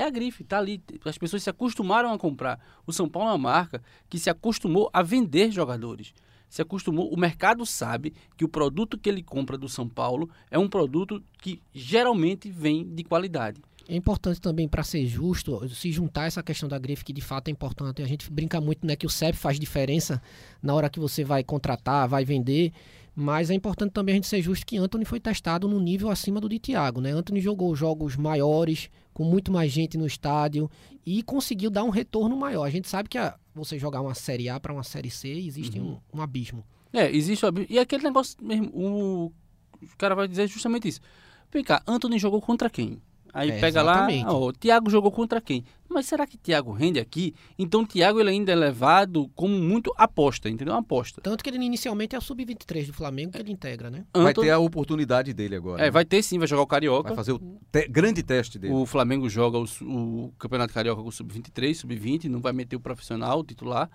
é 0.00 0.04
a 0.04 0.10
grife, 0.10 0.44
tá 0.44 0.58
ali. 0.58 0.82
As 1.04 1.18
pessoas 1.18 1.42
se 1.42 1.50
acostumaram 1.50 2.12
a 2.12 2.18
comprar. 2.18 2.58
O 2.86 2.92
São 2.92 3.08
Paulo 3.08 3.28
é 3.28 3.32
uma 3.32 3.38
marca 3.38 3.82
que 4.08 4.18
se 4.18 4.30
acostumou 4.30 4.90
a 4.92 5.02
vender 5.02 5.50
jogadores. 5.50 6.12
Se 6.48 6.60
acostumou, 6.60 7.08
o 7.12 7.16
mercado 7.16 7.64
sabe 7.64 8.12
que 8.36 8.44
o 8.44 8.48
produto 8.48 8.98
que 8.98 9.08
ele 9.08 9.22
compra 9.22 9.56
do 9.56 9.68
São 9.68 9.88
Paulo 9.88 10.28
é 10.50 10.58
um 10.58 10.68
produto 10.68 11.22
que 11.38 11.62
geralmente 11.72 12.50
vem 12.50 12.84
de 12.84 13.04
qualidade. 13.04 13.60
É 13.88 13.94
importante 13.96 14.40
também, 14.40 14.68
para 14.68 14.82
ser 14.82 15.04
justo, 15.06 15.68
se 15.68 15.90
juntar 15.90 16.26
essa 16.26 16.42
questão 16.42 16.68
da 16.68 16.78
grife, 16.78 17.04
que 17.04 17.12
de 17.12 17.20
fato 17.20 17.48
é 17.48 17.50
importante. 17.50 18.02
A 18.02 18.06
gente 18.06 18.30
brinca 18.30 18.60
muito 18.60 18.86
né, 18.86 18.94
que 18.94 19.06
o 19.06 19.10
CEP 19.10 19.36
faz 19.36 19.58
diferença 19.58 20.22
na 20.62 20.74
hora 20.74 20.90
que 20.90 21.00
você 21.00 21.24
vai 21.24 21.42
contratar, 21.42 22.08
vai 22.08 22.24
vender. 22.24 22.72
Mas 23.20 23.50
é 23.50 23.54
importante 23.54 23.92
também 23.92 24.14
a 24.14 24.16
gente 24.16 24.26
ser 24.26 24.40
justo 24.40 24.64
que 24.64 24.78
Anthony 24.78 25.04
foi 25.04 25.20
testado 25.20 25.68
no 25.68 25.78
nível 25.78 26.08
acima 26.10 26.40
do 26.40 26.48
de 26.48 26.58
Thiago. 26.58 27.00
Né? 27.02 27.10
Anthony 27.10 27.38
jogou 27.40 27.76
jogos 27.76 28.16
maiores, 28.16 28.88
com 29.12 29.24
muito 29.24 29.52
mais 29.52 29.70
gente 29.70 29.98
no 29.98 30.06
estádio 30.06 30.70
e 31.04 31.22
conseguiu 31.22 31.70
dar 31.70 31.84
um 31.84 31.90
retorno 31.90 32.34
maior. 32.36 32.64
A 32.64 32.70
gente 32.70 32.88
sabe 32.88 33.08
que 33.10 33.18
a- 33.18 33.36
você 33.54 33.78
jogar 33.78 34.00
uma 34.00 34.14
Série 34.14 34.48
A 34.48 34.58
para 34.58 34.72
uma 34.72 34.82
Série 34.82 35.10
C 35.10 35.28
existe 35.28 35.78
um, 35.78 35.98
um 36.14 36.22
abismo. 36.22 36.64
É, 36.92 37.10
existe 37.14 37.44
o 37.44 37.48
abi- 37.48 37.66
E 37.68 37.78
aquele 37.78 38.02
negócio 38.04 38.36
mesmo, 38.42 38.70
o, 38.72 39.26
o 39.82 39.96
cara 39.98 40.14
vai 40.14 40.26
dizer 40.26 40.46
justamente 40.48 40.88
isso. 40.88 41.00
Vem 41.52 41.62
cá, 41.62 41.82
Anthony 41.86 42.18
jogou 42.18 42.40
contra 42.40 42.70
quem? 42.70 43.02
Aí 43.32 43.50
É, 43.50 43.54
pega 43.60 43.80
exatamente. 43.80 44.24
lá, 44.26 44.32
ó, 44.32 44.48
o 44.48 44.52
Thiago 44.52 44.90
jogou 44.90 45.10
contra 45.10 45.40
quem? 45.40 45.64
Mas 45.88 46.06
será 46.06 46.26
que 46.26 46.36
Thiago 46.38 46.72
rende 46.72 47.00
aqui? 47.00 47.34
Então 47.58 47.82
o 47.82 47.86
Thiago 47.86 48.20
ele 48.20 48.30
ainda 48.30 48.52
é 48.52 48.54
levado 48.54 49.28
como 49.34 49.54
muito 49.58 49.92
aposta, 49.96 50.48
entendeu? 50.48 50.72
Uma 50.74 50.80
aposta. 50.80 51.20
Tanto 51.20 51.42
que 51.42 51.50
ele 51.50 51.58
inicialmente 51.64 52.14
é 52.14 52.18
o 52.18 52.20
sub-23 52.22 52.86
do 52.86 52.92
Flamengo 52.92 53.32
que 53.32 53.38
ele 53.38 53.50
integra, 53.50 53.90
né? 53.90 54.04
Vai 54.14 54.32
ter 54.32 54.50
a 54.50 54.58
oportunidade 54.58 55.32
dele 55.32 55.56
agora. 55.56 55.82
É, 55.82 55.84
né? 55.86 55.90
vai 55.90 56.04
ter 56.04 56.22
sim, 56.22 56.38
vai 56.38 56.46
jogar 56.46 56.62
o 56.62 56.66
Carioca. 56.66 57.08
Vai 57.08 57.16
fazer 57.16 57.32
o 57.32 57.38
te- 57.72 57.88
grande 57.88 58.22
teste 58.22 58.58
dele. 58.58 58.72
O 58.72 58.86
Flamengo 58.86 59.28
joga 59.28 59.58
o, 59.58 59.64
o 59.82 60.32
Campeonato 60.38 60.72
Carioca 60.72 61.02
com 61.02 61.08
o 61.08 61.12
Sub-23, 61.12 61.74
Sub-20, 61.74 62.24
não 62.26 62.40
vai 62.40 62.52
meter 62.52 62.76
o 62.76 62.80
profissional, 62.80 63.40
o 63.40 63.44
titular. 63.44 63.90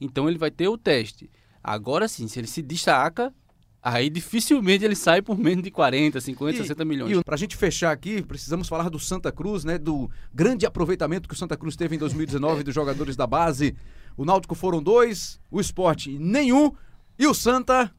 Então 0.00 0.28
ele 0.28 0.38
vai 0.38 0.50
ter 0.52 0.68
o 0.68 0.78
teste. 0.78 1.28
Agora 1.62 2.06
sim, 2.08 2.26
se 2.28 2.38
ele 2.38 2.46
se 2.46 2.62
destaca, 2.62 3.34
aí 3.82 4.10
dificilmente 4.10 4.84
ele 4.84 4.94
sai 4.94 5.22
por 5.22 5.38
menos 5.38 5.62
de 5.64 5.70
40, 5.70 6.20
50, 6.20 6.58
60 6.58 6.84
milhões. 6.84 7.16
E 7.16 7.24
para 7.24 7.34
a 7.34 7.38
gente 7.38 7.56
fechar 7.56 7.92
aqui, 7.92 8.22
precisamos 8.22 8.68
falar 8.68 8.88
do 8.88 8.98
Santa 8.98 9.30
Cruz, 9.32 9.64
né? 9.64 9.78
Do 9.78 10.10
grande 10.32 10.66
aproveitamento 10.66 11.28
que 11.28 11.34
o 11.34 11.38
Santa 11.38 11.56
Cruz 11.56 11.76
teve 11.76 11.96
em 11.96 11.98
2019 11.98 12.62
dos 12.64 12.74
jogadores 12.74 13.16
da 13.16 13.26
base. 13.26 13.74
O 14.16 14.24
Náutico 14.24 14.54
foram 14.54 14.82
dois, 14.82 15.40
o 15.50 15.60
Esporte 15.60 16.18
nenhum 16.18 16.72
e 17.18 17.26
o 17.26 17.32
Santa 17.34 17.90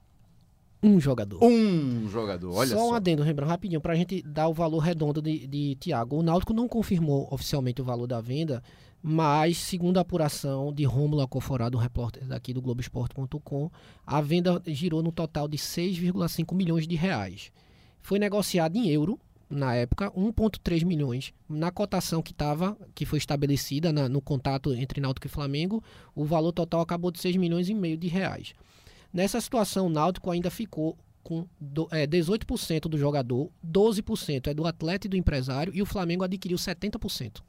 Um 0.83 0.99
jogador. 0.99 1.43
um 1.43 2.07
jogador. 2.09 2.53
Olha 2.53 2.69
só 2.69 2.77
só. 2.77 2.89
um 2.91 2.93
adendo, 2.93 3.23
lembrando 3.23 3.49
rapidinho, 3.49 3.79
pra 3.81 3.95
gente 3.95 4.21
dar 4.23 4.47
o 4.47 4.53
valor 4.53 4.79
redondo 4.79 5.21
de, 5.21 5.47
de 5.47 5.77
Thiago. 5.79 6.17
O 6.17 6.23
Náutico 6.23 6.53
não 6.53 6.67
confirmou 6.67 7.27
oficialmente 7.31 7.81
o 7.81 7.85
valor 7.85 8.07
da 8.07 8.19
venda, 8.19 8.61
mas, 9.03 9.57
segundo 9.57 9.97
a 9.97 10.01
apuração 10.01 10.71
de 10.71 10.83
Rômulo 10.83 11.21
Acoforado, 11.21 11.77
um 11.77 11.81
repórter 11.81 12.25
daqui 12.27 12.53
do 12.53 12.61
Globoesporte.com, 12.61 13.71
a 14.05 14.21
venda 14.21 14.61
girou 14.67 15.01
no 15.01 15.11
total 15.11 15.47
de 15.47 15.57
6,5 15.57 16.53
milhões 16.55 16.87
de 16.87 16.95
reais. 16.95 17.51
Foi 18.01 18.19
negociado 18.19 18.75
em 18.75 18.89
euro, 18.89 19.19
na 19.49 19.73
época, 19.75 20.11
1,3 20.11 20.83
milhões. 20.83 21.33
Na 21.49 21.71
cotação 21.71 22.21
que 22.21 22.31
estava, 22.31 22.77
que 22.95 23.05
foi 23.05 23.17
estabelecida 23.17 23.91
na- 23.91 24.07
no 24.07 24.21
contato 24.21 24.73
entre 24.73 25.01
Náutico 25.01 25.27
e 25.27 25.29
Flamengo, 25.29 25.83
o 26.15 26.23
valor 26.23 26.51
total 26.51 26.81
acabou 26.81 27.11
de 27.11 27.19
6 27.19 27.35
milhões 27.35 27.69
e 27.69 27.73
meio 27.73 27.97
de 27.97 28.07
reais. 28.07 28.53
Nessa 29.11 29.41
situação, 29.41 29.87
o 29.87 29.89
Náutico 29.89 30.31
ainda 30.31 30.49
ficou 30.49 30.97
com 31.23 31.45
do, 31.59 31.87
é, 31.91 32.07
18% 32.07 32.87
do 32.87 32.97
jogador, 32.97 33.51
12% 33.61 34.47
é 34.47 34.53
do 34.53 34.65
atleta 34.65 35.05
e 35.07 35.09
do 35.09 35.17
empresário, 35.17 35.73
e 35.75 35.81
o 35.81 35.85
Flamengo 35.85 36.23
adquiriu 36.23 36.57
70%. 36.57 37.43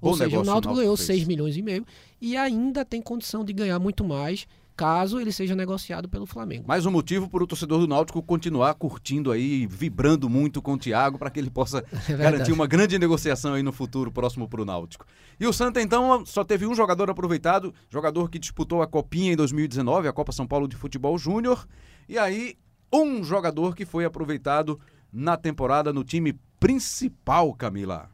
Ou 0.00 0.10
Bom 0.10 0.16
seja, 0.16 0.28
o 0.28 0.44
Náutico 0.44 0.50
Náutico 0.50 0.74
ganhou 0.74 0.96
fez. 0.96 1.06
6 1.06 1.24
milhões 1.24 1.56
e 1.56 1.62
meio 1.62 1.86
e 2.20 2.36
ainda 2.36 2.84
tem 2.84 3.00
condição 3.00 3.44
de 3.44 3.52
ganhar 3.52 3.78
muito 3.78 4.04
mais 4.04 4.46
caso 4.76 5.18
ele 5.18 5.32
seja 5.32 5.56
negociado 5.56 6.06
pelo 6.06 6.26
Flamengo. 6.26 6.68
Mais 6.68 6.84
um 6.84 6.90
motivo 6.90 7.28
para 7.30 7.42
o 7.42 7.46
torcedor 7.46 7.80
do 7.80 7.88
Náutico 7.88 8.22
continuar 8.22 8.74
curtindo 8.74 9.32
aí, 9.32 9.66
vibrando 9.66 10.28
muito 10.28 10.60
com 10.60 10.74
o 10.74 10.78
Thiago 10.78 11.18
para 11.18 11.30
que 11.30 11.40
ele 11.40 11.48
possa 11.48 11.82
É 12.06 12.14
garantir 12.14 12.52
uma 12.52 12.66
grande 12.66 12.98
negociação 12.98 13.54
aí 13.54 13.62
no 13.62 13.72
futuro 13.72 14.12
próximo 14.12 14.46
para 14.46 14.60
o 14.60 14.64
Náutico. 14.66 15.06
E 15.40 15.46
o 15.46 15.52
Santa, 15.52 15.80
então, 15.80 16.26
só 16.26 16.44
teve 16.44 16.66
um 16.66 16.74
jogador 16.74 17.08
aproveitado, 17.08 17.72
jogador 17.88 18.28
que 18.28 18.38
disputou 18.38 18.82
a 18.82 18.86
Copinha 18.86 19.32
em 19.32 19.36
2019, 19.36 20.08
a 20.08 20.12
Copa 20.12 20.30
São 20.30 20.46
Paulo 20.46 20.68
de 20.68 20.76
Futebol 20.76 21.16
Júnior. 21.16 21.66
E 22.06 22.18
aí, 22.18 22.56
um 22.92 23.24
jogador 23.24 23.74
que 23.74 23.86
foi 23.86 24.04
aproveitado 24.04 24.78
na 25.10 25.36
temporada 25.36 25.92
no 25.92 26.04
time 26.04 26.38
principal, 26.60 27.52
Camila. 27.54 28.10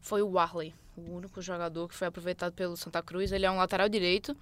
Foi 0.00 0.22
o 0.22 0.30
Warley, 0.30 0.72
o 1.08 1.16
único 1.16 1.40
jogador 1.40 1.88
que 1.88 1.94
foi 1.94 2.08
aproveitado 2.08 2.52
pelo 2.52 2.76
Santa 2.76 3.02
Cruz. 3.02 3.32
Ele 3.32 3.46
é 3.46 3.50
um 3.50 3.56
lateral 3.56 3.88
direito. 3.88 4.36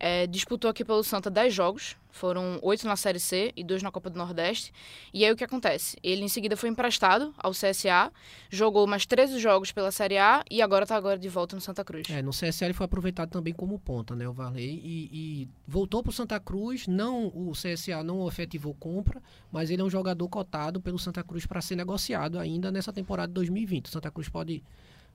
É, 0.00 0.26
disputou 0.26 0.70
aqui 0.70 0.84
pelo 0.84 1.02
Santa 1.02 1.28
10 1.28 1.52
jogos. 1.52 1.96
Foram 2.10 2.58
8 2.62 2.86
na 2.86 2.96
Série 2.96 3.20
C 3.20 3.52
e 3.56 3.62
2 3.62 3.82
na 3.82 3.90
Copa 3.90 4.08
do 4.10 4.18
Nordeste. 4.18 4.72
E 5.12 5.24
aí 5.24 5.32
o 5.32 5.36
que 5.36 5.44
acontece? 5.44 5.96
Ele 6.02 6.22
em 6.24 6.28
seguida 6.28 6.56
foi 6.56 6.68
emprestado 6.68 7.34
ao 7.36 7.52
CSA, 7.52 8.12
jogou 8.50 8.86
mais 8.86 9.06
13 9.06 9.38
jogos 9.38 9.72
pela 9.72 9.90
Série 9.90 10.18
A 10.18 10.44
e 10.50 10.62
agora 10.62 10.84
está 10.84 10.96
agora 10.96 11.18
de 11.18 11.28
volta 11.28 11.54
no 11.54 11.62
Santa 11.62 11.84
Cruz. 11.84 12.08
É, 12.10 12.22
no 12.22 12.30
CSA 12.30 12.64
ele 12.64 12.74
foi 12.74 12.86
aproveitado 12.86 13.30
também 13.30 13.52
como 13.52 13.78
ponta, 13.78 14.16
né, 14.16 14.28
o 14.28 14.32
Varley, 14.32 14.80
e, 14.82 15.10
e 15.12 15.48
voltou 15.66 16.02
para 16.02 16.10
o 16.10 16.12
Santa 16.12 16.40
Cruz, 16.40 16.86
não 16.86 17.26
o 17.28 17.52
CSA 17.52 18.02
não 18.02 18.26
efetivou 18.26 18.74
compra, 18.74 19.22
mas 19.52 19.70
ele 19.70 19.82
é 19.82 19.84
um 19.84 19.90
jogador 19.90 20.28
cotado 20.28 20.80
pelo 20.80 20.98
Santa 20.98 21.22
Cruz 21.22 21.46
para 21.46 21.60
ser 21.60 21.76
negociado 21.76 22.38
ainda 22.38 22.70
nessa 22.72 22.92
temporada 22.92 23.28
de 23.28 23.34
2020. 23.34 23.86
O 23.86 23.88
Santa 23.90 24.10
Cruz 24.10 24.28
pode 24.28 24.62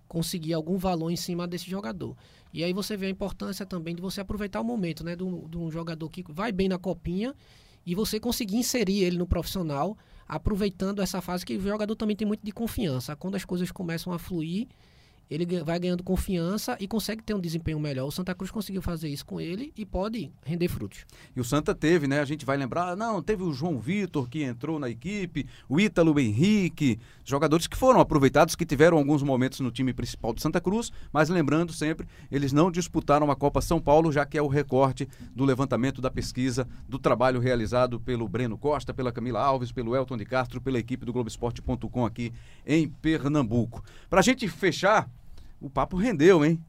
conseguir 0.08 0.54
algum 0.54 0.78
valor 0.78 1.10
em 1.10 1.16
cima 1.16 1.48
desse 1.48 1.70
jogador. 1.70 2.16
E 2.54 2.64
aí 2.64 2.72
você 2.72 2.96
vê 2.96 3.08
a 3.08 3.10
importância 3.10 3.66
também 3.66 3.96
de 3.96 4.02
você 4.02 4.22
aproveitar 4.22 4.62
o 4.62 4.64
momento, 4.64 5.04
né, 5.04 5.16
de 5.16 5.24
um, 5.24 5.48
de 5.48 5.58
um 5.58 5.72
jogador 5.72 6.10
que 6.10 6.24
vai 6.32 6.52
bem 6.52 6.70
na 6.70 6.78
copinha 6.78 7.34
e 7.86 7.96
você 7.96 8.20
conseguir 8.20 8.58
inserir 8.58 9.04
ele 9.04 9.18
no 9.18 9.28
profissional, 9.28 9.98
aproveitando 10.28 11.02
essa 11.02 11.22
fase 11.22 11.46
que 11.46 11.58
o 11.58 11.62
jogador 11.62 11.96
também 11.96 12.16
tem 12.16 12.28
muito 12.28 12.46
de 12.46 12.52
confiança. 12.52 13.16
Quando 13.16 13.36
as 13.36 13.44
coisas 13.44 13.72
começam 13.72 14.14
a 14.14 14.20
fluir, 14.20 14.68
ele 15.30 15.64
vai 15.64 15.80
ganhando 15.80 16.04
confiança 16.04 16.78
e 16.80 16.88
consegue 16.88 17.24
ter 17.24 17.34
um 17.34 17.40
desempenho 17.40 17.80
melhor. 17.80 18.08
O 18.08 18.12
Santa 18.12 18.36
Cruz 18.36 18.52
conseguiu 18.52 18.82
fazer 18.82 19.10
isso 19.10 19.26
com 19.26 19.40
ele 19.40 19.74
e 19.76 19.86
pode 19.86 20.32
render 20.44 20.68
frutos. 20.68 21.06
E 21.36 21.40
o 21.40 21.44
Santa 21.44 21.74
teve, 21.74 22.08
né? 22.08 22.20
A 22.20 22.26
gente 22.26 22.46
vai 22.46 22.58
lembrar, 22.58 22.96
não, 22.96 23.22
teve 23.22 23.44
o 23.44 23.54
João 23.54 23.80
Vitor 23.80 24.30
que 24.30 24.44
entrou 24.44 24.80
na 24.80 24.90
equipe, 24.90 25.48
o 25.68 25.80
Ítalo 25.80 26.20
Henrique, 26.20 27.00
jogadores 27.24 27.68
que 27.68 27.78
foram 27.78 28.00
aproveitados, 28.00 28.56
que 28.56 28.66
tiveram 28.66 28.98
alguns 28.98 29.24
momentos 29.24 29.60
no 29.60 29.72
time 29.72 29.94
principal 29.94 30.34
do 30.34 30.42
Santa 30.42 30.62
Cruz, 30.62 30.92
mas 31.12 31.30
lembrando 31.30 31.74
sempre, 31.74 32.08
eles 32.32 32.54
não 32.54 32.72
disputaram 32.72 33.32
a 33.32 33.36
Copa 33.36 33.62
São 33.62 33.80
Paulo, 33.80 34.12
já 34.12 34.26
que 34.26 34.38
é 34.38 34.42
o 34.42 34.48
recorte 34.48 35.08
do 35.36 35.46
levantamento 35.46 36.02
da 36.02 36.12
pesquisa, 36.12 36.68
do 36.88 37.00
trabalho 37.00 37.40
realizado 37.40 38.00
pelo 38.00 38.28
Breno 38.28 38.58
Costa, 38.58 38.94
pela 38.94 39.12
Camila 39.12 39.42
Alves, 39.42 39.72
pelo 39.72 39.96
Elton 39.96 40.18
de 40.18 40.26
Castro, 40.26 40.62
pela 40.62 40.80
equipe 40.80 41.06
do 41.06 41.14
Globoesporte.com 41.14 42.06
aqui 42.06 42.32
em 42.66 42.88
Pernambuco. 42.88 43.84
Pra 44.10 44.22
gente 44.22 44.48
fechar, 44.48 45.10
o 45.64 45.70
papo 45.70 45.96
rendeu, 45.96 46.44
hein? 46.44 46.60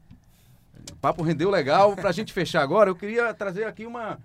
O 0.91 0.95
papo 0.95 1.21
rendeu 1.21 1.49
legal. 1.49 1.95
Pra 1.95 2.13
gente 2.13 2.31
fechar 2.31 2.61
agora, 2.61 2.89
eu 2.89 2.95
queria 2.95 3.33
trazer 3.33 3.65
aqui 3.65 3.85
uma, 3.85 4.17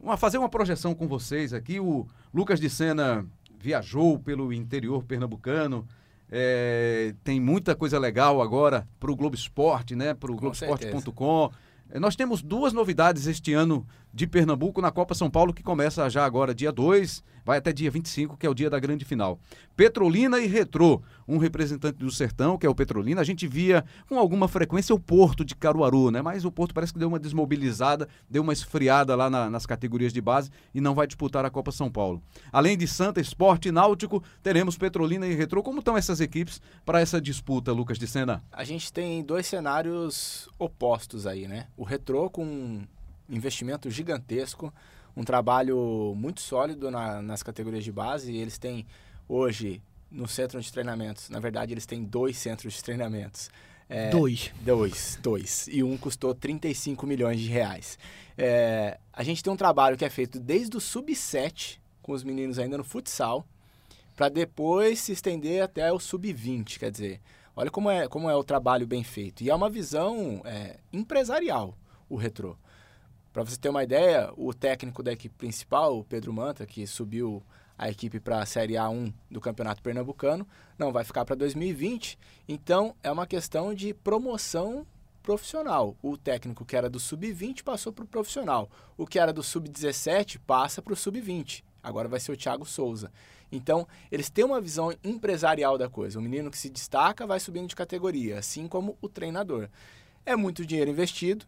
uma 0.00 0.16
fazer 0.16 0.38
uma 0.38 0.48
projeção 0.48 0.94
com 0.94 1.08
vocês 1.08 1.52
aqui. 1.52 1.80
O 1.80 2.06
Lucas 2.32 2.60
de 2.60 2.70
Sena 2.70 3.26
viajou 3.58 4.18
pelo 4.20 4.52
interior 4.52 5.02
pernambucano. 5.02 5.86
É, 6.30 7.14
tem 7.24 7.40
muita 7.40 7.74
coisa 7.74 7.98
legal 7.98 8.40
agora 8.40 8.86
para 9.00 9.10
o 9.10 9.16
Globo 9.16 9.34
Esporte, 9.34 9.96
né? 9.96 10.14
Para 10.14 10.30
o 10.30 10.34
Com 10.34 10.40
Globoesporte.com. 10.40 11.50
É, 11.90 11.98
Nós 11.98 12.14
temos 12.14 12.42
duas 12.42 12.72
novidades 12.72 13.26
este 13.26 13.52
ano 13.52 13.84
de 14.14 14.26
Pernambuco 14.26 14.80
na 14.80 14.92
Copa 14.92 15.14
São 15.14 15.28
Paulo, 15.28 15.52
que 15.52 15.62
começa 15.62 16.08
já 16.08 16.24
agora, 16.24 16.54
dia 16.54 16.70
2, 16.70 17.24
vai 17.44 17.58
até 17.58 17.72
dia 17.72 17.90
25, 17.90 18.36
que 18.36 18.46
é 18.46 18.50
o 18.50 18.54
dia 18.54 18.70
da 18.70 18.78
grande 18.78 19.04
final. 19.04 19.38
Petrolina 19.76 20.38
e 20.38 20.46
Retrô, 20.46 21.02
um 21.26 21.38
representante 21.38 21.98
do 21.98 22.10
Sertão, 22.10 22.58
que 22.58 22.66
é 22.66 22.68
o 22.68 22.74
Petrolina. 22.74 23.20
A 23.20 23.24
gente 23.24 23.46
via 23.46 23.84
com 24.08 24.18
alguma 24.18 24.46
frequência 24.48 24.94
o 24.94 24.98
Porto 25.00 25.44
de 25.44 25.54
Caruaru, 25.56 26.10
né? 26.10 26.20
Mas 26.22 26.44
o 26.44 26.52
Porto 26.52 26.74
parece 26.74 26.92
que 26.92 26.98
deu 26.98 27.08
uma 27.08 27.18
desmobilizada, 27.18 28.08
deu 28.28 28.42
uma 28.42 28.52
esfriada 28.52 29.16
lá 29.16 29.28
na- 29.30 29.48
nas 29.50 29.64
categorias 29.66 30.12
de 30.12 30.20
base 30.20 30.50
e 30.74 30.80
não 30.80 30.94
vai 30.94 31.06
disputar 31.06 31.44
a 31.44 31.50
Copa 31.50 31.72
São 31.72 31.90
Paulo. 31.90 32.22
Além 32.52 32.76
de 32.76 32.86
Santa, 32.86 33.20
Esporte 33.20 33.68
e 33.68 33.72
Náutico, 33.72 34.22
teremos 34.42 34.76
Petrolina 34.76 35.26
e 35.26 35.34
Retrô. 35.34 35.62
Como 35.62 35.78
estão 35.78 35.96
essas 35.96 36.20
equipes 36.20 36.60
para 36.84 37.00
essa 37.00 37.20
disputa, 37.20 37.72
Lucas 37.72 37.98
de 37.98 38.06
Sena? 38.06 38.42
A 38.52 38.64
gente 38.64 38.92
tem 38.92 39.22
dois 39.24 39.46
cenários 39.46 40.48
opostos 40.58 41.26
aí, 41.26 41.48
né? 41.48 41.66
O 41.76 41.84
Retrô 41.84 42.28
com 42.30 42.44
um 42.44 42.82
investimento 43.28 43.90
gigantesco, 43.90 44.72
um 45.16 45.22
trabalho 45.24 46.14
muito 46.16 46.40
sólido 46.40 46.90
na- 46.90 47.20
nas 47.22 47.42
categorias 47.42 47.84
de 47.84 47.92
base. 47.92 48.34
Eles 48.36 48.58
têm 48.58 48.86
hoje 49.28 49.82
no 50.10 50.28
centro 50.28 50.60
de 50.60 50.70
treinamentos, 50.72 51.30
na 51.30 51.40
verdade 51.40 51.72
eles 51.72 51.86
têm 51.86 52.04
dois 52.04 52.36
centros 52.36 52.74
de 52.74 52.82
treinamentos. 52.84 53.50
É, 53.88 54.08
Dois. 54.10 54.50
Dois, 54.62 55.18
dois. 55.22 55.68
E 55.70 55.82
um 55.82 55.98
custou 55.98 56.34
35 56.34 57.06
milhões 57.06 57.38
de 57.40 57.48
reais. 57.48 57.98
É, 58.38 58.98
a 59.12 59.22
gente 59.22 59.42
tem 59.42 59.52
um 59.52 59.56
trabalho 59.56 59.98
que 59.98 60.04
é 60.04 60.08
feito 60.10 60.40
desde 60.40 60.76
o 60.76 60.80
sub-7, 60.80 61.78
com 62.00 62.12
os 62.12 62.24
meninos 62.24 62.58
ainda 62.58 62.78
no 62.78 62.84
futsal, 62.84 63.46
para 64.16 64.28
depois 64.30 64.98
se 65.00 65.12
estender 65.12 65.62
até 65.62 65.92
o 65.92 65.98
sub-20. 65.98 66.78
Quer 66.78 66.90
dizer, 66.90 67.20
olha 67.54 67.70
como 67.70 67.90
é, 67.90 68.08
como 68.08 68.30
é 68.30 68.34
o 68.36 68.42
trabalho 68.44 68.86
bem 68.86 69.04
feito. 69.04 69.42
E 69.42 69.50
é 69.50 69.54
uma 69.54 69.68
visão 69.68 70.40
é, 70.44 70.78
empresarial, 70.92 71.76
o 72.08 72.16
retrô. 72.16 72.56
Para 73.32 73.42
você 73.44 73.56
ter 73.56 73.70
uma 73.70 73.82
ideia, 73.82 74.30
o 74.36 74.52
técnico 74.52 75.02
da 75.02 75.12
equipe 75.12 75.34
principal, 75.34 75.98
o 75.98 76.04
Pedro 76.04 76.32
Manta, 76.32 76.66
que 76.66 76.86
subiu 76.86 77.42
a 77.78 77.88
equipe 77.88 78.20
para 78.20 78.40
a 78.40 78.46
Série 78.46 78.74
A1 78.74 79.12
do 79.30 79.40
Campeonato 79.40 79.82
Pernambucano, 79.82 80.46
não 80.78 80.92
vai 80.92 81.02
ficar 81.02 81.24
para 81.24 81.34
2020. 81.34 82.18
Então, 82.46 82.94
é 83.02 83.10
uma 83.10 83.26
questão 83.26 83.72
de 83.72 83.94
promoção 83.94 84.86
profissional. 85.22 85.96
O 86.02 86.16
técnico 86.16 86.64
que 86.64 86.76
era 86.76 86.90
do 86.90 87.00
sub-20 87.00 87.62
passou 87.62 87.90
para 87.90 88.04
o 88.04 88.08
profissional. 88.08 88.70
O 88.98 89.06
que 89.06 89.18
era 89.18 89.32
do 89.32 89.42
sub-17 89.42 90.38
passa 90.46 90.82
para 90.82 90.92
o 90.92 90.96
sub-20. 90.96 91.64
Agora 91.82 92.08
vai 92.08 92.20
ser 92.20 92.32
o 92.32 92.36
Thiago 92.36 92.66
Souza. 92.66 93.10
Então, 93.50 93.88
eles 94.10 94.28
têm 94.28 94.44
uma 94.44 94.60
visão 94.60 94.92
empresarial 95.02 95.78
da 95.78 95.88
coisa. 95.88 96.18
O 96.18 96.22
menino 96.22 96.50
que 96.50 96.58
se 96.58 96.68
destaca 96.68 97.26
vai 97.26 97.40
subindo 97.40 97.68
de 97.68 97.76
categoria, 97.76 98.38
assim 98.38 98.68
como 98.68 98.96
o 99.00 99.08
treinador. 99.08 99.68
É 100.24 100.36
muito 100.36 100.64
dinheiro 100.64 100.90
investido, 100.90 101.46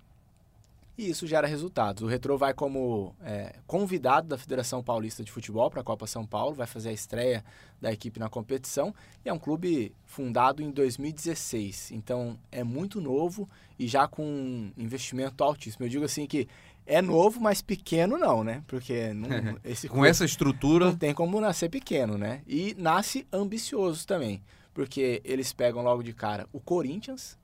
e 0.96 1.10
isso 1.10 1.26
gera 1.26 1.46
resultados. 1.46 2.02
O 2.02 2.06
Retrô 2.06 2.38
vai 2.38 2.54
como 2.54 3.14
é, 3.22 3.56
convidado 3.66 4.28
da 4.28 4.38
Federação 4.38 4.82
Paulista 4.82 5.24
de 5.24 5.32
Futebol 5.32 5.70
para 5.70 5.80
a 5.80 5.84
Copa 5.84 6.06
São 6.06 6.24
Paulo, 6.24 6.54
vai 6.54 6.66
fazer 6.66 6.90
a 6.90 6.92
estreia 6.92 7.44
da 7.80 7.92
equipe 7.92 8.20
na 8.20 8.28
competição 8.28 8.94
e 9.24 9.28
é 9.28 9.32
um 9.32 9.38
clube 9.38 9.92
fundado 10.04 10.62
em 10.62 10.70
2016, 10.70 11.90
então 11.90 12.38
é 12.50 12.62
muito 12.62 13.00
novo 13.00 13.48
e 13.78 13.86
já 13.86 14.06
com 14.06 14.24
um 14.24 14.72
investimento 14.76 15.42
altíssimo. 15.42 15.84
Eu 15.84 15.90
digo 15.90 16.04
assim 16.04 16.26
que 16.26 16.48
é 16.86 17.00
novo, 17.00 17.40
mas 17.40 17.62
pequeno 17.62 18.18
não, 18.18 18.44
né? 18.44 18.62
Porque 18.66 19.12
não, 19.12 19.28
esse 19.64 19.88
Com 19.88 20.04
essa 20.04 20.24
estrutura. 20.24 20.86
não 20.86 20.96
tem 20.96 21.14
como 21.14 21.40
nascer 21.40 21.68
pequeno, 21.70 22.16
né? 22.16 22.42
E 22.46 22.74
nasce 22.78 23.26
ambicioso 23.32 24.06
também, 24.06 24.42
porque 24.72 25.20
eles 25.24 25.52
pegam 25.52 25.82
logo 25.82 26.02
de 26.02 26.12
cara 26.12 26.46
o 26.52 26.60
Corinthians, 26.60 27.38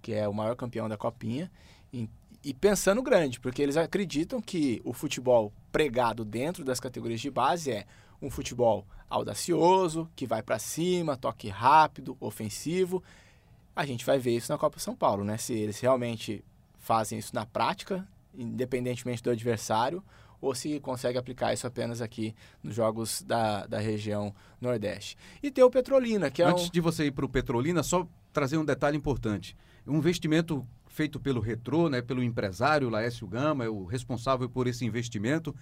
que 0.00 0.12
é 0.14 0.26
o 0.26 0.32
maior 0.32 0.54
campeão 0.56 0.88
da 0.88 0.96
Copinha, 0.96 1.50
e, 2.42 2.54
pensando 2.54 3.02
grande, 3.02 3.38
porque 3.38 3.60
eles 3.60 3.76
acreditam 3.76 4.40
que 4.40 4.80
o 4.84 4.92
futebol 4.92 5.52
pregado 5.70 6.24
dentro 6.24 6.64
das 6.64 6.80
categorias 6.80 7.20
de 7.20 7.30
base 7.30 7.70
é 7.70 7.86
um 8.20 8.30
futebol 8.30 8.86
audacioso, 9.08 10.08
que 10.14 10.26
vai 10.26 10.42
para 10.42 10.58
cima, 10.58 11.16
toque 11.16 11.48
rápido, 11.48 12.16
ofensivo. 12.20 13.02
A 13.74 13.84
gente 13.84 14.04
vai 14.04 14.18
ver 14.18 14.36
isso 14.36 14.50
na 14.50 14.58
Copa 14.58 14.78
São 14.78 14.94
Paulo, 14.94 15.24
né? 15.24 15.36
Se 15.36 15.52
eles 15.52 15.78
realmente 15.80 16.44
fazem 16.78 17.18
isso 17.18 17.34
na 17.34 17.44
prática, 17.44 18.06
independentemente 18.34 19.22
do 19.22 19.30
adversário, 19.30 20.02
ou 20.40 20.54
se 20.54 20.80
consegue 20.80 21.18
aplicar 21.18 21.52
isso 21.52 21.66
apenas 21.66 22.00
aqui 22.00 22.34
nos 22.62 22.74
jogos 22.74 23.22
da, 23.22 23.66
da 23.66 23.78
região 23.78 24.34
Nordeste. 24.60 25.16
E 25.42 25.50
tem 25.50 25.62
o 25.62 25.70
Petrolina, 25.70 26.30
que 26.30 26.42
é 26.42 26.46
Antes 26.46 26.66
um... 26.66 26.70
de 26.70 26.80
você 26.80 27.06
ir 27.06 27.10
para 27.10 27.24
o 27.24 27.28
Petrolina, 27.28 27.82
só 27.82 28.06
trazer 28.32 28.56
um 28.56 28.64
detalhe 28.64 28.96
importante. 28.96 29.56
Um 29.86 29.96
investimento 29.96 30.66
feito 30.90 31.18
pelo 31.18 31.40
Retrô, 31.40 31.88
né, 31.88 32.02
pelo 32.02 32.22
empresário 32.22 32.90
Laércio 32.90 33.26
Gama, 33.26 33.64
é 33.64 33.68
o 33.68 33.84
responsável 33.84 34.48
por 34.50 34.66
esse 34.66 34.84
investimento. 34.84 35.54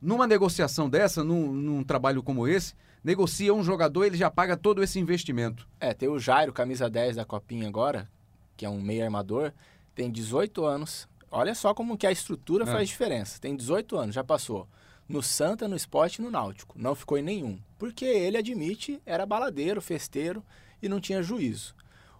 Numa 0.00 0.26
negociação 0.26 0.88
dessa, 0.88 1.22
num, 1.22 1.52
num 1.52 1.84
trabalho 1.84 2.22
como 2.22 2.48
esse, 2.48 2.74
negocia 3.04 3.52
um 3.52 3.62
jogador, 3.62 4.04
ele 4.04 4.16
já 4.16 4.30
paga 4.30 4.56
todo 4.56 4.82
esse 4.82 4.98
investimento. 4.98 5.68
É, 5.78 5.92
tem 5.92 6.08
o 6.08 6.18
Jairo, 6.18 6.52
camisa 6.52 6.88
10 6.88 7.16
da 7.16 7.24
Copinha 7.24 7.68
agora, 7.68 8.08
que 8.56 8.64
é 8.64 8.70
um 8.70 8.80
meio 8.80 9.04
armador, 9.04 9.52
tem 9.94 10.10
18 10.10 10.64
anos. 10.64 11.06
Olha 11.30 11.54
só 11.54 11.74
como 11.74 11.98
que 11.98 12.06
a 12.06 12.12
estrutura 12.12 12.64
É. 12.64 12.66
faz 12.66 12.88
diferença. 12.88 13.38
Tem 13.40 13.54
18 13.54 13.98
anos, 13.98 14.14
já 14.14 14.24
passou 14.24 14.66
no 15.08 15.22
Santa, 15.22 15.66
no 15.66 15.76
Esporte 15.76 16.16
e 16.16 16.22
no 16.22 16.30
Náutico. 16.30 16.74
Não 16.78 16.94
ficou 16.94 17.18
em 17.18 17.22
nenhum. 17.22 17.58
Porque 17.76 18.04
ele 18.04 18.36
admite, 18.38 19.02
era 19.04 19.26
baladeiro, 19.26 19.82
festeiro 19.82 20.42
e 20.80 20.88
não 20.88 21.00
tinha 21.00 21.22
juízo. 21.22 21.74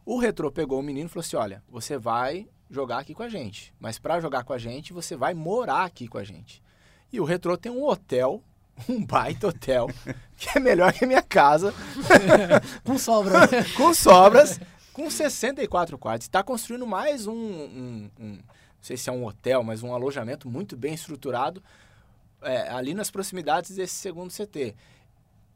O 0.04 0.18
Retrô 0.18 0.50
pegou 0.50 0.78
o 0.80 0.82
menino 0.82 1.06
e 1.06 1.08
falou 1.08 1.20
assim: 1.20 1.36
olha, 1.36 1.62
você 1.68 1.96
vai 1.98 2.48
jogar 2.70 2.98
aqui 2.98 3.14
com 3.14 3.22
a 3.22 3.28
gente. 3.28 3.72
Mas 3.78 3.98
para 3.98 4.20
jogar 4.20 4.44
com 4.44 4.52
a 4.52 4.58
gente, 4.58 4.92
você 4.92 5.16
vai 5.16 5.34
morar 5.34 5.84
aqui 5.84 6.08
com 6.08 6.18
a 6.18 6.24
gente. 6.24 6.62
E 7.12 7.20
o 7.20 7.24
Retrô 7.24 7.56
tem 7.56 7.70
um 7.70 7.84
hotel, 7.84 8.42
um 8.88 9.04
baita 9.04 9.48
hotel, 9.48 9.88
que 10.36 10.56
é 10.56 10.60
melhor 10.60 10.92
que 10.92 11.04
a 11.04 11.08
minha 11.08 11.22
casa, 11.22 11.74
Com 12.84 12.96
sobra. 12.98 13.40
com 13.76 13.92
sobras, 13.94 14.60
com 14.92 15.10
64 15.10 15.98
quartos. 15.98 16.26
Está 16.26 16.42
construindo 16.42 16.86
mais 16.86 17.26
um, 17.26 17.32
um- 17.34 18.10
um- 18.18 18.32
não 18.36 18.84
sei 18.86 18.96
se 18.96 19.10
é 19.10 19.12
um 19.12 19.26
hotel, 19.26 19.62
mas 19.62 19.82
um 19.82 19.92
alojamento 19.94 20.48
muito 20.48 20.74
bem 20.76 20.94
estruturado 20.94 21.62
é, 22.42 22.70
ali 22.70 22.94
nas 22.94 23.10
proximidades 23.10 23.76
desse 23.76 23.94
segundo 23.96 24.30
CT. 24.32 24.74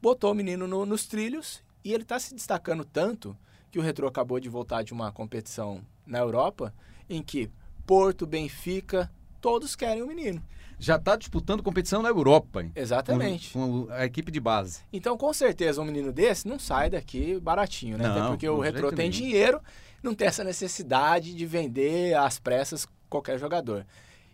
Botou 0.02 0.32
o 0.32 0.34
menino 0.34 0.66
no- 0.66 0.84
nos 0.84 1.06
trilhos 1.06 1.62
e 1.82 1.94
ele 1.94 2.02
está 2.02 2.18
se 2.18 2.34
destacando 2.34 2.84
tanto 2.84 3.34
que 3.74 3.78
o 3.80 3.82
Retro 3.82 4.06
acabou 4.06 4.38
de 4.38 4.48
voltar 4.48 4.84
de 4.84 4.92
uma 4.92 5.10
competição 5.10 5.80
na 6.06 6.20
Europa 6.20 6.72
em 7.10 7.20
que 7.20 7.50
Porto, 7.84 8.24
Benfica, 8.24 9.10
todos 9.40 9.74
querem 9.74 10.00
o 10.00 10.06
menino. 10.06 10.40
Já 10.78 10.94
está 10.94 11.16
disputando 11.16 11.60
competição 11.60 12.00
na 12.00 12.08
Europa, 12.08 12.62
hein? 12.62 12.70
Exatamente. 12.76 13.52
Com, 13.52 13.86
com 13.86 13.92
a 13.92 14.04
equipe 14.04 14.30
de 14.30 14.38
base. 14.38 14.82
Então, 14.92 15.18
com 15.18 15.32
certeza, 15.32 15.82
um 15.82 15.84
menino 15.84 16.12
desse 16.12 16.46
não 16.46 16.56
sai 16.56 16.88
daqui 16.88 17.36
baratinho, 17.40 17.98
né? 17.98 18.06
Até 18.06 18.20
Não, 18.20 18.28
porque 18.28 18.46
de 18.46 18.50
o 18.50 18.60
Retrô 18.60 18.90
tem 18.90 19.10
nenhum. 19.10 19.10
dinheiro, 19.10 19.60
não 20.00 20.14
tem 20.14 20.28
essa 20.28 20.44
necessidade 20.44 21.34
de 21.34 21.44
vender 21.44 22.16
às 22.16 22.38
pressas 22.38 22.86
qualquer 23.10 23.40
jogador. 23.40 23.84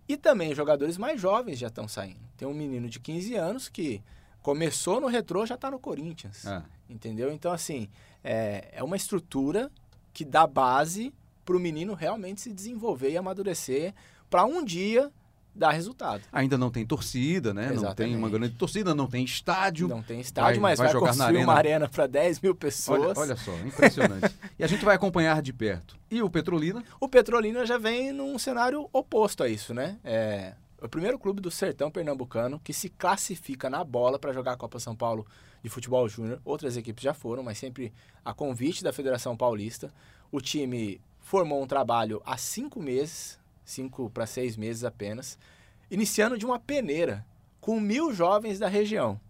E 0.06 0.18
também 0.18 0.54
jogadores 0.54 0.98
mais 0.98 1.18
jovens 1.18 1.58
já 1.58 1.68
estão 1.68 1.88
saindo. 1.88 2.20
Tem 2.36 2.46
um 2.46 2.52
menino 2.52 2.90
de 2.90 3.00
15 3.00 3.36
anos 3.36 3.70
que 3.70 4.02
começou 4.42 5.00
no 5.00 5.06
Retrô, 5.06 5.46
já 5.46 5.54
está 5.54 5.70
no 5.70 5.78
Corinthians. 5.78 6.46
Ah, 6.46 6.62
Entendeu? 6.90 7.32
Então, 7.32 7.52
assim, 7.52 7.88
é, 8.22 8.68
é 8.72 8.82
uma 8.82 8.96
estrutura 8.96 9.70
que 10.12 10.24
dá 10.24 10.46
base 10.46 11.12
para 11.44 11.56
o 11.56 11.60
menino 11.60 11.94
realmente 11.94 12.40
se 12.40 12.52
desenvolver 12.52 13.10
e 13.10 13.16
amadurecer 13.16 13.94
para 14.28 14.44
um 14.44 14.64
dia 14.64 15.10
dar 15.52 15.72
resultado. 15.72 16.22
ainda 16.32 16.56
não 16.56 16.70
tem 16.70 16.86
torcida, 16.86 17.52
né? 17.52 17.62
Não 17.62 17.68
tem 17.70 17.78
Exatamente. 17.78 18.16
uma 18.16 18.30
grande 18.30 18.54
torcida, 18.54 18.94
não 18.94 19.08
tem 19.08 19.24
estádio. 19.24 19.88
Não 19.88 20.00
tem 20.00 20.20
estádio, 20.20 20.60
Vai- 20.60 20.70
mas 20.70 20.78
vai 20.78 20.86
vai, 20.86 20.92
jogar 20.92 21.06
na 21.16 21.24
construir 21.24 21.42
uma 21.44 21.54
arena. 21.54 21.74
arena 21.74 21.88
para 21.88 22.06
10 22.06 22.40
mil 22.40 22.54
pessoas. 22.54 23.00
Olha, 23.18 23.30
olha 23.32 23.36
só, 23.36 23.52
impressionante. 23.66 24.32
e 24.58 24.62
a 24.62 24.66
gente 24.68 24.84
vai 24.84 24.94
acompanhar 24.94 25.42
de 25.42 25.52
perto. 25.52 25.96
E 26.08 26.22
o 26.22 26.30
Petrolina? 26.30 26.84
O 27.00 27.08
Petrolina 27.08 27.66
já 27.66 27.78
vem 27.78 28.12
num 28.12 28.38
cenário 28.38 28.88
oposto 28.92 29.42
a 29.42 29.48
isso, 29.48 29.74
né? 29.74 29.98
É 30.04 30.52
o 30.82 30.88
primeiro 30.88 31.18
clube 31.18 31.40
do 31.40 31.50
sertão 31.50 31.90
pernambucano 31.90 32.60
que 32.60 32.72
se 32.72 32.88
classifica 32.88 33.68
na 33.68 33.84
bola 33.84 34.18
para 34.18 34.32
jogar 34.32 34.52
a 34.52 34.56
Copa 34.56 34.78
São 34.78 34.96
Paulo 34.96 35.26
de 35.62 35.68
futebol 35.68 36.08
júnior. 36.08 36.40
Outras 36.44 36.76
equipes 36.76 37.02
já 37.02 37.12
foram, 37.12 37.42
mas 37.42 37.58
sempre 37.58 37.92
a 38.24 38.32
convite 38.32 38.82
da 38.82 38.92
Federação 38.92 39.36
Paulista. 39.36 39.92
O 40.32 40.40
time 40.40 41.00
formou 41.20 41.62
um 41.62 41.66
trabalho 41.66 42.22
há 42.24 42.36
cinco 42.36 42.80
meses, 42.80 43.38
cinco 43.64 44.10
para 44.10 44.26
seis 44.26 44.56
meses 44.56 44.84
apenas, 44.84 45.38
iniciando 45.90 46.38
de 46.38 46.46
uma 46.46 46.58
peneira 46.58 47.26
com 47.60 47.78
mil 47.78 48.12
jovens 48.12 48.58
da 48.58 48.68
região. 48.68 49.20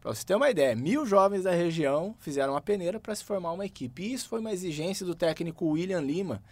Para 0.00 0.14
você 0.14 0.24
ter 0.24 0.34
uma 0.34 0.48
ideia, 0.48 0.74
mil 0.74 1.04
jovens 1.04 1.42
da 1.42 1.50
região 1.50 2.14
fizeram 2.20 2.54
uma 2.54 2.60
peneira 2.60 2.98
para 2.98 3.14
se 3.14 3.22
formar 3.22 3.52
uma 3.52 3.66
equipe. 3.66 4.02
E 4.02 4.14
isso 4.14 4.28
foi 4.28 4.40
uma 4.40 4.52
exigência 4.52 5.04
do 5.04 5.14
técnico 5.14 5.66
William 5.66 6.00
Lima, 6.00 6.42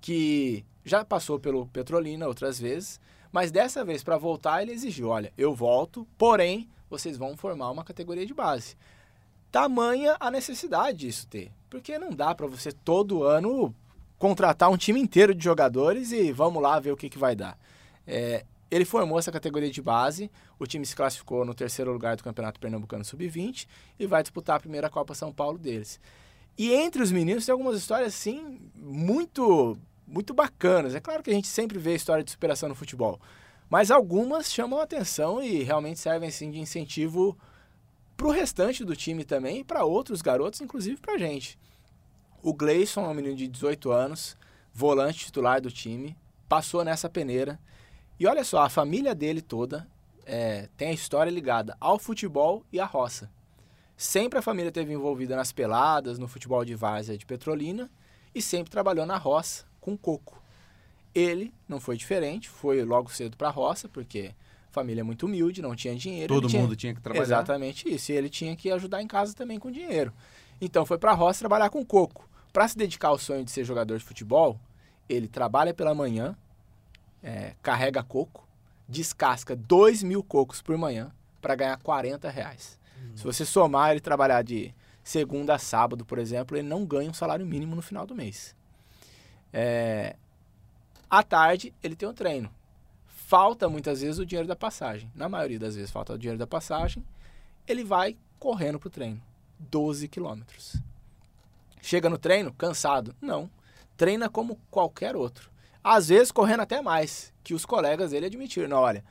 que 0.00 0.64
já 0.84 1.04
passou 1.04 1.40
pelo 1.40 1.66
Petrolina 1.66 2.28
outras 2.28 2.60
vezes, 2.60 3.00
mas 3.32 3.50
dessa 3.50 3.84
vez, 3.84 4.04
para 4.04 4.18
voltar, 4.18 4.62
ele 4.62 4.72
exigiu: 4.72 5.08
olha, 5.08 5.32
eu 5.36 5.54
volto, 5.54 6.06
porém, 6.18 6.68
vocês 6.90 7.16
vão 7.16 7.36
formar 7.36 7.70
uma 7.70 7.82
categoria 7.82 8.26
de 8.26 8.34
base. 8.34 8.76
Tamanha 9.50 10.16
a 10.20 10.30
necessidade 10.30 10.98
disso 10.98 11.26
ter. 11.26 11.50
Porque 11.68 11.98
não 11.98 12.10
dá 12.10 12.34
para 12.34 12.46
você 12.46 12.70
todo 12.70 13.24
ano 13.24 13.74
contratar 14.18 14.70
um 14.70 14.76
time 14.76 15.00
inteiro 15.00 15.34
de 15.34 15.42
jogadores 15.42 16.12
e 16.12 16.30
vamos 16.30 16.62
lá 16.62 16.78
ver 16.78 16.92
o 16.92 16.96
que, 16.96 17.08
que 17.08 17.18
vai 17.18 17.34
dar. 17.34 17.58
É, 18.06 18.44
ele 18.70 18.84
formou 18.84 19.18
essa 19.18 19.32
categoria 19.32 19.70
de 19.70 19.82
base, 19.82 20.30
o 20.58 20.66
time 20.66 20.86
se 20.86 20.96
classificou 20.96 21.44
no 21.44 21.54
terceiro 21.54 21.92
lugar 21.92 22.16
do 22.16 22.24
Campeonato 22.24 22.60
Pernambucano 22.60 23.04
Sub-20 23.04 23.66
e 23.98 24.06
vai 24.06 24.22
disputar 24.22 24.56
a 24.56 24.60
primeira 24.60 24.88
Copa 24.88 25.14
São 25.14 25.32
Paulo 25.32 25.58
deles. 25.58 26.00
E 26.56 26.72
entre 26.72 27.02
os 27.02 27.10
meninos 27.10 27.44
tem 27.44 27.52
algumas 27.52 27.76
histórias, 27.76 28.14
assim, 28.14 28.60
muito, 28.74 29.76
muito 30.06 30.34
bacanas. 30.34 30.94
É 30.94 31.00
claro 31.00 31.22
que 31.22 31.30
a 31.30 31.34
gente 31.34 31.48
sempre 31.48 31.78
vê 31.78 31.94
história 31.94 32.24
de 32.24 32.30
superação 32.30 32.68
no 32.68 32.74
futebol, 32.74 33.20
mas 33.68 33.90
algumas 33.90 34.52
chamam 34.52 34.78
a 34.78 34.82
atenção 34.82 35.42
e 35.42 35.62
realmente 35.62 35.98
servem, 35.98 36.28
assim, 36.28 36.50
de 36.50 36.60
incentivo 36.60 37.36
para 38.16 38.26
o 38.26 38.30
restante 38.30 38.84
do 38.84 38.94
time 38.94 39.24
também 39.24 39.60
e 39.60 39.64
para 39.64 39.84
outros 39.84 40.20
garotos, 40.20 40.60
inclusive 40.60 41.00
para 41.00 41.14
a 41.14 41.18
gente. 41.18 41.58
O 42.42 42.52
Gleison 42.52 43.04
é 43.04 43.08
um 43.08 43.14
menino 43.14 43.36
de 43.36 43.48
18 43.48 43.90
anos, 43.90 44.36
volante 44.72 45.26
titular 45.26 45.60
do 45.60 45.70
time, 45.70 46.16
passou 46.48 46.84
nessa 46.84 47.08
peneira. 47.08 47.58
E 48.18 48.26
olha 48.26 48.44
só, 48.44 48.62
a 48.62 48.68
família 48.68 49.14
dele 49.14 49.40
toda 49.40 49.88
é, 50.26 50.68
tem 50.76 50.88
a 50.88 50.92
história 50.92 51.30
ligada 51.30 51.76
ao 51.80 51.98
futebol 51.98 52.64
e 52.72 52.78
à 52.78 52.84
roça. 52.84 53.30
Sempre 53.96 54.38
a 54.38 54.42
família 54.42 54.68
esteve 54.68 54.92
envolvida 54.92 55.36
nas 55.36 55.52
peladas, 55.52 56.18
no 56.18 56.28
futebol 56.28 56.64
de 56.64 56.74
várzea 56.74 57.16
de 57.16 57.24
Petrolina 57.24 57.90
e 58.34 58.42
sempre 58.42 58.70
trabalhou 58.70 59.06
na 59.06 59.16
roça 59.16 59.64
com 59.82 59.94
coco. 59.98 60.40
Ele 61.14 61.52
não 61.68 61.78
foi 61.78 61.98
diferente, 61.98 62.48
foi 62.48 62.82
logo 62.82 63.10
cedo 63.12 63.36
para 63.36 63.48
a 63.48 63.50
roça, 63.50 63.86
porque 63.86 64.32
a 64.70 64.72
família 64.72 65.02
é 65.02 65.04
muito 65.04 65.26
humilde, 65.26 65.60
não 65.60 65.76
tinha 65.76 65.94
dinheiro. 65.94 66.32
Todo 66.32 66.44
ele 66.44 66.50
tinha- 66.50 66.62
mundo 66.62 66.74
tinha 66.74 66.94
que 66.94 67.00
trabalhar. 67.02 67.22
Exatamente 67.24 67.92
isso. 67.94 68.10
E 68.10 68.14
ele 68.14 68.30
tinha 68.30 68.56
que 68.56 68.70
ajudar 68.70 69.02
em 69.02 69.06
casa 69.06 69.34
também 69.34 69.58
com 69.58 69.70
dinheiro. 69.70 70.10
Então 70.58 70.86
foi 70.86 70.96
para 70.96 71.10
a 71.10 71.14
roça 71.14 71.40
trabalhar 71.40 71.68
com 71.68 71.84
coco. 71.84 72.26
Para 72.50 72.66
se 72.68 72.78
dedicar 72.78 73.08
ao 73.08 73.18
sonho 73.18 73.44
de 73.44 73.50
ser 73.50 73.64
jogador 73.64 73.98
de 73.98 74.04
futebol, 74.04 74.58
ele 75.08 75.28
trabalha 75.28 75.74
pela 75.74 75.94
manhã, 75.94 76.34
é, 77.22 77.54
carrega 77.62 78.02
coco, 78.02 78.46
descasca 78.88 79.54
2 79.56 80.02
mil 80.02 80.22
cocos 80.22 80.62
por 80.62 80.76
manhã 80.78 81.12
para 81.40 81.54
ganhar 81.54 81.76
40 81.78 82.30
reais. 82.30 82.78
Se 83.16 83.24
você 83.24 83.44
somar 83.44 83.90
ele 83.90 84.00
trabalhar 84.00 84.42
de 84.42 84.72
segunda 85.02 85.54
a 85.56 85.58
sábado, 85.58 86.04
por 86.04 86.18
exemplo, 86.18 86.56
ele 86.56 86.66
não 86.68 86.84
ganha 86.86 87.10
um 87.10 87.14
salário 87.14 87.44
mínimo 87.44 87.74
no 87.74 87.82
final 87.82 88.06
do 88.06 88.14
mês. 88.14 88.54
É, 89.52 90.16
à 91.10 91.22
tarde, 91.22 91.74
ele 91.82 91.94
tem 91.94 92.08
um 92.08 92.14
treino. 92.14 92.50
Falta 93.06 93.68
muitas 93.68 94.00
vezes 94.00 94.18
o 94.18 94.26
dinheiro 94.26 94.48
da 94.48 94.56
passagem. 94.56 95.10
Na 95.14 95.28
maioria 95.28 95.58
das 95.58 95.74
vezes 95.76 95.90
falta 95.90 96.12
o 96.12 96.18
dinheiro 96.18 96.38
da 96.38 96.46
passagem. 96.46 97.04
Ele 97.66 97.84
vai 97.84 98.16
correndo 98.38 98.78
pro 98.78 98.90
treino. 98.90 99.20
12 99.58 100.08
quilômetros. 100.08 100.76
Chega 101.80 102.08
no 102.08 102.18
treino 102.18 102.52
cansado? 102.52 103.14
Não. 103.20 103.50
Treina 103.96 104.28
como 104.28 104.58
qualquer 104.70 105.16
outro. 105.16 105.50
Às 105.82 106.08
vezes 106.08 106.30
correndo 106.30 106.60
até 106.60 106.80
mais, 106.80 107.32
que 107.42 107.54
os 107.54 107.64
colegas 107.64 108.12
dele 108.12 108.26
admitiram. 108.26 108.78
Olha, 108.78 109.04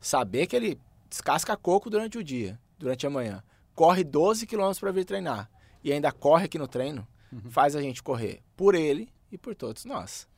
saber 0.00 0.46
que 0.46 0.56
ele 0.56 0.78
descasca 1.08 1.56
coco 1.56 1.88
durante 1.88 2.18
o 2.18 2.24
dia, 2.24 2.58
durante 2.78 3.06
a 3.06 3.10
manhã, 3.10 3.42
corre 3.74 4.02
12 4.04 4.46
quilômetros 4.46 4.80
para 4.80 4.92
vir 4.92 5.04
treinar 5.04 5.48
e 5.82 5.92
ainda 5.92 6.10
corre 6.10 6.46
aqui 6.46 6.58
no 6.58 6.66
treino, 6.66 7.06
uhum. 7.32 7.50
faz 7.50 7.76
a 7.76 7.80
gente 7.80 8.02
correr 8.02 8.42
por 8.56 8.74
ele 8.74 9.08
e 9.30 9.38
por 9.38 9.54
todos 9.54 9.84
nós. 9.84 10.28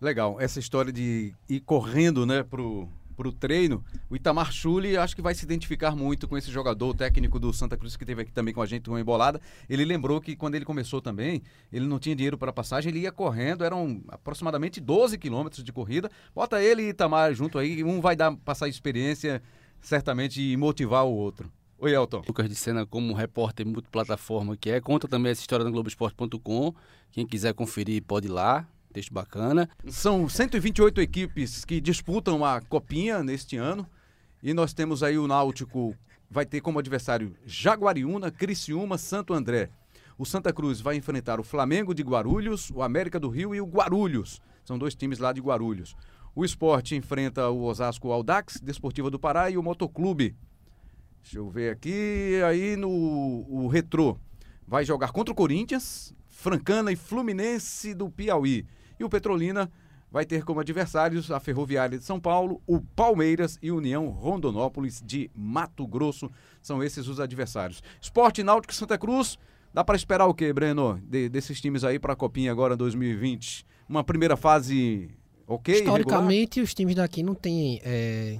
Legal, 0.00 0.40
essa 0.40 0.58
história 0.58 0.92
de 0.92 1.34
ir 1.48 1.60
correndo, 1.60 2.26
né, 2.26 2.42
pro 2.42 2.88
para 3.14 3.28
o 3.28 3.32
treino, 3.32 3.84
o 4.10 4.16
Itamar 4.16 4.52
Chuli 4.52 4.96
acho 4.96 5.14
que 5.14 5.22
vai 5.22 5.34
se 5.34 5.44
identificar 5.44 5.94
muito 5.94 6.26
com 6.26 6.36
esse 6.36 6.50
jogador 6.50 6.94
técnico 6.94 7.38
do 7.38 7.52
Santa 7.52 7.76
Cruz 7.76 7.96
que 7.96 8.04
teve 8.04 8.22
aqui 8.22 8.32
também 8.32 8.52
com 8.52 8.60
a 8.60 8.66
gente 8.66 8.90
uma 8.90 9.00
embolada. 9.00 9.40
Ele 9.68 9.84
lembrou 9.84 10.20
que 10.20 10.34
quando 10.36 10.56
ele 10.56 10.64
começou 10.64 11.00
também, 11.00 11.42
ele 11.72 11.86
não 11.86 11.98
tinha 11.98 12.14
dinheiro 12.14 12.36
para 12.36 12.52
passagem, 12.52 12.90
ele 12.90 13.00
ia 13.00 13.12
correndo, 13.12 13.64
eram 13.64 14.02
aproximadamente 14.08 14.80
12 14.80 15.16
quilômetros 15.16 15.62
de 15.62 15.72
corrida. 15.72 16.10
Bota 16.34 16.62
ele 16.62 16.82
e 16.82 16.88
Itamar 16.88 17.32
junto 17.34 17.58
aí, 17.58 17.82
um 17.84 18.00
vai 18.00 18.16
dar 18.16 18.36
passar 18.36 18.68
experiência 18.68 19.42
certamente 19.80 20.40
e 20.40 20.56
motivar 20.56 21.04
o 21.04 21.12
outro. 21.12 21.50
Oi, 21.84 21.92
Elton. 21.92 22.22
Lucas 22.26 22.48
de 22.48 22.54
Sena, 22.54 22.86
como 22.86 23.12
repórter 23.12 23.66
multiplataforma 23.66 24.56
que 24.56 24.70
é, 24.70 24.80
conta 24.80 25.06
também 25.06 25.32
essa 25.32 25.42
história 25.42 25.66
no 25.66 25.70
Globoesporte.com. 25.70 26.74
Quem 27.12 27.26
quiser 27.26 27.52
conferir 27.52 28.02
pode 28.02 28.26
ir 28.26 28.30
lá, 28.30 28.66
Texto 28.90 29.12
bacana. 29.12 29.68
São 29.88 30.26
128 30.26 31.02
equipes 31.02 31.62
que 31.62 31.82
disputam 31.82 32.42
a 32.42 32.62
copinha 32.62 33.22
neste 33.22 33.58
ano. 33.58 33.86
E 34.42 34.54
nós 34.54 34.72
temos 34.72 35.02
aí 35.02 35.18
o 35.18 35.26
Náutico, 35.26 35.94
vai 36.30 36.46
ter 36.46 36.62
como 36.62 36.78
adversário 36.78 37.36
Jaguariúna, 37.44 38.30
Criciúma, 38.30 38.96
Santo 38.96 39.34
André. 39.34 39.68
O 40.16 40.24
Santa 40.24 40.54
Cruz 40.54 40.80
vai 40.80 40.96
enfrentar 40.96 41.38
o 41.38 41.44
Flamengo 41.44 41.94
de 41.94 42.02
Guarulhos, 42.02 42.70
o 42.70 42.82
América 42.82 43.20
do 43.20 43.28
Rio 43.28 43.54
e 43.54 43.60
o 43.60 43.66
Guarulhos. 43.66 44.40
São 44.64 44.78
dois 44.78 44.94
times 44.94 45.18
lá 45.18 45.34
de 45.34 45.42
Guarulhos. 45.42 45.94
O 46.34 46.46
esporte 46.46 46.96
enfrenta 46.96 47.50
o 47.50 47.62
Osasco 47.64 48.10
Aldax, 48.10 48.58
Desportiva 48.58 49.10
do 49.10 49.18
Pará 49.18 49.50
e 49.50 49.58
o 49.58 49.62
Motoclube. 49.62 50.34
Deixa 51.24 51.38
eu 51.38 51.48
ver 51.48 51.72
aqui. 51.72 52.38
Aí 52.46 52.76
no 52.76 52.90
o 53.48 53.66
Retrô 53.66 54.18
vai 54.68 54.84
jogar 54.84 55.10
contra 55.10 55.32
o 55.32 55.34
Corinthians, 55.34 56.14
Francana 56.28 56.92
e 56.92 56.96
Fluminense 56.96 57.94
do 57.94 58.10
Piauí. 58.10 58.66
E 59.00 59.04
o 59.04 59.08
Petrolina 59.08 59.72
vai 60.12 60.26
ter 60.26 60.44
como 60.44 60.60
adversários 60.60 61.30
a 61.30 61.40
Ferroviária 61.40 61.98
de 61.98 62.04
São 62.04 62.20
Paulo, 62.20 62.60
o 62.66 62.78
Palmeiras 62.78 63.58
e 63.62 63.72
União 63.72 64.06
Rondonópolis 64.08 65.02
de 65.04 65.30
Mato 65.34 65.86
Grosso. 65.86 66.30
São 66.60 66.82
esses 66.82 67.08
os 67.08 67.18
adversários. 67.18 67.82
Esporte 68.00 68.42
Náutico 68.42 68.74
Santa 68.74 68.98
Cruz. 68.98 69.38
Dá 69.72 69.82
para 69.82 69.96
esperar 69.96 70.26
o 70.26 70.34
quê, 70.34 70.52
Breno, 70.52 71.00
de, 71.02 71.30
desses 71.30 71.58
times 71.58 71.84
aí 71.84 71.98
para 71.98 72.12
a 72.12 72.16
Copinha 72.16 72.52
agora 72.52 72.76
2020? 72.76 73.66
Uma 73.88 74.04
primeira 74.04 74.36
fase 74.36 75.10
ok? 75.46 75.74
Historicamente, 75.74 76.60
regular? 76.60 76.64
os 76.64 76.74
times 76.74 76.94
daqui 76.94 77.22
não 77.22 77.34
têm 77.34 77.80
é, 77.82 78.38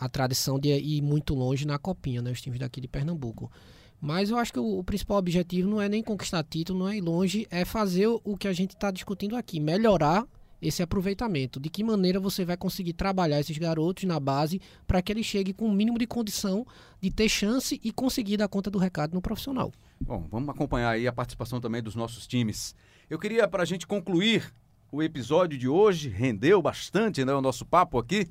a 0.00 0.08
tradição 0.08 0.58
de 0.58 0.70
ir 0.70 1.02
muito 1.02 1.34
longe 1.34 1.66
na 1.66 1.78
Copinha, 1.78 2.22
né? 2.22 2.32
Os 2.32 2.40
times 2.40 2.58
daqui 2.58 2.80
de 2.80 2.88
Pernambuco. 2.88 3.52
Mas 4.00 4.30
eu 4.30 4.38
acho 4.38 4.50
que 4.50 4.58
o, 4.58 4.78
o, 4.78 4.82
principal 4.82 5.18
objetivo 5.18 5.68
não 5.68 5.78
é 5.78 5.86
nem 5.86 6.02
conquistar 6.02 6.42
título, 6.42 6.78
não 6.78 6.88
é 6.88 6.96
ir 6.96 7.02
longe, 7.02 7.46
é 7.50 7.66
fazer 7.66 8.06
o, 8.06 8.34
que 8.34 8.48
a 8.48 8.52
gente 8.52 8.70
está 8.70 8.90
discutindo 8.90 9.36
aqui, 9.36 9.60
melhorar 9.60 10.26
esse 10.60 10.82
aproveitamento. 10.82 11.60
De 11.60 11.68
que 11.68 11.84
maneira 11.84 12.18
você 12.18 12.46
vai 12.46 12.56
conseguir 12.56 12.94
trabalhar 12.94 13.40
esses 13.40 13.58
garotos 13.58 14.04
na 14.04 14.18
base 14.18 14.58
para 14.86 15.02
que 15.02 15.12
eles 15.12 15.26
cheguem 15.26 15.52
com 15.52 15.66
o 15.66 15.72
mínimo 15.72 15.98
de 15.98 16.06
condição 16.06 16.66
de 16.98 17.10
ter 17.10 17.28
chance 17.28 17.78
e 17.84 17.92
conseguir 17.92 18.38
dar 18.38 18.48
conta 18.48 18.70
do 18.70 18.78
recado 18.78 19.12
no 19.12 19.20
profissional. 19.20 19.70
Bom, 20.00 20.26
vamos 20.30 20.48
acompanhar 20.48 20.92
aí 20.92 21.06
a 21.06 21.12
participação 21.12 21.60
também 21.60 21.82
dos 21.82 21.94
nossos 21.94 22.26
times. 22.26 22.74
Eu 23.10 23.18
queria, 23.18 23.46
para 23.46 23.64
a 23.64 23.66
gente 23.66 23.86
concluir 23.86 24.50
o 24.90 25.02
episódio 25.02 25.58
de 25.58 25.68
hoje, 25.68 26.08
rendeu 26.08 26.62
bastante 26.62 27.22
né, 27.22 27.34
o 27.34 27.42
nosso 27.42 27.66
papo 27.66 27.98
aqui, 27.98 28.26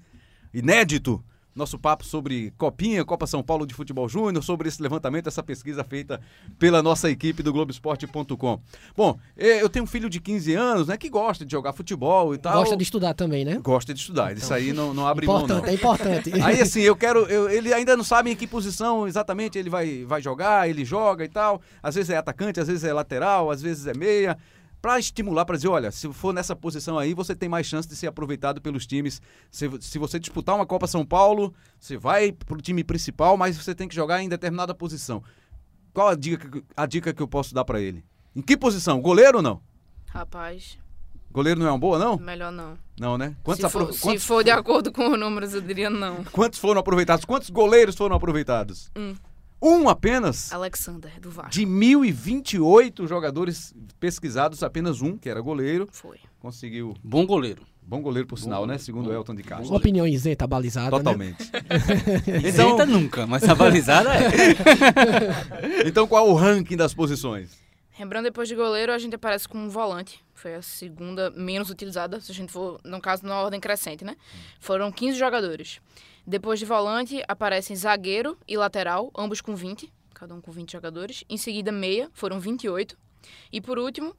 inédito 0.52 1.24
nosso 1.60 1.78
papo 1.78 2.04
sobre 2.04 2.52
Copinha, 2.58 3.06
Copa 3.06 3.28
São 3.28 3.44
Paulo 3.44 3.68
de 3.68 3.74
Futebol 3.74 4.10
Júnior, 4.10 4.44
sobre 4.44 4.68
esse 4.68 4.82
levantamento, 4.82 5.28
essa 5.28 5.44
pesquisa 5.44 5.84
feita 5.84 6.20
pela 6.58 6.82
nossa 6.82 7.10
equipe 7.12 7.44
do 7.44 7.54
Globoesporte.com. 7.54 8.60
Bom, 8.96 9.20
eu 9.38 9.70
tenho 9.70 9.84
um 9.84 9.88
filho 9.88 10.10
de 10.10 10.20
15 10.20 10.54
anos, 10.56 10.88
né, 10.88 10.98
que 10.98 11.10
gosta 11.10 11.46
de 11.46 11.52
jogar 11.52 11.74
futebol 11.74 12.34
e 12.34 12.38
tal. 12.38 12.54
Gosta 12.54 12.76
de 12.76 12.84
estudar 12.84 13.14
também, 13.14 13.46
né? 13.46 13.60
Gosta 13.62 13.94
de 13.94 14.00
estudar, 14.00 14.32
então, 14.32 14.44
isso 14.44 14.54
aí 14.54 14.74
não, 14.74 14.94
não 14.94 15.06
abre 15.06 15.28
mão, 15.28 15.46
não. 15.46 15.66
É 15.66 15.74
importante. 15.74 16.32
Aí, 16.42 16.62
assim, 16.62 16.82
eu 16.82 16.96
quero, 16.96 17.26
eu, 17.26 17.50
ele 17.50 17.74
ainda 17.74 17.96
não 17.96 18.04
sabe 18.04 18.32
em 18.32 18.36
que 18.36 18.48
posição 18.48 19.08
exatamente 19.08 19.58
ele 19.58 19.70
vai, 19.70 20.06
vai 20.06 20.22
jogar, 20.22 20.70
ele 20.70 20.86
joga 20.86 21.26
e 21.26 21.28
tal. 21.28 21.62
Às 21.84 21.96
vezes 21.96 22.10
é 22.10 22.18
atacante, 22.18 22.60
às 22.60 22.68
vezes 22.68 22.84
é 22.84 22.94
lateral, 22.94 23.52
às 23.52 23.62
vezes 23.62 23.86
é 23.86 23.94
meia 23.94 24.38
para 24.82 24.98
estimular, 24.98 25.46
para 25.46 25.56
dizer, 25.56 25.68
olha, 25.68 25.92
se 25.92 26.12
for 26.14 26.34
nessa 26.34 26.56
posição 26.56 26.98
aí, 26.98 27.14
você 27.14 27.36
tem 27.36 27.50
mais 27.50 27.68
chance 27.68 27.88
de 27.88 27.96
ser 27.96 28.08
aproveitado 28.08 28.62
pelos 28.62 28.88
times. 28.88 29.22
Se, 29.52 29.70
se 29.82 30.00
você 30.00 30.20
disputar 30.20 30.56
uma 30.56 30.66
Copa 30.66 30.88
São 30.88 31.06
Paulo, 31.06 31.54
você 31.80 31.98
vai 31.98 32.32
para 32.32 32.58
o 32.58 32.62
time 32.62 32.84
principal, 32.84 33.36
mas 33.36 33.58
você 33.58 33.76
tem 33.76 33.88
que 33.88 33.96
jogar 33.96 34.22
em 34.22 34.30
determinada 34.30 34.74
posição. 34.74 35.22
Qual 35.94 36.08
a 36.08 36.16
dica, 36.16 36.64
a 36.78 36.86
dica 36.86 37.14
que 37.14 37.22
eu 37.22 37.28
posso 37.28 37.54
dar 37.54 37.66
para 37.66 37.82
ele? 37.82 38.06
Em 38.36 38.42
que 38.42 38.56
posição? 38.56 39.02
Goleiro 39.02 39.38
ou 39.38 39.44
não? 39.44 39.62
Rapaz. 40.08 40.78
Goleiro 41.32 41.60
não 41.60 41.68
é 41.68 41.72
uma 41.72 41.78
boa, 41.78 42.00
não? 42.00 42.18
Melhor 42.18 42.52
não. 42.52 42.78
Não, 43.00 43.18
né? 43.18 43.36
Quantos 43.44 43.64
se, 43.64 43.70
for, 43.70 43.86
quantos... 43.86 44.02
se 44.02 44.20
for 44.20 44.44
de 44.44 44.50
acordo 44.50 44.92
com 44.92 45.12
os 45.12 45.20
números, 45.20 45.54
eu 45.54 45.62
diria 45.62 45.90
não. 45.90 46.24
Quantos 46.32 46.58
foram 46.58 46.80
aproveitados? 46.80 47.26
Quantos 47.26 47.50
goleiros 47.50 47.96
foram 47.96 48.16
aproveitados? 48.16 48.92
Um. 48.96 49.16
Um 49.62 49.90
apenas? 49.90 50.52
Alexander, 50.54 51.20
do 51.20 51.30
Vasco. 51.30 51.52
De 51.52 51.66
1.028 51.66 53.08
jogadores 53.08 53.74
pesquisados, 54.00 54.64
apenas 54.64 55.02
um, 55.02 55.18
que 55.18 55.30
era 55.30 55.42
goleiro. 55.42 55.88
Foi. 55.92 56.18
Conseguiu. 56.40 56.96
Bom 57.04 57.26
goleiro. 57.26 57.64
Bom 57.82 58.02
goleiro, 58.02 58.28
por 58.28 58.36
Bom 58.38 58.44
sinal, 58.44 58.62
né? 58.62 58.68
goleiro. 58.68 58.82
né? 58.82 58.86
Segundo 58.86 59.10
o 59.10 59.14
Elton 59.14 59.36
de 59.36 59.44
Castro. 59.44 59.76
Opinião 59.76 60.08
isenta, 60.08 60.46
balizada. 60.46 60.92
Né? 60.92 60.98
Totalmente. 60.98 61.52
Né? 61.52 62.50
então, 62.50 62.70
isenta 62.70 62.86
nunca, 62.86 63.28
mas 63.28 63.44
a 63.44 63.56
balizada 63.56 64.10
é. 64.14 64.28
então, 65.88 66.08
qual 66.08 66.30
o 66.30 66.36
ranking 66.36 66.78
das 66.78 66.94
posições? 66.94 67.58
Lembrando, 68.00 68.26
depois 68.26 68.48
de 68.48 68.56
goleiro, 68.56 68.94
a 68.94 68.98
gente 68.98 69.16
aparece 69.16 69.48
com 69.48 69.58
um 69.58 69.70
volante. 69.70 70.24
Foi 70.34 70.56
a 70.56 70.62
segunda 70.62 71.32
menos 71.32 71.70
utilizada, 71.70 72.22
se 72.22 72.32
a 72.32 72.36
gente 72.36 72.50
for, 72.50 72.80
no 72.86 73.02
caso, 73.02 73.26
na 73.26 73.42
ordem 73.42 73.60
crescente, 73.60 74.06
né? 74.06 74.16
Foram 74.60 74.90
15 74.90 75.18
jogadores. 75.20 75.82
Depois 76.26 76.60
de 76.60 76.66
volante, 76.66 77.24
aparecem 77.28 77.76
zagueiro 77.76 78.38
e 78.48 78.58
lateral, 78.58 79.12
ambos 79.18 79.42
com 79.42 79.56
20, 79.56 79.92
cada 80.14 80.36
um 80.36 80.42
com 80.42 80.52
20 80.52 80.72
jogadores. 80.72 81.24
Em 81.30 81.38
seguida, 81.38 81.72
meia, 81.72 82.10
foram 82.14 82.40
28. 82.40 82.98
E 83.52 83.62
por 83.62 83.80
último, 83.80 84.16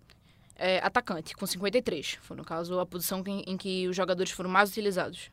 é, 0.57 0.78
atacante, 0.78 1.34
com 1.34 1.46
53. 1.46 2.18
Foi, 2.22 2.36
no 2.36 2.44
caso, 2.44 2.78
a 2.78 2.86
posição 2.86 3.22
em, 3.26 3.42
em 3.46 3.57
que 3.57 3.88
os 3.88 3.96
jogadores 3.96 4.30
foram 4.30 4.51
mais 4.51 4.70
utilizados. 4.70 5.30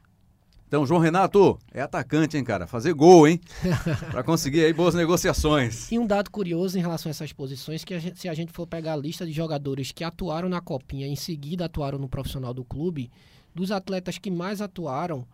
Então, 0.67 0.85
João 0.85 0.99
Renato, 0.99 1.57
é 1.73 1.81
atacante, 1.81 2.35
hein, 2.35 2.43
cara? 2.43 2.67
Fazer 2.67 2.93
gol, 2.93 3.25
hein? 3.25 3.39
para 4.11 4.21
conseguir 4.21 4.65
aí 4.65 4.73
boas 4.73 4.93
negociações. 4.93 5.89
E 5.89 5.97
um 5.97 6.05
dado 6.05 6.29
curioso 6.29 6.77
em 6.77 6.81
relação 6.81 7.09
a 7.09 7.11
essas 7.11 7.31
posições, 7.31 7.85
que 7.85 7.93
a 7.93 7.99
gente, 7.99 8.19
se 8.19 8.27
a 8.27 8.33
gente 8.33 8.51
for 8.51 8.67
pegar 8.67 8.93
a 8.93 8.97
lista 8.97 9.25
de 9.25 9.31
jogadores 9.31 9.93
que 9.93 10.03
atuaram 10.03 10.49
na 10.49 10.59
Copinha 10.59 11.07
e 11.07 11.11
em 11.11 11.15
seguida 11.15 11.65
atuaram 11.65 11.97
no 11.97 12.09
profissional 12.09 12.53
do 12.53 12.65
clube, 12.65 13.09
dos 13.55 13.71
atletas 13.71 14.17
que 14.17 14.29
mais 14.29 14.61
atuaram, 14.61 15.25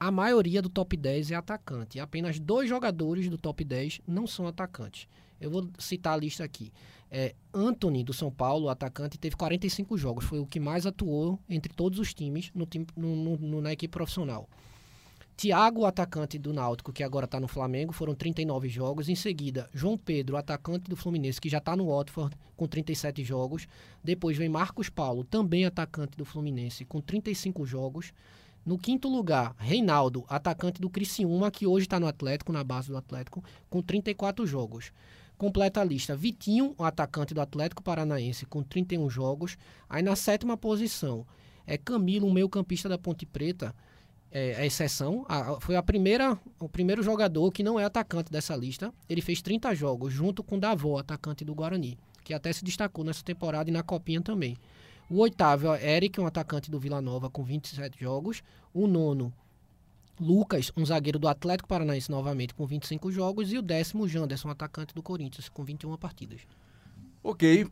a 0.00 0.10
maioria 0.10 0.62
do 0.62 0.70
top 0.70 0.96
10 0.96 1.30
é 1.30 1.34
atacante. 1.34 2.00
Apenas 2.00 2.40
dois 2.40 2.66
jogadores 2.66 3.28
do 3.28 3.36
top 3.36 3.62
10 3.62 4.00
não 4.06 4.26
são 4.26 4.46
atacantes. 4.46 5.06
Eu 5.38 5.50
vou 5.50 5.68
citar 5.78 6.14
a 6.14 6.16
lista 6.16 6.42
aqui. 6.42 6.72
É, 7.10 7.34
Anthony, 7.52 8.02
do 8.02 8.14
São 8.14 8.30
Paulo, 8.30 8.70
atacante, 8.70 9.18
teve 9.18 9.36
45 9.36 9.98
jogos. 9.98 10.24
Foi 10.24 10.38
o 10.38 10.46
que 10.46 10.58
mais 10.58 10.86
atuou 10.86 11.38
entre 11.50 11.70
todos 11.74 11.98
os 11.98 12.14
times 12.14 12.50
no 12.54 12.64
time, 12.64 12.86
no, 12.96 13.36
no, 13.36 13.60
na 13.60 13.72
equipe 13.72 13.92
profissional. 13.92 14.48
Thiago, 15.36 15.84
atacante 15.84 16.38
do 16.38 16.52
Náutico, 16.52 16.92
que 16.92 17.02
agora 17.02 17.24
está 17.24 17.38
no 17.38 17.48
Flamengo, 17.48 17.92
foram 17.92 18.14
39 18.14 18.68
jogos. 18.68 19.08
Em 19.08 19.14
seguida, 19.14 19.68
João 19.72 19.98
Pedro, 19.98 20.36
atacante 20.36 20.88
do 20.88 20.96
Fluminense, 20.96 21.40
que 21.40 21.48
já 21.48 21.58
está 21.58 21.76
no 21.76 21.88
Watford, 21.88 22.36
com 22.56 22.66
37 22.66 23.22
jogos. 23.22 23.66
Depois 24.02 24.36
vem 24.36 24.48
Marcos 24.48 24.88
Paulo, 24.88 25.24
também 25.24 25.66
atacante 25.66 26.16
do 26.16 26.24
Fluminense, 26.24 26.84
com 26.86 27.00
35 27.00 27.66
jogos. 27.66 28.12
No 28.64 28.78
quinto 28.78 29.08
lugar, 29.08 29.54
Reinaldo, 29.58 30.24
atacante 30.28 30.80
do 30.80 30.90
Criciúma, 30.90 31.50
que 31.50 31.66
hoje 31.66 31.86
está 31.86 31.98
no 31.98 32.06
Atlético, 32.06 32.52
na 32.52 32.62
base 32.62 32.88
do 32.88 32.96
Atlético, 32.96 33.42
com 33.68 33.80
34 33.80 34.46
jogos. 34.46 34.92
Completa 35.38 35.80
a 35.80 35.84
lista. 35.84 36.14
Vitinho, 36.14 36.74
o 36.76 36.84
atacante 36.84 37.32
do 37.32 37.40
Atlético 37.40 37.82
Paranaense, 37.82 38.44
com 38.44 38.62
31 38.62 39.08
jogos. 39.08 39.56
Aí 39.88 40.02
na 40.02 40.14
sétima 40.14 40.56
posição 40.56 41.26
é 41.66 41.78
Camilo, 41.78 42.26
um 42.26 42.32
meio-campista 42.32 42.88
da 42.88 42.98
Ponte 42.98 43.24
Preta, 43.24 43.74
é, 44.30 44.56
a 44.56 44.66
exceção. 44.66 45.24
A, 45.28 45.58
foi 45.60 45.76
a 45.76 45.82
primeira, 45.82 46.38
o 46.58 46.68
primeiro 46.68 47.02
jogador 47.02 47.50
que 47.50 47.62
não 47.62 47.80
é 47.80 47.84
atacante 47.84 48.30
dessa 48.30 48.54
lista. 48.54 48.92
Ele 49.08 49.22
fez 49.22 49.40
30 49.40 49.74
jogos, 49.74 50.12
junto 50.12 50.42
com 50.42 50.58
Davó, 50.58 50.98
atacante 50.98 51.44
do 51.44 51.54
Guarani, 51.54 51.98
que 52.22 52.34
até 52.34 52.52
se 52.52 52.62
destacou 52.62 53.04
nessa 53.04 53.24
temporada 53.24 53.70
e 53.70 53.72
na 53.72 53.82
Copinha 53.82 54.20
também. 54.20 54.58
O 55.10 55.18
oitavo 55.18 55.74
é 55.74 55.96
Eric, 55.96 56.20
um 56.20 56.26
atacante 56.26 56.70
do 56.70 56.78
Vila 56.78 57.02
Nova 57.02 57.28
com 57.28 57.42
27 57.42 57.98
jogos. 57.98 58.44
O 58.72 58.86
nono, 58.86 59.32
Lucas, 60.20 60.70
um 60.76 60.86
zagueiro 60.86 61.18
do 61.18 61.26
Atlético 61.26 61.68
Paranaense 61.68 62.08
novamente 62.08 62.54
com 62.54 62.64
25 62.64 63.10
jogos. 63.10 63.52
E 63.52 63.58
o 63.58 63.62
décimo, 63.62 64.06
Janderson, 64.06 64.46
um 64.46 64.52
atacante 64.52 64.94
do 64.94 65.02
Corinthians 65.02 65.48
com 65.48 65.64
21 65.64 65.96
partidas. 65.96 66.42
Ok. 67.24 67.66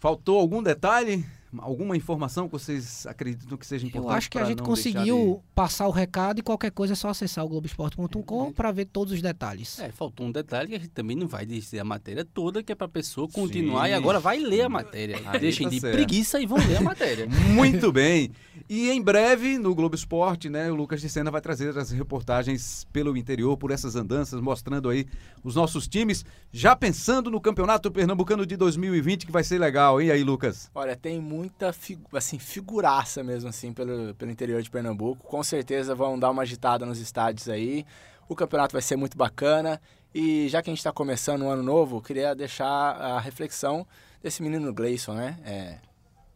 Faltou 0.00 0.40
algum 0.40 0.60
detalhe? 0.60 1.24
Alguma 1.58 1.96
informação 1.96 2.46
que 2.48 2.52
vocês 2.52 3.06
acreditam 3.06 3.56
que 3.56 3.66
seja 3.66 3.86
importante? 3.86 4.10
Eu 4.10 4.16
acho 4.16 4.30
que 4.30 4.38
a 4.38 4.44
gente 4.44 4.62
conseguiu 4.62 5.40
de- 5.44 5.54
passar 5.54 5.86
o 5.86 5.90
recado 5.90 6.38
e 6.38 6.42
qualquer 6.42 6.70
coisa 6.70 6.92
é 6.94 6.96
só 6.96 7.08
acessar 7.08 7.44
o 7.44 7.48
Globoesporte.com 7.48 8.52
para 8.52 8.72
ver 8.72 8.86
todos 8.86 9.12
os 9.12 9.22
detalhes. 9.22 9.78
É, 9.78 9.90
faltou 9.90 10.26
um 10.26 10.32
detalhe 10.32 10.68
que 10.68 10.74
a 10.74 10.78
gente 10.78 10.90
também 10.90 11.16
não 11.16 11.26
vai 11.28 11.44
dizer 11.46 11.78
a 11.80 11.84
matéria 11.84 12.24
toda, 12.24 12.62
que 12.62 12.72
é 12.72 12.74
pra 12.74 12.88
pessoa 12.88 13.28
continuar 13.28 13.84
Sim. 13.86 13.90
e 13.90 13.94
agora 13.94 14.18
vai 14.20 14.38
ler 14.38 14.62
a 14.62 14.68
matéria. 14.68 15.20
Aí 15.26 15.38
Deixem 15.40 15.66
tá 15.66 15.70
de 15.74 15.80
certo. 15.80 15.94
preguiça 15.94 16.40
e 16.40 16.46
vão 16.46 16.58
ler 16.58 16.78
a 16.78 16.80
matéria. 16.82 17.26
Muito 17.54 17.92
bem. 17.92 18.30
E 18.68 18.90
em 18.90 19.02
breve, 19.02 19.58
no 19.58 19.74
Globo 19.74 19.94
Esporte, 19.94 20.48
né, 20.48 20.70
o 20.70 20.74
Lucas 20.74 21.00
de 21.00 21.08
Sena 21.08 21.30
vai 21.30 21.40
trazer 21.40 21.76
as 21.76 21.90
reportagens 21.90 22.86
pelo 22.92 23.16
interior, 23.16 23.56
por 23.56 23.70
essas 23.70 23.96
andanças, 23.96 24.40
mostrando 24.40 24.88
aí 24.88 25.06
os 25.42 25.54
nossos 25.54 25.86
times, 25.86 26.24
já 26.52 26.74
pensando 26.74 27.30
no 27.30 27.40
Campeonato 27.40 27.90
Pernambucano 27.90 28.46
de 28.46 28.56
2020, 28.56 29.26
que 29.26 29.32
vai 29.32 29.44
ser 29.44 29.58
legal, 29.58 30.00
hein, 30.00 30.10
aí, 30.10 30.22
Lucas? 30.24 30.70
Olha, 30.74 30.96
tem 30.96 31.20
muita 31.44 31.74
assim, 32.12 32.38
figuraça 32.38 33.22
mesmo 33.22 33.50
assim 33.50 33.72
pelo, 33.72 34.14
pelo 34.14 34.30
interior 34.30 34.62
de 34.62 34.70
Pernambuco. 34.70 35.26
Com 35.26 35.42
certeza 35.42 35.94
vão 35.94 36.18
dar 36.18 36.30
uma 36.30 36.42
agitada 36.42 36.86
nos 36.86 36.98
estádios 36.98 37.48
aí. 37.48 37.84
O 38.28 38.34
campeonato 38.34 38.72
vai 38.72 38.82
ser 38.82 38.96
muito 38.96 39.16
bacana. 39.16 39.80
E 40.14 40.48
já 40.48 40.62
que 40.62 40.70
a 40.70 40.72
gente 40.72 40.78
está 40.78 40.92
começando 40.92 41.42
um 41.42 41.50
ano 41.50 41.62
novo, 41.62 42.00
queria 42.00 42.34
deixar 42.34 42.66
a 42.66 43.20
reflexão 43.20 43.86
desse 44.22 44.42
menino 44.42 44.72
Gleison, 44.72 45.12
né? 45.12 45.38
É, 45.44 45.78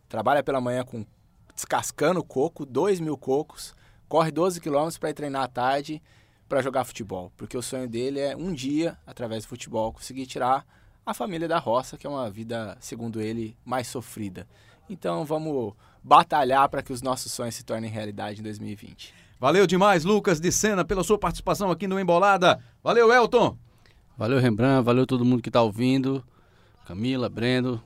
trabalha 0.08 0.42
pela 0.42 0.60
manhã 0.60 0.84
com 0.84 1.06
descascando 1.54 2.22
coco, 2.22 2.66
2 2.66 3.00
mil 3.00 3.16
cocos, 3.16 3.74
corre 4.08 4.30
12 4.30 4.60
quilômetros 4.60 4.98
para 4.98 5.10
ir 5.10 5.14
treinar 5.14 5.42
à 5.44 5.48
tarde 5.48 6.02
para 6.48 6.60
jogar 6.60 6.84
futebol. 6.84 7.32
Porque 7.36 7.56
o 7.56 7.62
sonho 7.62 7.88
dele 7.88 8.20
é 8.20 8.36
um 8.36 8.52
dia, 8.52 8.98
através 9.06 9.44
do 9.44 9.48
futebol, 9.48 9.92
conseguir 9.92 10.26
tirar 10.26 10.66
a 11.06 11.14
família 11.14 11.48
da 11.48 11.58
roça, 11.58 11.96
que 11.96 12.06
é 12.06 12.10
uma 12.10 12.28
vida, 12.28 12.76
segundo 12.80 13.20
ele, 13.20 13.56
mais 13.64 13.86
sofrida. 13.86 14.46
Então 14.88 15.24
vamos 15.24 15.74
batalhar 16.02 16.68
para 16.68 16.82
que 16.82 16.92
os 16.92 17.02
nossos 17.02 17.32
sonhos 17.32 17.54
se 17.54 17.64
tornem 17.64 17.90
realidade 17.90 18.40
em 18.40 18.42
2020. 18.42 19.12
Valeu 19.40 19.66
demais, 19.66 20.04
Lucas 20.04 20.40
de 20.40 20.50
Sena, 20.50 20.84
pela 20.84 21.04
sua 21.04 21.18
participação 21.18 21.70
aqui 21.70 21.86
no 21.86 21.98
Embolada. 22.00 22.58
Valeu, 22.82 23.12
Elton. 23.12 23.56
Valeu, 24.16 24.40
Rembrandt, 24.40 24.84
valeu 24.84 25.06
todo 25.06 25.24
mundo 25.24 25.42
que 25.42 25.50
tá 25.50 25.62
ouvindo. 25.62 26.24
Camila, 26.86 27.28
Brendo. 27.28 27.80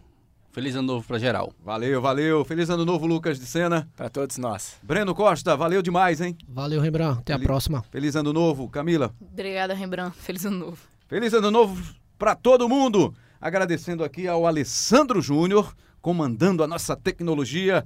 Feliz 0.51 0.75
ano 0.77 0.87
novo 0.87 1.07
pra 1.07 1.19
geral. 1.19 1.53
Valeu, 1.65 2.01
valeu. 2.01 2.45
Feliz 2.45 2.69
ano 2.71 2.85
novo, 2.85 3.07
Lucas 3.07 3.39
de 3.39 3.47
Sena. 3.47 3.89
Para 3.97 4.09
todos 4.11 4.37
nós. 4.39 4.77
Breno 4.83 5.15
Costa, 5.15 5.57
valeu 5.57 5.81
demais, 5.83 6.21
hein? 6.21 6.37
Valeu, 6.49 6.81
Rembrandt. 6.81 7.21
Até 7.21 7.33
a 7.33 7.37
Feliz- 7.37 7.47
próxima. 7.47 7.83
Feliz 7.91 8.15
ano 8.17 8.33
novo, 8.33 8.69
Camila. 8.69 9.15
Obrigada, 9.21 9.75
Rembrandt. 9.75 10.17
Feliz 10.19 10.45
ano 10.45 10.59
novo. 10.59 10.79
Feliz 11.09 11.33
ano 11.35 11.51
novo 11.51 11.83
para 12.19 12.35
todo 12.35 12.69
mundo. 12.69 13.15
Agradecendo 13.41 14.05
aqui 14.05 14.29
ao 14.29 14.47
Alessandro 14.47 15.21
Júnior, 15.21 15.75
comandando 16.03 16.65
a 16.65 16.67
nossa 16.67 16.97
tecnologia. 16.97 17.85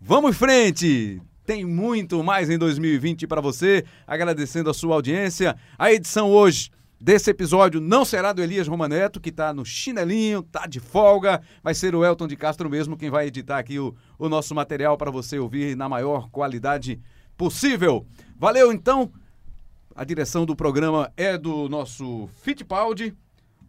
Vamos 0.00 0.30
em 0.30 0.34
frente! 0.34 1.22
Tem 1.46 1.62
muito 1.62 2.24
mais 2.24 2.48
em 2.48 2.56
2020 2.56 3.26
para 3.26 3.42
você. 3.42 3.84
Agradecendo 4.06 4.70
a 4.70 4.74
sua 4.74 4.94
audiência. 4.94 5.54
A 5.78 5.92
edição 5.92 6.30
hoje 6.30 6.70
desse 6.98 7.30
episódio 7.30 7.82
não 7.82 8.02
será 8.02 8.32
do 8.32 8.42
Elias 8.42 8.66
Romaneto, 8.66 9.20
que 9.20 9.28
está 9.28 9.52
no 9.52 9.62
chinelinho, 9.62 10.42
tá 10.42 10.66
de 10.66 10.80
folga. 10.80 11.42
Vai 11.62 11.74
ser 11.74 11.94
o 11.94 12.02
Elton 12.02 12.26
de 12.26 12.34
Castro 12.34 12.70
mesmo 12.70 12.96
quem 12.96 13.10
vai 13.10 13.26
editar 13.26 13.58
aqui 13.58 13.78
o, 13.78 13.94
o 14.18 14.26
nosso 14.26 14.54
material 14.54 14.96
para 14.96 15.10
você 15.10 15.38
ouvir 15.38 15.76
na 15.76 15.86
maior 15.86 16.30
qualidade 16.30 16.98
possível. 17.36 18.06
Valeu 18.38 18.72
então. 18.72 19.12
A 19.94 20.02
direção 20.02 20.46
do 20.46 20.56
programa 20.56 21.12
é 21.14 21.36
do 21.36 21.68
nosso 21.68 22.26
Fittipaldi. 22.42 23.14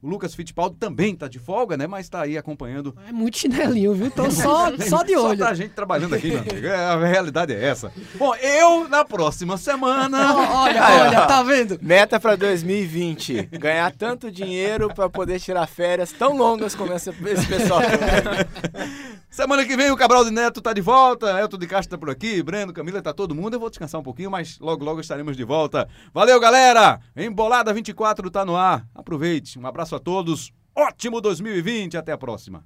O 0.05 0.07
Lucas 0.07 0.35
Fittipaldi 0.35 0.75
também 0.79 1.13
está 1.13 1.27
de 1.27 1.39
folga, 1.39 1.75
né? 1.75 1.87
Mas 1.87 2.05
está 2.05 2.21
aí 2.21 2.37
acompanhando. 2.37 2.95
É 3.09 3.11
muito 3.11 3.39
chinelinho, 3.39 3.91
viu? 3.95 4.11
Tô 4.11 4.29
só, 4.29 4.67
só 4.87 5.01
de 5.01 5.15
olho. 5.15 5.39
Só 5.39 5.45
tá 5.45 5.49
a 5.49 5.53
gente 5.55 5.71
trabalhando 5.71 6.13
aqui, 6.13 6.27
meu 6.27 6.41
amigo. 6.41 6.67
É, 6.67 6.75
A 6.75 7.03
realidade 7.07 7.53
é 7.53 7.63
essa. 7.65 7.91
Bom, 8.13 8.35
eu, 8.35 8.87
na 8.87 9.03
próxima 9.03 9.57
semana... 9.57 10.35
Olha, 10.61 10.83
olha, 11.07 11.25
tá 11.25 11.41
vendo? 11.41 11.79
Meta 11.81 12.19
para 12.19 12.35
2020: 12.35 13.49
ganhar 13.59 13.91
tanto 13.93 14.29
dinheiro 14.29 14.93
para 14.93 15.09
poder 15.09 15.39
tirar 15.39 15.65
férias 15.65 16.11
tão 16.11 16.37
longas 16.37 16.75
como 16.75 16.93
essa- 16.93 17.09
esse 17.25 17.47
pessoal. 17.47 17.81
Semana 19.35 19.65
que 19.65 19.75
vem 19.75 19.91
o 19.91 19.97
Cabral 19.97 20.23
de 20.23 20.31
Neto 20.31 20.61
tá 20.61 20.71
de 20.71 20.79
volta, 20.79 21.37
Elton 21.37 21.57
de 21.57 21.67
Castro 21.67 21.97
tá 21.97 21.99
por 21.99 22.09
aqui, 22.09 22.41
Breno, 22.41 22.71
Camila, 22.71 23.01
tá 23.01 23.11
todo 23.11 23.35
mundo. 23.35 23.55
Eu 23.55 23.59
vou 23.59 23.69
descansar 23.69 23.99
um 23.99 24.03
pouquinho, 24.03 24.31
mas 24.31 24.57
logo, 24.59 24.85
logo 24.85 25.01
estaremos 25.01 25.35
de 25.35 25.43
volta. 25.43 25.89
Valeu, 26.13 26.39
galera! 26.39 27.01
Embolada 27.13 27.73
24 27.73 28.31
tá 28.31 28.45
no 28.45 28.55
ar. 28.55 28.87
Aproveite. 28.95 29.59
Um 29.59 29.67
abraço 29.67 29.93
a 29.93 29.99
todos. 29.99 30.53
Ótimo 30.73 31.19
2020. 31.19 31.97
Até 31.97 32.13
a 32.13 32.17
próxima. 32.17 32.63